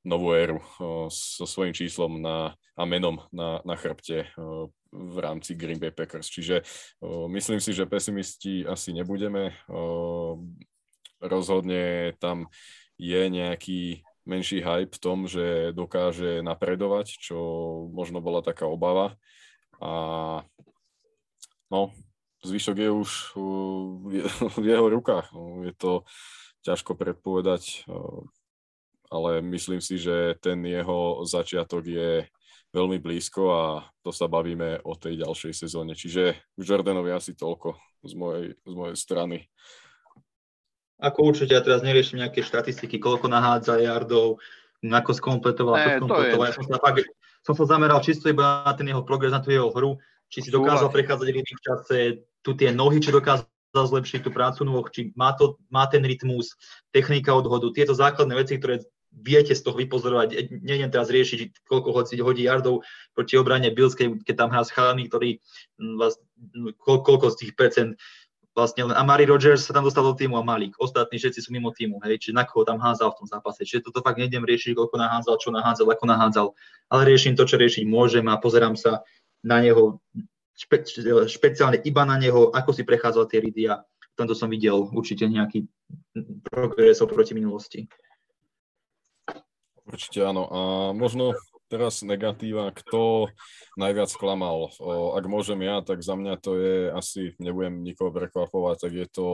novú 0.05 0.37
éru 0.37 0.61
uh, 0.61 1.09
so 1.09 1.49
svojím 1.49 1.73
číslom 1.73 2.21
na, 2.21 2.53
a 2.77 2.83
menom 2.85 3.25
na, 3.33 3.65
na 3.65 3.75
chrbte 3.75 4.29
uh, 4.37 4.69
v 4.95 5.17
rámci 5.19 5.59
Green 5.59 5.83
Bay 5.83 5.91
Packers. 5.91 6.31
Čiže 6.31 6.63
myslím 7.27 7.59
si, 7.59 7.75
že 7.75 7.83
pesimisti 7.83 8.63
asi 8.63 8.95
nebudeme. 8.95 9.51
Rozhodne 11.19 12.15
tam 12.23 12.47
je 12.95 13.27
nejaký 13.27 14.07
menší 14.23 14.63
hype 14.63 14.95
v 14.95 15.03
tom, 15.03 15.27
že 15.27 15.75
dokáže 15.75 16.47
napredovať, 16.47 17.11
čo 17.11 17.39
možno 17.91 18.23
bola 18.23 18.39
taká 18.39 18.71
obava. 18.71 19.19
A 19.83 19.93
no, 21.75 21.91
zvyšok 22.47 22.77
je 22.79 22.91
už 22.95 23.11
v 24.55 24.63
jeho 24.63 24.87
rukách. 24.95 25.35
Je 25.67 25.75
to 25.75 26.07
ťažko 26.63 26.95
predpovedať, 26.95 27.83
ale 29.15 29.39
myslím 29.55 29.79
si, 29.79 29.95
že 29.95 30.35
ten 30.43 30.59
jeho 30.67 31.23
začiatok 31.23 31.87
je 31.87 32.27
veľmi 32.75 32.99
blízko 32.99 33.43
a 33.55 33.65
to 34.03 34.11
sa 34.11 34.27
bavíme 34.27 34.83
o 34.83 34.99
tej 34.99 35.23
ďalšej 35.23 35.55
sezóne. 35.55 35.95
Čiže 35.95 36.35
Jordanovi 36.59 37.15
asi 37.15 37.39
toľko 37.39 37.79
z 38.03 38.13
mojej, 38.19 38.47
z 38.59 38.75
mojej 38.75 38.97
strany. 38.99 39.47
Ako 40.99 41.31
určite, 41.31 41.55
ja 41.55 41.63
teraz 41.63 41.87
neriešim 41.87 42.19
nejaké 42.19 42.43
štatistiky, 42.43 42.99
koľko 42.99 43.31
nahádza 43.31 43.79
jardov, 43.79 44.43
ako 44.83 45.11
skompletoval, 45.15 45.79
ako 45.79 45.91
skompletoval. 46.03 46.47
Ja 46.51 46.55
som 46.59 46.67
sa, 46.67 46.79
fakt, 46.83 47.07
som 47.47 47.55
sa 47.55 47.65
zameral 47.71 48.03
čisto 48.03 48.27
iba 48.27 48.67
na 48.67 48.75
ten 48.75 48.91
jeho 48.91 49.07
progres, 49.07 49.31
na 49.31 49.39
tú 49.39 49.55
jeho 49.55 49.71
hru, 49.71 49.97
či 50.27 50.43
si 50.43 50.51
dokázal 50.51 50.91
prechádzať 50.91 51.29
v 51.31 51.63
čase, 51.63 51.99
tu 52.43 52.59
tie 52.59 52.75
nohy, 52.75 52.99
či 52.99 53.15
dokázal 53.15 53.47
zlepšiť 53.75 54.27
tú 54.27 54.31
prácu 54.31 54.63
nôh, 54.67 54.87
či 54.91 55.11
má, 55.19 55.35
to, 55.35 55.59
má 55.71 55.87
ten 55.91 56.03
rytmus, 56.03 56.55
technika 56.95 57.35
odhodu, 57.35 57.71
tieto 57.75 57.95
základné 57.95 58.35
veci, 58.39 58.59
ktoré 58.59 58.83
viete 59.15 59.55
z 59.55 59.63
toho 59.63 59.79
vypozorovať. 59.79 60.29
E, 60.35 60.39
nejdem 60.63 60.91
teraz 60.91 61.09
riešiť, 61.09 61.67
koľko 61.71 61.95
hodí, 61.95 62.19
hodí 62.19 62.43
yardov 62.45 62.83
proti 63.15 63.39
obrane 63.39 63.71
Bilskej, 63.71 64.27
keď 64.27 64.35
tam 64.35 64.51
hrá 64.51 64.63
s 64.67 64.75
chalami, 64.75 65.07
ktorý 65.07 65.39
vlastne, 65.79 66.27
koľko 66.83 67.31
z 67.35 67.37
tých 67.47 67.53
percent 67.55 67.91
vlastne 68.55 68.87
len 68.87 68.95
Amari 68.95 69.27
Rogers 69.27 69.67
sa 69.67 69.75
tam 69.75 69.83
dostal 69.83 70.07
do 70.07 70.15
týmu 70.15 70.39
a 70.39 70.47
Malik. 70.47 70.79
Ostatní 70.79 71.19
všetci 71.19 71.43
sú 71.43 71.51
mimo 71.51 71.75
týmu, 71.75 71.99
hej, 72.07 72.23
čiže 72.23 72.39
na 72.39 72.47
koho 72.47 72.63
tam 72.63 72.79
hádzal 72.79 73.11
v 73.11 73.19
tom 73.19 73.27
zápase. 73.27 73.67
Čiže 73.67 73.91
toto 73.91 73.99
fakt 73.99 74.23
nejdem 74.23 74.47
riešiť, 74.47 74.79
koľko 74.79 74.95
nahádzal, 74.95 75.35
čo 75.43 75.51
nahádzal, 75.51 75.87
ako 75.91 76.05
nahádzal, 76.07 76.47
ale 76.95 77.03
riešim 77.03 77.35
to, 77.35 77.51
čo 77.51 77.59
riešiť 77.59 77.83
môžem 77.91 78.23
a 78.31 78.39
pozerám 78.39 78.79
sa 78.79 79.03
na 79.43 79.59
neho 79.59 79.99
špe, 80.55 80.87
špeciálne 81.27 81.83
iba 81.83 82.07
na 82.07 82.15
neho, 82.15 82.55
ako 82.55 82.71
si 82.71 82.87
prechádzal 82.87 83.27
tie 83.27 83.43
ridy 83.43 83.75
a 83.75 83.83
v 83.83 84.15
tomto 84.15 84.39
som 84.39 84.47
videl 84.47 84.87
určite 84.95 85.27
nejaký 85.27 85.67
progres 86.47 87.03
oproti 87.03 87.35
minulosti. 87.35 87.91
Určite 89.85 90.25
áno. 90.25 90.45
A 90.49 90.61
možno 90.97 91.37
teraz 91.69 92.05
negatíva, 92.05 92.71
kto 92.71 93.33
najviac 93.81 94.13
klamal. 94.15 94.71
Ak 95.17 95.25
môžem 95.27 95.65
ja, 95.65 95.81
tak 95.81 96.05
za 96.05 96.15
mňa 96.15 96.35
to 96.39 96.57
je 96.57 96.77
asi, 96.93 97.23
nebudem 97.41 97.83
nikoho 97.83 98.13
prekvapovať, 98.13 98.77
tak 98.89 98.93
je 98.95 99.07
to 99.11 99.27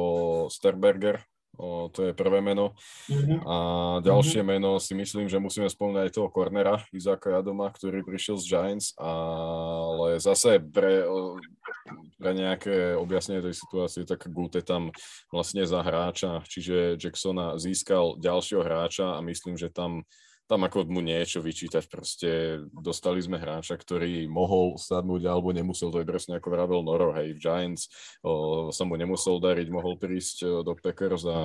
Sterberger, 0.48 1.20
O, 1.60 1.92
to 1.92 2.08
je 2.08 2.12
prvé 2.16 2.40
meno. 2.40 2.72
Mm-hmm. 3.10 3.38
A 3.44 3.56
ďalšie 4.00 4.40
mm-hmm. 4.40 4.52
meno 4.56 4.80
si 4.80 4.96
myslím, 4.96 5.28
že 5.28 5.42
musíme 5.42 5.68
spomínať 5.68 6.08
aj 6.08 6.14
toho 6.16 6.28
kornera 6.32 6.80
Izáka 6.88 7.36
Jadoma, 7.36 7.68
ktorý 7.68 8.00
prišiel 8.00 8.40
z 8.40 8.44
Giants, 8.48 8.96
ale 8.96 10.16
zase 10.22 10.56
pre, 10.56 11.04
pre 12.16 12.30
nejaké 12.32 12.96
objasnenie 12.96 13.44
tej 13.44 13.60
situácie, 13.60 14.08
tak 14.08 14.24
Gute 14.32 14.64
tam 14.64 14.88
vlastne 15.28 15.68
za 15.68 15.84
hráča, 15.84 16.40
čiže 16.48 16.96
Jacksona 16.96 17.60
získal 17.60 18.16
ďalšieho 18.16 18.64
hráča 18.64 19.18
a 19.18 19.24
myslím, 19.26 19.60
že 19.60 19.68
tam 19.68 20.08
tam 20.50 20.66
ako 20.66 20.90
mu 20.90 20.98
niečo 20.98 21.38
vyčítať, 21.38 21.86
proste 21.86 22.58
dostali 22.74 23.22
sme 23.22 23.38
hráča, 23.38 23.78
ktorý 23.78 24.26
mohol 24.26 24.74
sadnúť 24.74 25.30
alebo 25.30 25.54
nemusel, 25.54 25.94
to 25.94 26.02
je 26.02 26.10
presne 26.10 26.42
ako 26.42 26.50
vravel 26.50 26.82
Noro, 26.82 27.14
hej, 27.14 27.38
v 27.38 27.42
Giants 27.42 27.86
o, 28.26 28.74
sa 28.74 28.82
mu 28.82 28.98
nemusel 28.98 29.38
dariť, 29.38 29.70
mohol 29.70 29.94
prísť 29.94 30.66
do 30.66 30.74
Packers 30.74 31.22
a 31.30 31.38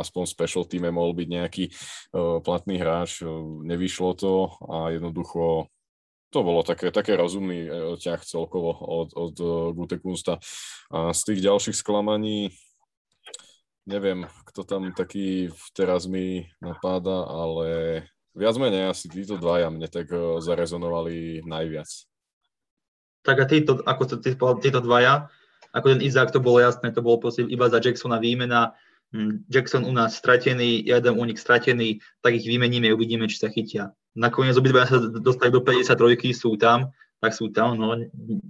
aspoň 0.00 0.24
special 0.24 0.64
týme 0.64 0.88
mohol 0.88 1.12
byť 1.12 1.28
nejaký 1.28 1.64
o, 1.68 2.40
platný 2.40 2.80
hráč, 2.80 3.20
o, 3.20 3.60
nevyšlo 3.68 4.16
to 4.16 4.48
a 4.64 4.96
jednoducho 4.96 5.68
to 6.32 6.40
bolo 6.40 6.64
také, 6.64 6.88
také 6.88 7.20
rozumný 7.20 7.68
e, 7.68 7.70
ťah 8.00 8.20
celkovo 8.20 8.72
od, 8.72 9.16
od 9.16 9.36
Gutekunsta. 9.72 10.36
A 10.92 11.16
z 11.16 11.20
tých 11.24 11.40
ďalších 11.40 11.76
sklamaní 11.76 12.52
neviem, 13.88 14.28
kto 14.44 14.68
tam 14.68 14.92
taký 14.92 15.48
teraz 15.72 16.04
mi 16.04 16.44
napáda, 16.60 17.24
ale 17.24 17.68
viac 18.38 18.54
menej 18.54 18.94
asi 18.94 19.10
títo 19.10 19.34
dvaja 19.34 19.68
mne 19.68 19.90
tak 19.90 20.06
uh, 20.14 20.38
zarezonovali 20.38 21.42
najviac. 21.42 21.90
Tak 23.26 23.36
a 23.42 23.44
títo, 23.50 23.82
ako 23.82 24.02
to 24.06 24.14
ty 24.22 24.38
povedal, 24.38 24.62
títo 24.62 24.80
dvaja, 24.80 25.26
ako 25.74 25.86
ten 25.92 26.00
Izák, 26.00 26.30
to 26.32 26.40
bolo 26.40 26.62
jasné, 26.62 26.94
to 26.94 27.04
bolo 27.04 27.20
proste 27.20 27.44
iba 27.44 27.68
za 27.68 27.82
Jacksona 27.82 28.16
výmena. 28.16 28.72
Hm, 29.12 29.48
Jackson 29.48 29.84
u 29.88 29.92
nás 29.92 30.16
stratený, 30.16 30.84
jeden 30.84 31.16
nich 31.26 31.40
stratený, 31.40 32.00
tak 32.20 32.36
ich 32.36 32.44
vymeníme, 32.44 32.92
uvidíme, 32.92 33.24
či 33.28 33.40
sa 33.40 33.48
chytia. 33.48 33.92
Nakoniec 34.12 34.56
obidva 34.56 34.84
sa 34.84 35.00
dostali 35.00 35.48
do 35.48 35.64
53, 35.64 36.32
sú 36.32 36.56
tam, 36.60 36.92
tak 37.18 37.34
sú 37.34 37.50
tam. 37.50 37.74
No, 37.74 37.98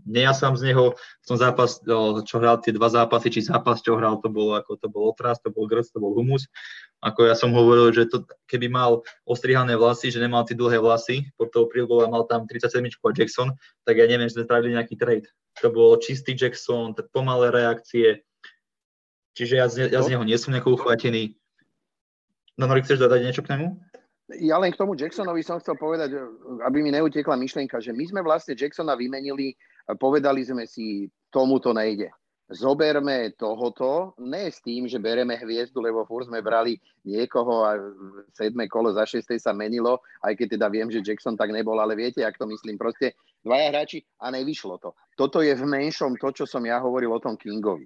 nie 0.05 0.23
ja 0.25 0.37
som 0.37 0.53
z 0.53 0.73
neho 0.73 0.93
v 0.97 1.25
tom 1.25 1.41
zápas, 1.41 1.81
čo 2.25 2.37
hral 2.37 2.61
tie 2.61 2.77
dva 2.77 2.93
zápasy, 2.93 3.33
či 3.33 3.41
zápas, 3.49 3.81
čo 3.81 3.97
hral, 3.97 4.21
to 4.21 4.29
bolo 4.29 4.61
ako 4.61 4.77
to 4.77 4.89
bol 4.93 5.09
otras, 5.09 5.41
to 5.41 5.49
bol 5.49 5.65
grc, 5.65 5.89
to 5.89 5.99
bol 6.01 6.13
humus. 6.13 6.47
Ako 7.01 7.31
ja 7.31 7.35
som 7.39 7.55
hovoril, 7.57 7.95
že 7.95 8.11
to, 8.11 8.29
keby 8.51 8.69
mal 8.69 9.01
ostrihané 9.25 9.79
vlasy, 9.79 10.13
že 10.13 10.21
nemal 10.21 10.45
tie 10.45 10.59
dlhé 10.59 10.83
vlasy, 10.83 11.33
pod 11.41 11.49
tou 11.49 11.65
prílbou 11.65 12.05
a 12.05 12.13
mal 12.13 12.29
tam 12.29 12.45
37 12.45 12.85
a 12.85 13.09
Jackson, 13.17 13.49
tak 13.89 13.97
ja 13.97 14.05
neviem, 14.05 14.29
že 14.29 14.37
sme 14.37 14.45
spravili 14.45 14.77
nejaký 14.77 15.01
trade. 15.01 15.29
To 15.65 15.73
bol 15.73 15.97
čistý 16.03 16.37
Jackson, 16.37 16.93
pomalé 17.15 17.49
reakcie, 17.55 18.27
čiže 19.33 19.55
ja 19.57 19.67
z, 19.71 19.89
ja 19.89 20.01
z 20.05 20.13
neho 20.13 20.27
nie 20.27 20.37
som 20.37 20.53
nejako 20.53 20.77
uchvatený. 20.77 21.39
No, 22.59 22.67
Nori, 22.67 22.83
chceš 22.83 22.99
dodať 22.99 23.23
niečo 23.23 23.47
k 23.47 23.55
nemu? 23.55 23.88
Ja 24.37 24.61
len 24.61 24.69
k 24.69 24.81
tomu 24.81 24.93
Jacksonovi 24.93 25.41
som 25.41 25.57
chcel 25.57 25.81
povedať, 25.81 26.13
aby 26.61 26.85
mi 26.85 26.93
neutekla 26.93 27.33
myšlienka, 27.41 27.81
že 27.81 27.97
my 27.97 28.05
sme 28.05 28.21
vlastne 28.21 28.53
Jacksona 28.53 28.93
vymenili, 28.93 29.57
povedali 29.97 30.45
sme 30.45 30.69
si, 30.69 31.09
tomu 31.33 31.57
to 31.57 31.73
nejde. 31.73 32.13
Zoberme 32.49 33.37
tohoto, 33.37 34.17
ne 34.25 34.49
s 34.49 34.65
tým, 34.65 34.89
že 34.89 34.97
bereme 34.97 35.37
hviezdu, 35.37 35.85
lebo 35.85 36.09
furt 36.09 36.33
sme 36.33 36.41
brali 36.41 36.81
niekoho 37.05 37.61
a 37.69 37.77
sedme 38.33 38.65
kolo 38.73 38.89
za 38.97 39.05
šestej 39.05 39.37
sa 39.37 39.53
menilo, 39.53 40.01
aj 40.25 40.33
keď 40.33 40.57
teda 40.57 40.67
viem, 40.73 40.89
že 40.89 41.05
Jackson 41.05 41.37
tak 41.37 41.53
nebol, 41.53 41.77
ale 41.77 41.93
viete, 41.93 42.25
ak 42.25 42.41
to 42.41 42.49
myslím, 42.49 42.81
proste 42.81 43.21
dvaja 43.45 43.69
hráči 43.69 44.01
a 44.25 44.33
nevyšlo 44.33 44.81
to. 44.81 44.97
Toto 45.13 45.45
je 45.45 45.53
v 45.53 45.65
menšom 45.69 46.17
to, 46.17 46.33
čo 46.33 46.45
som 46.49 46.65
ja 46.65 46.81
hovoril 46.81 47.13
o 47.13 47.21
tom 47.21 47.37
Kingovi 47.37 47.85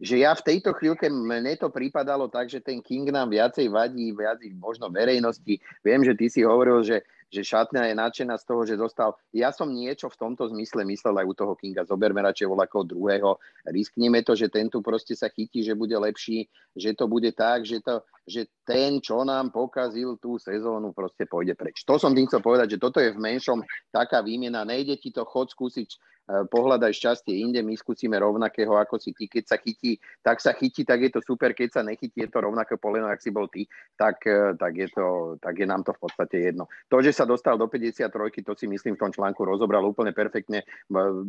že 0.00 0.20
ja 0.20 0.36
v 0.36 0.44
tejto 0.44 0.76
chvíľke 0.76 1.08
mne 1.08 1.56
to 1.56 1.72
prípadalo 1.72 2.28
tak, 2.28 2.52
že 2.52 2.60
ten 2.60 2.84
King 2.84 3.08
nám 3.08 3.32
viacej 3.32 3.72
vadí, 3.72 4.12
viac 4.12 4.40
možno 4.60 4.92
verejnosti. 4.92 5.56
Viem, 5.80 6.04
že 6.04 6.12
ty 6.12 6.28
si 6.28 6.44
hovoril, 6.44 6.84
že, 6.84 7.00
že 7.32 7.40
šatňa 7.42 7.90
je 7.90 7.94
nadšená 7.96 8.34
z 8.36 8.44
toho, 8.44 8.62
že 8.68 8.76
dostal. 8.76 9.16
Ja 9.32 9.50
som 9.50 9.72
niečo 9.72 10.12
v 10.12 10.20
tomto 10.20 10.46
zmysle 10.52 10.84
myslel 10.84 11.24
aj 11.24 11.26
u 11.26 11.34
toho 11.34 11.52
Kinga. 11.56 11.88
Zoberme 11.88 12.20
radšej 12.20 12.44
voľakého 12.44 12.84
druhého. 12.84 13.40
Riskneme 13.64 14.20
to, 14.20 14.36
že 14.36 14.52
ten 14.52 14.68
tu 14.68 14.84
proste 14.84 15.16
sa 15.16 15.32
chytí, 15.32 15.64
že 15.64 15.72
bude 15.72 15.96
lepší, 15.96 16.44
že 16.76 16.92
to 16.92 17.08
bude 17.08 17.32
tak, 17.32 17.64
že, 17.64 17.80
to, 17.80 18.04
že 18.28 18.46
ten, 18.68 19.00
čo 19.00 19.24
nám 19.24 19.48
pokazil 19.48 20.20
tú 20.20 20.36
sezónu, 20.36 20.92
proste 20.92 21.24
pôjde 21.24 21.56
preč. 21.56 21.82
To 21.88 21.96
som 21.96 22.12
tým 22.12 22.28
chcel 22.28 22.44
povedať, 22.44 22.76
že 22.76 22.82
toto 22.82 23.00
je 23.00 23.16
v 23.16 23.22
menšom 23.22 23.64
taká 23.88 24.20
výmena. 24.20 24.68
Nejde 24.68 25.00
ti 25.00 25.08
to 25.08 25.24
chod 25.24 25.48
skúsiť 25.48 26.15
pohľadaj 26.26 26.90
šťastie 26.90 27.38
inde, 27.38 27.62
my 27.62 27.78
skúsime 27.78 28.18
rovnakého 28.18 28.74
ako 28.74 28.98
si 28.98 29.14
ty. 29.14 29.30
Keď 29.30 29.44
sa 29.46 29.56
chytí, 29.62 30.02
tak 30.26 30.42
sa 30.42 30.50
chytí, 30.58 30.82
tak 30.82 31.06
je 31.06 31.10
to 31.14 31.20
super, 31.22 31.54
keď 31.54 31.78
sa 31.78 31.82
nechytí, 31.86 32.26
je 32.26 32.30
to 32.30 32.42
rovnaké 32.42 32.74
poleno, 32.74 33.06
ak 33.06 33.22
si 33.22 33.30
bol 33.30 33.46
ty, 33.46 33.70
tak, 33.94 34.26
eh, 34.26 34.58
tak, 34.58 34.74
je 34.74 34.88
to, 34.90 35.38
tak 35.38 35.54
je 35.54 35.66
nám 35.66 35.86
to 35.86 35.94
v 35.94 36.00
podstate 36.02 36.36
jedno. 36.50 36.66
To, 36.90 36.98
že 36.98 37.14
sa 37.14 37.22
dostal 37.22 37.54
do 37.54 37.70
53, 37.70 38.42
to 38.42 38.58
si 38.58 38.66
myslím 38.66 38.98
v 38.98 39.02
tom 39.06 39.14
článku 39.14 39.46
rozobral 39.46 39.86
úplne 39.86 40.10
perfektne. 40.10 40.66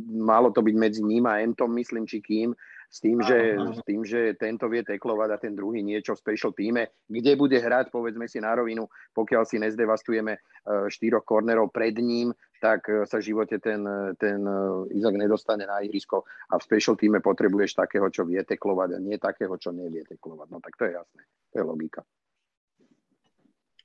Malo 0.10 0.50
to 0.50 0.66
byť 0.66 0.76
medzi 0.76 1.02
ním 1.06 1.30
a 1.30 1.46
Entom, 1.46 1.70
myslím, 1.78 2.10
či 2.10 2.18
kým, 2.18 2.58
s 2.88 3.04
tým, 3.04 3.20
že, 3.20 3.60
s 3.60 3.84
tým, 3.84 4.02
že 4.08 4.34
tento 4.40 4.72
vie 4.72 4.80
teklovať 4.80 5.30
a 5.36 5.38
ten 5.38 5.52
druhý 5.52 5.84
niečo 5.84 6.16
v 6.16 6.24
special 6.24 6.56
týme, 6.56 7.04
kde 7.06 7.36
bude 7.36 7.60
hrať, 7.60 7.92
povedzme 7.92 8.32
si 8.32 8.40
na 8.40 8.56
rovinu, 8.56 8.88
pokiaľ 9.12 9.44
si 9.44 9.60
nezdevastujeme 9.60 10.34
eh, 10.34 10.88
štyroch 10.88 11.28
kornerov 11.28 11.70
pred 11.70 12.00
ním, 12.00 12.32
tak 12.60 12.90
e, 12.90 13.06
sa 13.06 13.22
v 13.22 13.28
živote 13.34 13.62
ten, 13.62 13.86
ten 14.18 14.42
e, 14.42 14.58
Izak 14.98 15.16
nedostane 15.16 15.70
na 15.70 15.82
ihrisko 15.86 16.26
a 16.50 16.58
v 16.58 16.66
special 16.66 16.98
týme 16.98 17.22
potrebuješ 17.22 17.78
takého, 17.78 18.10
čo 18.10 18.26
vie 18.26 18.42
teklovať 18.42 18.98
a 18.98 19.00
nie 19.02 19.18
takého, 19.22 19.54
čo 19.62 19.70
nevie 19.70 20.04
teklovať. 20.06 20.48
No 20.50 20.58
tak 20.58 20.74
to 20.76 20.90
je 20.90 20.98
jasné. 20.98 21.22
To 21.54 21.56
je 21.62 21.64
logika. 21.64 22.02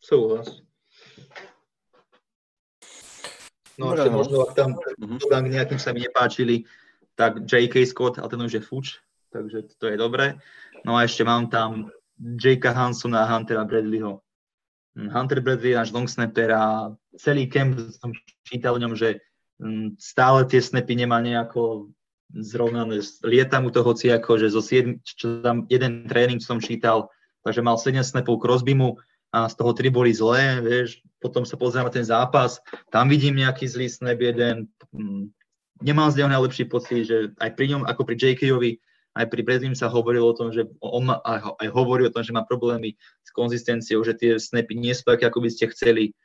Súhlas. 0.03 0.49
No 3.81 3.97
ešte 3.97 4.13
možno, 4.13 4.45
ak 4.45 4.53
tam 4.53 4.77
dodám 5.01 5.49
k 5.49 5.55
nejakým 5.57 5.81
sa 5.81 5.97
mi 5.97 6.05
nepáčili, 6.05 6.69
tak 7.15 7.45
J.K. 7.45 7.87
Scott, 7.87 8.19
ale 8.19 8.29
ten 8.29 8.41
už 8.43 8.53
je 8.53 8.63
fuč, 8.63 8.87
takže 9.33 9.69
to 9.77 9.87
je 9.93 9.97
dobré. 9.97 10.41
No 10.85 10.97
a 10.97 11.05
ešte 11.05 11.25
mám 11.25 11.53
tam 11.53 11.93
J.K. 12.19 12.73
Hansona 12.73 13.25
a 13.25 13.31
Huntera 13.31 13.65
Bradleyho. 13.65 14.23
Hunter 14.97 15.41
Bradley 15.41 15.73
je 15.73 15.81
náš 15.81 15.93
long 15.93 16.05
snapper 16.05 16.53
a 16.53 16.93
celý 17.17 17.49
camp 17.49 17.81
som 17.97 18.13
čítal 18.45 18.77
o 18.77 18.83
ňom, 18.83 18.93
že 18.93 19.25
mm, 19.57 19.97
stále 19.97 20.45
tie 20.45 20.61
snapy 20.61 20.93
nemá 20.93 21.17
nejako 21.25 21.89
zrovnané. 22.37 23.01
Lieta 23.25 23.61
mu 23.61 23.73
to 23.73 23.81
hoci 23.81 24.13
ako, 24.13 24.37
že 24.37 24.53
zo 24.53 24.61
7, 24.61 25.01
čo 25.05 25.41
tam 25.41 25.65
jeden 25.73 26.09
tréning 26.09 26.41
som 26.41 26.61
čítal, 26.61 27.09
takže 27.45 27.65
mal 27.65 27.81
7 27.81 28.05
snapov 28.05 28.41
Crosbymu 28.41 29.01
a 29.33 29.49
z 29.49 29.55
toho 29.57 29.73
3 29.73 29.89
boli 29.89 30.13
zlé, 30.13 30.61
vieš, 30.61 31.01
potom 31.21 31.49
sa 31.49 31.57
pozriem 31.57 31.89
na 31.89 31.93
ten 31.93 32.05
zápas, 32.05 32.61
tam 32.93 33.09
vidím 33.09 33.41
nejaký 33.41 33.65
zlý 33.65 33.89
snap 33.89 34.21
jeden, 34.21 34.69
nemal 35.83 36.09
z 36.11 36.23
neho 36.23 36.31
najlepší 36.31 36.65
pocit, 36.71 37.05
že 37.07 37.35
aj 37.39 37.51
pri 37.59 37.77
ňom, 37.77 37.83
ako 37.85 38.03
pri 38.07 38.17
JK-ovi, 38.17 38.79
aj 39.13 39.27
pri 39.29 39.41
Bredlim 39.45 39.77
sa 39.77 39.93
hovorilo 39.93 40.33
o 40.33 40.37
tom, 40.37 40.49
že 40.49 40.65
on 40.81 41.13
má, 41.13 41.21
aj, 41.21 41.69
hovorí 41.69 42.09
o 42.09 42.15
tom, 42.15 42.25
že 42.25 42.33
má 42.33 42.49
problémy 42.49 42.97
s 43.21 43.31
konzistenciou, 43.35 44.01
že 44.01 44.17
tie 44.17 44.41
snapy 44.41 44.73
nie 44.73 44.97
sú 44.97 45.05
také, 45.05 45.29
ako 45.29 45.45
by 45.45 45.51
ste 45.53 45.69
chceli. 45.69 46.17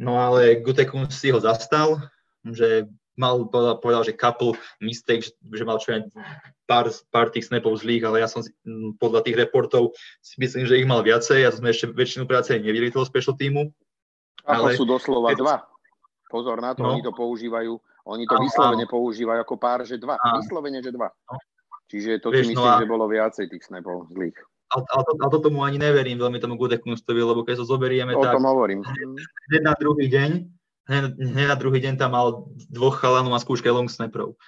No 0.00 0.18
ale 0.18 0.58
Gutekun 0.58 1.06
si 1.12 1.30
ho 1.30 1.38
zastal, 1.38 2.02
že 2.42 2.90
mal, 3.14 3.46
povedal, 3.46 3.76
povedal 3.78 4.02
že 4.02 4.16
couple 4.16 4.56
mistake, 4.82 5.22
že, 5.22 5.32
že 5.36 5.62
mal 5.62 5.78
čo 5.78 5.92
pár, 6.64 6.90
pár 7.12 7.28
tých 7.30 7.46
snapov 7.46 7.78
zlých, 7.78 8.08
ale 8.08 8.24
ja 8.24 8.28
som 8.30 8.40
podľa 8.96 9.22
tých 9.28 9.36
reportov 9.38 9.94
si 10.24 10.40
myslím, 10.40 10.66
že 10.66 10.80
ich 10.80 10.88
mal 10.88 11.04
viacej 11.04 11.46
a 11.46 11.54
sme 11.54 11.70
ešte 11.70 11.92
väčšinu 11.92 12.24
práce 12.24 12.56
nevideli 12.56 12.90
toho 12.90 13.06
special 13.06 13.36
týmu. 13.36 13.70
Ale 14.48 14.74
sú 14.74 14.88
doslova 14.88 15.36
dva. 15.36 15.68
Pozor 16.30 16.62
na 16.62 16.72
to, 16.72 16.86
no. 16.86 16.96
oni 16.96 17.02
to 17.04 17.12
používajú, 17.12 17.76
oni 18.08 18.24
to 18.24 18.36
vyslovene 18.40 18.86
používajú 18.88 19.40
ako 19.44 19.56
pár, 19.60 19.84
že 19.84 20.00
dva. 20.00 20.16
Vyslovene, 20.40 20.80
že 20.80 20.94
dva. 20.94 21.12
No. 21.12 21.36
Čiže 21.90 22.22
to 22.22 22.30
si 22.30 22.54
no 22.54 22.62
myslím, 22.62 22.66
no 22.70 22.70
a... 22.70 22.78
že 22.78 22.86
bolo 22.86 23.04
viacej 23.10 23.50
tých 23.50 23.66
snapov 23.66 24.06
zlých. 24.14 24.38
Ale, 24.70 24.86
ale, 24.94 25.02
to, 25.02 25.12
ale 25.18 25.30
to 25.34 25.38
tomu 25.42 25.66
ani 25.66 25.82
neverím 25.82 26.22
veľmi 26.22 26.38
tomu 26.38 26.54
Gudekunostovi, 26.54 27.18
lebo 27.26 27.42
keď 27.42 27.58
sa 27.58 27.66
so 27.66 27.74
zoberieme, 27.74 28.14
o 28.14 28.22
tak... 28.22 28.38
tom 28.38 28.46
hovorím. 28.46 28.86
Hneď 29.50 29.62
na 29.66 29.74
druhý 29.74 30.06
deň, 30.06 30.30
hneď 31.10 31.46
na 31.50 31.58
druhý 31.58 31.82
deň 31.82 31.98
tam 31.98 32.14
mal 32.14 32.46
dvoch 32.70 33.02
chalanov 33.02 33.34
a 33.34 33.42
skúške 33.42 33.66
long 33.66 33.90
snapperov. 33.90 34.38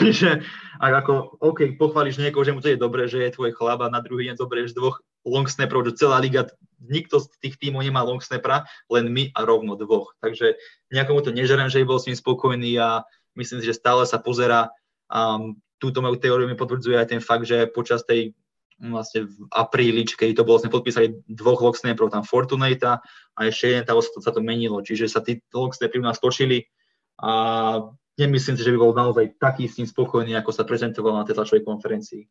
Čiže 0.00 0.40
ak 0.84 0.92
ako, 1.04 1.36
OK, 1.44 1.76
pochváliš 1.76 2.16
niekoho, 2.24 2.48
že 2.48 2.56
mu 2.56 2.64
to 2.64 2.72
je 2.72 2.80
dobré, 2.80 3.04
že 3.04 3.20
je 3.20 3.36
tvoj 3.36 3.52
chlap 3.52 3.84
a 3.84 3.92
na 3.92 4.00
druhý 4.00 4.32
deň 4.32 4.40
zoberieš 4.40 4.72
dvoch 4.72 5.04
long 5.28 5.44
snapperov, 5.44 5.92
že 5.92 6.00
celá 6.00 6.24
liga, 6.24 6.48
nikto 6.80 7.20
z 7.22 7.26
tých 7.40 7.56
tímov 7.56 7.84
nemá 7.84 8.04
long 8.04 8.20
snappera, 8.20 8.68
len 8.92 9.08
my 9.08 9.32
a 9.32 9.44
rovno 9.44 9.76
dvoch. 9.76 10.12
Takže 10.20 10.60
nejakomu 10.92 11.24
to 11.24 11.32
nežerem, 11.32 11.68
že 11.72 11.86
bol 11.88 12.00
s 12.00 12.06
ním 12.08 12.16
spokojný 12.16 12.76
a 12.80 13.04
myslím 13.36 13.60
si, 13.60 13.72
že 13.72 13.80
stále 13.80 14.04
sa 14.04 14.20
pozera 14.20 14.72
um, 15.08 15.56
túto 15.76 16.00
moju 16.00 16.16
teóriu 16.16 16.48
mi 16.48 16.56
potvrdzuje 16.56 16.96
aj 16.96 17.08
ten 17.12 17.20
fakt, 17.20 17.44
že 17.44 17.68
počas 17.68 18.04
tej 18.04 18.32
vlastne 18.76 19.24
v 19.24 19.48
apríli, 19.56 20.04
keď 20.04 20.36
to 20.36 20.44
bolo, 20.44 20.60
sme 20.60 20.68
podpísali 20.68 21.24
dvoch 21.24 21.64
locksnaperov, 21.64 22.12
tam 22.12 22.28
Fortunata 22.28 23.00
a 23.32 23.40
ešte 23.48 23.72
jeden, 23.72 23.88
tam 23.88 23.96
sa 24.04 24.32
to 24.32 24.44
menilo, 24.44 24.84
čiže 24.84 25.08
sa 25.08 25.24
tí 25.24 25.40
locksnaperi 25.48 26.04
u 26.04 26.04
nás 26.04 26.20
točili 26.20 26.68
a 27.16 27.80
nemyslím 28.20 28.56
si, 28.60 28.64
že 28.64 28.72
by 28.76 28.78
bol 28.80 28.92
naozaj 28.92 29.40
taký 29.40 29.64
s 29.64 29.80
tým 29.80 29.88
spokojný, 29.88 30.36
ako 30.36 30.52
sa 30.52 30.68
prezentoval 30.68 31.16
na 31.16 31.24
tej 31.24 31.40
tlačovej 31.40 31.64
konferencii. 31.64 32.28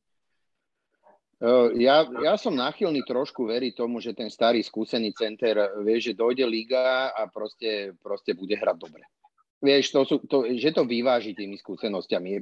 Ja, 1.75 2.07
ja 2.23 2.39
som 2.39 2.55
náchylný 2.55 3.03
trošku 3.03 3.43
veriť 3.51 3.75
tomu, 3.75 3.99
že 3.99 4.15
ten 4.15 4.31
starý 4.31 4.63
skúsený 4.63 5.11
center 5.11 5.59
vie, 5.83 5.99
že 5.99 6.15
dojde 6.15 6.47
liga 6.47 7.11
a 7.11 7.27
proste, 7.27 7.91
proste 7.99 8.31
bude 8.31 8.55
hrať 8.55 8.77
dobre. 8.79 9.03
Vieš, 9.59 9.91
to 9.91 10.01
sú, 10.07 10.15
to, 10.23 10.47
že 10.55 10.71
to 10.71 10.87
vyváži 10.87 11.35
tými 11.35 11.59
skúsenostiami 11.59 12.39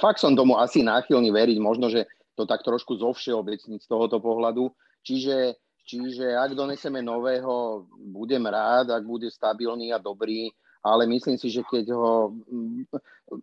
fakt 0.00 0.20
som 0.20 0.32
tomu 0.32 0.56
asi 0.56 0.80
náchylný 0.80 1.28
veriť, 1.28 1.58
možno, 1.60 1.92
že 1.92 2.08
to 2.38 2.46
tak 2.48 2.64
trošku 2.64 2.96
zo 2.96 3.12
všeobecniť 3.12 3.80
z 3.82 3.90
tohoto 3.90 4.22
pohľadu. 4.22 4.70
Čiže, 5.04 5.58
čiže 5.84 6.38
ak 6.38 6.54
doneseme 6.54 7.02
nového, 7.02 7.84
budem 8.08 8.46
rád, 8.46 8.94
ak 8.94 9.04
bude 9.04 9.28
stabilný 9.28 9.92
a 9.92 9.98
dobrý, 10.00 10.48
ale 10.88 11.04
myslím 11.06 11.36
si, 11.36 11.52
že 11.52 11.60
keď 11.60 11.92
ho... 11.92 12.32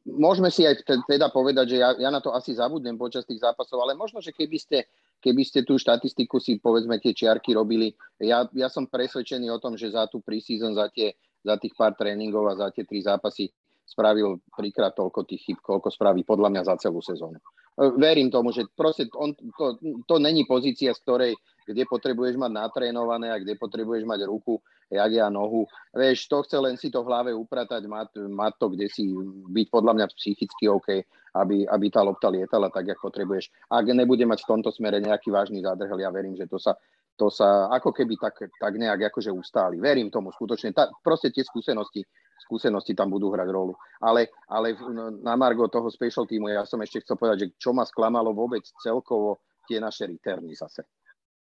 Môžeme 0.06 0.50
si 0.50 0.66
aj 0.66 0.82
teda 1.06 1.30
povedať, 1.30 1.76
že 1.76 1.78
ja, 1.78 1.94
ja 1.96 2.10
na 2.10 2.18
to 2.18 2.34
asi 2.34 2.58
zabudnem 2.58 2.98
počas 2.98 3.24
tých 3.24 3.46
zápasov, 3.46 3.86
ale 3.86 3.94
možno, 3.94 4.18
že 4.18 4.34
keby 4.34 4.58
ste, 4.58 4.90
keby 5.22 5.46
ste 5.46 5.62
tú 5.62 5.78
štatistiku 5.78 6.42
si, 6.42 6.58
povedzme, 6.58 6.98
tie 6.98 7.14
čiarky 7.14 7.54
robili, 7.54 7.94
ja, 8.18 8.50
ja 8.58 8.68
som 8.68 8.90
presvedčený 8.90 9.54
o 9.54 9.62
tom, 9.62 9.78
že 9.78 9.94
za 9.94 10.10
tú 10.10 10.26
preseason, 10.26 10.74
za, 10.74 10.90
tie, 10.90 11.14
za 11.46 11.56
tých 11.62 11.78
pár 11.78 11.94
tréningov 11.94 12.50
a 12.50 12.58
za 12.58 12.68
tie 12.74 12.82
tri 12.82 13.06
zápasy 13.06 13.54
spravil 13.86 14.42
trikrát 14.58 14.98
toľko 14.98 15.30
tých 15.30 15.46
chyb, 15.46 15.58
koľko 15.62 15.94
spraví 15.94 16.26
podľa 16.26 16.50
mňa 16.50 16.62
za 16.66 16.76
celú 16.82 17.06
sezónu. 17.06 17.38
E, 17.38 17.94
verím 18.02 18.34
tomu, 18.34 18.50
že 18.50 18.66
proste 18.74 19.06
on, 19.14 19.38
to, 19.38 19.78
to 20.10 20.16
není 20.18 20.44
pozícia, 20.50 20.92
z 20.98 21.00
ktorej, 21.06 21.32
kde 21.70 21.86
potrebuješ 21.86 22.42
mať 22.42 22.52
natrénované 22.52 23.30
a 23.30 23.38
kde 23.38 23.54
potrebuješ 23.56 24.04
mať 24.10 24.26
ruku, 24.26 24.58
jak 24.90 25.12
ja 25.12 25.28
nohu. 25.30 25.66
Vieš, 25.94 26.30
to 26.30 26.44
chce 26.46 26.58
len 26.62 26.76
si 26.78 26.94
to 26.94 27.02
v 27.02 27.10
hlave 27.10 27.32
upratať, 27.34 27.86
mať, 27.90 28.22
mať 28.30 28.54
to, 28.62 28.68
kde 28.74 28.88
si 28.90 29.12
byť 29.50 29.68
podľa 29.70 29.94
mňa 29.98 30.06
psychicky 30.14 30.70
OK, 30.70 31.02
aby, 31.42 31.66
aby 31.66 31.86
tá 31.90 32.06
lopta 32.06 32.30
lietala 32.30 32.70
tak, 32.70 32.94
ako 32.94 33.10
potrebuješ. 33.10 33.50
Ak 33.70 33.86
nebude 33.90 34.24
mať 34.24 34.46
v 34.46 34.50
tomto 34.58 34.70
smere 34.70 35.02
nejaký 35.02 35.34
vážny 35.34 35.62
zádrhel, 35.66 36.00
ja 36.00 36.10
verím, 36.14 36.38
že 36.38 36.46
to 36.46 36.62
sa, 36.62 36.78
to 37.18 37.34
sa 37.34 37.72
ako 37.74 37.92
keby 37.92 38.20
tak, 38.20 38.38
tak 38.60 38.74
nejak 38.78 39.10
akože 39.10 39.34
ustáli. 39.34 39.82
Verím 39.82 40.14
tomu 40.14 40.30
skutočne. 40.30 40.72
Tá, 40.72 40.92
proste 41.02 41.34
tie 41.34 41.42
skúsenosti 41.42 42.06
skúsenosti 42.46 42.94
tam 42.94 43.10
budú 43.10 43.34
hrať 43.34 43.50
rolu. 43.50 43.74
Ale, 44.04 44.30
ale 44.52 44.78
na 45.24 45.34
Margo 45.34 45.66
toho 45.72 45.90
special 45.90 46.30
týmu 46.30 46.52
ja 46.52 46.68
som 46.68 46.78
ešte 46.84 47.02
chcel 47.02 47.18
povedať, 47.18 47.38
že 47.42 47.48
čo 47.58 47.74
ma 47.74 47.88
sklamalo 47.88 48.36
vôbec 48.36 48.62
celkovo 48.84 49.42
tie 49.66 49.82
naše 49.82 50.06
returny 50.06 50.54
zase. 50.54 50.86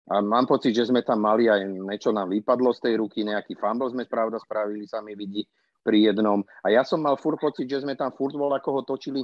A 0.08 0.24
mám 0.24 0.48
pocit, 0.48 0.72
že 0.72 0.88
sme 0.88 1.04
tam 1.04 1.20
mali 1.20 1.52
aj 1.52 1.68
niečo 1.68 2.16
nám 2.16 2.32
vypadlo 2.32 2.72
z 2.72 2.80
tej 2.88 2.94
ruky, 3.04 3.28
nejaký 3.28 3.60
fumble 3.60 3.92
sme 3.92 4.08
pravda 4.08 4.40
spravili, 4.40 4.88
sa 4.88 5.04
mi 5.04 5.12
vidí 5.12 5.44
pri 5.84 6.12
jednom. 6.12 6.40
A 6.64 6.72
ja 6.72 6.80
som 6.84 7.04
mal 7.04 7.20
furt 7.20 7.36
pocit, 7.36 7.68
že 7.68 7.84
sme 7.84 7.92
tam 7.92 8.12
furt 8.16 8.32
vol, 8.32 8.52
ako 8.56 8.80
ho 8.80 8.82
točili, 8.88 9.20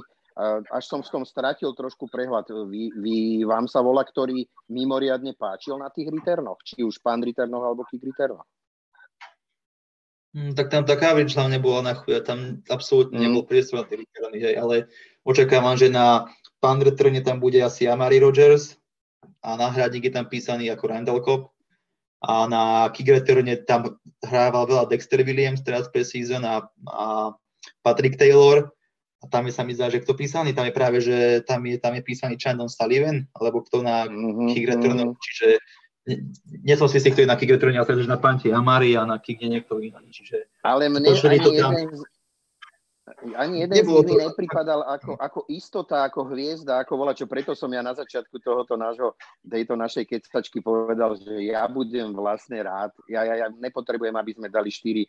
až 0.69 0.83
som 0.85 1.01
v 1.01 1.09
tom 1.09 1.23
stratil 1.25 1.73
trošku 1.73 2.05
prehľad. 2.11 2.69
Vy, 2.69 2.93
vy, 3.01 3.15
vám 3.47 3.65
sa 3.65 3.81
volá, 3.81 4.05
ktorý 4.05 4.45
mimoriadne 4.69 5.33
páčil 5.33 5.79
na 5.81 5.89
tých 5.89 6.13
returnoch, 6.13 6.61
či 6.61 6.85
už 6.85 7.01
pán 7.01 7.23
returnoch 7.25 7.65
alebo 7.65 7.87
kick 7.89 8.05
returnoch? 8.05 8.45
Mm, 10.35 10.51
tak 10.51 10.67
tam 10.67 10.83
tá 10.83 10.99
coverage 10.99 11.31
hlavne 11.31 11.63
bola 11.63 11.79
na 11.81 11.93
chuja, 11.95 12.19
tam 12.19 12.59
absolútne 12.67 13.15
mm. 13.15 13.23
nebol 13.23 13.47
priestor 13.47 13.81
na 13.81 13.87
tie 13.87 14.03
hej, 14.35 14.59
ale 14.59 14.91
očakávam, 15.23 15.79
že 15.79 15.87
na 15.87 16.27
pán 16.59 16.83
returne 16.83 17.23
tam 17.23 17.39
bude 17.39 17.63
asi 17.63 17.87
Amari 17.87 18.19
Rogers 18.19 18.75
a 19.45 19.53
náhradník 19.53 20.09
je 20.09 20.13
tam 20.17 20.25
písaný 20.25 20.73
ako 20.73 20.89
Randall 20.89 21.21
Cobb 21.21 21.53
a 22.25 22.49
na 22.49 22.89
kick 22.89 23.13
returne 23.13 23.53
tam 23.69 24.01
hrával 24.25 24.65
veľa 24.65 24.89
Dexter 24.89 25.21
Williams 25.21 25.61
teraz 25.61 25.85
pre 25.93 26.01
season 26.01 26.41
a, 26.41 26.65
a 26.89 27.29
Patrick 27.85 28.17
Taylor 28.17 28.73
a 29.21 29.25
tam 29.29 29.45
je 29.45 29.53
sa 29.53 29.61
mi 29.61 29.77
zdá, 29.77 29.93
že 29.93 30.01
kto 30.01 30.17
písaný, 30.17 30.57
tam 30.57 30.65
je 30.65 30.73
práve, 30.73 30.97
že 31.01 31.45
tam 31.45 31.61
je, 31.65 31.77
tam 31.77 31.93
je 31.93 32.01
písaný 32.01 32.37
Chandon 32.41 32.69
Sullivan, 32.69 33.25
alebo 33.37 33.61
kto 33.61 33.85
na 33.85 34.05
mm-hmm. 34.09 34.49
kick 34.53 34.65
returne, 34.69 35.03
čiže 35.17 35.49
nie 36.61 36.75
som 36.77 36.85
si 36.85 37.01
istý, 37.01 37.09
kto 37.09 37.25
je 37.25 37.31
na 37.31 37.37
kick 37.37 37.49
returne, 37.49 37.81
ale 37.81 38.01
že 38.01 38.05
na 38.05 38.21
panti 38.21 38.53
Amari 38.53 38.93
a 38.93 39.05
na 39.09 39.17
kick 39.17 39.41
je 39.41 39.49
niekto 39.49 39.81
iný. 39.81 40.05
Čiže 40.13 40.49
ale 40.61 40.89
mne 40.89 41.09
ani 41.09 41.41
to 41.41 41.51
tam... 41.57 41.73
jeden, 41.73 42.05
ani 43.37 43.61
jeden 43.61 43.85
z 43.85 43.87
nich 43.87 44.09
to... 44.09 44.17
nepripadal 44.17 44.81
ako, 44.81 45.13
ako 45.21 45.39
istota, 45.53 46.09
ako 46.09 46.25
hviezda, 46.33 46.81
ako 46.81 46.93
vola, 46.97 47.13
čo 47.13 47.29
preto 47.29 47.53
som 47.53 47.69
ja 47.69 47.85
na 47.85 47.93
začiatku 47.93 48.41
tohoto 48.41 48.73
nášho, 48.73 49.13
tejto 49.45 49.77
našej 49.77 50.09
kecačky 50.09 50.57
povedal, 50.65 51.13
že 51.13 51.45
ja 51.45 51.69
budem 51.69 52.09
vlastne 52.17 52.65
rád. 52.65 52.97
Ja, 53.05 53.21
ja, 53.21 53.45
ja 53.45 53.47
nepotrebujem, 53.53 54.15
aby 54.17 54.31
sme 54.33 54.49
dali 54.49 54.73
4, 54.73 55.05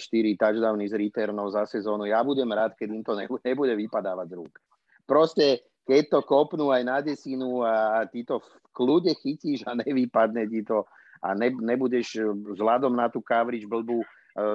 4 0.00 0.40
touchdowny 0.40 0.88
z 0.88 0.96
returnov 0.96 1.52
za 1.52 1.68
sezónu. 1.68 2.08
Ja 2.08 2.24
budem 2.24 2.48
rád, 2.48 2.80
keď 2.80 2.88
im 2.96 3.04
to 3.04 3.12
nebude 3.44 3.76
vypadávať 3.76 4.26
z 4.32 4.36
rúk. 4.40 4.54
Proste 5.04 5.68
keď 5.84 6.16
to 6.16 6.20
kopnú 6.24 6.72
aj 6.72 6.82
na 6.82 7.04
desinu 7.04 7.60
a 7.60 8.08
ty 8.08 8.24
to 8.24 8.40
v 8.40 8.48
kľude 8.72 9.12
chytíš 9.20 9.68
a 9.68 9.76
nevypadne 9.76 10.48
ti 10.48 10.64
to 10.64 10.88
a 11.20 11.36
ne, 11.36 11.52
nebudeš 11.52 12.24
vzhľadom 12.56 12.92
na 12.92 13.12
tú 13.12 13.20
coverage 13.20 13.68
blbú, 13.68 14.00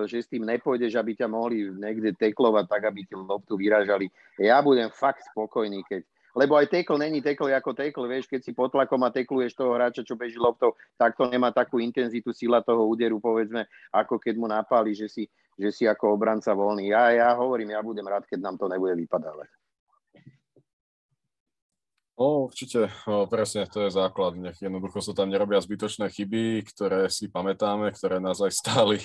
že 0.07 0.23
s 0.23 0.27
tým 0.27 0.43
nepôjdeš, 0.43 0.99
aby 0.99 1.15
ťa 1.15 1.27
mohli 1.31 1.71
niekde 1.71 2.11
teklovať 2.15 2.65
tak, 2.67 2.83
aby 2.91 3.07
ti 3.07 3.15
loptu 3.15 3.55
vyražali. 3.55 4.11
Ja 4.35 4.59
budem 4.59 4.91
fakt 4.91 5.23
spokojný, 5.31 5.83
keď 5.87 6.03
lebo 6.37 6.55
aj 6.55 6.69
tekl 6.69 6.93
není 6.95 7.25
tekl 7.25 7.49
ako 7.49 7.73
tekl, 7.73 8.05
vieš, 8.05 8.29
keď 8.29 8.41
si 8.45 8.51
pod 8.53 8.69
tlakom 8.69 9.01
a 9.01 9.09
tekluješ 9.09 9.57
toho 9.57 9.73
hráča, 9.73 10.05
čo 10.05 10.13
beží 10.13 10.37
loptou, 10.37 10.77
tak 10.93 11.17
to 11.17 11.25
nemá 11.25 11.49
takú 11.49 11.81
intenzitu, 11.81 12.29
sila 12.31 12.61
toho 12.61 12.85
úderu, 12.85 13.17
povedzme, 13.17 13.65
ako 13.89 14.21
keď 14.21 14.35
mu 14.37 14.45
napáli, 14.45 14.93
že 14.93 15.09
si, 15.09 15.25
že 15.57 15.73
si 15.73 15.83
ako 15.89 16.13
obranca 16.13 16.53
voľný. 16.53 16.93
Ja, 16.93 17.09
ja 17.09 17.29
hovorím, 17.33 17.73
ja 17.73 17.81
budem 17.81 18.05
rád, 18.05 18.29
keď 18.29 18.45
nám 18.45 18.55
to 18.61 18.69
nebude 18.69 18.93
vypadávať. 18.93 19.49
No, 22.19 22.51
určite, 22.51 22.91
no, 23.07 23.31
presne, 23.31 23.63
to 23.63 23.87
je 23.87 23.95
základ. 23.95 24.35
Nech 24.35 24.59
jednoducho 24.59 24.99
sa 24.99 25.15
tam 25.15 25.31
nerobia 25.31 25.63
zbytočné 25.63 26.11
chyby, 26.11 26.67
ktoré 26.67 27.07
si 27.07 27.31
pamätáme, 27.31 27.95
ktoré 27.95 28.19
nás 28.19 28.43
aj 28.43 28.51
stáli, 28.51 28.99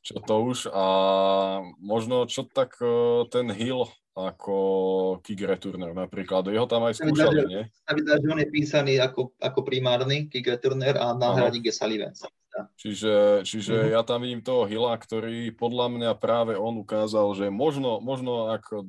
čo 0.00 0.16
to 0.24 0.34
už. 0.48 0.72
A 0.72 0.84
možno 1.76 2.24
čo 2.24 2.48
tak 2.48 2.80
ten 3.28 3.52
Hill 3.52 3.84
ako 4.16 4.56
kick 5.20 5.44
returner 5.44 5.92
napríklad, 5.92 6.48
jeho 6.48 6.64
tam 6.64 6.88
aj 6.88 6.98
skúšali, 6.98 7.44
nie? 7.44 7.62
Sa 7.84 7.92
vydá, 7.92 8.16
že 8.16 8.26
on 8.32 8.40
je 8.40 8.48
písaný 8.48 8.96
ako, 9.04 9.36
ako 9.36 9.60
primárny 9.60 10.24
kick 10.32 10.48
returner 10.48 10.96
a 10.96 11.12
náhradník 11.12 11.68
je 11.68 11.76
Sullivan. 11.76 12.16
Čiže, 12.76 13.46
čiže 13.46 13.74
Mhm. 13.76 13.90
ja 13.94 14.00
tam 14.04 14.20
vidím 14.20 14.42
toho 14.42 14.66
Hila, 14.66 14.96
ktorý 14.98 15.52
podľa 15.54 15.86
mňa 15.88 16.10
práve 16.18 16.58
on 16.58 16.80
ukázal, 16.80 17.32
že 17.32 17.46
možno, 17.48 18.02
možno 18.02 18.52
ako 18.52 18.84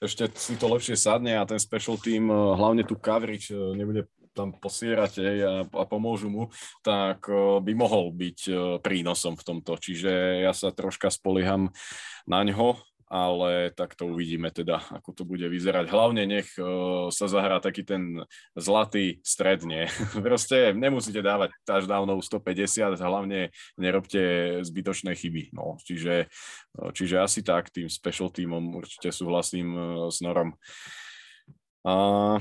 ešte 0.00 0.30
si 0.38 0.56
to 0.56 0.70
lepšie 0.70 0.96
sadne 0.96 1.36
a 1.36 1.48
ten 1.48 1.58
special 1.60 1.98
team, 2.00 2.30
eh, 2.30 2.34
hlavne 2.34 2.86
tu 2.86 2.96
coverage 2.96 3.52
eh, 3.52 3.76
nebude 3.76 4.08
tam 4.30 4.54
posierať 4.54 5.12
a, 5.42 5.54
a 5.66 5.82
pomôžu 5.90 6.30
mu, 6.30 6.48
tak 6.86 7.26
eh, 7.26 7.58
by 7.60 7.72
mohol 7.74 8.14
byť 8.14 8.38
prínosom 8.80 9.34
v 9.34 9.44
tomto. 9.44 9.74
Čiže 9.76 10.46
ja 10.46 10.54
sa 10.54 10.70
troška 10.70 11.10
spolieham 11.10 11.74
na 12.30 12.46
ňo, 12.46 12.78
ale 13.10 13.74
tak 13.74 13.98
to 13.98 14.06
uvidíme 14.06 14.54
teda, 14.54 14.78
ako 14.94 15.10
to 15.10 15.22
bude 15.26 15.42
vyzerať. 15.50 15.90
Hlavne 15.90 16.30
nech 16.30 16.46
uh, 16.62 17.10
sa 17.10 17.26
zahrá 17.26 17.58
taký 17.58 17.82
ten 17.82 18.22
zlatý 18.54 19.18
stred, 19.26 19.66
nie? 19.66 19.90
Proste 20.26 20.70
nemusíte 20.70 21.18
dávať 21.18 21.50
touchdownov 21.66 22.22
150, 22.22 22.94
hlavne 23.02 23.50
nerobte 23.74 24.22
zbytočné 24.62 25.18
chyby. 25.18 25.50
No, 25.50 25.74
čiže, 25.82 26.30
uh, 26.78 26.94
čiže 26.94 27.18
asi 27.18 27.42
tak, 27.42 27.74
tým 27.74 27.90
special 27.90 28.30
teamom 28.30 28.78
určite 28.78 29.10
súhlasím 29.10 29.74
uh, 29.74 29.82
s 30.06 30.22
Norom. 30.22 30.54
A 31.82 32.38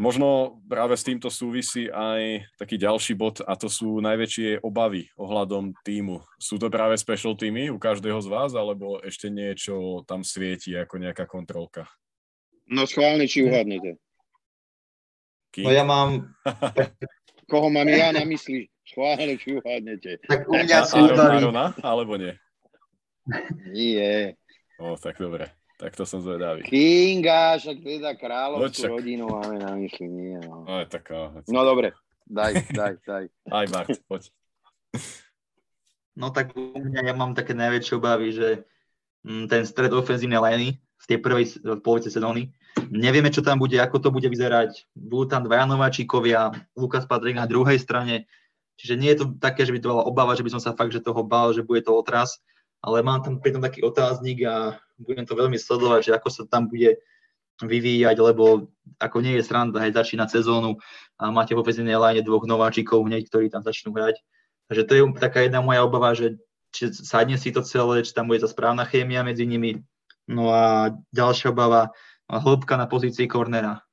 možno 0.00 0.60
práve 0.64 0.96
s 0.96 1.04
týmto 1.04 1.28
súvisí 1.28 1.86
aj 1.92 2.48
taký 2.56 2.80
ďalší 2.80 3.14
bod 3.14 3.44
a 3.44 3.54
to 3.54 3.68
sú 3.68 4.00
najväčšie 4.00 4.64
obavy 4.64 5.08
ohľadom 5.14 5.76
týmu. 5.84 6.24
Sú 6.40 6.56
to 6.56 6.72
práve 6.72 6.96
special 6.96 7.36
týmy 7.36 7.68
u 7.68 7.78
každého 7.78 8.18
z 8.20 8.28
vás, 8.28 8.52
alebo 8.56 8.98
ešte 9.04 9.28
niečo 9.28 10.02
tam 10.08 10.24
svieti 10.24 10.72
ako 10.74 10.98
nejaká 10.98 11.28
kontrolka? 11.28 11.86
No 12.64 12.88
schválne, 12.88 13.28
či 13.28 13.44
uhádnete. 13.44 14.00
Kým? 15.52 15.68
No 15.68 15.70
ja 15.70 15.84
mám, 15.84 16.32
Koho 17.50 17.68
mám 17.68 17.88
ja 17.92 18.10
na 18.10 18.24
mysli? 18.24 18.66
Schválne, 18.84 19.36
či 19.36 19.56
uhádnete. 19.60 20.20
tak 20.24 20.48
u 20.48 20.56
mňa 20.56 20.78
sú 20.84 21.00
Arona, 21.12 21.72
alebo 21.80 22.16
nie? 22.20 22.36
Nie. 23.72 24.36
O, 24.76 24.96
tak 25.00 25.16
dobre. 25.16 25.48
Tak 25.84 26.00
to 26.00 26.08
som 26.08 26.24
zvedavý. 26.24 26.64
Kinga, 26.64 27.60
však 27.60 27.76
teda 27.84 28.16
No 28.16 28.20
kráľovskú 28.24 28.88
čak. 28.88 28.88
rodinu 28.88 29.28
máme 29.28 29.60
na 29.60 29.76
mysli. 29.76 30.08
Nie, 30.08 30.40
no. 30.40 30.64
No, 30.64 30.80
je 30.80 30.88
taká... 30.88 31.28
no 31.44 31.60
dobre, 31.60 31.92
daj, 32.24 32.72
daj, 32.72 32.94
daj. 33.04 33.24
Aj 33.52 33.66
Bart, 33.68 33.92
poď. 34.08 34.32
no 36.16 36.32
tak 36.32 36.56
u 36.56 36.80
mňa 36.80 37.04
ja 37.04 37.12
mám 37.12 37.36
také 37.36 37.52
najväčšie 37.52 38.00
obavy, 38.00 38.32
že 38.32 38.48
mm, 39.28 39.44
ten 39.52 39.68
stred 39.68 39.92
ofenzívnej 39.92 40.40
liney 40.40 40.80
v 40.80 41.04
tej 41.04 41.18
prvej 41.20 41.44
polovici 41.84 42.08
sezóny, 42.08 42.48
nevieme, 42.88 43.28
čo 43.28 43.44
tam 43.44 43.60
bude, 43.60 43.76
ako 43.76 44.00
to 44.00 44.08
bude 44.08 44.24
vyzerať. 44.24 44.88
Budú 44.96 45.36
tam 45.36 45.44
dvaja 45.44 45.68
nováčikovia, 45.68 46.48
Lukas 46.72 47.04
Patrik 47.04 47.36
na 47.36 47.44
druhej 47.44 47.76
strane, 47.76 48.24
čiže 48.80 48.96
nie 48.96 49.12
je 49.12 49.20
to 49.20 49.36
také, 49.36 49.68
že 49.68 49.74
by 49.76 49.84
to 49.84 49.92
bola 49.92 50.08
obava, 50.08 50.32
že 50.32 50.40
by 50.40 50.48
som 50.56 50.64
sa 50.64 50.72
fakt, 50.72 50.96
že 50.96 51.04
toho 51.04 51.20
bál, 51.20 51.52
že 51.52 51.60
bude 51.60 51.84
to 51.84 51.92
otras, 51.92 52.40
ale 52.80 53.04
mám 53.04 53.20
tam 53.20 53.36
pritom 53.36 53.60
taký 53.60 53.84
otáznik 53.84 54.48
a 54.48 54.80
budem 54.98 55.26
to 55.26 55.34
veľmi 55.34 55.58
sledovať, 55.58 56.10
že 56.10 56.12
ako 56.14 56.28
sa 56.30 56.42
tam 56.46 56.70
bude 56.70 56.98
vyvíjať, 57.62 58.16
lebo 58.18 58.74
ako 58.98 59.22
nie 59.22 59.38
je 59.38 59.46
sranda, 59.46 59.78
hej, 59.82 59.94
začínať 59.94 60.42
sezónu 60.42 60.82
a 61.22 61.30
máte 61.30 61.54
v 61.54 61.62
ofenzívnej 61.62 61.94
line 61.94 62.22
dvoch 62.26 62.46
nováčikov 62.50 63.06
hneď, 63.06 63.30
ktorí 63.30 63.46
tam 63.46 63.62
začnú 63.62 63.94
hrať. 63.94 64.18
Takže 64.66 64.82
to 64.86 64.92
je 64.94 65.02
taká 65.22 65.46
jedna 65.46 65.62
moja 65.62 65.86
obava, 65.86 66.10
že 66.18 66.42
či 66.74 66.90
sadne 66.90 67.38
si 67.38 67.54
to 67.54 67.62
celé, 67.62 68.02
či 68.02 68.10
tam 68.10 68.26
bude 68.26 68.42
tá 68.42 68.50
správna 68.50 68.82
chémia 68.82 69.22
medzi 69.22 69.46
nimi. 69.46 69.86
No 70.26 70.50
a 70.50 70.90
ďalšia 71.14 71.54
obava, 71.54 71.94
hĺbka 72.26 72.74
na 72.74 72.90
pozícii 72.90 73.30
kornera. 73.30 73.86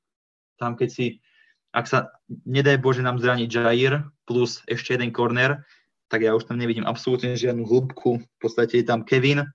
Tam 0.58 0.74
keď 0.74 0.88
si, 0.90 1.06
ak 1.70 1.86
sa, 1.86 2.10
nedaj 2.26 2.82
Bože 2.82 3.04
nám 3.04 3.22
zraniť 3.22 3.46
Jair 3.46 4.02
plus 4.26 4.64
ešte 4.66 4.98
jeden 4.98 5.14
korner, 5.14 5.62
tak 6.10 6.26
ja 6.26 6.34
už 6.34 6.50
tam 6.50 6.58
nevidím 6.58 6.84
absolútne 6.84 7.38
žiadnu 7.38 7.62
hĺbku. 7.62 8.20
V 8.20 8.38
podstate 8.42 8.82
je 8.82 8.86
tam 8.88 9.06
Kevin, 9.06 9.46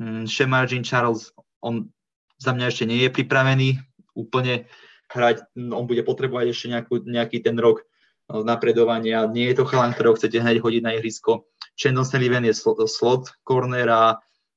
Shemarjin 0.00 0.82
Charles, 0.82 1.32
on 1.60 1.92
za 2.40 2.56
mňa 2.56 2.66
ešte 2.72 2.88
nie 2.88 3.04
je 3.04 3.12
pripravený 3.12 3.76
úplne 4.16 4.64
hrať, 5.12 5.44
mm, 5.52 5.76
on 5.76 5.84
bude 5.84 6.00
potrebovať 6.02 6.46
ešte 6.50 6.66
nejakú, 6.72 7.04
nejaký 7.04 7.44
ten 7.44 7.54
rok 7.60 7.84
eh, 7.84 8.42
napredovania. 8.42 9.28
Nie 9.28 9.52
je 9.52 9.60
to 9.60 9.68
chalan, 9.68 9.92
ktorého 9.92 10.16
chcete 10.16 10.40
hneď 10.40 10.64
hodiť 10.64 10.82
na 10.82 10.96
ihrisko. 10.96 11.44
Chandon 11.76 12.08
Sullivan 12.08 12.48
je 12.48 12.56
sl- 12.56 12.88
slot, 12.88 13.28
corner 13.44 13.88
a 13.92 14.02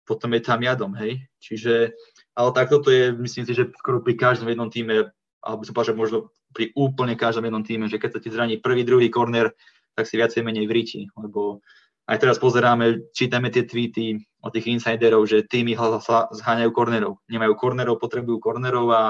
potom 0.07 0.31
je 0.35 0.41
tam 0.43 0.59
jadom, 0.63 0.95
hej. 0.99 1.23
Čiže, 1.39 1.95
ale 2.35 2.49
tak 2.55 2.71
toto 2.71 2.91
je, 2.91 3.11
myslím 3.15 3.47
si, 3.47 3.53
že 3.55 3.71
skoro 3.79 4.03
pri 4.03 4.15
každom 4.19 4.51
jednom 4.51 4.67
týme, 4.67 5.11
alebo 5.43 5.63
som 5.63 5.75
že 5.75 5.95
možno 5.95 6.31
pri 6.51 6.71
úplne 6.75 7.15
každom 7.15 7.47
jednom 7.47 7.63
týme, 7.63 7.87
že 7.87 7.99
keď 7.99 8.09
sa 8.15 8.19
ti 8.19 8.29
zraní 8.31 8.59
prvý, 8.59 8.83
druhý 8.83 9.07
corner, 9.07 9.55
tak 9.95 10.07
si 10.07 10.19
viacej 10.19 10.43
menej 10.43 10.67
vríti, 10.67 11.07
lebo 11.15 11.63
aj 12.07 12.19
teraz 12.19 12.37
pozeráme, 12.39 13.15
čítame 13.15 13.47
tie 13.47 13.63
tweety 13.63 14.19
od 14.43 14.51
tých 14.51 14.75
insiderov, 14.75 15.23
že 15.23 15.47
týmy 15.47 15.79
zháňajú 16.35 16.71
kornerov. 16.75 17.23
Nemajú 17.31 17.53
kornerov, 17.55 17.95
potrebujú 17.95 18.43
kornerov 18.43 18.91
a 18.91 19.01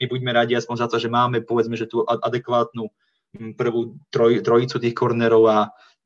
my 0.00 0.04
buďme 0.08 0.32
radi 0.32 0.56
aspoň 0.56 0.76
za 0.80 0.86
to, 0.88 0.96
že 0.96 1.12
máme, 1.12 1.44
povedzme, 1.44 1.76
že 1.76 1.84
tú 1.84 2.02
adekvátnu 2.02 2.88
prvú 3.54 4.00
troj, 4.08 4.40
trojicu 4.40 4.76
tých 4.80 4.96
kornerov 4.96 5.44
a 5.46 5.58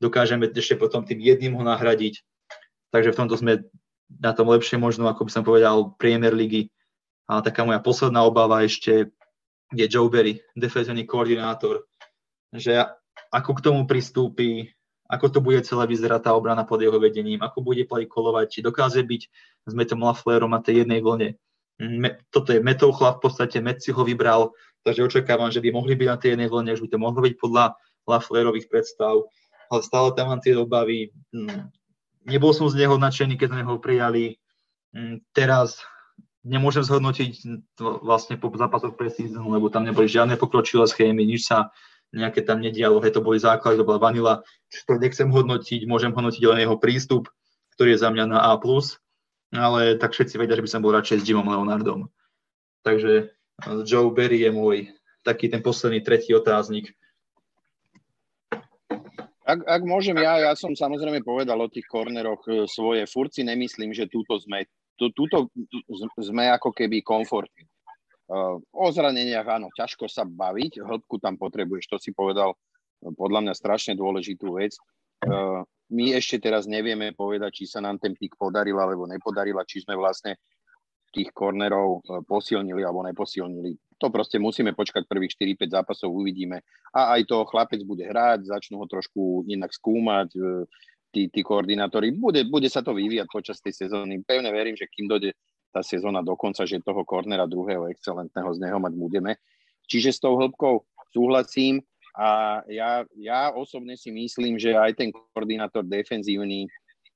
dokážeme 0.03 0.51
ešte 0.51 0.75
potom 0.75 1.07
tým 1.07 1.23
jedným 1.23 1.55
ho 1.55 1.63
nahradiť. 1.63 2.21
Takže 2.91 3.15
v 3.15 3.19
tomto 3.19 3.39
sme 3.39 3.63
na 4.09 4.33
tom 4.33 4.49
lepšie 4.51 4.81
možno, 4.81 5.07
ako 5.07 5.29
by 5.29 5.31
som 5.31 5.45
povedal, 5.45 5.95
Premier 6.01 6.33
ligy. 6.33 6.73
A 7.29 7.45
taká 7.45 7.63
moja 7.63 7.79
posledná 7.79 8.25
obava 8.25 8.65
ešte 8.65 9.13
je 9.77 9.85
Joe 9.85 10.09
Berry, 10.09 10.41
defenzívny 10.57 11.05
koordinátor, 11.05 11.85
že 12.57 12.81
ako 13.29 13.61
k 13.61 13.65
tomu 13.69 13.85
pristúpi, 13.85 14.73
ako 15.09 15.27
to 15.33 15.39
bude 15.41 15.65
celé 15.65 15.89
vyzerať 15.89 16.29
tá 16.29 16.31
obrana 16.37 16.69
pod 16.69 16.85
jeho 16.85 17.01
vedením, 17.01 17.41
ako 17.41 17.65
bude 17.65 17.89
play 17.89 18.05
kolovať, 18.05 18.47
či 18.53 18.59
dokáže 18.61 19.01
byť 19.01 19.23
s 19.65 19.73
Metom 19.73 20.05
Laflerom 20.05 20.53
na 20.53 20.61
tej 20.61 20.85
jednej 20.85 21.01
vlne. 21.01 21.41
Me, 21.81 22.21
toto 22.29 22.53
je 22.53 22.61
Metov 22.61 22.93
chlap, 23.01 23.25
v 23.25 23.31
podstate 23.31 23.65
Met 23.65 23.81
si 23.81 23.89
ho 23.89 24.03
vybral, 24.05 24.53
takže 24.85 25.09
očakávam, 25.09 25.49
že 25.49 25.65
by 25.65 25.73
mohli 25.73 25.97
byť 25.97 26.09
na 26.13 26.19
tej 26.21 26.29
jednej 26.37 26.49
vlne, 26.53 26.77
že 26.77 26.85
by 26.85 26.89
to 26.93 26.99
mohlo 27.01 27.21
byť 27.25 27.35
podľa 27.41 27.65
Laflerových 28.05 28.69
predstav, 28.69 29.25
ale 29.73 29.81
stále 29.81 30.13
tam 30.13 30.33
mám 30.33 30.41
tie 30.45 30.57
obavy. 30.57 31.13
Mm, 31.33 31.73
Nebol 32.29 32.53
som 32.53 32.69
z 32.69 32.77
neho 32.77 33.01
nadšený, 33.01 33.41
keď 33.41 33.49
sme 33.57 33.63
ho 33.65 33.81
prijali. 33.81 34.37
Mm, 34.93 35.25
Teraz 35.33 35.81
nemôžem 36.45 36.85
zhodnotiť 36.85 37.45
vlastne 38.05 38.41
po 38.41 38.53
zápasoch 38.53 38.97
preseason, 38.97 39.45
lebo 39.49 39.69
tam 39.69 39.85
neboli 39.85 40.09
žiadne 40.09 40.41
pokročilé 40.41 40.89
schémy, 40.89 41.25
nič 41.25 41.49
sa 41.49 41.73
nejaké 42.13 42.41
tam 42.41 42.65
nedialo, 42.65 43.01
hej, 43.05 43.13
to 43.13 43.25
boli 43.25 43.37
základy, 43.37 43.81
to 43.81 43.89
bola 43.89 44.01
vanila, 44.01 44.41
čiže 44.73 44.85
to 44.89 44.95
nechcem 44.97 45.29
hodnotiť, 45.29 45.85
môžem 45.85 46.13
hodnotiť 46.13 46.43
len 46.49 46.65
jeho 46.65 46.77
prístup, 46.81 47.29
ktorý 47.77 47.95
je 47.95 48.03
za 48.03 48.09
mňa 48.09 48.25
na 48.33 48.39
A+, 48.49 48.57
ale 49.53 49.97
tak 50.01 50.13
všetci 50.17 50.41
vedia, 50.41 50.57
že 50.57 50.65
by 50.65 50.71
som 50.71 50.81
bol 50.85 50.93
radšej 50.93 51.25
s 51.25 51.27
Jimom 51.29 51.49
Leonardom. 51.49 52.09
Takže 52.85 53.13
eh, 53.29 53.81
Joe 53.85 54.13
Berry 54.13 54.45
je 54.45 54.53
môj 54.53 54.77
taký 55.25 55.53
ten 55.53 55.61
posledný 55.61 56.01
tretí 56.01 56.33
otáznik. 56.33 56.97
Ak, 59.49 59.65
ak 59.65 59.83
môžem 59.85 60.17
ja, 60.21 60.45
ja 60.45 60.53
som 60.53 60.77
samozrejme 60.77 61.25
povedal 61.25 61.57
o 61.57 61.73
tých 61.73 61.89
korneroch 61.89 62.45
e, 62.45 62.69
svoje. 62.69 63.09
Furt 63.09 63.33
si 63.33 63.41
nemyslím, 63.41 63.97
že 63.97 64.05
túto 64.05 64.37
sme, 64.37 64.69
tú, 65.01 65.09
túto 65.17 65.49
sme 66.21 66.53
ako 66.53 66.69
keby 66.77 67.01
komfortní. 67.01 67.65
O 68.29 68.87
zraneniach 68.93 69.49
áno, 69.49 69.73
ťažko 69.73 70.05
sa 70.05 70.29
baviť, 70.29 70.85
hĺbku 70.85 71.17
tam 71.17 71.41
potrebuješ, 71.41 71.89
to 71.89 71.97
si 71.97 72.13
povedal 72.13 72.53
e, 72.53 73.09
podľa 73.17 73.41
mňa 73.49 73.55
strašne 73.57 73.97
dôležitú 73.97 74.61
vec. 74.61 74.77
Uh, 75.19 75.67
my 75.91 76.15
ešte 76.15 76.39
teraz 76.39 76.69
nevieme 76.69 77.11
povedať, 77.17 77.51
či 77.51 77.65
sa 77.67 77.83
nám 77.83 77.99
ten 77.99 78.15
pík 78.15 78.37
podaril 78.39 78.77
alebo 78.79 79.09
nepodarila, 79.09 79.65
či 79.65 79.83
sme 79.83 79.97
vlastne 79.97 80.37
tých 81.09 81.33
kornerov 81.33 82.05
e, 82.05 82.21
posilnili 82.29 82.85
alebo 82.85 83.01
neposilnili. 83.09 83.97
To 83.99 84.13
proste 84.13 84.37
musíme 84.37 84.77
počkať 84.77 85.09
prvých 85.09 85.35
4-5 85.59 85.75
zápasov, 85.81 86.13
uvidíme. 86.13 86.61
A 86.93 87.17
aj 87.17 87.27
to 87.27 87.49
chlapec 87.49 87.81
bude 87.89 88.05
hrať, 88.05 88.47
začnú 88.47 88.85
ho 88.85 88.87
trošku 88.87 89.49
inak 89.49 89.73
skúmať, 89.73 90.29
e, 90.37 90.69
tí, 91.09 91.33
tí 91.33 91.41
koordinátori. 91.41 92.13
Bude, 92.13 92.45
bude 92.45 92.69
sa 92.69 92.85
to 92.85 92.93
vyvíjať 92.93 93.29
počas 93.33 93.59
tej 93.65 93.89
sezóny. 93.89 94.21
Pevne 94.23 94.53
verím, 94.53 94.77
že 94.77 94.85
kým 94.87 95.09
dojde 95.09 95.33
tá 95.73 95.85
sezóna 95.85 96.25
dokonca, 96.25 96.65
že 96.65 96.83
toho 96.83 97.05
kornera 97.05 97.45
druhého 97.45 97.89
excelentného 97.93 98.51
z 98.57 98.59
neho 98.65 98.79
mať 98.81 98.93
budeme. 98.97 99.33
Čiže 99.89 100.11
s 100.17 100.23
tou 100.23 100.37
hĺbkou 100.37 100.85
súhlasím 101.13 101.81
a 102.19 102.61
ja, 102.69 103.07
ja 103.15 103.55
osobne 103.55 103.95
si 103.95 104.11
myslím, 104.11 104.59
že 104.59 104.75
aj 104.75 104.93
ten 104.99 105.09
koordinátor 105.15 105.87
defenzívny 105.87 106.69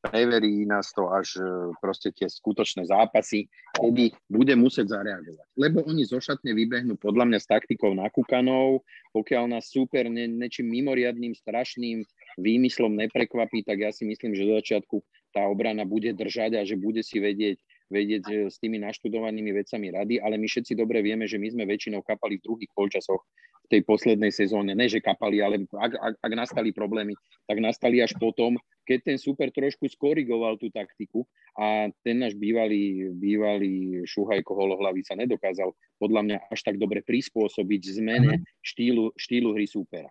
preverí 0.02 0.66
nás 0.66 0.90
to 0.90 1.06
až 1.14 1.38
e, 1.38 1.42
proste 1.78 2.10
tie 2.10 2.26
skutočné 2.26 2.90
zápasy, 2.90 3.46
kedy 3.78 4.10
bude 4.26 4.50
musieť 4.58 4.98
zareagovať. 4.98 5.46
Lebo 5.54 5.86
oni 5.86 6.02
zo 6.02 6.18
šatne 6.18 6.50
vybehnú 6.58 6.98
podľa 6.98 7.30
mňa 7.30 7.38
s 7.38 7.46
taktikou 7.46 7.94
nakúkanou, 7.94 8.82
pokiaľ 9.14 9.54
nás 9.54 9.70
super 9.70 10.10
ne, 10.10 10.26
nečím 10.26 10.74
mimoriadným, 10.74 11.38
strašným 11.38 12.02
výmyslom 12.34 12.98
neprekvapí, 12.98 13.62
tak 13.62 13.78
ja 13.78 13.90
si 13.94 14.02
myslím, 14.02 14.34
že 14.34 14.42
do 14.42 14.58
začiatku 14.58 14.96
tá 15.30 15.46
obrana 15.46 15.86
bude 15.86 16.10
držať 16.10 16.58
a 16.58 16.62
že 16.66 16.74
bude 16.74 17.06
si 17.06 17.22
vedieť 17.22 17.62
vedieť 17.92 18.48
s 18.48 18.56
tými 18.56 18.80
naštudovanými 18.80 19.52
vecami 19.52 19.92
rady, 19.92 20.14
ale 20.18 20.40
my 20.40 20.48
všetci 20.48 20.72
dobre 20.72 21.04
vieme, 21.04 21.28
že 21.28 21.36
my 21.36 21.52
sme 21.52 21.68
väčšinou 21.68 22.00
kapali 22.00 22.40
v 22.40 22.44
druhých 22.48 22.72
polčasoch 22.72 23.20
v 23.62 23.78
tej 23.78 23.80
poslednej 23.84 24.32
sezóne. 24.32 24.72
Ne, 24.72 24.88
že 24.88 25.04
kapali, 25.04 25.44
ale 25.44 25.68
ak, 25.68 25.92
ak, 25.94 26.14
ak 26.18 26.32
nastali 26.32 26.72
problémy, 26.72 27.12
tak 27.44 27.60
nastali 27.60 28.00
až 28.00 28.16
potom, 28.16 28.56
keď 28.88 29.14
ten 29.14 29.18
super 29.20 29.52
trošku 29.52 29.86
skorigoval 29.86 30.58
tú 30.58 30.72
taktiku 30.72 31.22
a 31.54 31.92
ten 32.02 32.18
náš 32.18 32.34
bývalý, 32.34 33.12
bývalý 33.14 34.02
Šuhajko 34.08 34.56
Holohlavý 34.56 35.06
sa 35.06 35.14
nedokázal 35.14 35.70
podľa 36.00 36.20
mňa 36.26 36.36
až 36.50 36.60
tak 36.66 36.80
dobre 36.80 37.04
prispôsobiť 37.04 37.82
zmene 38.02 38.40
mhm. 38.40 38.44
štýlu, 38.64 39.04
štýlu 39.14 39.54
hry 39.54 39.68
súpera 39.68 40.10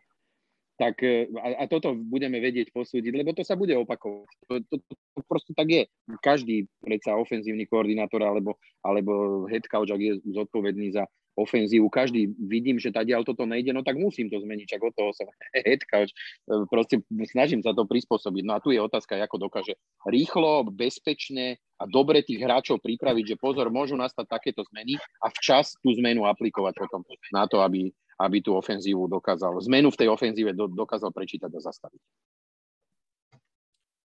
tak 0.81 0.97
e, 1.05 1.29
a, 1.37 1.61
a 1.61 1.63
toto 1.69 1.93
budeme 1.93 2.41
vedieť 2.41 2.73
posúdiť, 2.73 3.13
lebo 3.13 3.37
to 3.37 3.45
sa 3.45 3.53
bude 3.53 3.77
opakovať. 3.77 4.33
To, 4.49 4.53
to, 4.65 4.75
to, 4.81 4.93
proste 5.29 5.53
tak 5.53 5.69
je. 5.69 5.83
Každý 6.25 6.65
predsa 6.81 7.13
ofenzívny 7.13 7.69
koordinátor 7.69 8.25
alebo, 8.25 8.57
alebo 8.81 9.45
head 9.45 9.69
coach, 9.69 9.93
ak 9.93 10.01
je 10.01 10.17
zodpovedný 10.33 10.97
za 10.97 11.05
ofenzívu, 11.37 11.87
každý 11.87 12.33
vidím, 12.35 12.75
že 12.81 12.91
ďal 12.91 13.23
toto 13.23 13.47
nejde, 13.47 13.71
no 13.71 13.85
tak 13.85 13.95
musím 13.95 14.27
to 14.27 14.41
zmeniť, 14.41 14.67
čak 14.67 14.81
od 14.81 14.91
toho 14.97 15.13
som 15.13 15.29
head 15.69 15.85
coach. 15.85 16.09
E, 16.49 16.65
proste 16.65 17.05
snažím 17.29 17.61
sa 17.61 17.77
to 17.77 17.85
prispôsobiť. 17.85 18.41
No 18.41 18.57
a 18.57 18.63
tu 18.63 18.73
je 18.73 18.81
otázka, 18.81 19.21
ako 19.21 19.53
dokáže 19.53 19.77
rýchlo, 20.09 20.65
bezpečne 20.65 21.61
a 21.77 21.85
dobre 21.85 22.25
tých 22.25 22.41
hráčov 22.41 22.81
pripraviť, 22.81 23.37
že 23.37 23.41
pozor, 23.41 23.69
môžu 23.69 23.97
nastať 23.97 24.25
takéto 24.25 24.65
zmeny 24.73 24.97
a 25.21 25.29
včas 25.29 25.77
tú 25.81 25.93
zmenu 25.97 26.25
aplikovať 26.25 26.73
potom 26.77 27.01
na 27.33 27.45
to, 27.45 27.61
aby, 27.61 27.93
aby 28.21 28.45
tú 28.45 28.53
ofenzívu 28.55 29.09
dokázal, 29.09 29.61
zmenu 29.65 29.89
v 29.89 29.99
tej 29.99 30.07
ofenzíve 30.13 30.53
do, 30.53 30.69
dokázal 30.69 31.09
prečítať 31.09 31.51
a 31.51 31.59
zastaviť. 31.59 32.01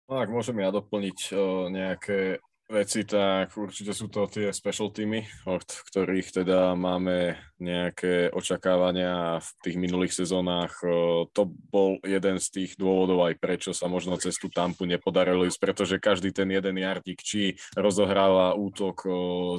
No, 0.05 0.21
ak 0.21 0.29
môžem 0.29 0.61
ja 0.61 0.69
doplniť 0.69 1.19
o, 1.33 1.65
nejaké 1.73 2.37
veci, 2.69 3.05
tak 3.05 3.53
určite 3.57 3.93
sú 3.93 4.09
to 4.09 4.25
tie 4.29 4.49
special 4.53 4.89
týmy, 4.89 5.25
od 5.45 5.65
ktorých 5.65 6.41
teda 6.45 6.73
máme 6.73 7.37
nejaké 7.59 8.29
očakávania 8.35 9.39
v 9.39 9.49
tých 9.63 9.77
minulých 9.79 10.13
sezónach. 10.13 10.75
To 11.31 11.41
bol 11.71 12.03
jeden 12.03 12.37
z 12.39 12.47
tých 12.51 12.71
dôvodov 12.75 13.23
aj 13.31 13.39
prečo 13.39 13.71
sa 13.71 13.87
možno 13.87 14.19
cez 14.19 14.35
tú 14.35 14.51
tampu 14.51 14.83
nepodarilo 14.83 15.47
ísť, 15.47 15.59
pretože 15.59 15.95
každý 16.01 16.35
ten 16.35 16.51
jeden 16.51 16.75
jardik, 16.75 17.23
či 17.23 17.55
rozohráva 17.79 18.55
útok 18.59 19.07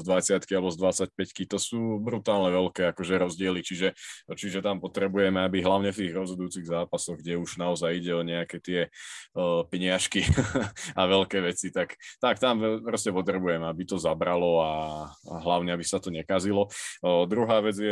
z 0.00 0.02
20 0.04 0.44
alebo 0.52 0.70
z 0.72 0.76
25 1.12 1.56
to 1.56 1.58
sú 1.60 1.80
brutálne 2.02 2.52
veľké 2.52 2.92
akože 2.92 3.14
rozdiely, 3.16 3.60
čiže, 3.64 3.96
čiže 4.34 4.60
tam 4.60 4.82
potrebujeme, 4.82 5.40
aby 5.40 5.64
hlavne 5.64 5.94
v 5.94 6.06
tých 6.06 6.12
rozhodujúcich 6.12 6.66
zápasoch, 6.68 7.20
kde 7.20 7.40
už 7.40 7.56
naozaj 7.56 7.96
ide 7.96 8.12
o 8.12 8.26
nejaké 8.26 8.58
tie 8.60 8.80
uh, 8.88 9.64
peniažky 9.68 10.26
a 10.98 11.02
veľké 11.06 11.40
veci, 11.40 11.72
tak, 11.72 11.96
tak 12.20 12.36
tam 12.42 12.82
proste 12.82 13.14
potrebujeme, 13.14 13.64
aby 13.64 13.82
to 13.88 13.96
zabralo 13.96 14.60
a, 14.60 14.74
a 15.08 15.34
hlavne, 15.40 15.72
aby 15.72 15.84
sa 15.86 16.02
to 16.02 16.10
nekazilo. 16.12 16.68
Druhá 17.02 17.62
vec 17.62 17.78
je 17.78 17.85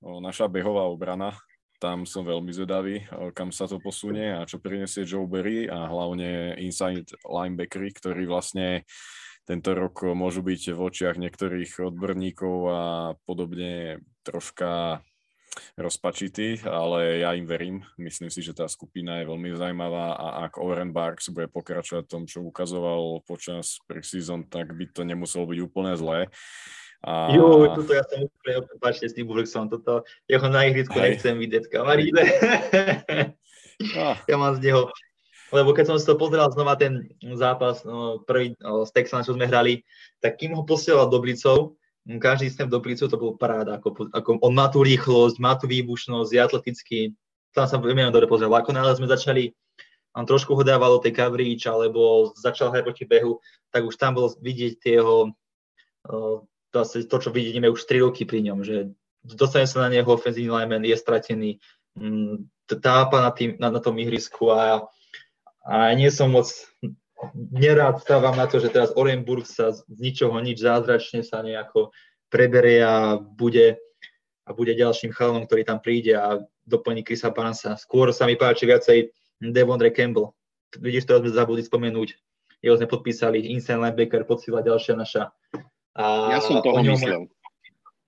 o, 0.00 0.18
naša 0.18 0.48
behová 0.50 0.88
obrana. 0.88 1.36
Tam 1.80 2.04
som 2.04 2.28
veľmi 2.28 2.52
zvedavý, 2.52 3.08
kam 3.32 3.48
sa 3.48 3.64
to 3.64 3.80
posunie 3.80 4.36
a 4.36 4.44
čo 4.44 4.60
prinesie 4.60 5.08
Joe 5.08 5.24
Berry 5.24 5.64
a 5.64 5.88
hlavne 5.88 6.60
inside 6.60 7.08
linebackery, 7.24 7.96
ktorí 7.96 8.28
vlastne 8.28 8.84
tento 9.48 9.72
rok 9.72 10.04
môžu 10.12 10.44
byť 10.44 10.76
v 10.76 10.80
očiach 10.80 11.16
niektorých 11.16 11.80
odborníkov 11.80 12.56
a 12.68 12.82
podobne 13.24 14.04
troška 14.20 15.00
rozpačitý, 15.74 16.62
ale 16.68 17.24
ja 17.24 17.34
im 17.34 17.48
verím. 17.48 17.82
Myslím 17.98 18.30
si, 18.30 18.44
že 18.44 18.54
tá 18.54 18.68
skupina 18.70 19.18
je 19.18 19.28
veľmi 19.32 19.50
zaujímavá 19.56 20.14
a 20.14 20.26
ak 20.46 20.62
Oren 20.62 20.94
Barks 20.94 21.32
bude 21.34 21.50
pokračovať 21.50 22.04
tom, 22.06 22.28
čo 22.28 22.44
ukazoval 22.46 23.24
počas 23.26 23.82
preseason, 23.90 24.46
tak 24.46 24.70
by 24.76 24.84
to 24.92 25.02
nemuselo 25.02 25.48
byť 25.50 25.58
úplne 25.64 25.96
zlé. 25.98 26.30
A... 27.00 27.32
Jo, 27.32 27.64
toto 27.72 27.96
ja 27.96 28.04
som 28.04 28.28
úplne 28.28 28.68
opačne 28.76 29.08
s 29.08 29.16
tým 29.16 29.24
Bullocksom, 29.24 29.72
toto 29.72 30.04
jeho 30.28 30.46
na 30.52 30.68
ihrisku 30.68 30.92
Hej. 31.00 31.16
nechcem 31.16 31.34
vidieť, 31.40 31.64
kamaríde. 31.68 32.22
Ah. 33.96 34.12
ja 34.28 34.36
mám 34.36 34.60
z 34.60 34.68
neho, 34.68 34.92
lebo 35.56 35.72
keď 35.72 35.88
som 35.88 35.96
si 35.96 36.04
to 36.04 36.12
pozeral 36.12 36.52
znova 36.52 36.76
ten 36.76 37.08
zápas 37.32 37.80
no, 37.80 38.20
prvý 38.20 38.52
no, 38.60 38.84
z 38.84 38.92
Texana, 38.92 39.24
čo 39.24 39.32
sme 39.32 39.48
hrali, 39.48 39.88
tak 40.20 40.36
kým 40.36 40.52
ho 40.52 40.68
posielal 40.68 41.08
do 41.08 41.16
Blicov, 41.16 41.80
každý 42.20 42.52
snap 42.52 42.68
do 42.68 42.76
prícu 42.76 43.08
to 43.08 43.16
bol 43.16 43.40
paráda, 43.40 43.80
ako, 43.80 44.12
ako 44.12 44.36
on 44.40 44.52
má 44.52 44.68
tú 44.68 44.84
rýchlosť, 44.84 45.40
má 45.40 45.56
tú 45.56 45.64
výbušnosť, 45.64 46.28
je 46.28 46.40
atletický, 46.44 47.00
tam 47.56 47.64
sa 47.64 47.80
veľmi 47.80 48.12
dobre 48.12 48.28
pozrel. 48.28 48.52
Ako 48.52 48.76
náhle 48.76 48.92
sme 48.96 49.08
začali, 49.08 49.56
on 50.12 50.28
trošku 50.28 50.52
ho 50.52 50.62
dávalo 50.62 51.00
tej 51.00 51.16
coverage, 51.16 51.64
alebo 51.64 52.30
začal 52.36 52.68
hrať 52.68 52.84
proti 52.84 53.04
behu, 53.06 53.38
tak 53.72 53.86
už 53.88 53.96
tam 53.96 54.20
bolo 54.20 54.32
vidieť 54.44 54.72
tie 54.76 55.00
jeho, 55.00 55.32
to, 56.70 56.86
to, 56.86 57.16
čo 57.18 57.30
vidíme 57.30 57.70
už 57.70 57.84
3 57.86 58.06
roky 58.06 58.24
pri 58.24 58.46
ňom, 58.46 58.62
že 58.62 58.94
dostane 59.26 59.66
sa 59.66 59.86
na 59.86 59.92
neho 59.92 60.08
ofenzívny 60.08 60.50
lineman, 60.50 60.86
je 60.86 60.96
stratený, 60.96 61.50
mm, 61.98 62.46
tápa 62.80 63.20
na, 63.20 63.30
tým, 63.34 63.58
na, 63.58 63.68
na 63.74 63.80
tom 63.82 63.98
ihrisku 63.98 64.54
a, 64.54 64.86
a 65.66 65.90
nie 65.92 66.08
som 66.08 66.30
moc 66.30 66.48
nerád 67.34 68.00
stávam 68.00 68.32
na 68.32 68.46
to, 68.48 68.62
že 68.62 68.72
teraz 68.72 68.94
Orenburg 68.96 69.44
sa 69.44 69.74
z 69.74 69.84
ničoho 69.90 70.38
nič 70.40 70.62
zázračne 70.64 71.20
sa 71.20 71.44
nejako 71.44 71.92
preberie 72.32 72.80
a 72.80 73.18
bude, 73.18 73.76
a 74.46 74.50
bude 74.54 74.72
ďalším 74.72 75.12
chalanom, 75.12 75.44
ktorý 75.44 75.66
tam 75.66 75.82
príde 75.82 76.16
a 76.16 76.40
doplní 76.64 77.04
Chrisa 77.04 77.34
Barnesa. 77.34 77.76
Skôr 77.76 78.14
sa 78.14 78.24
mi 78.24 78.38
páči 78.38 78.64
viacej 78.64 79.10
Devondre 79.42 79.90
Campbell. 79.90 80.32
Vidíš, 80.78 81.10
teraz 81.10 81.26
sme 81.26 81.34
zabudli 81.34 81.66
spomenúť. 81.66 82.14
Jeho 82.60 82.76
sme 82.76 82.86
podpísali, 82.86 83.50
inside 83.50 83.80
linebacker, 83.80 84.22
podsila 84.28 84.62
ďalšia 84.62 84.94
naša. 84.94 85.22
A 86.00 86.32
ja 86.32 86.38
som 86.40 86.64
toho 86.64 86.80
myslel. 86.80 87.28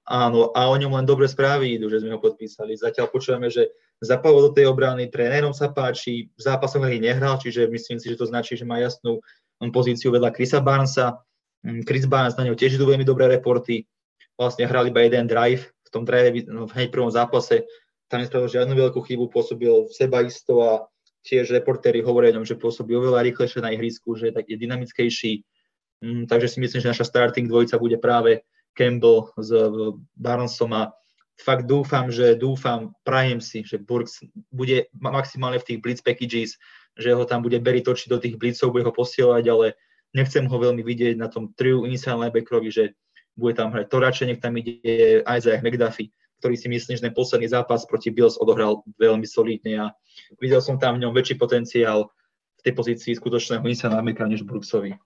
Áno, 0.02 0.50
a 0.50 0.66
o 0.66 0.74
ňom 0.74 0.98
len 0.98 1.06
dobre 1.06 1.30
správy 1.30 1.78
idú, 1.78 1.86
že 1.86 2.02
sme 2.02 2.16
ho 2.16 2.18
podpísali. 2.18 2.74
Zatiaľ 2.74 3.12
počujeme, 3.12 3.46
že 3.52 3.70
zapadol 4.02 4.50
do 4.50 4.52
tej 4.56 4.66
obrany, 4.66 5.06
trénerom 5.06 5.54
sa 5.54 5.70
páči, 5.70 6.26
v 6.34 6.40
zápasoch 6.42 6.82
hry 6.82 6.98
nehral, 6.98 7.38
čiže 7.38 7.70
myslím 7.70 8.02
si, 8.02 8.10
že 8.10 8.18
to 8.18 8.26
značí, 8.26 8.58
že 8.58 8.66
má 8.66 8.82
jasnú 8.82 9.22
pozíciu 9.70 10.10
vedľa 10.10 10.34
Chrisa 10.34 10.58
Barnesa. 10.58 11.22
Mm, 11.62 11.86
Chris 11.86 12.10
Barnes 12.10 12.34
na 12.34 12.42
neho 12.42 12.58
tiež 12.58 12.74
idú 12.74 12.90
veľmi 12.90 13.06
dobré 13.06 13.30
reporty. 13.30 13.86
Vlastne 14.34 14.66
hral 14.66 14.90
iba 14.90 15.06
jeden 15.06 15.30
drive, 15.30 15.70
v 15.86 15.88
tom 15.94 16.02
drive 16.02 16.50
no, 16.50 16.66
v 16.66 16.74
hneď 16.74 16.90
prvom 16.90 17.12
zápase 17.14 17.62
tam 18.10 18.18
nespravil 18.18 18.50
žiadnu 18.50 18.74
veľkú 18.74 18.98
chybu, 19.06 19.30
pôsobil 19.30 19.86
seba 19.94 20.26
isto 20.26 20.58
a 20.60 20.84
tiež 21.22 21.54
reportéri 21.54 22.02
hovoria 22.02 22.34
o 22.34 22.42
ňom, 22.42 22.46
že 22.48 22.58
pôsobí 22.58 22.92
oveľa 22.98 23.22
rýchlejšie 23.30 23.62
na 23.62 23.70
ihrisku, 23.70 24.18
že 24.18 24.28
je 24.28 24.32
tak 24.34 24.50
je 24.50 24.58
dynamickejší. 24.58 25.46
Mm, 26.02 26.26
takže 26.26 26.48
si 26.48 26.58
myslím, 26.58 26.82
že 26.82 26.92
naša 26.92 27.06
starting 27.06 27.46
dvojica 27.46 27.78
bude 27.78 27.94
práve 28.02 28.42
Campbell 28.74 29.30
s 29.38 29.54
Barnesom 30.18 30.74
a 30.74 30.90
fakt 31.38 31.70
dúfam, 31.70 32.10
že 32.10 32.34
dúfam, 32.34 32.90
prajem 33.06 33.38
si, 33.38 33.62
že 33.62 33.78
Burks 33.78 34.26
bude 34.50 34.90
maximálne 34.98 35.62
v 35.62 35.66
tých 35.72 35.78
blitz 35.78 36.02
packages, 36.02 36.58
že 36.98 37.14
ho 37.14 37.24
tam 37.24 37.40
bude 37.46 37.62
Berry 37.62 37.80
točiť 37.80 38.08
do 38.10 38.18
tých 38.18 38.36
blitzov, 38.36 38.74
bude 38.74 38.84
ho 38.84 38.92
posielať, 38.92 39.44
ale 39.48 39.78
nechcem 40.12 40.44
ho 40.44 40.56
veľmi 40.58 40.82
vidieť 40.82 41.14
na 41.16 41.30
tom 41.30 41.54
triu 41.54 41.88
inside 41.88 42.18
linebackerovi, 42.18 42.68
že 42.68 42.84
bude 43.38 43.56
tam 43.56 43.72
hrať. 43.72 43.88
To 43.88 43.96
radšej 43.96 44.26
nech 44.28 44.40
tam 44.42 44.58
ide 44.60 45.24
Isaac 45.24 45.64
McDuffie, 45.64 46.12
ktorý 46.42 46.54
si 46.58 46.68
myslím, 46.68 47.00
že 47.00 47.06
ten 47.06 47.16
posledný 47.16 47.48
zápas 47.48 47.88
proti 47.88 48.12
Bills 48.12 48.36
odohral 48.36 48.84
veľmi 49.00 49.24
solidne 49.24 49.88
a 49.88 49.96
videl 50.36 50.60
som 50.60 50.76
tam 50.76 51.00
v 51.00 51.08
ňom 51.08 51.16
väčší 51.16 51.40
potenciál 51.40 52.12
v 52.58 52.62
tej 52.66 52.72
pozícii 52.76 53.12
skutočného 53.16 53.64
inside 53.64 53.94
linebackera 53.94 54.28
než 54.28 54.44
Brooksovi. 54.44 54.98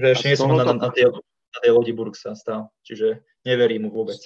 Že 0.00 0.06
ešte 0.16 0.26
nie 0.32 0.36
som 0.40 0.48
na, 0.48 0.64
na, 0.64 0.74
na, 0.74 0.88
tej, 0.88 1.12
na 1.52 1.58
tej 1.60 1.70
lodi 1.76 1.92
Burksa 1.92 2.32
stal, 2.32 2.72
čiže 2.80 3.20
neverím 3.44 3.86
mu 3.86 3.90
vôbec 3.92 4.18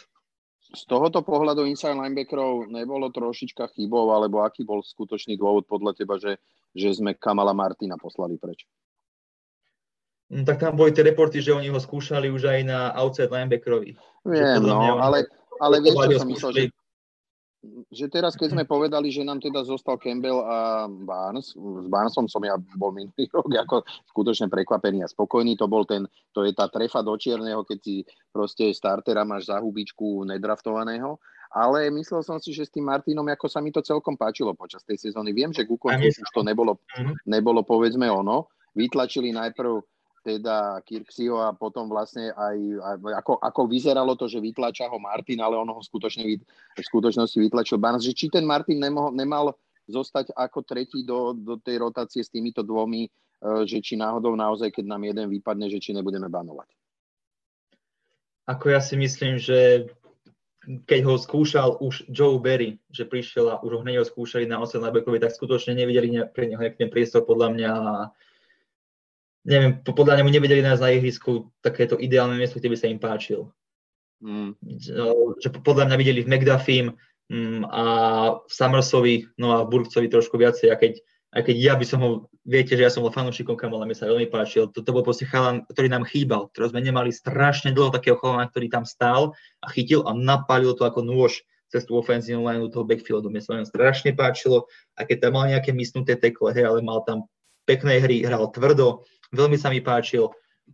z 0.74 0.82
tohoto 0.88 1.22
pohľadu 1.22 1.68
inside 1.68 1.94
linebackerov 1.94 2.72
nebolo 2.72 3.12
trošička 3.12 3.70
chybov, 3.76 4.10
alebo 4.16 4.42
aký 4.42 4.66
bol 4.66 4.82
skutočný 4.82 5.38
dôvod 5.38 5.68
podľa 5.70 5.92
teba, 5.94 6.18
že, 6.18 6.40
že 6.72 6.96
sme 6.96 7.14
Kamala 7.14 7.52
Martina 7.52 7.94
poslali 7.94 8.40
preč? 8.40 8.66
No, 10.32 10.42
tak 10.42 10.58
tam 10.58 10.74
boli 10.74 10.90
tie 10.90 11.04
reporty, 11.04 11.44
že 11.44 11.52
oni 11.52 11.68
ho 11.70 11.78
skúšali 11.78 12.32
už 12.32 12.48
aj 12.48 12.60
na 12.64 12.90
outside 12.96 13.30
linebackerovi. 13.30 13.94
Viem, 14.24 14.64
no, 14.64 14.98
ale, 14.98 15.28
ale 15.60 15.84
vieš, 15.84 15.94
čo 15.94 16.18
som 16.18 16.30
myslel, 16.32 16.50
že 16.50 16.62
že 17.90 18.06
teraz, 18.12 18.36
keď 18.36 18.56
sme 18.56 18.64
povedali, 18.74 19.08
že 19.08 19.24
nám 19.24 19.40
teda 19.40 19.64
zostal 19.64 19.96
Campbell 20.00 20.44
a 20.44 20.86
Barnes, 20.88 21.52
s 21.54 21.86
Barnesom 21.88 22.28
som 22.28 22.42
ja 22.44 22.56
bol 22.76 22.92
minulý 22.92 23.28
rok 23.32 23.48
ako 23.48 23.76
skutočne 24.12 24.52
prekvapený 24.52 25.04
a 25.04 25.10
spokojný, 25.10 25.56
to 25.56 25.66
bol 25.68 25.84
ten, 25.88 26.04
to 26.32 26.44
je 26.44 26.52
tá 26.52 26.68
trefa 26.68 27.00
do 27.00 27.14
čierneho, 27.16 27.64
keď 27.64 27.78
si 27.80 27.96
proste 28.30 28.70
startera 28.72 29.24
máš 29.24 29.48
za 29.48 29.60
hubičku 29.60 30.26
nedraftovaného, 30.28 31.16
ale 31.54 31.86
myslel 31.94 32.26
som 32.26 32.42
si, 32.42 32.50
že 32.50 32.66
s 32.66 32.74
tým 32.74 32.90
Martinom, 32.90 33.24
ako 33.30 33.46
sa 33.46 33.62
mi 33.62 33.70
to 33.70 33.78
celkom 33.78 34.18
páčilo 34.18 34.58
počas 34.58 34.82
tej 34.82 34.98
sezóny. 34.98 35.30
Viem, 35.30 35.54
že 35.54 35.62
ku 35.62 35.78
koncu 35.78 36.10
už 36.10 36.30
to 36.34 36.42
nebolo, 36.42 36.82
mhm. 36.98 37.14
nebolo 37.30 37.62
povedzme 37.62 38.10
ono, 38.10 38.50
vytlačili 38.74 39.30
najprv 39.30 39.93
teda 40.24 40.80
Kirksio 40.80 41.44
a 41.44 41.52
potom 41.52 41.92
vlastne 41.92 42.32
aj, 42.32 42.56
ako, 43.20 43.36
ako 43.36 43.60
vyzeralo 43.68 44.16
to, 44.16 44.24
že 44.24 44.40
vytlača 44.40 44.88
ho 44.88 44.96
Martin, 44.96 45.44
ale 45.44 45.60
ono 45.60 45.76
ho 45.76 45.82
skutočne, 45.84 46.24
v 46.72 46.80
skutočnosti 46.80 47.36
vytlačil 47.36 47.76
Barnes, 47.76 48.08
že 48.08 48.16
či 48.16 48.32
ten 48.32 48.48
Martin 48.48 48.80
nemohol, 48.80 49.12
nemal 49.12 49.52
zostať 49.84 50.32
ako 50.32 50.64
tretí 50.64 51.04
do, 51.04 51.36
do 51.36 51.60
tej 51.60 51.84
rotácie 51.84 52.24
s 52.24 52.32
týmito 52.32 52.64
dvomi, 52.64 53.04
e, 53.04 53.10
že 53.68 53.84
či 53.84 54.00
náhodou 54.00 54.32
naozaj, 54.32 54.72
keď 54.72 54.84
nám 54.88 55.04
jeden 55.04 55.28
vypadne, 55.28 55.68
že 55.68 55.76
či 55.76 55.92
nebudeme 55.92 56.32
banovať. 56.32 56.72
ako 58.48 58.72
ja 58.72 58.80
si 58.80 58.96
myslím, 58.96 59.36
že 59.36 59.88
keď 60.64 61.00
ho 61.04 61.14
skúšal 61.20 61.76
už 61.84 62.08
Joe 62.08 62.40
Berry, 62.40 62.80
že 62.88 63.04
prišiel 63.04 63.52
a 63.52 63.60
už 63.60 63.70
ho 63.76 63.80
hneď 63.84 64.00
ho 64.00 64.06
skúšali 64.08 64.48
na 64.48 64.56
8 64.56 64.80
linebackeri, 64.80 65.20
tak 65.20 65.36
skutočne 65.36 65.76
nevideli 65.76 66.08
ne, 66.08 66.22
pre 66.24 66.48
neho 66.48 66.60
nejaký 66.60 66.88
priestor 66.88 67.28
podľa 67.28 67.48
mňa 67.52 67.70
neviem, 69.44 69.80
podľa 69.84 70.20
nemu 70.20 70.28
nevedeli 70.32 70.60
nájsť 70.64 70.82
na 70.82 70.90
ihrisku 70.96 71.52
takéto 71.60 72.00
ideálne 72.00 72.40
miesto, 72.40 72.58
kde 72.58 72.72
by 72.72 72.76
sa 72.80 72.90
im 72.90 73.00
páčil. 73.00 73.52
Mm. 74.24 74.56
Že 75.40 75.48
podľa 75.60 75.92
mňa 75.92 75.96
videli 76.00 76.20
v 76.24 76.30
McDuffie 76.32 76.92
mm, 77.28 77.68
a 77.68 77.84
v 78.40 78.52
Summersovi, 78.52 79.28
no 79.36 79.52
a 79.52 79.68
v 79.68 79.70
Burkcovi 79.70 80.08
trošku 80.08 80.40
viacej, 80.40 80.72
a 80.72 80.76
keď 80.80 81.04
aj 81.34 81.50
keď 81.50 81.56
ja 81.58 81.74
by 81.74 81.82
som 81.82 81.98
ho, 81.98 82.10
viete, 82.46 82.78
že 82.78 82.86
ja 82.86 82.90
som 82.94 83.02
bol 83.02 83.10
fanúšikom 83.10 83.58
Kamola, 83.58 83.90
mi 83.90 83.98
sa 83.98 84.06
veľmi 84.06 84.30
páčil, 84.30 84.70
toto 84.70 84.94
bol 84.94 85.02
proste 85.02 85.26
chalan, 85.26 85.66
ktorý 85.66 85.90
nám 85.90 86.06
chýbal, 86.06 86.46
ktorý 86.54 86.70
sme 86.70 86.86
nemali 86.86 87.10
strašne 87.10 87.74
dlho 87.74 87.90
takého 87.90 88.14
chalana, 88.22 88.46
ktorý 88.46 88.70
tam 88.70 88.86
stál 88.86 89.34
a 89.58 89.66
chytil 89.74 90.06
a 90.06 90.14
napálil 90.14 90.78
to 90.78 90.86
ako 90.86 91.02
nôž 91.02 91.42
cez 91.74 91.82
tú 91.90 91.98
ofenzívnu 91.98 92.46
line 92.46 92.70
toho 92.70 92.86
backfieldu. 92.86 93.26
Mne 93.26 93.42
sa 93.42 93.58
len 93.58 93.66
strašne 93.66 94.14
páčilo, 94.14 94.70
a 94.94 95.02
keď 95.02 95.26
tam 95.26 95.34
mal 95.34 95.50
nejaké 95.50 95.74
mysnuté 95.74 96.14
tekle, 96.14 96.54
hej, 96.54 96.70
ale 96.70 96.86
mal 96.86 97.02
tam 97.02 97.26
pekné 97.66 97.98
hry, 97.98 98.22
hral 98.22 98.54
tvrdo, 98.54 99.02
veľmi 99.34 99.58
sa 99.58 99.68
mi 99.68 99.82
páčil, 99.82 100.30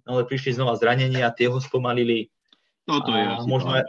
ale 0.07 0.29
prišli 0.29 0.55
znova 0.55 0.77
zranenia, 0.77 1.33
tie 1.35 1.49
ho 1.49 1.59
spomalili. 1.59 2.31
Toto 2.85 3.13
je 3.13 3.25
možno, 3.49 3.77
aj, 3.77 3.85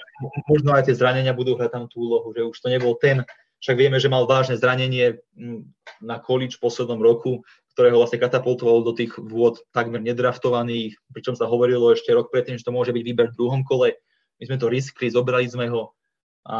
možno 0.47 0.75
aj 0.75 0.89
tie 0.89 0.95
zranenia 0.95 1.35
budú 1.35 1.59
hrať 1.59 1.71
tam 1.73 1.83
tú 1.91 2.05
úlohu, 2.05 2.31
že 2.31 2.41
už 2.47 2.57
to 2.57 2.67
nebol 2.71 2.95
ten 2.95 3.23
však 3.61 3.77
vieme, 3.77 4.01
že 4.01 4.09
mal 4.09 4.25
vážne 4.25 4.57
zranenie 4.57 5.21
mm, 5.37 5.61
na 6.01 6.17
količ 6.17 6.57
v 6.57 6.63
poslednom 6.65 6.97
roku, 6.97 7.45
ktorého 7.77 8.01
vlastne 8.01 8.17
katapultovalo 8.17 8.81
do 8.81 8.93
tých 8.97 9.13
vôd 9.15 9.61
takmer 9.71 10.01
nedraftovaných, 10.01 10.97
pričom 11.13 11.37
sa 11.37 11.45
hovorilo 11.45 11.93
ešte 11.93 12.11
rok 12.11 12.33
predtým, 12.33 12.57
že 12.57 12.65
to 12.65 12.73
môže 12.73 12.91
byť 12.91 13.03
výber 13.05 13.29
v 13.31 13.37
druhom 13.37 13.61
kole. 13.61 13.95
My 14.41 14.43
sme 14.49 14.57
to 14.57 14.67
riskli, 14.67 15.13
zobrali 15.13 15.45
sme 15.45 15.69
ho 15.69 15.93
a 16.41 16.57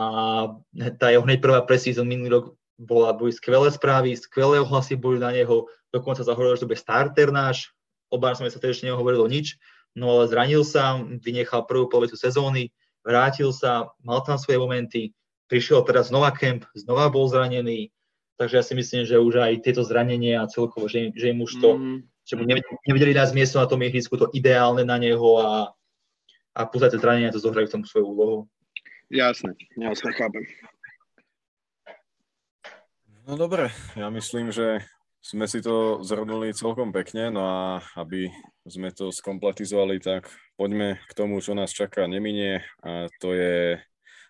tá 1.01 1.09
jeho 1.09 1.25
hneď 1.25 1.41
prvá 1.41 1.65
presízon 1.65 2.05
minulý 2.05 2.29
rok 2.37 2.45
bola, 2.77 3.17
boli 3.17 3.33
skvelé 3.33 3.73
správy, 3.73 4.13
skvelé 4.13 4.61
ohlasy 4.61 4.93
boli 4.93 5.17
na 5.17 5.33
neho, 5.33 5.65
dokonca 5.89 6.21
sa 6.21 6.37
hovorilo, 6.37 6.53
že 6.53 6.63
to 6.65 6.69
bude 6.69 6.77
starter 6.77 7.33
náš, 7.33 7.73
obáram 8.11 8.35
sa, 8.35 8.51
sa 8.51 8.59
ešte 8.59 8.85
nehovorilo 8.85 9.25
nič, 9.25 9.57
no 9.95 10.11
ale 10.19 10.27
zranil 10.27 10.67
sa, 10.67 10.99
vynechal 10.99 11.65
prvú 11.65 11.87
polovicu 11.87 12.19
sezóny, 12.19 12.69
vrátil 13.01 13.49
sa, 13.55 13.89
mal 14.03 14.21
tam 14.21 14.37
svoje 14.37 14.61
momenty, 14.61 15.15
prišiel 15.49 15.83
teraz 15.87 16.11
znova 16.13 16.31
kemp, 16.35 16.67
znova 16.77 17.09
bol 17.09 17.27
zranený, 17.27 17.91
takže 18.35 18.55
ja 18.59 18.63
si 18.63 18.73
myslím, 18.75 19.03
že 19.07 19.19
už 19.19 19.41
aj 19.41 19.63
tieto 19.63 19.81
zranenie 19.83 20.37
a 20.37 20.47
celkovo, 20.47 20.87
že, 20.87 21.11
že 21.15 21.31
im 21.33 21.41
už 21.41 21.59
to, 21.59 21.69
mm. 21.79 21.97
že 22.27 22.33
mu 22.37 22.43
nevedeli 22.87 23.15
dať 23.15 23.35
miesto 23.35 23.57
na 23.59 23.67
tom 23.67 23.81
ihrisku, 23.81 24.15
to 24.15 24.31
ideálne 24.31 24.85
na 24.85 24.95
neho 24.99 25.29
a, 25.41 25.49
a 26.55 26.61
aj 26.67 26.91
tie 26.91 27.01
zranenia 27.01 27.33
to 27.33 27.41
zohrajú 27.41 27.67
v 27.67 27.73
tom 27.79 27.83
svoju 27.83 28.05
úlohu. 28.05 28.39
Jasné, 29.11 29.59
jasné, 29.75 30.09
chápem. 30.15 30.47
No 33.27 33.35
dobre, 33.35 33.69
ja 33.99 34.07
myslím, 34.07 34.55
že 34.55 34.81
sme 35.21 35.45
si 35.45 35.61
to 35.61 36.01
zhrnuli 36.01 36.49
celkom 36.51 36.89
pekne, 36.89 37.29
no 37.29 37.45
a 37.45 37.61
aby 37.93 38.33
sme 38.65 38.89
to 38.89 39.13
skompletizovali, 39.13 40.01
tak 40.01 40.25
poďme 40.57 40.97
k 41.05 41.11
tomu, 41.13 41.37
čo 41.45 41.53
nás 41.53 41.69
čaká 41.69 42.09
neminie 42.09 42.65
a 42.81 43.05
to 43.21 43.37
je 43.37 43.77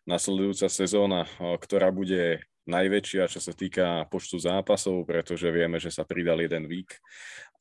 nasledujúca 0.04 0.68
sezóna, 0.68 1.24
ktorá 1.40 1.96
bude 1.96 2.44
najväčšia, 2.68 3.32
čo 3.32 3.40
sa 3.40 3.56
týka 3.56 4.06
počtu 4.12 4.38
zápasov, 4.38 5.08
pretože 5.08 5.48
vieme, 5.50 5.80
že 5.80 5.90
sa 5.90 6.04
pridal 6.04 6.44
jeden 6.44 6.68
vík. 6.68 7.00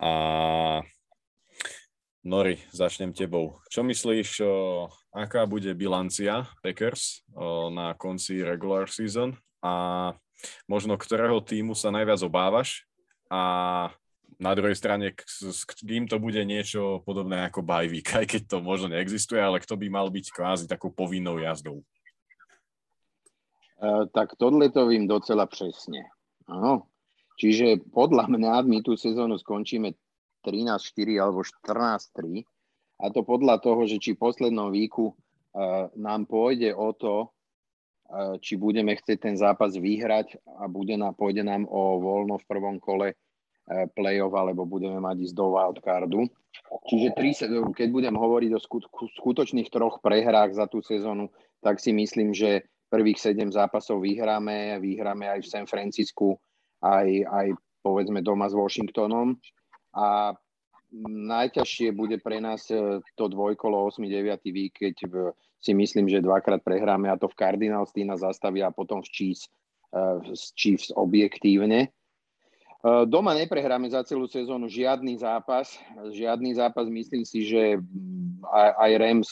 A 0.02 0.82
Nori, 2.20 2.60
začnem 2.68 3.16
tebou. 3.16 3.64
Čo 3.72 3.80
myslíš, 3.80 4.44
aká 5.08 5.48
bude 5.48 5.72
bilancia 5.72 6.44
Packers 6.60 7.24
na 7.72 7.96
konci 7.96 8.44
regular 8.44 8.92
season 8.92 9.38
a 9.64 10.12
možno 10.68 11.00
ktorého 11.00 11.40
týmu 11.40 11.72
sa 11.72 11.88
najviac 11.88 12.20
obávaš 12.20 12.84
a 13.30 13.40
na 14.40 14.52
druhej 14.56 14.74
strane, 14.74 15.12
s 15.28 15.62
kým 15.68 16.08
to 16.08 16.16
bude 16.16 16.40
niečo 16.42 17.04
podobné 17.04 17.46
ako 17.46 17.62
bajvík, 17.62 18.08
aj 18.20 18.26
keď 18.26 18.42
to 18.50 18.56
možno 18.58 18.90
neexistuje, 18.90 19.38
ale 19.38 19.62
kto 19.62 19.78
by 19.78 19.86
mal 19.86 20.10
byť 20.10 20.26
kvázi 20.34 20.64
takou 20.66 20.90
povinnou 20.90 21.38
jazdou? 21.38 21.80
Eh, 23.80 24.04
tak 24.12 24.36
tohle 24.36 24.68
to 24.68 24.86
vím 24.86 25.08
docela 25.08 25.46
přesně. 25.46 26.04
Ano. 26.48 26.82
Čiže 27.40 27.88
podľa 27.88 28.28
mňa 28.28 28.68
my 28.68 28.84
tú 28.84 29.00
sezónu 29.00 29.40
skončíme 29.40 29.96
13-4 30.44 31.16
alebo 31.16 31.40
14-3 31.40 32.44
a 33.00 33.08
to 33.08 33.24
podľa 33.24 33.64
toho, 33.64 33.88
že 33.88 33.96
či 33.96 34.12
v 34.12 34.20
poslednom 34.28 34.68
výku 34.68 35.08
uh, 35.08 35.88
nám 35.96 36.28
pôjde 36.28 36.76
o 36.76 36.92
to, 36.92 37.32
či 38.42 38.58
budeme 38.58 38.94
chcieť 38.98 39.18
ten 39.30 39.36
zápas 39.38 39.74
vyhrať 39.78 40.42
a 40.58 40.66
bude 40.66 40.98
na, 40.98 41.14
pôjde 41.14 41.46
nám 41.46 41.66
o 41.70 42.02
voľno 42.02 42.42
v 42.42 42.48
prvom 42.50 42.76
kole 42.82 43.14
uh, 43.14 43.86
play-off, 43.94 44.34
alebo 44.34 44.66
budeme 44.66 44.98
mať 44.98 45.30
ísť 45.30 45.34
do 45.38 45.46
wildcardu. 45.54 46.20
Čiže 46.90 47.08
tri, 47.14 47.30
keď 47.70 47.88
budem 47.90 48.14
hovoriť 48.18 48.50
o 48.58 48.62
skutočných 49.22 49.70
troch 49.70 50.02
prehrách 50.02 50.54
za 50.54 50.66
tú 50.66 50.82
sezónu, 50.82 51.30
tak 51.62 51.78
si 51.78 51.94
myslím, 51.94 52.34
že 52.34 52.66
prvých 52.90 53.22
sedem 53.22 53.54
zápasov 53.54 54.02
vyhráme, 54.02 54.82
vyhráme 54.82 55.30
aj 55.30 55.46
v 55.46 55.50
San 55.50 55.66
Francisku, 55.70 56.34
aj, 56.82 57.06
aj 57.30 57.46
povedzme 57.86 58.18
doma 58.18 58.50
s 58.50 58.58
Washingtonom. 58.58 59.38
A 59.94 60.34
najťažšie 61.06 61.94
bude 61.94 62.18
pre 62.18 62.42
nás 62.42 62.66
e, 62.66 62.98
to 63.14 63.24
dvojkolo 63.30 63.94
8-9 63.94 64.42
vík, 64.50 64.74
keď 64.74 64.94
si 65.60 65.76
myslím, 65.76 66.08
že 66.08 66.24
dvakrát 66.24 66.64
prehráme 66.64 67.12
a 67.12 67.20
to 67.20 67.28
v 67.28 67.36
Cardinals 67.36 67.92
tí 67.92 68.02
zastavia 68.16 68.68
a 68.68 68.74
potom 68.74 69.04
v 69.04 69.08
Chiefs, 69.12 69.46
uh, 69.92 70.24
Chiefs 70.56 70.88
objektívne. 70.96 71.92
E, 72.80 72.88
doma 73.04 73.36
neprehráme 73.36 73.92
za 73.92 74.00
celú 74.08 74.24
sezónu 74.24 74.72
žiadny 74.72 75.20
zápas. 75.20 75.76
Žiadny 76.00 76.56
zápas, 76.56 76.88
myslím 76.88 77.28
si, 77.28 77.44
že 77.44 77.76
aj, 78.48 78.70
aj 78.72 78.92
Rams, 78.96 79.30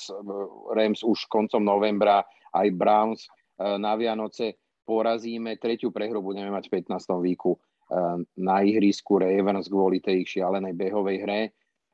Rams 0.77 1.01
už 1.01 1.25
koncom 1.33 1.65
novembra, 1.65 2.29
aj 2.53 2.69
Browns 2.77 3.25
Eh, 3.59 3.79
na 3.79 3.99
Vianoce 3.99 4.55
porazíme. 4.87 5.59
Tretiu 5.59 5.91
prehru 5.91 6.23
budeme 6.23 6.55
mať 6.55 6.71
v 6.71 6.79
15. 6.79 7.19
výku 7.19 7.59
eh, 7.59 8.23
na 8.39 8.57
ihrisku 8.63 9.19
Ravens 9.19 9.67
kvôli 9.67 9.99
tej 9.99 10.23
šialenej 10.23 10.79
behovej 10.79 11.19
hre. 11.27 11.41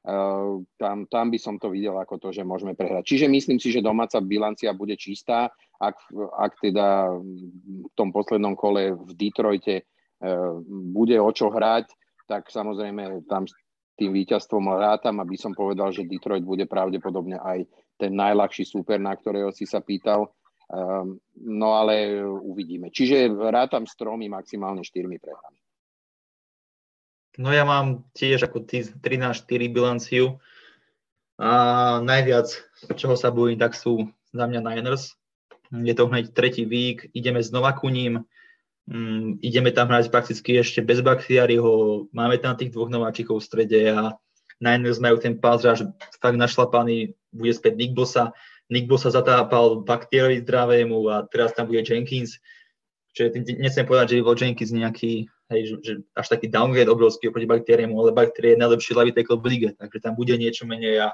Eh, 0.05 0.53
tam, 0.77 1.09
tam 1.09 1.27
by 1.33 1.39
som 1.41 1.57
to 1.57 1.73
videl 1.73 1.97
ako 1.97 2.21
to, 2.21 2.29
že 2.29 2.45
môžeme 2.45 2.77
prehrať. 2.77 3.09
Čiže 3.09 3.27
myslím 3.33 3.57
si, 3.57 3.73
že 3.73 3.85
domáca 3.85 4.21
bilancia 4.21 4.71
bude 4.77 5.01
čistá. 5.01 5.49
Ak, 5.81 5.97
ak 6.37 6.53
teda 6.61 7.17
v 7.17 7.93
tom 7.97 8.13
poslednom 8.13 8.55
kole 8.55 8.95
v 8.95 9.11
Detroite 9.17 9.89
bude 10.95 11.19
o 11.21 11.29
čo 11.35 11.53
hrať, 11.53 11.93
tak 12.25 12.49
samozrejme 12.49 13.29
tam 13.29 13.45
s 13.45 13.53
tým 13.95 14.11
víťazstvom 14.11 14.75
rátam, 14.75 15.23
aby 15.23 15.39
som 15.39 15.55
povedal, 15.55 15.95
že 15.95 16.09
Detroit 16.09 16.43
bude 16.43 16.67
pravdepodobne 16.67 17.39
aj 17.39 17.69
ten 17.95 18.13
najľahší 18.15 18.67
super, 18.67 18.99
na 18.99 19.15
ktorého 19.15 19.55
si 19.55 19.65
sa 19.69 19.79
pýtal. 19.79 20.35
Um, 20.65 21.21
no 21.45 21.77
ale 21.77 22.25
uvidíme. 22.25 22.91
Čiže 22.91 23.31
rátam 23.53 23.87
s 23.87 23.95
tromi, 23.95 24.27
maximálne 24.27 24.83
štyrmi 24.83 25.21
prehrami. 25.21 25.61
No 27.39 27.51
ja 27.51 27.67
mám 27.67 28.07
tiež 28.15 28.47
ako 28.47 28.67
13-4 28.67 29.43
bilanciu. 29.71 30.39
A 31.35 31.99
najviac, 31.99 32.47
čoho 32.95 33.19
sa 33.19 33.35
bojím, 33.35 33.59
tak 33.59 33.75
sú 33.75 34.07
za 34.31 34.47
mňa 34.47 34.61
Niners. 34.63 35.19
Je 35.75 35.91
to 35.91 36.07
hneď 36.07 36.31
tretí 36.31 36.63
vík, 36.63 37.11
ideme 37.11 37.43
znova 37.43 37.75
ku 37.75 37.91
ním. 37.91 38.23
Um, 38.87 39.43
ideme 39.43 39.75
tam 39.75 39.91
hrať 39.91 40.15
prakticky 40.15 40.61
ešte 40.61 40.85
bez 40.85 41.01
Bakhtiariho, 41.03 42.07
máme 42.13 42.37
tam 42.39 42.55
tých 42.55 42.71
dvoch 42.71 42.93
nováčikov 42.93 43.41
v 43.41 43.47
strede 43.49 43.81
a 43.91 44.15
Niners 44.61 45.01
majú 45.01 45.17
ten 45.19 45.41
pás 45.41 45.65
až 45.65 45.89
fakt 46.21 46.37
našlapaný, 46.37 47.17
bude 47.33 47.51
späť 47.57 47.81
Nick 47.81 47.97
Bosa 47.97 48.37
Nick 48.73 48.89
sa 48.97 49.13
zatápal 49.13 49.85
baktierovi 49.85 50.41
zdravému 50.41 50.97
a 51.13 51.29
teraz 51.29 51.53
tam 51.53 51.69
bude 51.69 51.85
Jenkins. 51.85 52.41
Čiže 53.13 53.45
nechcem 53.61 53.85
povedať, 53.85 54.17
že 54.17 54.17
by 54.21 54.23
bol 54.25 54.37
Jenkins 54.39 54.73
nejaký, 54.73 55.29
hej, 55.53 55.61
že, 55.69 55.75
že 55.83 55.93
až 56.17 56.27
taký 56.33 56.49
downgrade 56.49 56.89
obrovský 56.89 57.29
oproti 57.29 57.49
baktériemu, 57.49 57.95
ale 58.01 58.17
baktérie 58.17 58.57
je 58.57 58.63
najlepší 58.63 58.93
ľavý 58.97 59.11
tackle 59.13 59.37
v 59.41 59.47
lige, 59.51 59.71
takže 59.77 59.99
tam 60.01 60.17
bude 60.17 60.33
niečo 60.37 60.65
menej 60.65 61.05
a 61.05 61.09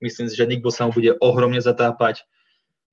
myslím 0.00 0.28
si, 0.28 0.34
že 0.36 0.48
Nick 0.48 0.64
sa 0.72 0.88
mu 0.88 0.92
bude 0.96 1.16
ohromne 1.20 1.60
zatápať. 1.60 2.24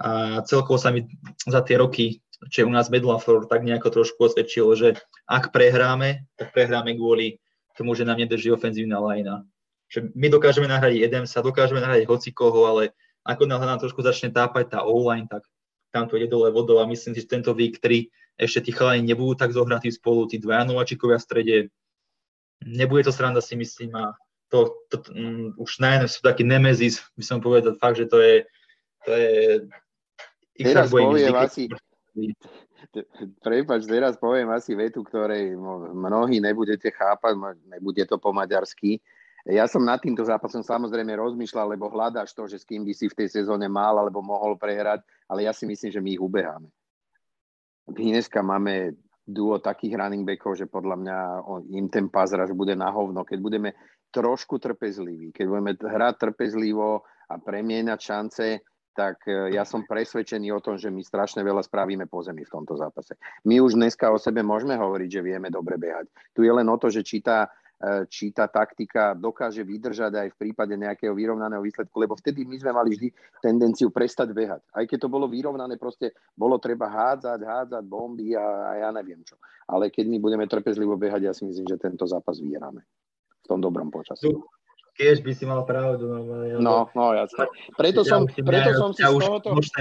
A 0.02 0.42
celkovo 0.50 0.82
sa 0.82 0.90
mi 0.90 1.06
za 1.46 1.62
tie 1.62 1.78
roky, 1.78 2.26
čo 2.50 2.66
u 2.66 2.74
nás 2.74 2.90
Medlafor, 2.90 3.46
tak 3.46 3.62
nejako 3.62 4.02
trošku 4.02 4.18
osvedčilo, 4.18 4.74
že 4.74 4.98
ak 5.30 5.54
prehráme, 5.54 6.26
tak 6.42 6.58
prehráme 6.58 6.98
kvôli 6.98 7.38
tomu, 7.78 7.94
že 7.94 8.02
nám 8.02 8.18
nedrží 8.18 8.50
ofenzívna 8.50 8.98
lajna. 8.98 9.46
My 10.18 10.32
dokážeme 10.32 10.66
nahradiť 10.66 11.30
sa 11.30 11.46
dokážeme 11.46 11.84
nahradiť 11.84 12.10
hocikoho, 12.10 12.66
ale 12.66 12.98
ako 13.22 13.46
náhle 13.46 13.68
nám 13.70 13.80
trošku 13.84 14.02
začne 14.02 14.34
tápať 14.34 14.74
tá 14.74 14.80
online, 14.82 15.30
tak 15.30 15.46
tam 15.94 16.08
to 16.08 16.18
ide 16.18 16.32
dole 16.32 16.50
vodou 16.50 16.80
a 16.82 16.90
myslím 16.90 17.14
si, 17.14 17.22
že 17.22 17.30
tento 17.30 17.54
week 17.54 17.78
3 17.78 18.10
ešte 18.42 18.66
tí 18.66 18.72
chalani 18.74 19.06
nebudú 19.06 19.38
tak 19.38 19.54
zohratí 19.54 19.94
spolu, 19.94 20.26
tí 20.26 20.42
dvaja 20.42 20.66
nováčikovia 20.66 21.22
v 21.22 21.26
strede. 21.30 21.56
Nebude 22.66 23.06
to 23.06 23.14
sranda 23.14 23.38
si 23.38 23.54
myslím 23.54 23.94
a 23.94 24.18
to, 24.50 24.82
to 24.90 25.00
um, 25.14 25.54
už 25.62 25.78
najmä 25.78 26.10
sú 26.10 26.26
taký 26.26 26.42
nemezis, 26.42 27.06
by 27.14 27.24
som 27.24 27.38
povedal 27.38 27.78
fakt, 27.78 28.02
že 28.02 28.10
to 28.10 28.18
je 28.18 28.44
To 29.06 29.12
je... 29.18 29.66
Teraz 30.62 30.94
poviem 30.94 31.34
asi, 31.34 31.66
Prepač, 33.42 33.88
teraz 33.88 34.18
poviem 34.18 34.50
asi 34.52 34.76
vetu, 34.78 35.02
ktorej 35.02 35.56
mnohí 35.96 36.38
nebudete 36.42 36.92
chápať, 36.92 37.34
nebude 37.66 38.04
to 38.06 38.20
po 38.22 38.30
maďarsky. 38.36 39.00
Ja 39.48 39.66
som 39.66 39.82
nad 39.82 39.98
týmto 40.06 40.22
zápasom 40.22 40.62
samozrejme 40.62 41.18
rozmýšľal, 41.18 41.74
lebo 41.74 41.90
hľadáš 41.90 42.38
to, 42.38 42.46
že 42.46 42.62
s 42.62 42.68
kým 42.68 42.86
by 42.86 42.94
si 42.94 43.10
v 43.10 43.18
tej 43.26 43.42
sezóne 43.42 43.66
mal 43.66 43.98
alebo 43.98 44.22
mohol 44.22 44.54
prehrať, 44.54 45.02
ale 45.26 45.50
ja 45.50 45.54
si 45.54 45.66
myslím, 45.66 45.90
že 45.90 46.04
my 46.04 46.10
ich 46.14 46.22
ubeháme. 46.22 46.70
Dneska 47.92 48.40
máme 48.40 48.96
duo 49.28 49.60
takých 49.60 50.00
running 50.00 50.24
backov, 50.24 50.58
že 50.58 50.72
podľa 50.72 50.96
mňa 50.98 51.18
im 51.76 51.88
ten 51.92 52.08
pazraž 52.08 52.56
bude 52.56 52.76
na 52.76 52.90
hovno. 52.90 53.24
Keď 53.28 53.40
budeme 53.40 53.70
trošku 54.12 54.60
trpezliví, 54.60 55.32
keď 55.32 55.46
budeme 55.48 55.72
hrať 55.76 56.16
trpezlivo 56.20 57.04
a 57.32 57.34
premieňať 57.40 58.00
šance, 58.00 58.48
tak 58.92 59.24
e, 59.24 59.56
ja 59.56 59.64
som 59.64 59.88
presvedčený 59.88 60.52
o 60.52 60.60
tom, 60.60 60.76
že 60.76 60.92
my 60.92 61.00
strašne 61.00 61.40
veľa 61.48 61.64
spravíme 61.64 62.12
po 62.12 62.20
zemi 62.20 62.44
v 62.44 62.52
tomto 62.52 62.76
zápase. 62.76 63.16
My 63.48 63.64
už 63.64 63.80
dneska 63.80 64.12
o 64.12 64.20
sebe 64.20 64.44
môžeme 64.44 64.76
hovoriť, 64.76 65.10
že 65.10 65.22
vieme 65.24 65.48
dobre 65.48 65.80
behať. 65.80 66.12
Tu 66.36 66.44
je 66.44 66.52
len 66.52 66.68
o 66.68 66.76
to, 66.76 66.92
že 66.92 67.00
či 67.08 67.24
tá, 67.24 67.48
či 68.06 68.30
tá 68.30 68.46
taktika 68.46 69.18
dokáže 69.18 69.66
vydržať 69.66 70.14
aj 70.14 70.28
v 70.34 70.40
prípade 70.40 70.78
nejakého 70.78 71.18
vyrovnaného 71.18 71.66
výsledku, 71.66 71.98
lebo 71.98 72.14
vtedy 72.14 72.46
my 72.46 72.56
sme 72.62 72.72
mali 72.78 72.90
vždy 72.94 73.08
tendenciu 73.42 73.90
prestať 73.90 74.30
behať. 74.38 74.62
Aj 74.70 74.86
keď 74.86 75.08
to 75.08 75.10
bolo 75.10 75.26
vyrovnané, 75.26 75.82
proste 75.82 76.14
bolo 76.38 76.62
treba 76.62 76.86
hádzať, 76.86 77.40
hádzať 77.42 77.84
bomby 77.90 78.38
a, 78.38 78.46
a 78.46 78.72
ja 78.86 78.90
neviem 78.94 79.26
čo. 79.26 79.42
Ale 79.66 79.90
keď 79.90 80.06
my 80.14 80.18
budeme 80.22 80.46
trpezlivo 80.46 80.94
behať, 80.94 81.22
ja 81.26 81.34
si 81.34 81.42
myslím, 81.48 81.66
že 81.66 81.82
tento 81.82 82.06
zápas 82.06 82.38
vyhráme 82.38 82.86
v 83.42 83.46
tom 83.50 83.58
dobrom 83.58 83.90
počasí. 83.90 84.30
Tiež 84.92 85.24
by 85.24 85.32
si 85.34 85.48
mal 85.48 85.64
pravdu. 85.64 86.04
No, 86.60 86.60
no, 86.60 86.76
no 86.92 87.06
jasne. 87.16 87.48
Preto 87.80 88.04
som, 88.04 88.28
ja, 88.28 88.44
preto 88.44 88.70
ja, 88.70 88.78
som 88.78 88.92
si 88.92 89.02
ja 89.02 89.10
z 89.16 89.18
tohoto... 89.18 89.56
Už 89.56 89.72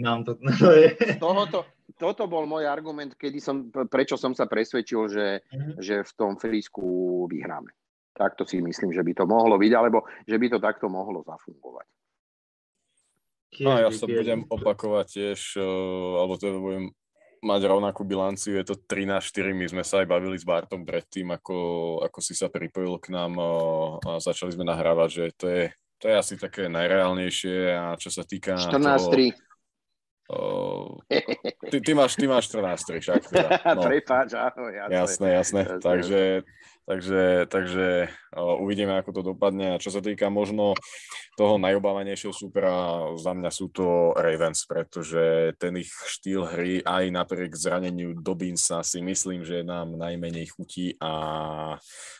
mám 0.00 0.22
to. 0.22 0.38
No. 0.38 0.48
Z 0.54 1.18
tohoto, 1.18 1.66
toto 1.96 2.28
bol 2.28 2.44
môj 2.44 2.68
argument, 2.68 3.14
kedy 3.16 3.38
som, 3.38 3.68
prečo 3.88 4.20
som 4.20 4.32
sa 4.32 4.46
presvedčil, 4.46 5.02
že, 5.08 5.26
mm-hmm. 5.42 5.74
že 5.80 5.94
v 6.04 6.12
tom 6.16 6.36
frísku 6.36 6.84
vyhráme. 7.28 7.72
Takto 8.12 8.44
si 8.44 8.60
myslím, 8.60 8.92
že 8.92 9.00
by 9.00 9.12
to 9.16 9.24
mohlo 9.24 9.56
byť, 9.56 9.72
alebo 9.72 10.04
že 10.28 10.36
by 10.36 10.46
to 10.52 10.58
takto 10.60 10.86
mohlo 10.92 11.24
zafungovať. 11.24 11.86
No 13.60 13.76
ja 13.76 13.92
sa 13.92 14.08
budem 14.08 14.48
opakovať 14.48 15.06
tiež, 15.12 15.40
eh, 15.60 15.64
alebo 16.16 16.40
to 16.40 16.46
budem 16.56 16.86
mať 17.42 17.60
rovnakú 17.66 18.06
bilanciu, 18.06 18.54
je 18.54 18.70
to 18.70 18.78
13-4, 18.86 19.50
my 19.50 19.66
sme 19.66 19.82
sa 19.82 20.00
aj 20.00 20.06
bavili 20.06 20.38
s 20.38 20.46
Bartom 20.46 20.86
predtým, 20.86 21.34
ako, 21.34 21.58
ako 22.06 22.18
si 22.22 22.38
sa 22.38 22.46
pripojil 22.46 23.02
k 23.02 23.10
nám 23.10 23.34
a 23.98 24.22
začali 24.22 24.54
sme 24.54 24.62
nahrávať, 24.62 25.08
že 25.10 25.24
to 25.34 25.46
je, 25.50 25.64
to 25.98 26.04
je 26.06 26.14
asi 26.14 26.34
také 26.38 26.70
najreálnejšie 26.70 27.56
a 27.74 27.98
čo 27.98 28.14
sa 28.14 28.22
týka 28.22 28.54
14-3. 28.54 29.34
Ty, 31.70 31.80
ty, 31.80 31.92
máš, 31.94 32.16
ty 32.16 32.26
máš 32.28 32.48
14 32.48 33.00
však. 33.00 33.20
Teda. 33.28 33.50
No. 33.76 33.88
Prepáč, 33.88 34.36
áno, 34.36 34.68
jasné. 34.68 34.92
Jasné, 34.92 35.28
jasné. 35.32 35.60
jasné. 35.64 35.80
Takže, 35.80 36.22
takže, 36.84 37.22
takže 37.48 37.86
uvidíme, 38.36 38.92
ako 39.00 39.10
to 39.16 39.22
dopadne. 39.32 39.76
A 39.76 39.80
čo 39.80 39.88
sa 39.88 40.04
týka 40.04 40.28
možno 40.28 40.76
toho 41.40 41.56
najobávanejšieho 41.56 42.32
supera, 42.36 43.08
za 43.16 43.32
mňa 43.32 43.50
sú 43.52 43.72
to 43.72 44.12
Ravens, 44.12 44.68
pretože 44.68 45.56
ten 45.56 45.80
ich 45.80 45.88
štýl 45.88 46.44
hry 46.44 46.84
aj 46.84 47.04
napriek 47.08 47.56
zraneniu 47.56 48.12
Dobinsa 48.16 48.84
si 48.84 49.00
myslím, 49.00 49.44
že 49.44 49.64
nám 49.64 49.96
najmenej 49.96 50.52
chutí 50.52 50.96
a 51.00 51.12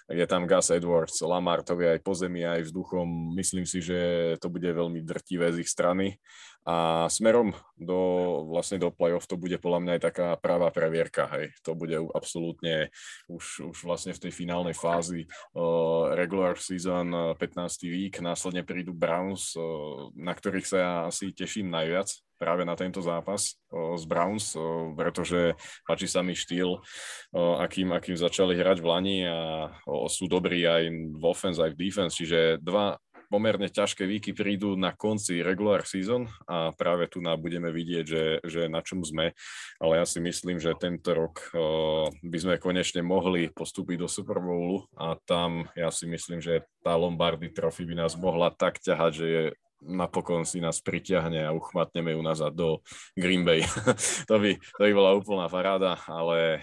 je 0.08 0.24
tam 0.24 0.48
Gus 0.48 0.72
Edwards, 0.72 1.20
Lamar, 1.24 1.64
to 1.64 1.76
vie 1.76 1.92
aj 1.92 2.00
po 2.00 2.16
zemi, 2.16 2.44
aj 2.44 2.68
vzduchom. 2.68 3.36
Myslím 3.36 3.68
si, 3.68 3.84
že 3.84 3.98
to 4.40 4.48
bude 4.48 4.68
veľmi 4.68 5.04
drtivé 5.04 5.52
z 5.52 5.64
ich 5.64 5.68
strany 5.68 6.16
a 6.62 7.10
smerom 7.10 7.50
do, 7.74 8.00
vlastne 8.46 8.78
do 8.78 8.94
play-off 8.94 9.26
to 9.26 9.34
bude 9.34 9.58
podľa 9.58 9.80
mňa 9.82 9.92
aj 9.98 10.02
taká 10.02 10.28
práva 10.38 10.70
previerka, 10.70 11.26
hej. 11.34 11.50
To 11.66 11.74
bude 11.74 11.98
absolútne 12.14 12.94
už, 13.26 13.74
už 13.74 13.78
vlastne 13.82 14.14
v 14.14 14.22
tej 14.28 14.32
finálnej 14.32 14.78
fázi 14.78 15.26
uh, 15.26 16.14
regular 16.14 16.54
season 16.54 17.34
15. 17.34 17.90
week, 17.90 18.22
následne 18.22 18.62
prídu 18.62 18.94
Browns, 18.94 19.58
uh, 19.58 20.14
na 20.14 20.30
ktorých 20.38 20.66
sa 20.66 20.76
ja 20.78 20.92
asi 21.10 21.34
teším 21.34 21.66
najviac 21.66 22.14
práve 22.38 22.62
na 22.62 22.78
tento 22.78 23.02
zápas 23.02 23.58
uh, 23.74 23.98
z 23.98 24.04
Browns, 24.06 24.54
uh, 24.54 24.94
pretože 24.94 25.58
páči 25.82 26.06
sa 26.06 26.22
mi 26.22 26.38
štýl, 26.38 26.78
uh, 26.78 27.58
akým, 27.58 27.90
akým 27.90 28.14
začali 28.14 28.54
hrať 28.54 28.78
v 28.78 28.86
Lani 28.86 29.18
a 29.26 29.74
sú 30.06 30.30
dobrí 30.30 30.62
aj 30.62 30.86
v 31.18 31.24
offense, 31.26 31.58
aj 31.58 31.74
v 31.74 31.80
defense, 31.90 32.14
čiže 32.14 32.62
dva 32.62 33.02
pomerne 33.32 33.72
ťažké 33.72 34.04
výky 34.04 34.36
prídu 34.36 34.76
na 34.76 34.92
konci 34.92 35.40
regular 35.40 35.88
season 35.88 36.28
a 36.44 36.68
práve 36.76 37.08
tu 37.08 37.24
nám 37.24 37.40
budeme 37.40 37.72
vidieť, 37.72 38.04
že, 38.04 38.24
že 38.44 38.68
na 38.68 38.84
čom 38.84 39.00
sme. 39.00 39.32
Ale 39.80 39.96
ja 39.96 40.04
si 40.04 40.20
myslím, 40.20 40.60
že 40.60 40.76
tento 40.76 41.16
rok 41.16 41.40
uh, 41.56 42.12
by 42.20 42.38
sme 42.38 42.54
konečne 42.60 43.00
mohli 43.00 43.48
postúpiť 43.48 44.04
do 44.04 44.08
Super 44.12 44.36
Bowlu 44.36 44.84
a 45.00 45.16
tam 45.24 45.64
ja 45.72 45.88
si 45.88 46.04
myslím, 46.04 46.44
že 46.44 46.68
tá 46.84 46.92
Lombardy 46.92 47.48
Trophy 47.48 47.88
by 47.88 48.04
nás 48.04 48.12
mohla 48.20 48.52
tak 48.52 48.76
ťahať, 48.84 49.12
že 49.16 49.26
je 49.26 49.44
napokon 49.82 50.46
si 50.46 50.62
nás 50.62 50.78
pritiahne 50.78 51.42
a 51.42 51.56
uchmatneme 51.56 52.14
ju 52.14 52.20
nazad 52.22 52.54
do 52.54 52.84
Green 53.18 53.42
Bay. 53.42 53.66
to, 54.30 54.38
by, 54.38 54.54
to 54.54 54.80
by 54.86 54.92
bola 54.94 55.10
úplná 55.18 55.50
paráda, 55.50 55.98
ale 56.06 56.62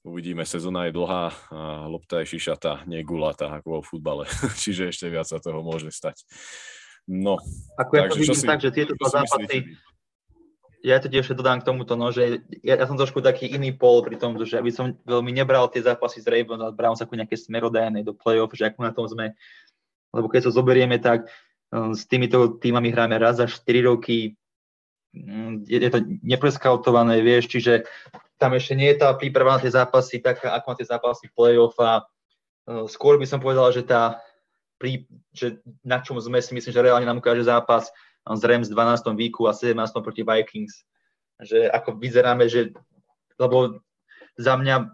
Uvidíme, 0.00 0.48
sezóna 0.48 0.88
je 0.88 0.96
dlhá 0.96 1.28
a 1.52 1.84
lopta 1.84 2.24
je 2.24 2.32
šišatá, 2.32 2.88
nie 2.88 3.04
gulatá 3.04 3.52
ako 3.60 3.68
vo 3.68 3.80
futbale. 3.84 4.24
Čiže 4.64 4.88
ešte 4.88 5.12
viac 5.12 5.28
sa 5.28 5.36
toho 5.36 5.60
môže 5.60 5.92
stať. 5.92 6.24
No, 7.04 7.36
ako 7.76 7.92
ja 7.96 8.08
to 8.08 8.16
vidím 8.16 8.38
si, 8.38 8.48
tak, 8.48 8.64
že 8.64 8.72
tieto 8.72 8.96
zápasy, 8.96 9.76
ja 10.80 10.96
to 10.96 11.12
tiež 11.12 11.36
dodám 11.36 11.60
k 11.60 11.68
tomuto, 11.68 11.92
no, 12.00 12.08
že 12.08 12.40
ja, 12.64 12.80
ja, 12.80 12.84
som 12.88 12.96
trošku 12.96 13.20
taký 13.20 13.52
iný 13.52 13.76
pol 13.76 14.00
pri 14.00 14.16
tom, 14.16 14.40
že 14.40 14.56
aby 14.56 14.72
som 14.72 14.96
veľmi 15.04 15.36
nebral 15.36 15.68
tie 15.68 15.84
zápasy 15.84 16.24
z 16.24 16.32
Ravens 16.32 16.64
a 16.64 16.72
Browns 16.72 17.04
ako 17.04 17.20
nejaké 17.20 17.36
smerodajné 17.36 18.00
do 18.00 18.16
play-off, 18.16 18.56
že 18.56 18.72
ako 18.72 18.80
na 18.80 18.92
tom 18.96 19.04
sme. 19.04 19.36
Lebo 20.16 20.32
keď 20.32 20.48
sa 20.48 20.56
zoberieme, 20.56 20.96
tak 20.96 21.28
um, 21.68 21.92
s 21.92 22.08
týmito 22.08 22.56
týmami 22.56 22.88
hráme 22.88 23.20
raz 23.20 23.36
za 23.36 23.46
4 23.46 23.92
roky, 23.92 24.40
um, 25.12 25.60
je, 25.68 25.76
je 25.76 25.90
to 25.92 26.00
nepreskautované, 26.24 27.20
vieš, 27.20 27.52
čiže 27.52 27.84
tam 28.40 28.56
ešte 28.56 28.72
nie 28.72 28.88
je 28.96 29.04
tá 29.04 29.12
príprava 29.12 29.60
na 29.60 29.62
tie 29.62 29.68
zápasy 29.68 30.24
taká, 30.24 30.56
ako 30.56 30.72
na 30.72 30.76
tie 30.80 30.88
zápasy 30.88 31.28
play-off 31.36 31.76
a 31.76 32.00
uh, 32.00 32.88
skôr 32.88 33.20
by 33.20 33.28
som 33.28 33.38
povedal, 33.38 33.68
že 33.68 33.84
tá 33.84 34.24
že 35.36 35.60
na 35.84 36.00
čom 36.00 36.16
sme 36.16 36.40
si 36.40 36.56
myslím, 36.56 36.72
že 36.72 36.80
reálne 36.80 37.04
nám 37.04 37.20
ukáže 37.20 37.44
zápas 37.44 37.92
z 38.24 38.42
Rams 38.48 38.72
v 38.72 38.76
12. 38.80 39.12
výku 39.12 39.44
a 39.44 39.52
17. 39.52 39.76
proti 40.00 40.24
Vikings. 40.24 40.88
Že 41.36 41.68
ako 41.68 42.00
vyzeráme, 42.00 42.48
že 42.48 42.72
lebo 43.36 43.80
za 44.40 44.56
mňa 44.56 44.88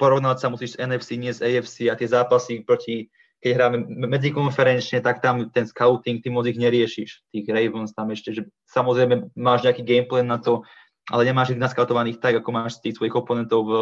porovnať 0.00 0.36
sa 0.40 0.48
musíš 0.48 0.76
s 0.76 0.80
NFC, 0.80 1.20
nie 1.20 1.32
s 1.32 1.44
AFC 1.44 1.92
a 1.92 1.96
tie 1.96 2.08
zápasy 2.08 2.64
proti, 2.64 3.12
keď 3.44 3.50
hráme 3.56 3.76
medzikonferenčne, 4.08 5.04
tak 5.04 5.20
tam 5.20 5.52
ten 5.52 5.68
scouting, 5.68 6.24
ty 6.24 6.28
moc 6.32 6.48
ich 6.48 6.56
neriešiš, 6.56 7.28
tých 7.32 7.46
Ravens 7.48 7.92
tam 7.92 8.08
ešte, 8.12 8.32
že 8.32 8.42
samozrejme 8.72 9.36
máš 9.36 9.64
nejaký 9.68 9.84
gameplan 9.84 10.28
na 10.28 10.40
to, 10.40 10.64
ale 11.10 11.26
nemáš 11.26 11.52
ich 11.52 11.60
naskautovaných 11.60 12.22
tak, 12.22 12.38
ako 12.38 12.50
máš 12.54 12.78
tých 12.78 12.96
svojich 12.96 13.18
oponentov 13.18 13.60
v 13.66 13.74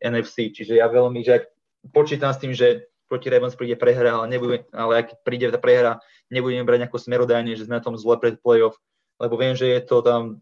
NFC. 0.00 0.50
Čiže 0.50 0.80
ja 0.80 0.88
veľmi, 0.88 1.20
že 1.20 1.52
počítam 1.92 2.32
s 2.32 2.40
tým, 2.40 2.56
že 2.56 2.88
proti 3.10 3.28
Ravens 3.28 3.58
príde 3.58 3.76
prehra, 3.76 4.22
ale, 4.22 4.26
nebude, 4.30 4.64
ale 4.72 5.04
ak 5.04 5.26
príde 5.26 5.50
tá 5.50 5.58
prehra, 5.58 6.00
nebudeme 6.30 6.62
brať 6.62 6.86
nejakú 6.86 6.96
smerodajne, 6.96 7.58
že 7.58 7.66
sme 7.66 7.78
na 7.78 7.84
tom 7.84 7.98
zle 7.98 8.16
pred 8.16 8.38
playoff, 8.38 8.78
lebo 9.18 9.34
viem, 9.34 9.58
že 9.58 9.66
je 9.66 9.80
to 9.82 10.00
tam, 10.00 10.38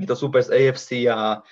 je 0.00 0.08
to 0.08 0.16
super 0.16 0.40
z 0.40 0.50
AFC 0.50 1.04
a 1.06 1.44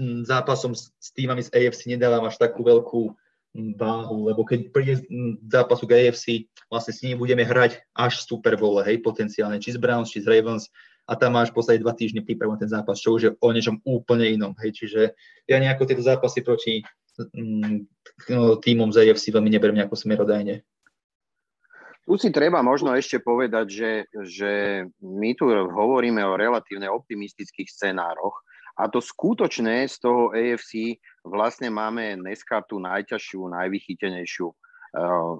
mm, 0.00 0.24
zápasom 0.24 0.72
s, 0.72 0.90
s 0.96 1.12
týmami 1.12 1.44
z 1.44 1.52
AFC 1.52 1.92
nedávam 1.92 2.24
až 2.24 2.40
takú 2.40 2.64
veľkú 2.64 3.12
mm, 3.52 3.76
váhu, 3.76 4.32
lebo 4.32 4.48
keď 4.48 4.72
príde 4.72 5.04
mm, 5.04 5.44
zápasu 5.52 5.84
k 5.84 6.08
AFC, 6.08 6.48
vlastne 6.72 6.96
s 6.96 7.04
nimi 7.04 7.20
budeme 7.20 7.44
hrať 7.44 7.84
až 7.92 8.24
Super 8.24 8.56
Bowl, 8.56 8.80
hej, 8.80 8.96
potenciálne, 9.04 9.60
či 9.60 9.76
z 9.76 9.78
Browns, 9.78 10.08
či 10.08 10.24
z 10.24 10.26
Ravens, 10.26 10.72
a 11.02 11.12
tam 11.18 11.34
máš 11.34 11.50
v 11.50 11.56
podstate 11.58 11.82
dva 11.82 11.92
týždne 11.92 12.22
prípravu 12.22 12.54
ten 12.56 12.70
zápas, 12.70 13.02
čo 13.02 13.18
už 13.18 13.22
je 13.22 13.30
o 13.42 13.48
niečom 13.50 13.82
úplne 13.82 14.30
inom. 14.30 14.54
Hej. 14.62 14.78
Čiže 14.78 15.00
ja 15.50 15.56
nejako 15.58 15.86
tieto 15.90 16.04
zápasy 16.04 16.46
proti 16.46 16.86
mm, 17.18 17.76
no, 18.30 18.56
týmom 18.62 18.94
z 18.94 19.10
AFC 19.10 19.34
veľmi 19.34 19.50
neberiem 19.50 19.82
nejako 19.82 19.98
smerodajne. 19.98 20.62
Tu 22.02 22.18
si 22.18 22.34
treba 22.34 22.66
možno 22.66 22.90
ešte 22.98 23.22
povedať, 23.22 23.66
že, 23.70 23.92
že 24.26 24.52
my 24.98 25.38
tu 25.38 25.46
hovoríme 25.50 26.18
o 26.26 26.34
relatívne 26.34 26.90
optimistických 26.90 27.70
scenároch 27.70 28.42
a 28.74 28.90
to 28.90 28.98
skutočné 28.98 29.86
z 29.86 29.96
toho 30.02 30.34
AFC 30.34 30.98
vlastne 31.22 31.70
máme 31.70 32.18
dneska 32.18 32.66
tú 32.66 32.82
najťažšiu, 32.82 33.54
najvychytenejšiu 33.54 34.46
uh, 34.50 35.32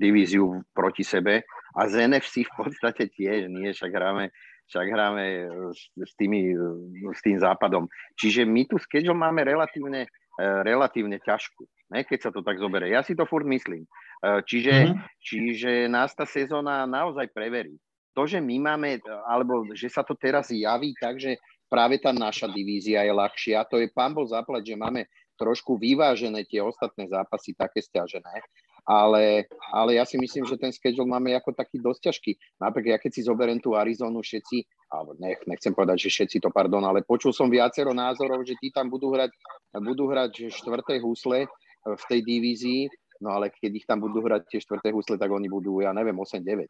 divíziu 0.00 0.64
proti 0.72 1.04
sebe 1.04 1.44
a 1.76 1.80
z 1.84 2.08
NFC 2.08 2.48
v 2.48 2.52
podstate 2.56 3.12
tiež 3.12 3.52
nie, 3.52 3.76
však 3.76 3.92
hráme 3.92 4.32
však 4.68 4.86
hráme 4.88 5.24
e, 5.24 5.46
s, 5.72 5.80
s, 5.92 6.12
tými, 6.16 6.52
e, 6.52 6.68
s 7.12 7.20
tým 7.20 7.36
západom. 7.36 7.84
Čiže 8.16 8.48
my 8.48 8.64
tu 8.68 8.76
schedule 8.80 9.16
máme 9.16 9.44
relatívne, 9.44 10.08
e, 10.08 10.44
relatívne 10.64 11.20
ťažkú, 11.20 11.62
ne, 11.92 12.00
keď 12.04 12.18
sa 12.28 12.30
to 12.32 12.40
tak 12.40 12.56
zoberie. 12.56 12.92
Ja 12.92 13.04
si 13.04 13.12
to 13.12 13.28
furt 13.28 13.46
myslím. 13.48 13.84
Čiže, 14.24 14.72
mm-hmm. 14.72 15.20
čiže 15.20 15.70
nás 15.92 16.16
tá 16.16 16.24
sezóna 16.24 16.88
naozaj 16.88 17.28
preverí. 17.36 17.76
to, 18.16 18.24
že 18.24 18.40
my 18.40 18.56
máme, 18.56 19.04
alebo 19.28 19.68
že 19.76 19.92
sa 19.92 20.00
to 20.00 20.16
teraz 20.16 20.48
javí 20.48 20.96
tak, 20.96 21.20
že 21.20 21.36
práve 21.68 22.00
tá 22.00 22.08
naša 22.08 22.48
divízia 22.48 23.04
je 23.04 23.12
ľahšia, 23.12 23.68
to 23.68 23.84
je 23.84 23.92
pán 23.92 24.16
bol 24.16 24.24
zaplať, 24.24 24.72
že 24.72 24.80
máme 24.80 25.04
trošku 25.36 25.76
vyvážené 25.76 26.46
tie 26.46 26.62
ostatné 26.62 27.10
zápasy, 27.10 27.52
také 27.52 27.82
stiažené, 27.82 28.40
ale, 28.84 29.48
ale 29.72 29.96
ja 29.96 30.04
si 30.04 30.20
myslím, 30.20 30.44
že 30.44 30.60
ten 30.60 30.68
schedule 30.68 31.08
máme 31.08 31.32
ako 31.32 31.56
taký 31.56 31.80
dosť 31.80 32.12
ťažký. 32.12 32.32
Napríklad, 32.60 32.96
ja 32.96 33.00
keď 33.00 33.10
si 33.16 33.22
zoberiem 33.24 33.58
tú 33.58 33.72
Arizonu, 33.72 34.20
všetci, 34.20 34.64
alebo 34.92 35.16
nech, 35.16 35.40
nechcem 35.48 35.72
povedať, 35.72 36.08
že 36.08 36.12
všetci 36.12 36.36
to, 36.44 36.52
pardon, 36.52 36.84
ale 36.84 37.00
počul 37.00 37.32
som 37.32 37.48
viacero 37.48 37.96
názorov, 37.96 38.44
že 38.44 38.54
tí 38.60 38.68
tam 38.68 38.92
budú 38.92 39.10
hrať, 39.12 39.32
budú 39.80 40.08
hrať 40.12 40.52
štvrté 40.52 41.00
husle 41.00 41.48
v 41.84 42.04
tej 42.08 42.20
divízii, 42.20 42.92
no 43.24 43.32
ale 43.32 43.48
keď 43.48 43.72
ich 43.72 43.86
tam 43.88 44.04
budú 44.04 44.20
hrať 44.20 44.52
tie 44.52 44.60
štvrté 44.60 44.92
husle, 44.92 45.16
tak 45.16 45.32
oni 45.32 45.48
budú, 45.48 45.80
ja 45.80 45.96
neviem, 45.96 46.16
8-9 46.16 46.68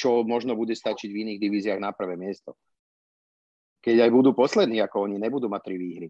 čo 0.00 0.24
možno 0.24 0.56
bude 0.56 0.72
stačiť 0.72 1.12
v 1.12 1.20
iných 1.28 1.42
divíziách 1.44 1.76
na 1.76 1.92
prvé 1.92 2.16
miesto. 2.16 2.56
Keď 3.84 4.08
aj 4.08 4.10
budú 4.16 4.32
poslední, 4.32 4.80
ako 4.80 5.04
oni, 5.04 5.20
nebudú 5.20 5.52
mať 5.52 5.62
tri 5.68 5.76
výhry. 5.76 6.08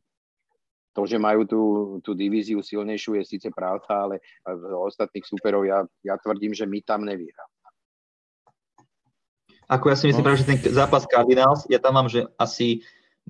To, 0.91 1.07
že 1.07 1.23
majú 1.23 1.47
tú, 1.47 1.62
tú 2.03 2.19
divíziu 2.19 2.59
silnejšiu, 2.67 3.15
je 3.23 3.25
síce 3.39 3.49
pravda, 3.55 4.11
ale 4.11 4.19
ostatných 4.75 5.23
superov 5.23 5.62
ja, 5.62 5.87
ja 6.03 6.19
tvrdím, 6.19 6.51
že 6.51 6.67
my 6.67 6.83
tam 6.83 7.07
nevyhráme. 7.07 7.55
Ako 9.71 9.87
ja 9.87 9.95
si 9.95 10.11
myslím, 10.11 10.27
no. 10.27 10.35
že 10.35 10.51
ten 10.51 10.59
zápas 10.75 11.07
Cardinals, 11.07 11.62
ja 11.71 11.79
tam 11.79 11.95
mám, 11.95 12.11
že 12.11 12.27
asi, 12.35 12.83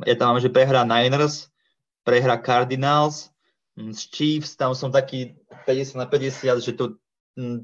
ja 0.08 0.16
tam 0.16 0.32
mám, 0.32 0.40
že 0.40 0.48
prehra 0.48 0.88
Niners, 0.88 1.52
prehra 2.00 2.40
Cardinals, 2.40 3.28
z 3.76 4.02
mm, 4.02 4.08
Chiefs, 4.08 4.56
tam 4.56 4.72
som 4.72 4.88
taký 4.88 5.36
50 5.68 6.00
na 6.00 6.08
50, 6.08 6.64
že 6.64 6.72
to 6.72 6.96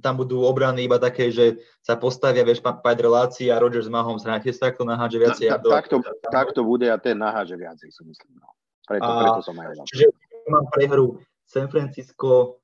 tam 0.00 0.14
budú 0.16 0.46
obrany 0.46 0.86
iba 0.86 0.96
také, 0.96 1.28
že 1.28 1.60
sa 1.84 1.98
postavia, 1.98 2.46
vieš, 2.46 2.64
pať 2.64 2.96
relácia 3.02 3.52
a 3.52 3.60
Rodgers 3.60 3.90
Mahomes, 3.90 4.24
hráte 4.24 4.48
sa, 4.54 4.72
kto 4.72 4.88
naháže 4.88 5.18
viacej? 5.20 5.52
Ta, 5.52 5.58
ta, 5.60 5.68
tak, 5.68 5.86
to, 5.90 5.96
tak 6.32 6.48
to 6.56 6.62
bude 6.64 6.86
a 6.88 6.96
ten 6.96 7.18
naháže 7.18 7.58
viacej, 7.58 7.92
si 7.92 8.02
myslím. 8.06 8.40
No. 8.40 8.55
Preto, 8.86 9.06
a, 9.06 9.18
preto 9.18 9.42
som 9.42 9.58
aj 9.58 9.82
Čiže 9.90 10.06
mám 10.46 10.70
prehru 10.70 11.18
San 11.42 11.66
Francisco, 11.66 12.62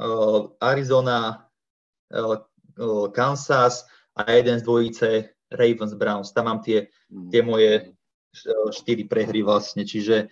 uh, 0.00 0.48
Arizona, 0.60 1.48
uh, 2.16 2.40
uh, 2.80 3.06
Kansas 3.12 3.84
a 4.16 4.24
jeden 4.32 4.56
z 4.56 4.64
dvojice 4.64 5.08
Ravens 5.52 5.94
Browns. 5.94 6.32
Tam 6.32 6.48
mám 6.48 6.64
tie, 6.64 6.88
mm. 7.12 7.28
tie 7.28 7.40
moje 7.44 7.72
štyri 8.70 9.04
prehry 9.10 9.42
vlastne, 9.42 9.82
čiže 9.82 10.30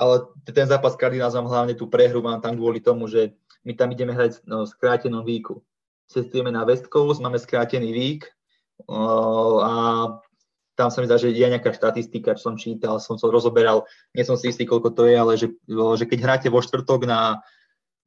ale 0.00 0.32
ten 0.48 0.64
zápas 0.64 0.96
Cardinals 0.96 1.36
mám 1.36 1.52
hlavne 1.52 1.76
tú 1.76 1.84
prehru, 1.84 2.24
mám 2.24 2.40
tam 2.40 2.56
kvôli 2.56 2.80
tomu, 2.80 3.04
že 3.04 3.36
my 3.68 3.76
tam 3.76 3.92
ideme 3.92 4.16
hrať 4.16 4.40
no, 4.48 4.64
skrátenom 4.64 5.20
výku. 5.20 5.60
Cestujeme 6.08 6.48
na 6.48 6.64
West 6.64 6.88
Coast, 6.88 7.20
máme 7.20 7.36
skrátený 7.36 7.92
vík 7.92 8.24
a 9.60 10.16
tam 10.78 10.88
sa 10.88 11.02
mi 11.02 11.08
zdá, 11.10 11.20
že 11.20 11.34
je 11.34 11.46
nejaká 11.46 11.74
štatistika, 11.74 12.38
čo 12.38 12.52
som 12.52 12.56
čítal, 12.56 12.96
som 13.02 13.18
to 13.18 13.28
rozoberal, 13.28 13.84
nie 14.16 14.24
som 14.24 14.38
si 14.38 14.48
istý, 14.48 14.64
koľko 14.64 14.96
to 14.96 15.02
je, 15.06 15.16
ale 15.16 15.32
že, 15.36 15.52
že 15.68 16.04
keď 16.08 16.18
hráte 16.24 16.48
vo 16.48 16.62
štvrtok 16.62 17.04
na, 17.04 17.44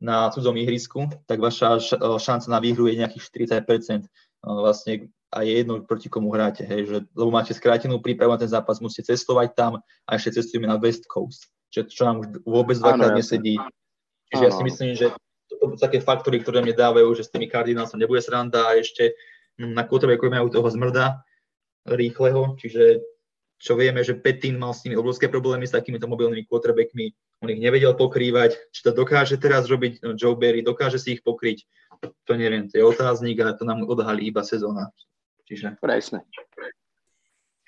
na 0.02 0.32
cudzom 0.34 0.58
ihrisku, 0.58 1.12
tak 1.30 1.40
vaša 1.40 1.80
šanca 2.18 2.48
na 2.50 2.60
výhru 2.60 2.90
je 2.90 3.00
nejakých 3.00 3.24
40%. 3.64 4.10
Vlastne 4.44 5.14
a 5.34 5.42
je 5.42 5.66
jedno, 5.66 5.82
proti 5.82 6.14
komu 6.14 6.30
hráte, 6.30 6.62
hej, 6.62 6.86
že, 6.86 6.98
lebo 7.18 7.34
máte 7.34 7.58
skrátenú 7.58 7.98
prípravu 7.98 8.38
na 8.38 8.42
ten 8.42 8.52
zápas, 8.52 8.78
musíte 8.78 9.10
cestovať 9.10 9.58
tam 9.58 9.82
a 10.06 10.10
ešte 10.14 10.38
cestujeme 10.38 10.70
na 10.70 10.78
West 10.78 11.10
Coast, 11.10 11.50
čo, 11.74 11.90
čo 11.90 12.06
nám 12.06 12.22
už 12.22 12.46
vôbec 12.46 12.78
dvakrát 12.78 13.18
nesedí. 13.18 13.58
Čiže 14.30 14.44
ja 14.46 14.52
si 14.54 14.62
myslím, 14.62 14.94
že 14.94 15.10
to 15.50 15.74
sú 15.74 15.78
také 15.82 15.98
faktory, 15.98 16.38
ktoré 16.38 16.62
mne 16.62 16.78
dávajú, 16.78 17.18
že 17.18 17.26
s 17.26 17.34
tými 17.34 17.50
Cardinalsom 17.50 17.98
nebude 17.98 18.22
sranda 18.22 18.70
a 18.70 18.78
ešte 18.78 19.18
hm, 19.58 19.74
na 19.74 19.90
quarterbacku 19.90 20.30
majú 20.30 20.54
toho 20.54 20.70
zmrda 20.70 21.26
rýchleho, 21.88 22.56
čiže 22.60 23.04
čo 23.64 23.80
vieme, 23.80 24.04
že 24.04 24.20
Petin 24.20 24.60
mal 24.60 24.76
s 24.76 24.84
nimi 24.84 25.00
obrovské 25.00 25.32
problémy 25.32 25.64
s 25.64 25.72
takýmito 25.72 26.04
mobilnými 26.04 26.44
quarterbackmi, 26.52 27.16
on 27.44 27.52
ich 27.52 27.64
nevedel 27.64 27.96
pokrývať, 27.96 28.60
či 28.76 28.80
to 28.84 28.92
dokáže 28.92 29.40
teraz 29.40 29.72
robiť 29.72 30.04
no, 30.04 30.16
Joe 30.20 30.36
Barry, 30.36 30.64
dokáže 30.64 31.00
si 31.00 31.16
ich 31.20 31.24
pokryť, 31.24 31.64
to 32.28 32.34
neviem, 32.36 32.68
to 32.68 32.80
je 32.80 32.84
otáznik 32.84 33.40
a 33.40 33.56
to 33.56 33.64
nám 33.64 33.88
odhalí 33.88 34.28
iba 34.28 34.44
sezóna. 34.44 34.92
Čiže... 35.48 35.80
Presne. 35.80 36.28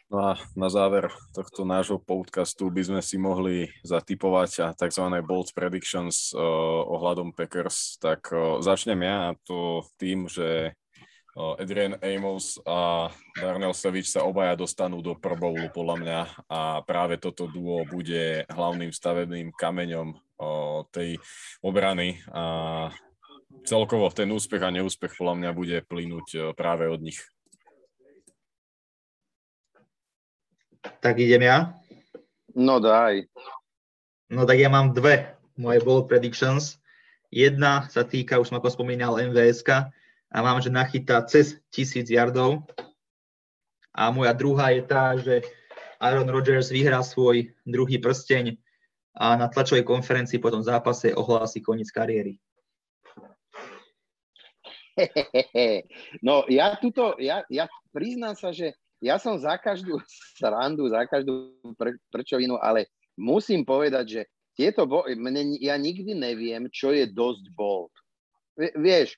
No 0.06 0.32
a 0.32 0.40
na 0.54 0.70
záver 0.70 1.10
tohto 1.34 1.66
nášho 1.66 1.98
podcastu 1.98 2.70
by 2.70 2.82
sme 2.88 3.02
si 3.02 3.18
mohli 3.18 3.74
zatipovať 3.82 4.52
a 4.62 4.68
tzv. 4.78 5.02
bold 5.26 5.50
predictions 5.52 6.30
uh, 6.32 6.40
ohľadom 6.88 7.34
Packers, 7.34 7.98
tak 7.98 8.30
uh, 8.30 8.62
začnem 8.62 9.02
ja 9.02 9.34
to 9.44 9.82
tým, 9.98 10.30
že 10.30 10.78
Adrian 11.36 11.99
Amos 11.99 12.64
a 12.64 13.12
Darnell 13.36 13.76
Savage 13.76 14.07
sa 14.07 14.24
obaja 14.24 14.56
dostanú 14.56 15.03
do 15.03 15.20
Pro 15.20 15.36
Bowlu 15.36 15.68
podľa 15.68 15.95
mňa 15.99 16.20
a 16.48 16.80
práve 16.88 17.20
toto 17.20 17.52
duo 17.52 17.84
bude 17.84 18.48
hlavným 18.48 18.95
stavebným 18.95 19.52
kameňom 19.52 20.16
tej 20.95 21.20
obrany 21.60 22.24
a 22.32 22.88
celkovo 23.68 24.07
ten 24.16 24.32
úspech 24.32 24.64
a 24.64 24.72
neúspech 24.72 25.20
podľa 25.20 25.36
mňa 25.36 25.52
bude 25.52 25.78
plynúť 25.84 26.56
práve 26.56 26.88
od 26.88 27.03
nich. 27.03 27.20
Tak 31.03 31.20
idem 31.20 31.44
ja? 31.44 31.76
No 32.56 32.80
daj. 32.80 33.28
No 34.32 34.48
tak 34.48 34.56
ja 34.56 34.72
mám 34.72 34.95
dve 34.95 35.36
moje 35.60 35.84
bold 35.84 36.07
predictions. 36.07 36.80
Jedna 37.28 37.91
sa 37.91 38.07
týka, 38.07 38.40
už 38.40 38.56
som 38.56 38.64
ako 38.64 38.72
spomínal, 38.72 39.20
MVSK 39.20 39.91
a 40.36 40.44
mám, 40.44 40.60
že 40.60 40.68
nachytá 40.68 41.24
cez 41.24 41.56
tisíc 41.72 42.12
yardov. 42.12 42.68
A 43.95 44.12
moja 44.12 44.36
druhá 44.36 44.76
je 44.76 44.84
tá, 44.84 45.16
že 45.16 45.48
Aaron 45.95 46.28
Rodgers 46.28 46.68
vyhrá 46.68 46.99
svoj 46.99 47.56
druhý 47.64 47.95
prsteň 48.03 48.60
a 49.16 49.40
na 49.40 49.48
tlačovej 49.48 49.88
konferencii 49.88 50.44
po 50.44 50.52
tom 50.52 50.60
zápase 50.60 51.16
ohlási 51.16 51.64
koniec 51.64 51.88
kariéry. 51.88 52.36
No 56.20 56.44
ja 56.52 56.76
tuto, 56.76 57.16
ja, 57.16 57.48
ja 57.48 57.72
priznám 57.95 58.36
sa, 58.36 58.52
že 58.52 58.76
ja 58.99 59.16
som 59.16 59.40
za 59.40 59.56
každú 59.56 60.03
srandu, 60.40 60.91
za 60.91 61.07
každú 61.07 61.56
pr- 61.80 61.95
prčovinu, 62.12 62.60
ale 62.60 62.91
musím 63.16 63.64
povedať, 63.64 64.06
že 64.20 64.22
tieto 64.52 64.84
bo- 64.84 65.07
mne, 65.07 65.56
ja 65.64 65.80
nikdy 65.80 66.12
neviem, 66.12 66.68
čo 66.68 66.91
je 66.91 67.07
dosť 67.07 67.56
bold. 67.56 67.91
Vieš, 68.56 69.16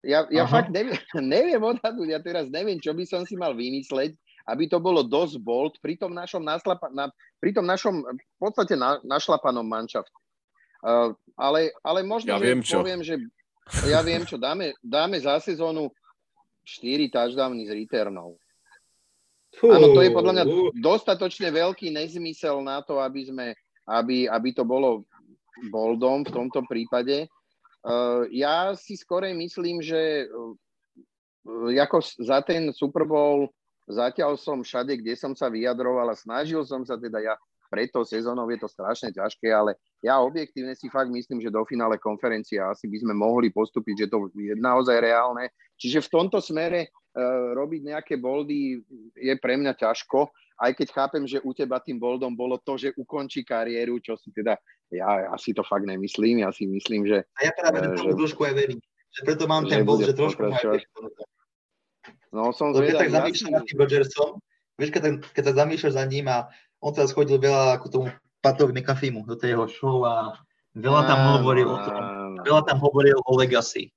ja, 0.00 0.24
ja, 0.32 0.44
fakt 0.48 0.72
neviem, 0.72 0.96
neviem 1.34 1.60
odhadnúť, 1.60 2.08
ja 2.08 2.20
teraz 2.20 2.48
neviem, 2.48 2.80
čo 2.80 2.96
by 2.96 3.04
som 3.04 3.22
si 3.28 3.36
mal 3.36 3.52
vymysleť, 3.52 4.16
aby 4.48 4.64
to 4.66 4.80
bolo 4.80 5.04
dosť 5.04 5.36
bold 5.40 5.74
pri 5.84 6.00
tom 6.00 6.16
našom, 6.16 6.40
naslapa, 6.40 6.88
na, 6.90 7.12
pri 7.36 7.52
tom 7.52 7.68
našom 7.68 8.00
v 8.02 8.36
podstate 8.40 8.74
na, 8.74 8.96
našlapanom 9.04 9.64
manšafte. 9.64 10.16
Uh, 10.80 11.12
ale, 11.36 11.76
ale 11.84 12.00
možno, 12.00 12.32
ja 12.32 12.40
viem, 12.40 12.64
čo. 12.64 12.80
poviem, 12.80 13.04
že 13.04 13.20
ja 13.84 14.00
viem, 14.00 14.24
čo 14.24 14.40
dáme, 14.40 14.72
dáme 14.80 15.20
za 15.20 15.36
sezónu 15.38 15.92
4 16.64 17.12
touchdowny 17.12 17.68
z 17.68 17.76
returnov. 17.76 18.40
Áno, 19.60 19.92
to 19.92 20.00
je 20.00 20.14
podľa 20.14 20.32
mňa 20.40 20.44
dostatočne 20.78 21.50
veľký 21.50 21.90
nezmysel 21.90 22.62
na 22.62 22.80
to, 22.86 23.02
aby, 23.02 23.26
sme, 23.26 23.46
aby, 23.84 24.30
aby 24.30 24.48
to 24.54 24.62
bolo 24.62 25.04
boldom 25.68 26.22
v 26.22 26.30
tomto 26.30 26.64
prípade. 26.64 27.26
Uh, 27.80 28.28
ja 28.28 28.76
si 28.76 28.92
skorej 28.98 29.32
myslím, 29.32 29.80
že 29.80 30.28
uh, 30.28 31.72
ako 31.80 32.04
za 32.20 32.44
ten 32.44 32.68
Super 32.76 33.08
Bowl 33.08 33.48
zatiaľ 33.88 34.36
som 34.36 34.60
všade, 34.60 35.00
kde 35.00 35.16
som 35.16 35.32
sa 35.32 35.48
vyjadroval 35.48 36.12
a 36.12 36.18
snažil 36.18 36.62
som 36.68 36.84
sa 36.84 37.00
teda 37.00 37.18
ja 37.24 37.34
preto 37.70 38.02
sezónou 38.02 38.50
je 38.50 38.58
to 38.58 38.66
strašne 38.66 39.14
ťažké, 39.14 39.46
ale 39.46 39.78
ja 40.02 40.18
objektívne 40.18 40.74
si 40.74 40.90
fakt 40.90 41.06
myslím, 41.14 41.38
že 41.38 41.54
do 41.54 41.62
finále 41.62 42.02
konferencie 42.02 42.58
asi 42.58 42.90
by 42.90 42.98
sme 42.98 43.14
mohli 43.14 43.54
postúpiť, 43.54 44.04
že 44.04 44.06
to 44.10 44.26
je 44.34 44.58
naozaj 44.58 44.98
reálne. 44.98 45.46
Čiže 45.78 46.02
v 46.02 46.12
tomto 46.12 46.42
smere 46.42 46.90
uh, 46.90 47.54
robiť 47.54 47.94
nejaké 47.94 48.14
boldy 48.18 48.82
je 49.14 49.34
pre 49.38 49.54
mňa 49.54 49.78
ťažko, 49.78 50.34
aj 50.60 50.72
keď 50.76 50.88
chápem, 50.92 51.24
že 51.24 51.40
u 51.40 51.56
teba 51.56 51.80
tým 51.80 51.96
boldom 51.96 52.36
bolo 52.36 52.60
to, 52.60 52.76
že 52.76 52.92
ukončí 53.00 53.40
kariéru, 53.40 53.96
čo 54.04 54.20
si 54.20 54.28
teda, 54.28 54.60
ja, 54.92 55.32
ja 55.32 55.34
si 55.40 55.56
to 55.56 55.64
fakt 55.64 55.88
nemyslím, 55.88 56.44
ja 56.44 56.52
si 56.52 56.68
myslím, 56.68 57.08
že... 57.08 57.24
A 57.40 57.48
ja 57.48 57.52
práve 57.56 57.80
uh, 57.80 57.96
že, 57.96 58.12
trošku 58.12 58.44
aj 58.44 58.54
verím, 58.54 58.80
že 59.08 59.20
preto 59.24 59.48
mám 59.48 59.64
ten 59.64 59.82
bold, 59.88 60.04
že 60.04 60.12
trošku 60.12 60.44
aj 60.52 60.84
No 62.30 62.54
som. 62.54 62.70
Keď 62.70 62.94
tak 62.94 63.10
zamýšľam 63.10 63.52
nad 63.58 63.64
tým 63.66 63.78
Rodgersom, 63.82 64.30
vieš, 64.78 64.90
keď, 64.94 65.02
keď 65.34 65.42
sa 65.50 65.54
zamýšľaš 65.66 65.94
za 65.98 66.04
ním 66.06 66.30
a 66.30 66.46
on 66.78 66.94
teraz 66.94 67.10
chodil 67.10 67.42
veľa 67.42 67.80
ako 67.80 67.86
tomu 67.90 68.06
Patovi 68.40 68.72
McAfeemu 68.72 69.26
do 69.26 69.36
tej 69.36 69.58
jeho 69.58 69.66
show 69.66 69.96
a 70.06 70.38
veľa 70.78 71.02
tam 71.10 71.18
hovoril 71.36 71.68
o 71.68 71.78
tom, 71.82 71.96
veľa 72.46 72.62
tam 72.64 72.78
hovoril 72.78 73.18
o 73.18 73.32
legacy, 73.36 73.90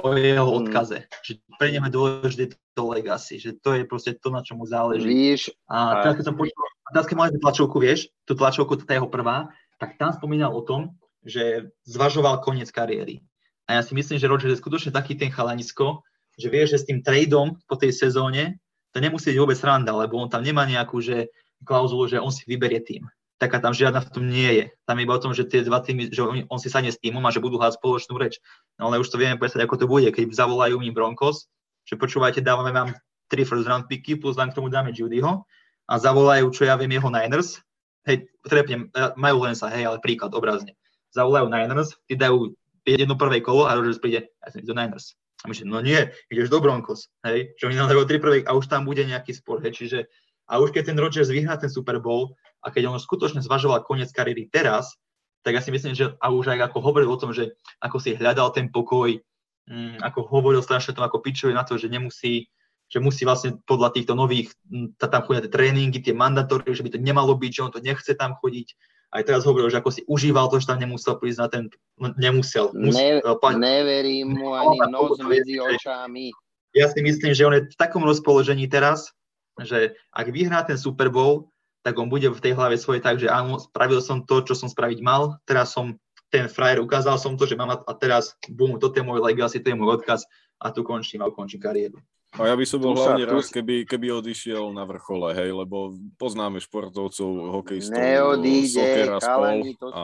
o 0.00 0.08
jeho 0.16 0.48
mm. 0.48 0.56
odkaze, 0.64 0.98
že 1.24 1.32
pre 1.60 1.68
neho 1.72 1.88
dôležité 1.88 2.56
to 2.74 2.82
legacy, 2.90 3.38
že 3.38 3.54
to 3.60 3.76
je 3.76 3.84
proste 3.84 4.16
to, 4.18 4.28
na 4.32 4.40
čom 4.40 4.60
mu 4.60 4.66
záleží. 4.66 5.06
Víš, 5.06 5.52
a 5.70 6.02
teraz, 6.02 6.18
keď 6.18 6.24
som 6.32 6.36
počul, 6.36 6.56
teraz, 6.90 7.06
keď 7.06 7.16
mal 7.16 7.28
tú 7.30 7.40
tlačovku, 7.40 7.76
vieš, 7.78 8.10
tú 8.24 8.32
tlačovku, 8.34 8.80
tá 8.82 8.96
jeho 8.96 9.08
prvá, 9.08 9.52
tak 9.78 10.00
tam 10.00 10.10
spomínal 10.14 10.50
o 10.54 10.62
tom, 10.64 10.96
že 11.24 11.72
zvažoval 11.88 12.44
koniec 12.44 12.68
kariéry. 12.68 13.24
A 13.64 13.80
ja 13.80 13.82
si 13.82 13.96
myslím, 13.96 14.20
že 14.20 14.28
Roger 14.28 14.52
je 14.52 14.60
skutočne 14.60 14.92
taký 14.92 15.16
ten 15.16 15.32
chalanisko, 15.32 16.04
že 16.36 16.52
vieš, 16.52 16.76
že 16.76 16.78
s 16.84 16.88
tým 16.88 17.00
tradeom 17.00 17.56
po 17.64 17.80
tej 17.80 17.96
sezóne 17.96 18.60
to 18.92 19.00
nemusí 19.00 19.32
byť 19.32 19.40
vôbec 19.40 19.58
randa, 19.64 19.90
lebo 19.96 20.20
on 20.20 20.28
tam 20.28 20.44
nemá 20.44 20.68
nejakú 20.68 21.00
že, 21.00 21.32
klauzulu, 21.64 22.06
že 22.06 22.20
on 22.20 22.30
si 22.30 22.44
vyberie 22.44 22.84
tým. 22.84 23.08
Taká 23.42 23.58
tam 23.58 23.74
žiadna 23.74 23.98
v 23.98 24.10
tom 24.14 24.24
nie 24.30 24.50
je. 24.62 24.64
Tam 24.86 24.94
je 24.98 25.04
iba 25.04 25.14
o 25.14 25.22
tom, 25.22 25.34
že 25.34 25.42
tie 25.42 25.66
dva 25.66 25.82
týmy, 25.82 26.10
že 26.14 26.22
on, 26.22 26.46
on 26.46 26.58
si 26.62 26.70
sadne 26.70 26.94
s 26.94 27.02
týmom 27.02 27.22
a 27.26 27.34
že 27.34 27.42
budú 27.42 27.58
hľadať 27.58 27.82
spoločnú 27.82 28.14
reč. 28.14 28.38
No 28.78 28.88
ale 28.88 29.02
už 29.02 29.10
to 29.10 29.18
vieme 29.18 29.34
povedať, 29.34 29.58
ako 29.58 29.74
to 29.74 29.86
bude, 29.90 30.06
keď 30.14 30.30
zavolajú 30.30 30.78
mi 30.78 30.94
Broncos, 30.94 31.50
že 31.84 31.98
počúvajte, 31.98 32.40
dávame 32.40 32.70
vám 32.70 32.94
tri 33.28 33.42
first 33.42 33.66
round 33.66 33.90
picky, 33.90 34.14
plus 34.14 34.38
len 34.38 34.54
k 34.54 34.56
tomu 34.56 34.70
dáme 34.70 34.94
Judyho 34.94 35.42
a 35.90 35.94
zavolajú, 35.98 36.48
čo 36.54 36.64
ja 36.64 36.78
viem, 36.78 36.94
jeho 36.94 37.10
Niners, 37.10 37.60
hej, 38.08 38.28
trepnem, 38.46 38.88
e, 38.88 39.00
majú 39.20 39.44
len 39.44 39.52
sa, 39.58 39.68
hej, 39.68 39.84
ale 39.84 40.00
príklad, 40.00 40.32
obrazne. 40.32 40.78
Zavolajú 41.12 41.50
Niners, 41.50 41.98
ty 42.08 42.16
dajú 42.16 42.56
jedno 42.86 43.16
prvé 43.16 43.40
kolo 43.44 43.68
a 43.68 43.76
Rodgers 43.76 44.00
príde, 44.00 44.28
ja 44.28 44.48
som 44.48 44.64
do 44.64 44.76
Niners. 44.76 45.16
A 45.44 45.52
my 45.52 45.54
no 45.68 45.84
nie, 45.84 46.08
ideš 46.32 46.48
do 46.48 46.62
Broncos, 46.62 47.12
hej, 47.26 47.52
že 47.60 47.68
oni 47.68 47.76
nám 47.76 47.92
tri 48.08 48.16
prvé 48.16 48.46
a 48.48 48.56
už 48.56 48.68
tam 48.68 48.88
bude 48.88 49.04
nejaký 49.04 49.36
spor, 49.36 49.60
hej, 49.60 49.76
čiže 49.76 49.98
a 50.44 50.60
už 50.60 50.76
keď 50.76 50.92
ten 50.92 50.98
Rodgers 51.00 51.32
vyhrá 51.32 51.56
ten 51.56 51.72
Super 51.72 52.00
Bowl 52.00 52.36
a 52.64 52.72
keď 52.72 52.88
on 52.88 52.96
skutočne 52.96 53.44
zvažoval 53.44 53.84
koniec 53.84 54.08
kariéry 54.08 54.48
teraz, 54.48 54.96
tak 55.44 55.60
ja 55.60 55.60
si 55.60 55.68
myslím, 55.68 55.92
že 55.92 56.16
a 56.16 56.32
už 56.32 56.56
aj 56.56 56.72
ako 56.72 56.80
hovoril 56.80 57.12
o 57.12 57.20
tom, 57.20 57.36
že 57.36 57.52
ako 57.84 58.00
si 58.00 58.16
hľadal 58.16 58.48
ten 58.56 58.72
pokoj, 58.72 59.20
mm, 59.68 60.00
ako 60.00 60.24
hovoril 60.32 60.64
strašne 60.64 60.96
tom, 60.96 61.04
ako 61.04 61.20
pičuje 61.20 61.52
na 61.52 61.68
to, 61.68 61.76
že 61.76 61.92
nemusí, 61.92 62.48
že 62.88 62.98
musí 63.04 63.28
vlastne 63.28 63.60
podľa 63.68 63.92
týchto 63.92 64.16
nových, 64.16 64.56
mm, 64.72 64.96
tam 64.96 65.22
chodia 65.28 65.44
tie 65.44 65.52
tréningy, 65.52 66.00
tie 66.00 66.16
mandatóry, 66.16 66.72
že 66.72 66.80
by 66.80 66.96
to 66.96 66.98
nemalo 67.04 67.36
byť, 67.36 67.52
že 67.52 67.64
on 67.64 67.72
to 67.76 67.84
nechce 67.84 68.08
tam 68.16 68.40
chodiť. 68.40 68.72
Aj 69.14 69.22
teraz 69.22 69.46
hovoril, 69.46 69.70
že 69.70 69.78
ako 69.78 69.90
si 69.94 70.02
užíval 70.10 70.50
to, 70.50 70.58
že 70.58 70.66
tam 70.66 70.80
nemusel 70.80 71.14
prísť 71.20 71.38
na 71.38 71.48
ten, 71.52 71.62
no, 72.00 72.10
nemusel. 72.18 72.74
Musel, 72.74 73.22
ne, 73.22 73.54
neverím 73.60 74.34
mu 74.34 74.56
ani 74.56 74.80
nos 74.90 75.20
medzi 75.22 75.60
očami. 75.60 76.34
Ja 76.74 76.90
si 76.90 76.98
myslím, 76.98 77.30
že 77.30 77.46
on 77.46 77.54
je 77.54 77.70
v 77.70 77.78
takom 77.78 78.02
rozpoložení 78.02 78.66
teraz, 78.66 79.14
že 79.62 79.94
ak 80.10 80.26
vyhrá 80.34 80.66
ten 80.66 80.74
Super 80.74 81.06
Bowl, 81.06 81.53
tak 81.84 82.00
on 82.00 82.08
bude 82.08 82.32
v 82.32 82.40
tej 82.40 82.56
hlave 82.56 82.80
svojej 82.80 83.04
tak, 83.04 83.20
že 83.20 83.28
áno, 83.28 83.60
spravil 83.60 84.00
som 84.00 84.24
to, 84.24 84.40
čo 84.40 84.56
som 84.56 84.72
spraviť 84.72 85.04
mal, 85.04 85.36
teraz 85.44 85.76
som 85.76 86.00
ten 86.32 86.48
frajer, 86.48 86.80
ukázal 86.80 87.20
som 87.20 87.36
to, 87.36 87.44
že 87.44 87.54
mám 87.54 87.76
a 87.76 87.92
teraz 87.94 88.34
bum, 88.48 88.80
toto 88.80 88.96
je 88.96 89.04
môj 89.06 89.20
legacy, 89.20 89.60
to 89.60 89.70
je 89.70 89.76
môj 89.76 90.00
odkaz 90.00 90.24
a 90.58 90.72
tu 90.72 90.80
končím 90.82 91.22
a 91.22 91.28
ukončím 91.28 91.60
kariéru. 91.60 92.00
A 92.34 92.50
ja 92.50 92.58
by 92.58 92.66
som 92.66 92.82
bol 92.82 92.98
tu 92.98 93.06
hlavne 93.06 93.22
sa, 93.22 93.30
rád, 93.30 93.46
keby, 93.46 93.86
keby 93.86 94.10
odišiel 94.10 94.74
na 94.74 94.82
vrchole, 94.82 95.30
hej, 95.38 95.54
lebo 95.54 95.94
poznáme 96.18 96.58
športovcov, 96.58 97.30
hokejistov, 97.62 97.94
Neodíde, 97.94 98.74
sokera 98.74 99.18
spol 99.22 99.54
a 99.94 100.02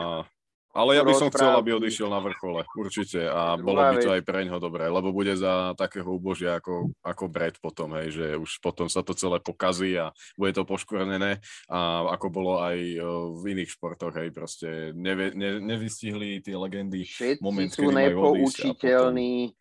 ale 0.71 0.95
ja 0.95 1.03
by 1.03 1.13
som 1.13 1.27
chcel, 1.27 1.51
aby 1.59 1.75
odišiel 1.75 2.07
na 2.07 2.23
vrchole, 2.23 2.63
určite. 2.79 3.27
A 3.27 3.59
bolo 3.59 3.83
by 3.83 3.97
to 3.99 4.15
aj 4.15 4.23
pre 4.23 4.47
ňoho 4.47 4.59
dobré, 4.59 4.87
lebo 4.87 5.11
bude 5.11 5.35
za 5.35 5.75
takého 5.75 6.07
ubožia 6.07 6.57
ako, 6.59 6.95
ako 7.03 7.23
Brad 7.27 7.59
potom, 7.59 7.91
hej, 7.99 8.15
že 8.15 8.27
už 8.39 8.63
potom 8.63 8.87
sa 8.87 9.03
to 9.03 9.11
celé 9.11 9.43
pokazí 9.43 9.99
a 9.99 10.15
bude 10.39 10.55
to 10.55 10.63
poškvrnené. 10.63 11.43
A 11.67 12.07
ako 12.15 12.27
bolo 12.31 12.63
aj 12.63 12.77
v 13.35 13.43
iných 13.51 13.75
športoch, 13.75 14.15
hej, 14.15 14.31
proste 14.31 14.95
nevy, 14.95 15.35
ne, 15.35 15.59
nevystihli 15.59 16.39
tie 16.39 16.55
legendy 16.55 17.03
Všetci 17.03 17.43
moment, 17.43 17.71
sú 17.71 17.91
nepoučiteľní, 17.91 19.51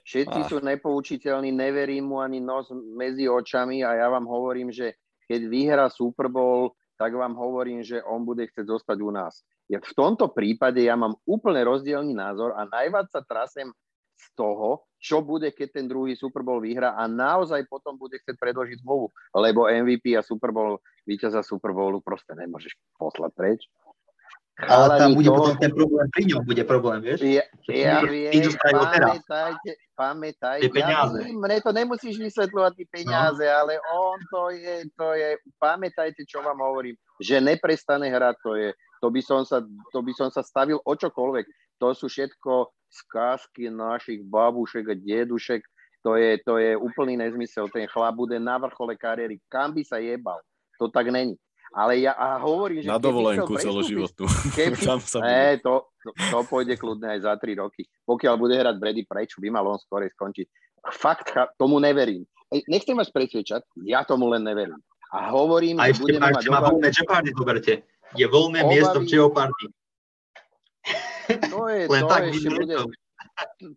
Všetci 0.00 0.40
a... 0.42 0.48
sú 0.48 0.58
nepoučiteľní, 0.58 1.54
neverím 1.54 2.10
mu 2.10 2.18
ani 2.18 2.42
nos 2.42 2.66
medzi 2.74 3.30
očami 3.30 3.86
a 3.86 3.94
ja 3.94 4.06
vám 4.10 4.26
hovorím, 4.26 4.74
že 4.74 4.98
keď 5.30 5.40
vyhrá 5.46 5.86
Super 5.86 6.26
Bowl, 6.26 6.74
tak 6.98 7.14
vám 7.14 7.38
hovorím, 7.38 7.86
že 7.86 8.02
on 8.02 8.26
bude 8.26 8.42
chcieť 8.50 8.66
zostať 8.66 8.98
u 8.98 9.14
nás. 9.14 9.46
Ja 9.70 9.78
v 9.78 9.94
tomto 9.94 10.26
prípade 10.34 10.82
ja 10.82 10.98
mám 10.98 11.14
úplne 11.22 11.62
rozdielný 11.62 12.10
názor 12.10 12.58
a 12.58 12.66
najviac 12.66 13.06
sa 13.14 13.22
trasem 13.22 13.70
z 14.18 14.26
toho, 14.34 14.82
čo 15.00 15.22
bude, 15.22 15.48
keď 15.54 15.80
ten 15.80 15.86
druhý 15.86 16.12
Super 16.18 16.42
Bowl 16.42 16.60
vyhrá 16.60 16.98
a 16.98 17.06
naozaj 17.06 17.64
potom 17.70 17.94
bude 17.94 18.18
chcieť 18.20 18.36
predložiť 18.36 18.82
zmluvu, 18.82 19.08
lebo 19.38 19.70
MVP 19.70 20.18
a 20.18 20.26
Super 20.26 20.50
Bowl, 20.52 20.82
víťaza 21.06 21.40
Super 21.46 21.72
Bowlu 21.72 22.02
proste 22.02 22.34
nemôžeš 22.36 22.76
poslať 22.98 23.30
preč. 23.32 23.60
Ale 24.60 25.00
tam 25.00 25.16
bude 25.16 25.24
toho... 25.32 25.38
potom 25.40 25.56
ten 25.56 25.72
problém, 25.72 26.06
pri 26.12 26.24
ňom 26.28 26.42
bude 26.44 26.64
problém, 26.68 26.98
vieš? 27.00 27.18
Ja, 27.24 27.44
ja 27.72 28.04
viem, 28.04 28.44
pamätajte, 28.60 29.70
pamätajte, 29.96 30.68
ja 30.76 31.08
viem, 31.08 31.40
mne 31.40 31.58
to 31.64 31.72
nemusíš 31.72 32.20
vysvetľovať 32.20 32.72
tie 32.76 32.86
peniaze, 32.92 33.40
no. 33.40 33.56
ale 33.56 33.80
on 33.88 34.20
to 34.28 34.42
je, 34.52 34.84
to 35.00 35.08
je, 35.16 35.40
pamätajte, 35.56 36.28
čo 36.28 36.44
vám 36.44 36.60
hovorím, 36.60 36.92
že 37.16 37.40
neprestane 37.40 38.12
hrať, 38.12 38.36
to 38.44 38.52
je, 38.60 38.68
to 39.00 39.08
by 39.08 39.20
som 39.24 39.42
sa, 39.48 39.64
to 39.64 40.00
by 40.04 40.12
som 40.12 40.28
sa 40.28 40.44
stavil 40.44 40.78
o 40.84 40.92
čokoľvek. 40.92 41.46
To 41.80 41.96
sú 41.96 42.12
všetko 42.12 42.68
skázky 42.92 43.72
našich 43.72 44.20
babušek 44.28 44.84
a 44.92 44.94
dedušek. 44.94 45.64
To 46.04 46.16
je, 46.16 46.40
to 46.44 46.60
je 46.60 46.76
úplný 46.76 47.16
nezmysel. 47.16 47.68
Ten 47.72 47.88
chlap 47.88 48.16
bude 48.16 48.36
na 48.36 48.60
vrchole 48.60 48.96
kariéry. 48.96 49.40
Kam 49.48 49.72
by 49.72 49.82
sa 49.84 50.00
jebal? 50.00 50.40
To 50.80 50.88
tak 50.88 51.08
není. 51.08 51.36
Ale 51.70 52.02
ja 52.02 52.18
a 52.18 52.34
hovorím, 52.42 52.82
že... 52.82 52.90
Na 52.90 52.98
dovolenku 52.98 53.54
celoživotnú. 53.54 54.26
Keby, 54.58 54.76
sa 55.06 55.22
ne, 55.22 55.62
to, 55.62 55.86
to, 56.02 56.10
to 56.18 56.38
pôjde 56.50 56.74
kľudne 56.74 57.06
aj 57.14 57.20
za 57.22 57.32
3 57.38 57.62
roky. 57.62 57.86
Pokiaľ 58.04 58.34
bude 58.34 58.58
hrať 58.58 58.74
Brady, 58.80 59.06
prečo 59.06 59.38
by 59.38 59.48
mal 59.54 59.64
on 59.70 59.78
skôr 59.78 60.02
skončiť? 60.02 60.46
Fakt, 60.98 61.30
tomu 61.54 61.78
neverím. 61.78 62.26
Nechcem 62.66 62.98
vás 62.98 63.12
presvedčať, 63.14 63.62
ja 63.86 64.02
tomu 64.02 64.26
len 64.34 64.42
neverím. 64.42 64.82
A 65.14 65.30
hovorím, 65.30 65.78
aj 65.78 65.94
že 65.94 66.02
budeme 66.02 66.26
mať... 66.26 66.42
Aj 66.42 66.50
má 66.50 66.60
voľné 66.66 66.90
zoberte 67.30 67.74
je 68.16 68.26
voľné 68.26 68.60
obavy... 68.64 68.72
miesto 68.74 68.98
v 69.02 69.06
Jeopardy. 69.06 69.66
To 71.50 71.70
je, 71.70 71.80
Len 71.86 72.02
to 72.02 72.10
tak 72.10 72.22
ešte 72.34 72.48
bude, 72.50 72.76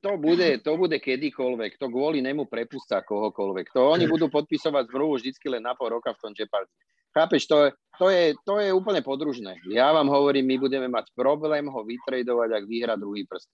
to 0.01 0.11
bude, 0.17 0.49
to 0.65 0.71
bude 0.73 0.97
kedykoľvek, 0.97 1.77
to 1.77 1.87
kvôli 1.91 2.19
nemu 2.25 2.49
prepustá 2.49 3.05
kohokoľvek. 3.05 3.69
To 3.77 3.93
oni 3.93 4.09
budú 4.09 4.27
podpisovať 4.33 4.89
zmluvu 4.89 5.21
vždycky 5.21 5.45
len 5.53 5.61
na 5.61 5.77
pol 5.77 5.93
roka 5.93 6.09
v 6.17 6.21
tom 6.21 6.31
Jeopardy. 6.33 6.71
Chápeš, 7.13 7.45
to 7.45 7.57
je, 7.61 7.69
to, 8.01 8.07
je, 8.09 8.23
to 8.41 8.53
je 8.57 8.69
úplne 8.73 9.05
podružné. 9.05 9.61
Ja 9.69 9.93
vám 9.93 10.09
hovorím, 10.09 10.49
my 10.49 10.55
budeme 10.57 10.89
mať 10.89 11.13
problém 11.13 11.69
ho 11.69 11.81
vytredovať, 11.85 12.49
ak 12.57 12.63
vyhra 12.65 12.97
druhý 12.97 13.29
prst. 13.29 13.53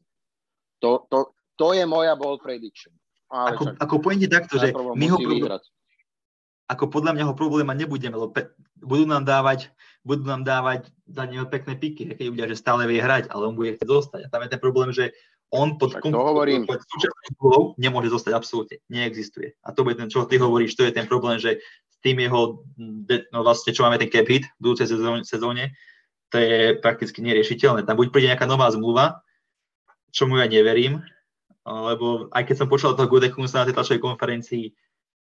To, 0.80 1.04
to, 1.12 1.36
to 1.60 1.76
je 1.76 1.84
moja 1.84 2.16
bold 2.16 2.40
prediction. 2.40 2.96
Ale 3.28 3.60
ako, 3.60 3.64
čak, 3.68 3.74
ako 3.84 3.96
poviem 4.00 4.32
takto, 4.32 4.56
že 4.56 4.72
my 4.72 5.06
ho, 5.12 5.18
vyhrať 5.20 5.64
ako 6.70 6.86
podľa 6.94 7.18
mňa 7.18 7.26
ho 7.26 7.34
probléma 7.34 7.74
nebudeme, 7.74 8.14
lebo 8.14 8.30
pe- 8.30 8.54
budú 8.78 9.10
nám 9.10 9.26
dávať, 9.26 9.74
budú 10.06 10.30
nám 10.30 10.46
dávať 10.46 10.94
za 11.10 11.26
neho 11.26 11.50
pekné 11.50 11.74
piky, 11.74 12.14
keď 12.14 12.28
bude, 12.30 12.46
že 12.54 12.62
stále 12.62 12.86
vie 12.86 13.02
hrať, 13.02 13.34
ale 13.34 13.50
on 13.50 13.58
bude 13.58 13.74
chcieť 13.76 13.90
zostať. 13.90 14.22
A 14.26 14.32
tam 14.32 14.46
je 14.46 14.50
ten 14.54 14.62
problém, 14.62 14.94
že 14.94 15.12
on 15.50 15.82
pod, 15.82 15.98
kom- 15.98 16.14
pod 16.14 16.80
súčasnou 16.86 17.74
nemôže 17.82 18.14
zostať 18.14 18.38
absolútne. 18.38 18.78
Neexistuje. 18.86 19.58
A 19.66 19.74
to 19.74 19.82
bude 19.82 19.98
ten, 19.98 20.06
čo 20.06 20.30
ty 20.30 20.38
hovoríš, 20.38 20.78
to 20.78 20.86
je 20.86 20.94
ten 20.94 21.10
problém, 21.10 21.42
že 21.42 21.58
s 21.90 21.98
tým 22.06 22.22
jeho, 22.22 22.62
no 23.34 23.40
vlastne, 23.42 23.74
čo 23.74 23.82
máme 23.82 23.98
ten 23.98 24.14
cap 24.14 24.30
hit 24.30 24.46
v 24.46 24.62
budúcej 24.62 24.86
sezóne, 24.86 25.26
sezóne, 25.26 25.74
to 26.30 26.38
je 26.38 26.78
prakticky 26.78 27.26
neriešiteľné. 27.26 27.90
Tam 27.90 27.98
buď 27.98 28.14
príde 28.14 28.30
nejaká 28.30 28.46
nová 28.46 28.70
zmluva, 28.70 29.26
čo 30.14 30.30
mu 30.30 30.38
ja 30.38 30.46
neverím, 30.46 31.02
lebo 31.66 32.30
aj 32.30 32.46
keď 32.46 32.56
som 32.62 32.70
počul 32.70 32.94
toho 32.94 33.10
Gudekunsa 33.10 33.66
na 33.66 33.66
tej 33.66 33.76
tlačovej 33.78 34.06
konferencii, 34.06 34.70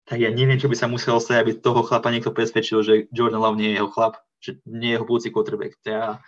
tak 0.06 0.22
ja 0.22 0.30
neviem, 0.30 0.54
čo 0.54 0.70
by 0.70 0.78
sa 0.78 0.86
muselo 0.86 1.18
stať, 1.18 1.42
aby 1.42 1.52
toho 1.58 1.82
chlapa 1.82 2.14
niekto 2.14 2.30
presvedčil, 2.30 2.78
že 2.86 2.94
Jordan 3.10 3.42
Love 3.42 3.58
nie 3.58 3.74
je 3.74 3.82
jeho 3.82 3.90
chlap, 3.90 4.22
že 4.38 4.62
nie 4.62 4.94
je 4.94 5.02
jeho 5.02 5.06
budúci 5.06 5.34
quarterback. 5.34 5.74
Ja 5.82 6.22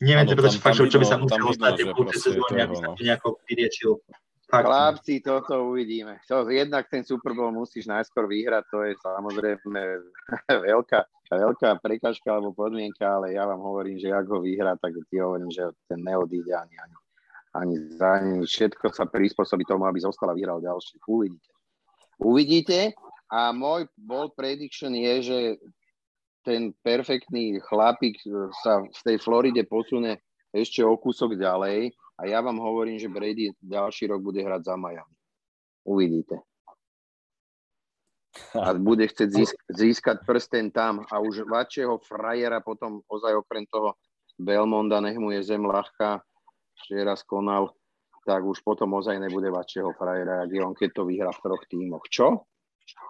neviem, 0.00 0.24
ano, 0.24 0.48
čo, 0.48 0.56
fakt, 0.56 0.80
čo 0.80 0.96
by 0.96 1.06
sa 1.06 1.20
muselo 1.20 1.52
stať 1.52 1.84
v 1.84 1.92
budúcej 1.92 2.32
sezóne, 2.32 2.58
aby 2.64 2.74
sa 2.80 2.96
to 2.96 3.02
nejako 3.04 3.28
vyriečil. 3.44 4.00
Fakt. 4.48 4.68
Chlapci, 4.68 5.24
toto 5.24 5.72
uvidíme. 5.72 6.20
To, 6.28 6.44
jednak 6.48 6.84
ten 6.88 7.04
Super 7.04 7.32
Bowl 7.32 7.52
musíš 7.52 7.88
najskôr 7.88 8.28
vyhrať, 8.28 8.64
to 8.68 8.84
je 8.84 8.92
samozrejme 9.00 9.80
veľká, 10.68 11.00
veľká 11.32 11.70
prekažka 11.80 12.28
alebo 12.36 12.52
podmienka, 12.52 13.04
ale 13.04 13.32
ja 13.32 13.48
vám 13.48 13.64
hovorím, 13.64 13.96
že 13.96 14.12
ak 14.12 14.28
ho 14.28 14.44
vyhrá, 14.44 14.76
tak 14.76 14.96
ti 15.08 15.20
hovorím, 15.20 15.48
že 15.48 15.72
ten 15.88 16.04
neodíde 16.04 16.52
ani, 16.52 16.76
ani, 16.84 16.96
ani 17.56 17.74
za 17.96 18.20
ani. 18.20 18.44
Všetko 18.44 18.92
sa 18.92 19.08
prispôsobí 19.08 19.64
tomu, 19.64 19.88
aby 19.88 20.04
zostal 20.04 20.28
a 20.28 20.36
vyhral 20.36 20.60
ďalší. 20.60 21.00
Uvidíte. 21.08 21.52
Uvidíte. 22.22 22.94
A 23.32 23.48
môj 23.50 23.88
bold 23.96 24.36
prediction 24.36 24.92
je, 24.92 25.14
že 25.24 25.38
ten 26.44 26.74
perfektný 26.84 27.58
chlapík 27.64 28.20
sa 28.60 28.84
z 28.92 29.00
tej 29.08 29.16
Floride 29.22 29.64
posune 29.64 30.20
ešte 30.52 30.84
o 30.84 30.92
kúsok 31.00 31.38
ďalej 31.38 31.96
a 32.20 32.28
ja 32.28 32.44
vám 32.44 32.60
hovorím, 32.60 33.00
že 33.00 33.08
Brady 33.08 33.56
ďalší 33.62 34.12
rok 34.12 34.20
bude 34.20 34.44
hrať 34.44 34.68
za 34.68 34.76
Miami. 34.76 35.16
Uvidíte. 35.88 36.44
A 38.52 38.76
bude 38.76 39.08
chcieť 39.08 39.28
získ- 39.28 39.64
získať 39.68 40.24
prsten 40.28 40.68
tam 40.68 41.04
a 41.08 41.20
už 41.20 41.48
vačeho 41.48 42.00
frajera 42.04 42.60
potom 42.60 43.00
ozaj 43.08 43.32
okrem 43.32 43.64
toho 43.68 43.96
Belmonda, 44.36 45.00
nech 45.00 45.16
mu 45.16 45.32
je 45.32 45.44
zem 45.44 45.60
ľahká, 45.60 46.20
ešte 46.76 46.94
raz 47.00 47.20
konal, 47.24 47.72
tak 48.22 48.42
už 48.46 48.62
potom 48.62 48.94
ozaj 48.94 49.18
nebude 49.18 49.50
vašeho 49.50 49.90
frajera, 49.98 50.46
ak 50.46 50.50
je 50.50 50.60
on, 50.62 50.74
keď 50.74 50.90
to 50.94 51.02
vyhrá 51.06 51.30
v 51.34 51.42
troch 51.42 51.62
tímoch. 51.66 52.06
Čo? 52.06 52.46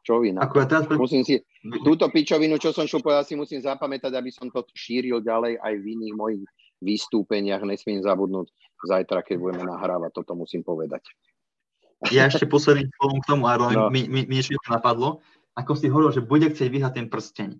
Čo 0.05 0.20
vy 0.20 0.36
na 0.36 0.44
to? 0.48 0.64
Teraz... 0.64 0.89
Musím 0.93 1.24
si, 1.24 1.40
túto 1.84 2.09
pičovinu, 2.09 2.56
čo 2.60 2.72
som 2.72 2.89
šupoval, 2.89 3.24
si 3.24 3.36
musím 3.36 3.60
zapamätať, 3.60 4.12
aby 4.12 4.30
som 4.32 4.48
to 4.48 4.64
šíril 4.72 5.20
ďalej 5.20 5.60
aj 5.60 5.74
v 5.78 5.84
iných 5.97 6.14
mojich 6.16 6.43
vystúpeniach. 6.82 7.62
Nesmiem 7.62 8.02
zabudnúť 8.02 8.51
zajtra, 8.82 9.22
keď 9.22 9.36
budeme 9.39 9.64
nahrávať, 9.68 10.10
toto 10.12 10.34
musím 10.34 10.66
povedať. 10.66 11.06
Ja 12.10 12.26
ešte 12.26 12.51
posledným 12.51 12.90
slovom 12.98 13.18
k 13.22 13.28
tomu, 13.30 13.47
Aaron, 13.47 13.70
No. 13.70 13.86
mi, 13.94 14.10
mi, 14.10 14.26
mi 14.26 14.34
niečo 14.43 14.59
napadlo. 14.66 15.22
Ako 15.55 15.78
si 15.78 15.86
hovoril, 15.86 16.10
že 16.10 16.24
bude 16.24 16.51
chcieť 16.51 16.68
vyhrať 16.72 16.93
ten 16.98 17.06
prsteň. 17.06 17.51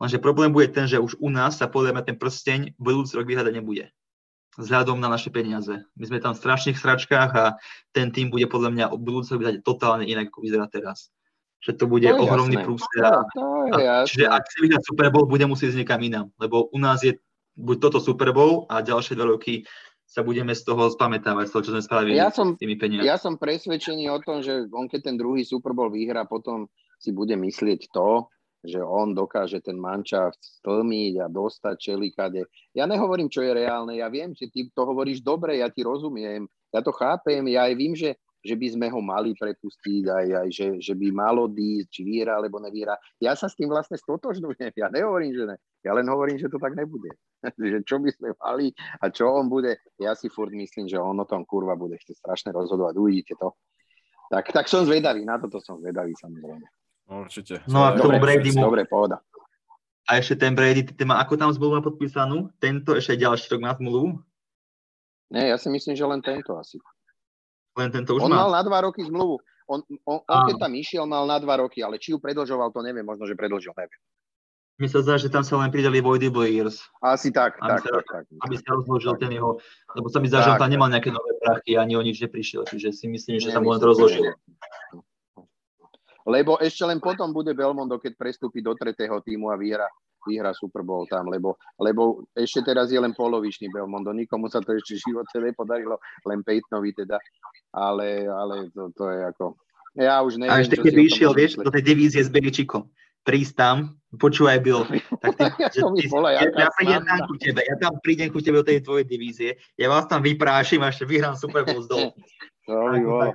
Lenže 0.00 0.16
problém 0.16 0.48
bude 0.48 0.72
ten, 0.72 0.88
že 0.88 0.96
už 0.96 1.20
u 1.20 1.28
nás 1.28 1.60
sa 1.60 1.68
podľa 1.68 2.00
mňa 2.00 2.02
ten 2.08 2.16
prsteň 2.16 2.80
budúci 2.80 3.12
rok 3.20 3.28
vyhrať 3.28 3.52
nebude. 3.52 3.92
Vzhľadom 4.58 4.98
na 4.98 5.06
naše 5.06 5.30
peniaze. 5.30 5.86
My 5.94 6.04
sme 6.10 6.18
tam 6.18 6.34
v 6.34 6.42
strašných 6.42 6.78
sračkách 6.78 7.30
a 7.38 7.54
ten 7.94 8.10
tým 8.10 8.34
bude 8.34 8.50
podľa 8.50 8.70
mňa 8.74 8.84
budúci 8.98 9.30
rok 9.34 9.46
vyhrať 9.46 9.56
totálne 9.62 10.04
inak, 10.10 10.34
ako 10.34 10.42
vyzerá 10.42 10.66
teraz. 10.66 11.14
Že 11.62 11.72
to 11.78 11.84
bude 11.86 12.08
je 12.08 12.16
ohromný 12.16 12.58
prúser. 12.64 13.04
No, 13.36 13.68
A, 13.70 13.78
a, 13.78 13.94
čiže 14.08 14.26
ak 14.26 14.42
chce 14.48 14.58
vyhrať 14.64 14.82
Super 14.82 15.08
Bowl, 15.14 15.30
bude 15.30 15.46
musieť 15.46 15.76
ísť 15.76 15.78
niekam 15.84 16.00
inám. 16.02 16.26
Lebo 16.40 16.66
u 16.72 16.78
nás 16.82 17.04
je 17.04 17.14
buď 17.54 17.76
toto 17.78 17.98
Super 18.02 18.32
Bowl 18.34 18.66
a 18.66 18.82
ďalšie 18.82 19.14
dva 19.14 19.28
roky 19.28 19.62
sa 20.10 20.26
budeme 20.26 20.50
z 20.50 20.66
toho 20.66 20.90
spamätávať, 20.90 21.46
z 21.46 21.52
toho, 21.54 21.62
čo 21.62 21.72
sme 21.78 21.86
spravili 21.86 22.18
Ja 22.18 22.34
som, 22.34 22.58
s 22.58 22.58
tými 22.58 22.74
peniazmi. 22.74 23.06
ja 23.06 23.14
som 23.14 23.38
presvedčený 23.38 24.10
o 24.10 24.18
tom, 24.18 24.42
že 24.42 24.66
on 24.74 24.90
keď 24.90 25.06
ten 25.06 25.14
druhý 25.14 25.46
Super 25.46 25.70
Bowl 25.70 25.86
vyhrá, 25.86 26.26
potom 26.26 26.66
si 26.98 27.14
bude 27.14 27.38
myslieť 27.38 27.94
to, 27.94 28.26
že 28.60 28.80
on 28.84 29.16
dokáže 29.16 29.64
ten 29.64 29.80
mančaft 29.80 30.36
stlmiť 30.60 31.24
a 31.24 31.26
dostať 31.32 31.74
čelikade. 31.80 32.44
Ja 32.76 32.84
nehovorím, 32.84 33.32
čo 33.32 33.40
je 33.40 33.56
reálne, 33.56 33.96
ja 33.96 34.12
viem, 34.12 34.36
že 34.36 34.52
ty 34.52 34.68
to 34.68 34.84
hovoríš 34.84 35.24
dobre, 35.24 35.64
ja 35.64 35.72
ti 35.72 35.80
rozumiem, 35.80 36.44
ja 36.68 36.80
to 36.84 36.92
chápem, 36.92 37.40
ja 37.48 37.66
aj 37.66 37.74
vím, 37.74 37.96
že, 37.96 38.20
že 38.44 38.54
by 38.54 38.66
sme 38.68 38.86
ho 38.92 39.00
mali 39.00 39.32
prepustiť, 39.32 40.04
aj, 40.12 40.26
aj 40.44 40.48
že, 40.52 40.68
že 40.80 40.92
by 40.92 41.08
malo 41.08 41.48
ísť, 41.48 41.88
či 41.88 42.00
vyhrá 42.04 42.36
alebo 42.36 42.60
nevyhrá. 42.60 43.00
Ja 43.16 43.32
sa 43.32 43.48
s 43.48 43.56
tým 43.56 43.72
vlastne 43.72 43.96
stotožňujem, 43.96 44.76
ja 44.76 44.92
nehovorím, 44.92 45.32
že 45.32 45.44
ne, 45.48 45.56
ja 45.80 45.96
len 45.96 46.04
hovorím, 46.04 46.36
že 46.36 46.52
to 46.52 46.60
tak 46.60 46.76
nebude. 46.76 47.10
že 47.56 47.80
čo 47.88 47.96
by 47.96 48.12
sme 48.12 48.36
mali 48.36 48.68
a 49.00 49.08
čo 49.08 49.32
on 49.32 49.48
bude, 49.48 49.80
ja 49.96 50.12
si 50.12 50.28
furt 50.28 50.52
myslím, 50.52 50.84
že 50.84 51.00
on 51.00 51.16
o 51.16 51.24
tom 51.24 51.48
kurva 51.48 51.72
bude 51.72 51.96
ešte 51.96 52.12
strašne 52.12 52.52
rozhodovať, 52.52 53.00
uvidíte 53.00 53.34
to. 53.40 53.56
Tak, 54.30 54.52
tak 54.54 54.66
som 54.70 54.86
zvedavý, 54.86 55.26
na 55.26 55.40
toto 55.40 55.58
som 55.58 55.80
zvedavý 55.80 56.14
samozrejme. 56.14 56.79
Určite. 57.10 57.66
No 57.66 57.82
a 57.82 57.92
k 57.92 58.00
tomu 58.00 58.16
Brady 58.16 58.54
mu- 58.54 58.64
Dobre, 58.64 58.86
pohoda. 58.86 59.18
A 60.06 60.16
ešte 60.16 60.38
ten 60.38 60.54
Brady, 60.54 60.86
ty 60.86 61.02
má 61.02 61.18
ako 61.18 61.34
tam 61.34 61.50
zmluvu 61.50 61.82
podpísanú? 61.84 62.50
Tento 62.56 62.94
ešte 62.94 63.14
ďalší 63.16 63.50
rok 63.50 63.60
má 63.60 63.74
zmluvu? 63.74 64.22
Nie, 65.28 65.50
ja 65.50 65.56
si 65.56 65.66
myslím, 65.66 65.92
že 65.92 66.02
len 66.02 66.18
tento 66.20 66.54
asi. 66.54 66.78
Len 67.72 67.90
tento 67.90 68.14
už 68.14 68.22
on 68.22 68.30
má. 68.30 68.46
mal 68.46 68.50
na 68.52 68.62
dva 68.62 68.80
roky 68.80 69.02
zmluvu. 69.02 69.38
On, 69.66 69.78
on, 70.02 70.18
on 70.20 70.26
Áno. 70.26 70.46
keď 70.48 70.54
tam 70.60 70.72
išiel, 70.72 71.04
mal 71.04 71.22
na 71.24 71.38
dva 71.38 71.58
roky, 71.58 71.78
ale 71.78 71.94
či 71.96 72.10
ju 72.10 72.18
predlžoval, 72.18 72.70
to 72.70 72.82
neviem, 72.82 73.02
možno, 73.02 73.22
že 73.22 73.34
predlžil, 73.34 73.70
neviem. 73.72 74.00
Mi 74.76 74.86
sa 74.86 74.98
zdá, 74.98 75.14
že 75.14 75.28
tam 75.28 75.42
sa 75.42 75.54
len 75.56 75.68
pridali 75.68 76.00
voidable 76.00 76.42
years, 76.42 76.82
Asi 76.98 77.30
tak, 77.30 77.54
Aby 77.56 77.68
tak, 77.68 77.80
sa- 77.80 77.92
tak, 77.92 78.06
tak. 78.08 78.22
aby 78.40 78.54
sa 78.56 78.68
rozložil 78.72 79.14
ten 79.16 79.30
jeho, 79.30 79.62
lebo 79.92 80.06
sa 80.08 80.18
mi 80.18 80.26
zdá, 80.26 80.40
že 80.40 80.50
on 80.50 80.56
Tak. 80.56 80.62
tam 80.62 80.72
nemal 80.72 80.88
nejaké 80.88 81.10
nové 81.10 81.30
prachy, 81.38 81.76
ani 81.76 81.94
o 81.94 82.02
nič 82.02 82.18
neprišiel, 82.18 82.64
čiže 82.64 82.90
si 82.90 83.06
myslím, 83.06 83.38
že 83.38 83.50
sa 83.50 83.60
mu 83.60 83.70
len 83.70 83.76
Nemyslím, 83.76 83.78
to 83.78 83.86
rozložilo. 83.86 84.24
že 84.24 84.26
nie. 84.26 84.34
Lebo 86.30 86.62
ešte 86.62 86.86
len 86.86 87.02
potom 87.02 87.34
bude 87.34 87.50
Belmondo, 87.50 87.98
keď 87.98 88.14
prestúpi 88.14 88.62
do 88.62 88.78
tretého 88.78 89.18
týmu 89.18 89.50
a 89.50 89.58
vyhra, 89.58 89.90
vyhra 90.22 90.54
Super 90.54 90.86
Bowl 90.86 91.10
tam, 91.10 91.26
lebo, 91.26 91.58
lebo 91.82 92.22
ešte 92.38 92.62
teraz 92.62 92.94
je 92.94 93.00
len 93.02 93.10
polovičný 93.10 93.66
Belmondo. 93.74 94.14
Nikomu 94.14 94.46
sa 94.46 94.62
to 94.62 94.78
ešte 94.78 94.94
v 94.94 95.02
živote 95.10 95.36
nepodarilo, 95.42 95.98
len 96.30 96.46
Peytonovi 96.46 96.94
teda. 96.94 97.18
Ale, 97.74 98.30
ale 98.30 98.70
to, 98.70 98.94
to 98.94 99.10
je 99.10 99.20
ako... 99.26 99.44
Ja 99.98 100.22
už 100.22 100.38
neviem, 100.38 100.54
A 100.54 100.62
ešte 100.62 100.78
keby 100.78 101.10
išiel, 101.10 101.34
vieš, 101.34 101.58
do 101.58 101.66
tej 101.66 101.82
divízie 101.82 102.22
s 102.22 102.30
Beličikom, 102.30 102.86
prísť 103.26 103.54
tam, 103.58 103.76
počúvaj, 104.14 104.62
Bill, 104.62 104.86
tak 105.18 105.34
ty, 105.34 105.44
že 105.74 105.82
To 105.82 105.90
by 105.90 105.98
ty, 105.98 106.06
bola 106.06 106.28
ja, 106.30 106.46
ja 106.46 106.70
prídem 106.78 107.02
tam 107.02 107.18
ku 107.26 107.34
tebe, 107.34 107.60
ja 107.66 107.74
tam 107.74 107.92
prídem 107.98 108.28
ku 108.30 108.38
tebe 108.38 108.62
do 108.62 108.66
tej 108.70 108.86
tvojej 108.86 109.02
divízie, 109.02 109.50
ja 109.74 109.90
vás 109.90 110.06
tam 110.06 110.22
vyprášim 110.22 110.78
a 110.86 110.94
ešte 110.94 111.10
vyhrám 111.10 111.34
Super 111.34 111.66
Bowl 111.66 111.82
z 111.82 111.90
dolu. 111.90 112.10
To 112.70 112.86
by 112.86 113.02
bolo. 113.02 113.34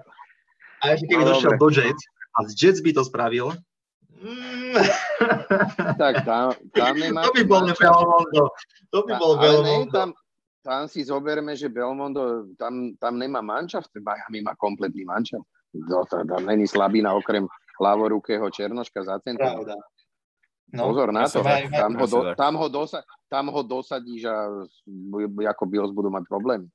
A 0.80 0.84
ešte 0.96 1.12
keby 1.12 1.28
No, 1.28 1.36
došiel 1.36 1.60
do 1.60 1.68
Jets 1.68 2.04
a 2.36 2.40
z 2.48 2.52
Jets 2.56 2.80
by 2.84 2.92
to 2.94 3.04
spravil, 3.08 3.56
mm, 4.20 4.76
Tak 6.02 6.26
tam, 6.26 6.52
tam 6.76 6.94
nemá... 7.00 7.24
to 7.24 7.32
by 7.32 7.44
bol 7.48 7.64
Belmondo. 7.72 8.44
To 8.92 9.00
by 9.08 9.14
bol 9.16 9.34
Belmondo. 9.40 9.92
tam, 9.92 10.10
tam 10.66 10.82
si 10.92 11.06
zoberme, 11.06 11.56
že 11.56 11.72
Belmondo, 11.72 12.52
tam, 12.60 12.96
tam 13.00 13.16
nemá 13.20 13.40
mančaft, 13.40 13.92
Miami 13.96 14.44
má 14.44 14.54
kompletný 14.58 15.06
mančaft. 15.06 15.46
To, 15.76 16.08
to, 16.08 16.24
tam 16.24 16.42
není 16.48 16.68
slabina 16.68 17.12
okrem 17.16 17.48
ľavorukého 17.80 18.48
Černoška 18.48 19.04
za 19.04 19.20
centrum. 19.20 19.64
Pravda. 19.64 19.76
Pozor 20.76 21.14
na 21.14 21.30
to, 21.30 21.40
tam 21.72 21.92
ho, 21.96 22.06
do, 22.08 22.20
tam, 22.36 22.54
ho 22.58 22.68
dosa, 22.68 23.00
tam 23.30 23.48
ho 23.54 23.62
dosadíš 23.64 24.28
a 24.28 24.36
ako 25.54 25.64
Bills 25.70 25.94
budú 25.94 26.10
mať 26.10 26.26
problém. 26.28 26.68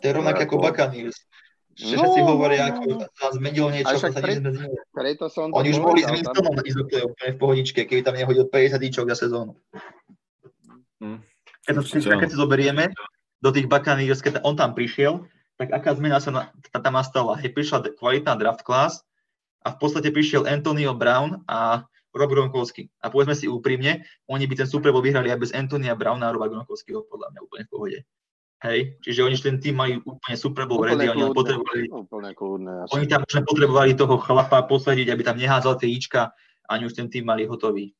To 0.00 0.04
je 0.06 0.12
rovnaké 0.16 0.48
ako 0.48 0.56
Ako- 0.60 0.64
Buccaneers. 0.70 1.18
Že 1.72 1.94
No, 1.96 2.00
všetci 2.04 2.20
no, 2.20 2.28
hovoria, 2.28 2.62
no, 2.68 2.70
ako 2.76 2.80
no. 2.84 2.96
sa 3.16 3.26
zmenilo 3.32 3.68
niečo, 3.72 3.96
sa 3.96 4.12
pre- 4.12 4.36
nič. 4.36 4.60
Preto 4.92 5.24
som 5.32 5.48
to 5.48 5.56
Oni 5.56 5.72
už 5.72 5.80
boli 5.80 6.04
s 6.04 6.10
Winstonom 6.12 6.52
do 6.52 6.84
play 6.84 7.02
úplne 7.08 7.30
v 7.32 7.38
pohodičke, 7.40 7.80
keby 7.88 8.04
tam 8.04 8.12
nehodil 8.12 8.44
50 8.44 8.76
díčok 8.76 9.08
za 9.16 9.16
sezónu. 9.24 9.56
Hm. 11.00 11.24
Keď, 11.64 11.72
to, 11.80 11.82
keď 12.12 12.28
si 12.28 12.36
zoberieme 12.36 12.84
do 13.40 13.50
tých 13.50 13.66
Buccaneers, 13.66 14.20
keď 14.20 14.44
on 14.44 14.52
tam 14.52 14.76
prišiel, 14.76 15.24
tak 15.56 15.72
aká 15.72 15.96
zmena 15.96 16.20
sa 16.20 16.30
na, 16.34 16.42
tá, 16.68 16.82
tam 16.82 16.94
nastala? 16.98 17.40
Hej, 17.40 17.56
prišla 17.56 17.96
kvalitná 17.96 18.36
draft 18.36 18.66
class 18.66 19.00
a 19.64 19.72
v 19.72 19.76
podstate 19.80 20.12
prišiel 20.12 20.44
Antonio 20.44 20.92
Brown 20.92 21.40
a 21.48 21.88
Rob 22.12 22.28
Gronkowski. 22.28 22.92
A 23.00 23.08
povedzme 23.08 23.32
si 23.32 23.48
úprimne, 23.48 24.04
oni 24.28 24.44
by 24.44 24.54
ten 24.60 24.68
Super 24.68 24.92
Bowl 24.92 25.00
vyhrali 25.00 25.32
aj 25.32 25.40
bez 25.40 25.50
Antonia 25.56 25.96
Browna 25.96 26.28
a 26.28 26.34
Roba 26.36 26.52
Gronkowskiho, 26.52 27.08
podľa 27.08 27.32
mňa 27.32 27.40
úplne 27.40 27.64
v 27.64 27.70
pohode. 27.72 27.98
Hej, 28.62 28.94
čiže 29.02 29.26
oni 29.26 29.34
už 29.34 29.42
ten 29.42 29.58
tým 29.58 29.74
majú 29.74 29.98
úplne 30.06 30.36
Super 30.38 30.70
Bowl 30.70 30.86
ready, 30.86 31.10
oni 31.10 31.34
potrebovali, 31.34 31.90
úplne 31.90 32.30
kľudné. 32.30 32.86
Oni 32.94 33.10
tam 33.10 33.26
už 33.26 33.42
potrebovali 33.42 33.98
toho 33.98 34.14
chlapa 34.22 34.62
posadiť, 34.70 35.10
aby 35.10 35.22
tam 35.26 35.34
nehádzal 35.34 35.82
tie 35.82 35.90
ička, 35.90 36.30
ani 36.70 36.86
už 36.86 36.94
ten 36.94 37.10
tým 37.10 37.26
mali 37.26 37.42
hotový. 37.42 37.90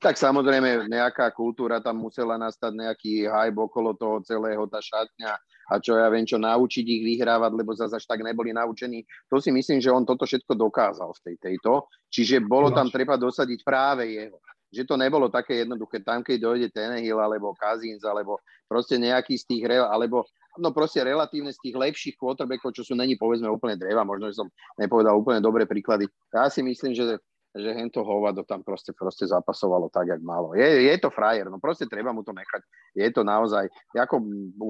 Tak 0.00 0.16
samozrejme, 0.16 0.88
nejaká 0.88 1.28
kultúra 1.36 1.76
tam 1.84 2.00
musela 2.00 2.40
nastať, 2.40 2.72
nejaký 2.72 3.28
hype 3.28 3.60
okolo 3.60 3.92
toho 3.92 4.24
celého, 4.24 4.64
tá 4.64 4.80
šatňa 4.80 5.32
a 5.64 5.74
čo 5.80 5.96
ja 5.96 6.08
viem, 6.12 6.28
čo 6.28 6.36
naučiť 6.36 6.84
ich 6.84 7.02
vyhrávať, 7.04 7.52
lebo 7.56 7.72
zase 7.72 7.96
až 7.96 8.04
tak 8.04 8.20
neboli 8.20 8.52
naučení. 8.52 9.04
To 9.32 9.40
si 9.40 9.48
myslím, 9.48 9.80
že 9.80 9.92
on 9.92 10.04
toto 10.04 10.28
všetko 10.28 10.52
dokázal 10.52 11.08
v 11.08 11.22
tej 11.24 11.36
tejto. 11.40 11.88
Čiže 12.12 12.44
bolo 12.44 12.68
tam 12.68 12.92
treba 12.92 13.16
dosadiť 13.16 13.64
práve 13.64 14.12
jeho. 14.12 14.36
Že 14.74 14.90
to 14.90 14.96
nebolo 14.98 15.30
také 15.30 15.62
jednoduché. 15.62 16.02
Tam, 16.02 16.26
keď 16.26 16.36
dojde 16.42 16.68
Tenehill, 16.74 17.22
alebo 17.22 17.54
Kazins, 17.54 18.02
alebo 18.02 18.42
proste 18.66 18.98
nejaký 18.98 19.38
z 19.38 19.44
tých, 19.46 19.62
re- 19.70 19.86
alebo 19.86 20.26
no 20.58 20.74
proste 20.74 21.06
relatívne 21.06 21.54
z 21.54 21.62
tých 21.62 21.78
lepších 21.78 22.18
quarterbackov, 22.18 22.74
čo 22.74 22.82
sú 22.82 22.98
není 22.98 23.14
povedzme 23.14 23.46
úplne 23.46 23.78
dreva, 23.78 24.02
možno, 24.02 24.34
že 24.34 24.42
som 24.42 24.50
nepovedal 24.74 25.14
úplne 25.14 25.38
dobré 25.38 25.62
príklady. 25.64 26.10
Ja 26.34 26.50
si 26.50 26.66
myslím, 26.66 26.92
že 26.92 27.22
že 27.54 27.70
hento 27.70 28.02
hovado 28.02 28.42
tam 28.42 28.66
proste, 28.66 28.90
proste 28.90 29.30
zapasovalo 29.30 29.86
tak, 29.86 30.10
jak 30.10 30.18
malo. 30.26 30.58
Je, 30.58 30.90
je 30.90 30.96
to 30.98 31.06
frajer, 31.14 31.46
no 31.46 31.62
proste 31.62 31.86
treba 31.86 32.10
mu 32.10 32.26
to 32.26 32.34
nechať. 32.34 32.66
Je 32.98 33.08
to 33.14 33.22
naozaj, 33.22 33.70
ako 33.94 34.18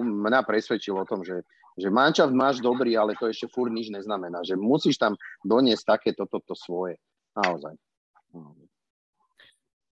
mňa 0.05 0.45
presvedčilo 0.45 1.01
o 1.01 1.09
tom, 1.09 1.25
že, 1.25 1.41
že 1.81 1.89
mančaft 1.89 2.37
máš 2.37 2.61
dobrý, 2.61 2.93
ale 2.93 3.17
to 3.17 3.33
ešte 3.33 3.49
furt 3.49 3.73
nič 3.73 3.89
neznamená, 3.89 4.45
že 4.45 4.61
musíš 4.61 5.01
tam 5.01 5.17
doniesť 5.41 5.97
takéto 5.97 6.29
toto 6.29 6.53
svoje. 6.53 7.01
Naozaj. 7.33 7.73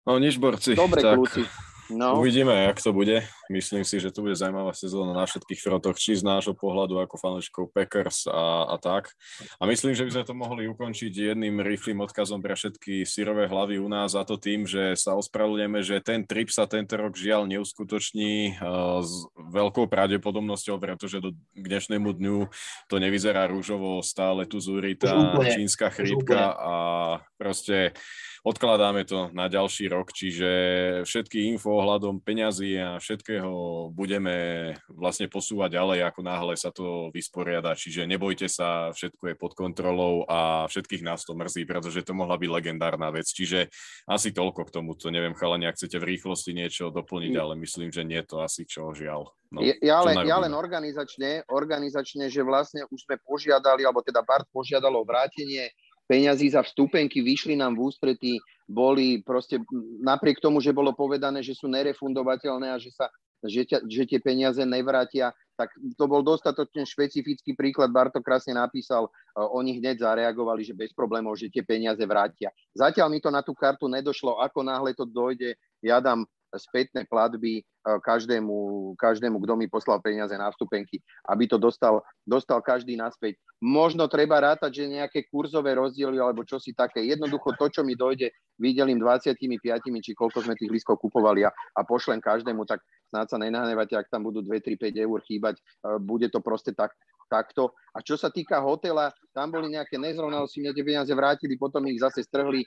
No 0.10 0.18
nič, 0.18 0.42
borci. 0.42 0.74
Dobre, 0.74 1.06
tak 1.06 1.22
kľúci. 1.22 1.46
No, 1.90 2.22
Uvidíme, 2.22 2.54
jak 2.70 2.82
to 2.82 2.94
bude. 2.94 3.26
Myslím 3.50 3.82
si, 3.82 3.98
že 3.98 4.14
to 4.14 4.22
bude 4.22 4.38
zaujímavá 4.38 4.78
sezóna 4.78 5.10
na 5.10 5.26
všetkých 5.26 5.58
frontoch, 5.58 5.98
či 5.98 6.14
z 6.14 6.22
nášho 6.22 6.54
pohľadu 6.54 7.02
ako 7.02 7.18
fanúšikov 7.18 7.74
Packers 7.74 8.30
a, 8.30 8.70
a 8.70 8.76
tak. 8.78 9.10
A 9.58 9.66
myslím, 9.66 9.98
že 9.98 10.06
by 10.06 10.12
sme 10.14 10.24
to 10.30 10.34
mohli 10.38 10.70
ukončiť 10.70 11.34
jedným 11.34 11.58
rýchlým 11.58 11.98
odkazom 12.06 12.46
pre 12.46 12.54
všetky 12.54 13.10
syrové 13.10 13.50
hlavy 13.50 13.82
u 13.82 13.90
nás 13.90 14.14
a 14.14 14.22
to 14.22 14.38
tým, 14.38 14.70
že 14.70 14.94
sa 15.02 15.18
ospravedlňujeme, 15.18 15.82
že 15.82 15.98
ten 16.06 16.22
trip 16.30 16.54
sa 16.54 16.70
tento 16.70 16.94
rok 16.94 17.18
žiaľ 17.18 17.50
neuskutoční 17.50 18.62
uh, 18.62 19.02
s 19.02 19.26
veľkou 19.34 19.90
pravdepodobnosťou, 19.90 20.78
pretože 20.78 21.26
do 21.26 21.34
k 21.58 21.66
dnešnému 21.66 22.06
dňu 22.06 22.38
to 22.86 22.96
nevyzerá 23.02 23.50
rúžovo, 23.50 24.06
stále 24.06 24.46
tu 24.46 24.62
zúri 24.62 24.94
tá 24.94 25.34
čínska 25.42 25.90
chrípka 25.90 26.54
a 26.54 26.74
proste 27.42 27.98
odkladáme 28.44 29.04
to 29.04 29.30
na 29.36 29.52
ďalší 29.52 29.92
rok, 29.92 30.12
čiže 30.16 30.50
všetky 31.04 31.52
info 31.56 31.80
ohľadom 31.80 32.24
peňazí 32.24 32.78
a 32.80 33.00
všetkého 33.00 33.52
budeme 33.92 34.74
vlastne 34.88 35.28
posúvať 35.28 35.76
ďalej, 35.76 36.00
ako 36.08 36.22
náhle 36.24 36.54
sa 36.56 36.72
to 36.72 37.10
vysporiada, 37.12 37.76
čiže 37.76 38.08
nebojte 38.08 38.48
sa, 38.48 38.92
všetko 38.96 39.24
je 39.32 39.36
pod 39.36 39.54
kontrolou 39.56 40.24
a 40.28 40.70
všetkých 40.72 41.04
nás 41.04 41.24
to 41.28 41.36
mrzí, 41.36 41.64
pretože 41.68 42.06
to 42.06 42.16
mohla 42.16 42.40
byť 42.40 42.50
legendárna 42.50 43.12
vec, 43.12 43.28
čiže 43.28 43.68
asi 44.08 44.32
toľko 44.32 44.68
k 44.68 44.74
tomu, 44.74 44.96
to 44.96 45.12
neviem, 45.12 45.36
chalani, 45.36 45.68
ak 45.68 45.76
chcete 45.76 46.00
v 46.00 46.16
rýchlosti 46.16 46.52
niečo 46.56 46.92
doplniť, 46.92 47.34
ale 47.36 47.54
myslím, 47.60 47.92
že 47.92 48.04
nie 48.08 48.22
to 48.24 48.42
asi 48.44 48.64
čo, 48.64 48.92
žiaľ. 48.96 49.32
No, 49.50 49.66
ja, 49.66 49.74
ja, 49.82 49.98
len, 50.06 50.30
ja 50.30 50.38
len 50.38 50.54
organizačne, 50.54 51.50
organizačne, 51.50 52.30
že 52.30 52.46
vlastne 52.46 52.86
už 52.94 53.10
sme 53.10 53.18
požiadali, 53.18 53.82
alebo 53.82 54.06
teda 54.06 54.22
Bart 54.22 54.46
požiadalo 54.54 55.02
vrátenie 55.02 55.74
peňazí 56.10 56.50
za 56.50 56.66
vstupenky, 56.66 57.22
vyšli 57.22 57.54
nám 57.54 57.78
v 57.78 57.86
ústretí, 57.86 58.34
boli 58.66 59.22
proste 59.22 59.62
napriek 60.02 60.42
tomu, 60.42 60.58
že 60.58 60.74
bolo 60.74 60.98
povedané, 60.98 61.46
že 61.46 61.54
sú 61.54 61.70
nerefundovateľné 61.70 62.74
a 62.74 62.82
že 62.82 62.90
sa 62.90 63.06
že, 63.40 63.64
ťa, 63.64 63.88
že 63.88 64.04
tie 64.04 64.20
peniaze 64.20 64.60
nevrátia, 64.68 65.32
tak 65.56 65.72
to 65.96 66.06
bol 66.12 66.20
dostatočne 66.20 66.84
špecifický 66.84 67.56
príklad. 67.56 67.88
Barto 67.88 68.20
krásne 68.20 68.52
napísal, 68.52 69.08
oni 69.32 69.80
hneď 69.80 70.04
zareagovali, 70.04 70.68
že 70.68 70.76
bez 70.76 70.92
problémov, 70.92 71.40
že 71.40 71.48
tie 71.48 71.64
peniaze 71.64 72.04
vrátia. 72.04 72.52
Zatiaľ 72.76 73.08
mi 73.08 73.24
to 73.24 73.32
na 73.32 73.40
tú 73.40 73.56
kartu 73.56 73.88
nedošlo, 73.88 74.44
ako 74.44 74.60
náhle 74.60 74.92
to 74.92 75.08
dojde, 75.08 75.56
ja 75.80 76.04
dám 76.04 76.28
spätné 76.58 77.06
platby 77.06 77.62
každému, 77.86 78.94
každému, 78.98 79.38
kto 79.44 79.54
mi 79.56 79.68
poslal 79.70 80.02
peniaze 80.02 80.34
na 80.34 80.50
vstupenky, 80.50 81.00
aby 81.30 81.46
to 81.46 81.62
dostal, 81.62 82.02
dostal 82.26 82.60
každý 82.62 82.98
naspäť. 82.98 83.38
Možno 83.62 84.10
treba 84.10 84.40
rátať, 84.40 84.84
že 84.84 84.96
nejaké 85.00 85.28
kurzové 85.30 85.76
rozdiely 85.78 86.18
alebo 86.18 86.42
čo 86.48 86.58
si 86.58 86.74
také. 86.74 87.06
Jednoducho 87.06 87.54
to, 87.60 87.66
čo 87.70 87.82
mi 87.86 87.94
dojde, 87.94 88.32
videlím 88.58 89.00
25, 89.00 89.36
či 90.02 90.12
koľko 90.16 90.44
sme 90.44 90.58
tých 90.58 90.72
lístkov 90.72 91.00
kupovali 91.00 91.46
a, 91.46 91.52
a 91.52 91.82
pošlem 91.86 92.20
každému, 92.24 92.66
tak 92.66 92.82
snáď 93.10 93.26
sa 93.30 93.38
nenahnevate, 93.38 93.96
ak 93.96 94.10
tam 94.10 94.26
budú 94.26 94.44
2, 94.44 94.60
3, 94.60 94.76
5 94.76 95.06
eur 95.06 95.20
chýbať. 95.26 95.56
Bude 96.04 96.28
to 96.28 96.44
proste 96.44 96.76
tak, 96.76 96.94
takto. 97.30 97.78
A 97.94 98.02
čo 98.02 98.18
sa 98.18 98.34
týka 98.34 98.58
hotela, 98.60 99.14
tam 99.32 99.54
boli 99.54 99.70
nejaké 99.72 100.02
nezrovnalosti, 100.02 100.66
mne 100.66 100.74
tie 100.74 100.86
peniaze 100.86 101.14
vrátili, 101.14 101.56
potom 101.56 101.86
ich 101.88 102.02
zase 102.02 102.26
strhli 102.26 102.66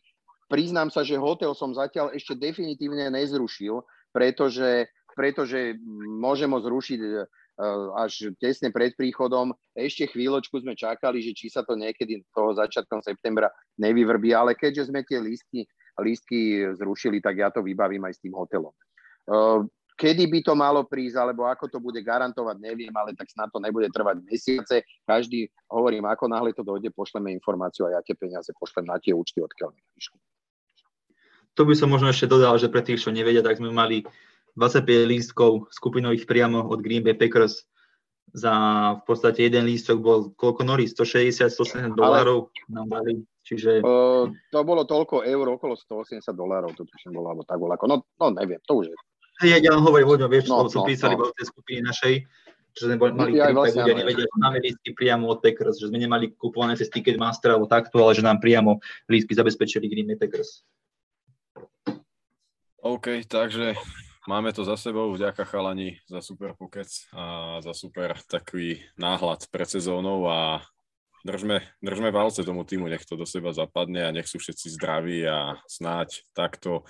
priznám 0.53 0.93
sa, 0.93 1.01
že 1.01 1.17
hotel 1.17 1.57
som 1.57 1.73
zatiaľ 1.73 2.13
ešte 2.13 2.37
definitívne 2.37 3.09
nezrušil, 3.09 3.81
pretože, 4.13 4.93
pretože 5.17 5.81
môžem 6.21 6.53
ho 6.53 6.61
zrušiť 6.61 7.01
e, 7.01 7.25
až 7.97 8.37
tesne 8.37 8.69
pred 8.69 8.93
príchodom. 8.93 9.57
Ešte 9.73 10.13
chvíľočku 10.13 10.61
sme 10.61 10.77
čakali, 10.77 11.25
že 11.25 11.33
či 11.33 11.49
sa 11.49 11.65
to 11.65 11.73
niekedy 11.73 12.21
toho 12.37 12.53
začiatkom 12.53 13.01
septembra 13.01 13.49
nevyvrbí, 13.81 14.37
ale 14.37 14.53
keďže 14.53 14.93
sme 14.93 15.01
tie 15.09 15.17
lístky, 15.25 15.65
lístky 15.97 16.69
zrušili, 16.77 17.25
tak 17.25 17.41
ja 17.41 17.49
to 17.49 17.65
vybavím 17.65 18.05
aj 18.05 18.21
s 18.21 18.21
tým 18.21 18.37
hotelom. 18.37 18.77
E, 18.77 19.65
kedy 19.97 20.27
by 20.29 20.41
to 20.43 20.53
malo 20.59 20.83
prísť, 20.85 21.17
alebo 21.17 21.47
ako 21.47 21.71
to 21.71 21.79
bude 21.79 22.01
garantovať, 22.03 22.59
neviem, 22.59 22.93
ale 22.93 23.15
tak 23.17 23.31
snad 23.31 23.49
to 23.55 23.63
nebude 23.63 23.87
trvať 23.95 24.19
mesiace. 24.27 24.83
Každý, 25.07 25.49
hovorím, 25.71 26.11
ako 26.11 26.29
náhle 26.29 26.51
to 26.53 26.67
dojde, 26.67 26.91
pošleme 26.91 27.31
informáciu 27.33 27.87
a 27.87 27.97
ja 27.97 28.01
tie 28.03 28.19
peniaze 28.19 28.51
pošlem 28.59 28.91
na 28.91 28.99
tie 28.99 29.15
účty, 29.15 29.39
odkiaľ 29.39 29.71
mi 29.73 29.81
prišli. 29.95 30.19
To 31.57 31.69
by 31.69 31.75
som 31.77 31.93
možno 31.93 32.09
ešte 32.09 32.31
dodal, 32.31 32.57
že 32.57 32.73
pre 32.73 32.81
tých, 32.81 33.03
čo 33.03 33.13
nevedia, 33.13 33.45
tak 33.45 33.61
sme 33.61 33.69
mali 33.69 34.05
25 34.57 34.85
lístkov 35.09 35.73
skupinových 35.73 36.25
priamo 36.25 36.65
od 36.65 36.81
Green 36.81 37.05
Bay 37.05 37.17
Packers 37.17 37.69
za 38.33 38.53
v 38.97 39.03
podstate 39.05 39.45
jeden 39.45 39.69
lístok 39.69 40.01
bol 40.01 40.33
koľko 40.33 40.65
Norí? 40.65 40.89
160, 40.89 41.53
180 41.53 41.93
dolárov 41.93 42.49
nám 42.73 42.89
dali. 42.89 43.21
Čiže... 43.45 43.85
Uh, 43.85 44.33
to 44.49 44.65
bolo 44.65 44.89
toľko 44.89 45.27
eur, 45.27 45.47
okolo 45.53 45.77
180 45.77 46.25
dolárov, 46.33 46.73
to 46.73 46.89
tuším 46.89 47.13
bolo, 47.13 47.29
alebo 47.29 47.45
tak 47.45 47.61
bolo. 47.61 47.77
Ako, 47.77 47.85
no, 47.91 47.97
no 48.17 48.27
neviem, 48.33 48.63
to 48.65 48.81
už 48.81 48.89
je. 48.89 48.97
Ja, 49.43 49.59
ja 49.59 49.71
len 49.75 49.83
hovorím 49.83 50.17
o 50.17 50.31
vieš, 50.31 50.49
no, 50.49 50.65
som 50.71 50.87
no, 50.87 50.89
písali 50.89 51.19
no. 51.19 51.35
tej 51.35 51.51
skupiny 51.51 51.83
našej, 51.83 52.15
že 52.73 52.83
sme 52.89 52.97
mali 52.97 53.37
ja, 53.37 53.53
vlastne, 53.53 53.85
ľudia 53.85 54.01
nevedia, 54.01 54.25
že 54.25 54.39
máme 54.41 54.59
lístky 54.65 54.91
priamo 54.97 55.29
od 55.29 55.45
Packers, 55.45 55.77
že 55.77 55.91
sme 55.93 56.01
nemali 56.01 56.33
kupované 56.39 56.79
cez 56.79 56.89
Ticketmaster 56.89 57.53
alebo 57.53 57.69
takto, 57.69 58.01
ale 58.01 58.17
že 58.17 58.25
nám 58.25 58.41
priamo 58.41 58.81
lístky 59.11 59.37
zabezpečili 59.37 59.91
Green 59.91 60.09
Bay 60.09 60.17
Packers. 60.17 60.65
OK, 62.83 63.23
takže 63.31 63.79
máme 64.27 64.51
to 64.51 64.67
za 64.67 64.75
sebou. 64.75 65.15
Vďaka 65.15 65.47
chalani 65.47 66.03
za 66.11 66.19
super 66.19 66.59
pokec 66.59 66.91
a 67.15 67.59
za 67.63 67.71
super 67.79 68.19
taký 68.27 68.83
náhľad 68.99 69.47
pred 69.55 69.71
sezónou 69.71 70.27
a 70.27 70.67
držme, 71.23 71.63
držme 71.79 72.11
palce 72.11 72.43
tomu 72.43 72.67
týmu, 72.67 72.91
nech 72.91 73.07
to 73.07 73.15
do 73.15 73.23
seba 73.23 73.55
zapadne 73.55 74.03
a 74.03 74.11
nech 74.11 74.27
sú 74.27 74.43
všetci 74.43 74.75
zdraví 74.75 75.23
a 75.23 75.63
snáď 75.71 76.27
takto 76.35 76.83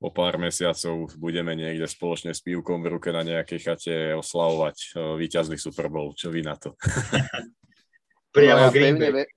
o 0.00 0.08
pár 0.08 0.40
mesiacov 0.40 1.12
budeme 1.20 1.52
niekde 1.52 1.84
spoločne 1.84 2.32
s 2.32 2.40
pívkom 2.40 2.80
v 2.80 2.96
ruke 2.96 3.12
na 3.12 3.20
nejakej 3.20 3.60
chate 3.60 3.94
oslavovať 4.16 4.76
e, 4.80 4.86
víťazný 5.20 5.60
Super 5.60 5.92
Bowl. 5.92 6.16
Čo 6.16 6.32
vy 6.32 6.40
na 6.40 6.56
to? 6.56 6.72
Priamo 8.32 8.72
no, 8.72 8.72
ja 8.72 8.72
pevne, 8.72 9.28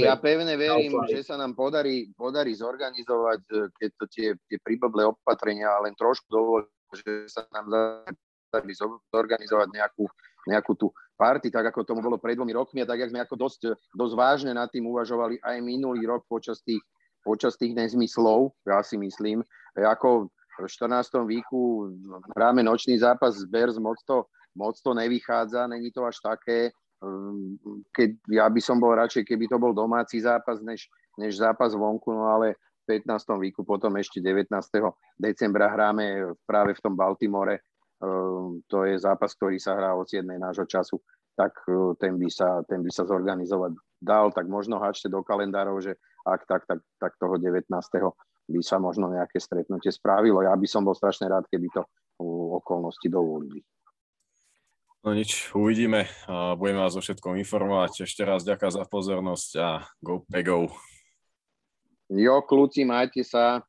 ja 0.00 0.16
pevne 0.16 0.54
verím, 0.56 0.96
že 1.06 1.20
sa 1.22 1.36
nám 1.36 1.52
podarí, 1.52 2.08
podarí 2.16 2.56
zorganizovať, 2.56 3.40
e, 3.52 3.58
keď 3.76 3.90
to 4.00 4.04
tie, 4.08 4.28
tie 4.48 4.58
príblblé 4.60 5.04
opatrenia 5.04 5.76
len 5.84 5.92
trošku 5.92 6.26
dovolí, 6.28 6.68
že 6.96 7.28
sa 7.28 7.44
nám 7.52 7.68
podarí 8.48 8.72
zorganizovať 9.12 9.68
nejakú, 9.76 10.04
nejakú 10.48 10.72
tú 10.78 10.88
party, 11.16 11.52
tak 11.52 11.68
ako 11.72 11.84
tomu 11.84 12.00
bolo 12.04 12.20
pred 12.20 12.36
dvomi 12.36 12.52
rokmi 12.52 12.80
a 12.84 12.88
tak, 12.88 13.00
jak 13.00 13.10
sme 13.12 13.24
ako 13.24 13.36
dosť, 13.36 13.60
dosť 13.92 14.14
vážne 14.14 14.52
nad 14.52 14.68
tým 14.68 14.88
uvažovali 14.88 15.40
aj 15.40 15.56
minulý 15.64 16.04
rok 16.08 16.24
počas 16.28 16.60
tých, 16.64 16.80
počas 17.24 17.56
tých 17.56 17.76
nezmyslov, 17.76 18.52
ja 18.68 18.80
si 18.84 18.96
myslím. 19.00 19.42
Ako 19.76 20.32
v 20.56 20.68
14. 20.68 21.28
víku 21.28 21.92
hráme 22.32 22.64
nočný 22.64 22.96
zápas 22.96 23.36
z 23.36 23.44
Bears, 23.44 23.76
moc 23.76 24.00
to, 24.08 24.24
moc 24.56 24.76
to 24.80 24.96
nevychádza, 24.96 25.68
není 25.68 25.92
to 25.92 26.04
až 26.04 26.16
také 26.24 26.72
keď, 27.92 28.10
ja 28.32 28.46
by 28.48 28.60
som 28.60 28.80
bol 28.80 28.96
radšej, 28.96 29.28
keby 29.28 29.48
to 29.48 29.60
bol 29.60 29.76
domáci 29.76 30.20
zápas, 30.20 30.64
než, 30.64 30.88
než 31.20 31.36
zápas 31.36 31.76
vonku, 31.76 32.08
no 32.12 32.32
ale 32.32 32.56
v 32.86 33.02
15. 33.02 33.42
víku, 33.42 33.66
potom 33.66 33.92
ešte 33.98 34.22
19. 34.22 34.48
decembra 35.18 35.68
hráme 35.68 36.32
práve 36.46 36.72
v 36.72 36.80
tom 36.80 36.94
Baltimore. 36.94 37.60
Ehm, 38.00 38.62
to 38.70 38.86
je 38.86 38.96
zápas, 38.96 39.34
ktorý 39.34 39.58
sa 39.58 39.74
hrá 39.76 39.92
od 39.92 40.06
7. 40.06 40.22
nášho 40.24 40.64
času, 40.64 41.02
tak 41.34 41.52
e, 41.66 41.96
ten 41.98 42.16
by 42.16 42.28
sa, 42.30 42.62
ten 42.64 42.80
by 42.80 42.90
sa 42.92 43.04
zorganizovať 43.04 43.74
dal, 44.00 44.30
tak 44.32 44.46
možno 44.46 44.78
hačte 44.78 45.10
do 45.10 45.20
kalendárov, 45.20 45.82
že 45.82 45.98
ak 46.24 46.46
tak, 46.46 46.62
tak, 46.68 46.80
tak 47.00 47.12
toho 47.18 47.36
19. 47.36 47.68
by 48.46 48.60
sa 48.62 48.78
možno 48.78 49.10
nejaké 49.10 49.42
stretnutie 49.42 49.90
spravilo. 49.90 50.44
Ja 50.46 50.54
by 50.54 50.68
som 50.68 50.86
bol 50.86 50.94
strašne 50.94 51.26
rád, 51.26 51.48
keby 51.50 51.68
to 51.74 51.82
okolnosti 52.56 53.04
dovolili. 53.10 53.60
No 55.06 55.14
nič, 55.14 55.54
uvidíme 55.54 56.10
a 56.26 56.58
budeme 56.58 56.82
vás 56.82 56.98
o 56.98 57.00
všetkom 57.00 57.38
informovať. 57.38 58.10
Ešte 58.10 58.26
raz 58.26 58.42
ďakujem 58.42 58.74
za 58.74 58.84
pozornosť 58.90 59.50
a 59.62 59.86
go, 60.02 60.26
go. 60.26 60.66
Jo, 62.10 62.42
kľúci, 62.42 62.82
majte 62.82 63.22
sa. 63.22 63.62